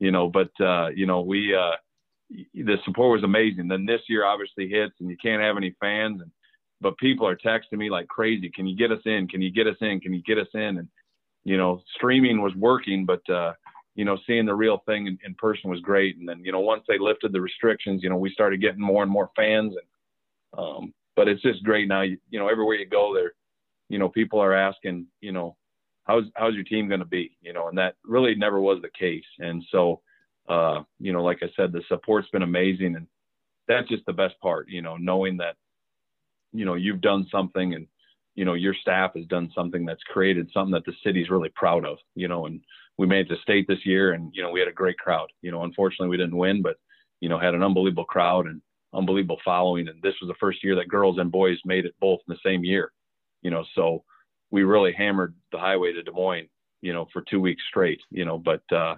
you 0.00 0.10
know, 0.10 0.28
but, 0.28 0.50
uh, 0.60 0.88
you 0.88 1.06
know, 1.06 1.20
we, 1.20 1.54
uh, 1.54 1.76
the 2.54 2.76
support 2.84 3.12
was 3.12 3.24
amazing. 3.24 3.68
Then 3.68 3.86
this 3.86 4.00
year 4.08 4.24
obviously 4.24 4.68
hits 4.68 4.94
and 4.98 5.08
you 5.08 5.16
can't 5.22 5.42
have 5.42 5.56
any 5.56 5.76
fans 5.78 6.20
and, 6.20 6.30
but 6.80 6.98
people 6.98 7.28
are 7.28 7.36
texting 7.36 7.78
me 7.78 7.90
like 7.90 8.08
crazy. 8.08 8.50
Can 8.50 8.66
you 8.66 8.76
get 8.76 8.90
us 8.90 9.02
in? 9.04 9.28
Can 9.28 9.40
you 9.40 9.52
get 9.52 9.68
us 9.68 9.76
in? 9.80 10.00
Can 10.00 10.12
you 10.12 10.22
get 10.22 10.38
us 10.38 10.48
in? 10.54 10.78
And, 10.78 10.88
you 11.44 11.56
know, 11.56 11.80
streaming 11.94 12.42
was 12.42 12.54
working, 12.56 13.06
but, 13.06 13.28
uh, 13.30 13.52
you 13.94 14.04
know, 14.04 14.18
seeing 14.26 14.46
the 14.46 14.54
real 14.54 14.82
thing 14.86 15.06
in, 15.06 15.18
in, 15.24 15.34
person 15.34 15.70
was 15.70 15.80
great. 15.80 16.16
And 16.16 16.28
then, 16.28 16.44
you 16.44 16.52
know, 16.52 16.60
once 16.60 16.82
they 16.88 16.98
lifted 16.98 17.32
the 17.32 17.40
restrictions, 17.40 18.02
you 18.02 18.08
know, 18.08 18.16
we 18.16 18.30
started 18.30 18.60
getting 18.60 18.80
more 18.80 19.02
and 19.02 19.12
more 19.12 19.30
fans. 19.36 19.74
And, 19.74 20.60
um, 20.60 20.94
but 21.14 21.28
it's 21.28 21.42
just 21.42 21.62
great 21.62 21.88
now. 21.88 22.02
You, 22.02 22.18
you 22.30 22.38
know, 22.38 22.48
everywhere 22.48 22.76
you 22.76 22.86
go 22.86 23.14
there, 23.14 23.32
you 23.88 23.98
know, 23.98 24.08
people 24.08 24.40
are 24.40 24.54
asking, 24.54 25.06
you 25.20 25.32
know, 25.32 25.56
how's, 26.04 26.24
how's 26.36 26.54
your 26.54 26.64
team 26.64 26.88
going 26.88 27.00
to 27.00 27.06
be, 27.06 27.36
you 27.42 27.52
know, 27.52 27.68
and 27.68 27.76
that 27.76 27.96
really 28.04 28.34
never 28.34 28.60
was 28.60 28.80
the 28.80 28.88
case. 28.98 29.24
And 29.38 29.62
so, 29.70 30.00
uh, 30.48 30.82
you 30.98 31.12
know, 31.12 31.22
like 31.22 31.42
I 31.42 31.50
said, 31.54 31.72
the 31.72 31.82
support's 31.88 32.30
been 32.30 32.42
amazing 32.42 32.96
and 32.96 33.06
that's 33.68 33.88
just 33.88 34.06
the 34.06 34.12
best 34.12 34.38
part, 34.40 34.68
you 34.68 34.82
know, 34.82 34.96
knowing 34.96 35.36
that, 35.36 35.56
you 36.52 36.64
know, 36.64 36.74
you've 36.74 37.00
done 37.00 37.26
something 37.30 37.74
and, 37.74 37.86
you 38.34 38.46
know, 38.46 38.54
your 38.54 38.74
staff 38.74 39.12
has 39.14 39.26
done 39.26 39.52
something 39.54 39.84
that's 39.84 40.02
created 40.04 40.50
something 40.52 40.72
that 40.72 40.86
the 40.86 40.94
city's 41.04 41.30
really 41.30 41.50
proud 41.54 41.84
of, 41.84 41.98
you 42.14 42.26
know, 42.26 42.46
and, 42.46 42.62
we 42.98 43.06
made 43.06 43.28
the 43.28 43.36
state 43.42 43.66
this 43.68 43.84
year, 43.84 44.12
and 44.12 44.30
you 44.34 44.42
know 44.42 44.50
we 44.50 44.60
had 44.60 44.68
a 44.68 44.72
great 44.72 44.98
crowd. 44.98 45.28
You 45.40 45.50
know, 45.50 45.64
unfortunately 45.64 46.08
we 46.08 46.16
didn't 46.16 46.36
win, 46.36 46.62
but 46.62 46.76
you 47.20 47.28
know 47.28 47.38
had 47.38 47.54
an 47.54 47.62
unbelievable 47.62 48.04
crowd 48.04 48.46
and 48.46 48.60
unbelievable 48.94 49.40
following. 49.44 49.88
And 49.88 50.00
this 50.02 50.14
was 50.20 50.28
the 50.28 50.38
first 50.40 50.62
year 50.62 50.76
that 50.76 50.88
girls 50.88 51.18
and 51.18 51.32
boys 51.32 51.58
made 51.64 51.86
it 51.86 51.94
both 52.00 52.20
in 52.28 52.34
the 52.34 52.48
same 52.48 52.64
year. 52.64 52.92
You 53.42 53.50
know, 53.50 53.64
so 53.74 54.04
we 54.50 54.62
really 54.62 54.92
hammered 54.92 55.34
the 55.50 55.58
highway 55.58 55.92
to 55.92 56.02
Des 56.02 56.12
Moines. 56.12 56.48
You 56.80 56.92
know, 56.92 57.06
for 57.12 57.22
two 57.22 57.40
weeks 57.40 57.62
straight. 57.68 58.00
You 58.10 58.24
know, 58.24 58.38
but 58.38 58.62
uh, 58.72 58.96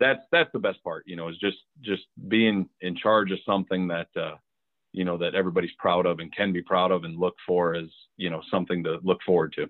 that's 0.00 0.20
that's 0.32 0.50
the 0.52 0.58
best 0.58 0.82
part. 0.82 1.04
You 1.06 1.16
know, 1.16 1.28
is 1.28 1.38
just 1.38 1.58
just 1.82 2.04
being 2.28 2.68
in 2.80 2.96
charge 2.96 3.30
of 3.30 3.38
something 3.44 3.88
that 3.88 4.08
uh, 4.16 4.36
you 4.92 5.04
know 5.04 5.18
that 5.18 5.34
everybody's 5.34 5.74
proud 5.78 6.06
of 6.06 6.20
and 6.20 6.34
can 6.34 6.52
be 6.52 6.62
proud 6.62 6.90
of 6.90 7.04
and 7.04 7.18
look 7.18 7.34
for 7.46 7.74
as 7.74 7.88
you 8.16 8.30
know 8.30 8.42
something 8.50 8.82
to 8.84 8.98
look 9.02 9.18
forward 9.26 9.52
to. 9.54 9.68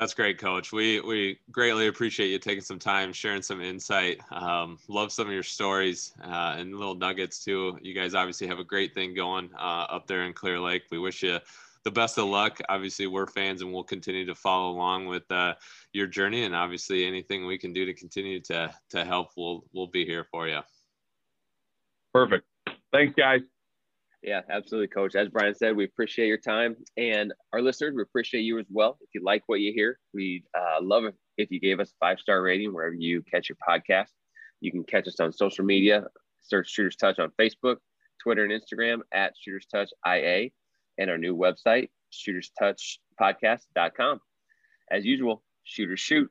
That's 0.00 0.14
great, 0.14 0.38
Coach. 0.38 0.72
We 0.72 0.98
we 1.02 1.38
greatly 1.50 1.88
appreciate 1.88 2.28
you 2.28 2.38
taking 2.38 2.62
some 2.62 2.78
time, 2.78 3.12
sharing 3.12 3.42
some 3.42 3.60
insight. 3.60 4.18
Um, 4.32 4.78
love 4.88 5.12
some 5.12 5.26
of 5.26 5.32
your 5.34 5.42
stories 5.42 6.14
uh, 6.24 6.56
and 6.56 6.74
little 6.74 6.94
nuggets 6.94 7.44
too. 7.44 7.78
You 7.82 7.92
guys 7.92 8.14
obviously 8.14 8.46
have 8.46 8.58
a 8.58 8.64
great 8.64 8.94
thing 8.94 9.14
going 9.14 9.50
uh, 9.58 9.86
up 9.90 10.06
there 10.06 10.22
in 10.22 10.32
Clear 10.32 10.58
Lake. 10.58 10.84
We 10.90 10.98
wish 10.98 11.22
you 11.22 11.38
the 11.84 11.90
best 11.90 12.16
of 12.16 12.28
luck. 12.28 12.60
Obviously, 12.70 13.08
we're 13.08 13.26
fans 13.26 13.60
and 13.60 13.74
we'll 13.74 13.84
continue 13.84 14.24
to 14.24 14.34
follow 14.34 14.70
along 14.70 15.04
with 15.04 15.30
uh, 15.30 15.52
your 15.92 16.06
journey. 16.06 16.44
And 16.44 16.54
obviously, 16.54 17.04
anything 17.04 17.44
we 17.44 17.58
can 17.58 17.74
do 17.74 17.84
to 17.84 17.92
continue 17.92 18.40
to 18.44 18.74
to 18.88 19.04
help, 19.04 19.32
we'll 19.36 19.64
we'll 19.74 19.86
be 19.86 20.06
here 20.06 20.24
for 20.24 20.48
you. 20.48 20.60
Perfect. 22.14 22.46
Thanks, 22.90 23.14
guys. 23.14 23.40
Yeah, 24.22 24.42
absolutely, 24.50 24.88
Coach. 24.88 25.14
As 25.14 25.30
Brian 25.30 25.54
said, 25.54 25.76
we 25.76 25.84
appreciate 25.84 26.26
your 26.26 26.36
time 26.36 26.76
and 26.98 27.32
our 27.54 27.62
listeners. 27.62 27.94
We 27.96 28.02
appreciate 28.02 28.42
you 28.42 28.58
as 28.58 28.66
well. 28.68 28.98
If 29.00 29.08
you 29.14 29.22
like 29.24 29.44
what 29.46 29.60
you 29.60 29.72
hear, 29.72 29.98
we 30.12 30.44
uh, 30.54 30.76
love 30.82 31.04
it 31.04 31.14
if 31.38 31.50
you 31.50 31.58
gave 31.58 31.80
us 31.80 31.90
a 31.90 31.94
five 32.00 32.20
star 32.20 32.42
rating 32.42 32.74
wherever 32.74 32.94
you 32.94 33.22
catch 33.22 33.48
your 33.48 33.56
podcast. 33.66 34.10
You 34.60 34.72
can 34.72 34.84
catch 34.84 35.08
us 35.08 35.20
on 35.20 35.32
social 35.32 35.64
media. 35.64 36.04
Search 36.42 36.68
Shooters 36.68 36.96
Touch 36.96 37.18
on 37.18 37.30
Facebook, 37.40 37.76
Twitter, 38.22 38.44
and 38.44 38.52
Instagram 38.52 38.98
at 39.12 39.32
Shooters 39.40 39.66
Touch 39.72 39.88
IA, 40.06 40.50
and 40.98 41.10
our 41.10 41.18
new 41.18 41.36
website, 41.36 41.88
shooterstouchpodcast.com. 42.12 44.20
As 44.90 45.04
usual, 45.04 45.42
shooters 45.64 46.00
shoot. 46.00 46.30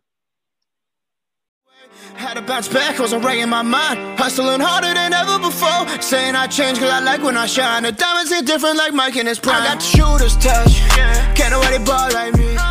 Had 2.16 2.36
to 2.36 2.42
bounce 2.42 2.68
back, 2.68 2.98
I 2.98 3.02
wasn't 3.02 3.24
right 3.24 3.38
in 3.38 3.50
my 3.50 3.62
mind. 3.62 4.20
Hustling 4.20 4.60
harder 4.60 4.94
than 4.94 5.14
ever 5.14 5.40
before. 5.40 6.02
Saying 6.02 6.36
I 6.36 6.48
change 6.48 6.80
cause 6.80 6.90
I 6.90 7.00
like 7.00 7.22
when 7.22 7.38
I 7.38 7.46
shine. 7.46 7.84
The 7.84 7.92
diamonds 7.92 8.32
hit 8.32 8.46
different 8.46 8.78
like 8.78 8.94
Mike 8.94 9.16
in 9.16 9.26
his 9.26 9.40
prime. 9.40 9.62
I 9.62 9.68
got 9.68 9.80
the 9.80 9.86
shooter's 9.86 10.36
touch. 10.38 10.80
Can't 11.36 11.52
nobody 11.52 11.84
ball 11.84 12.12
like 12.12 12.36
me. 12.38 12.69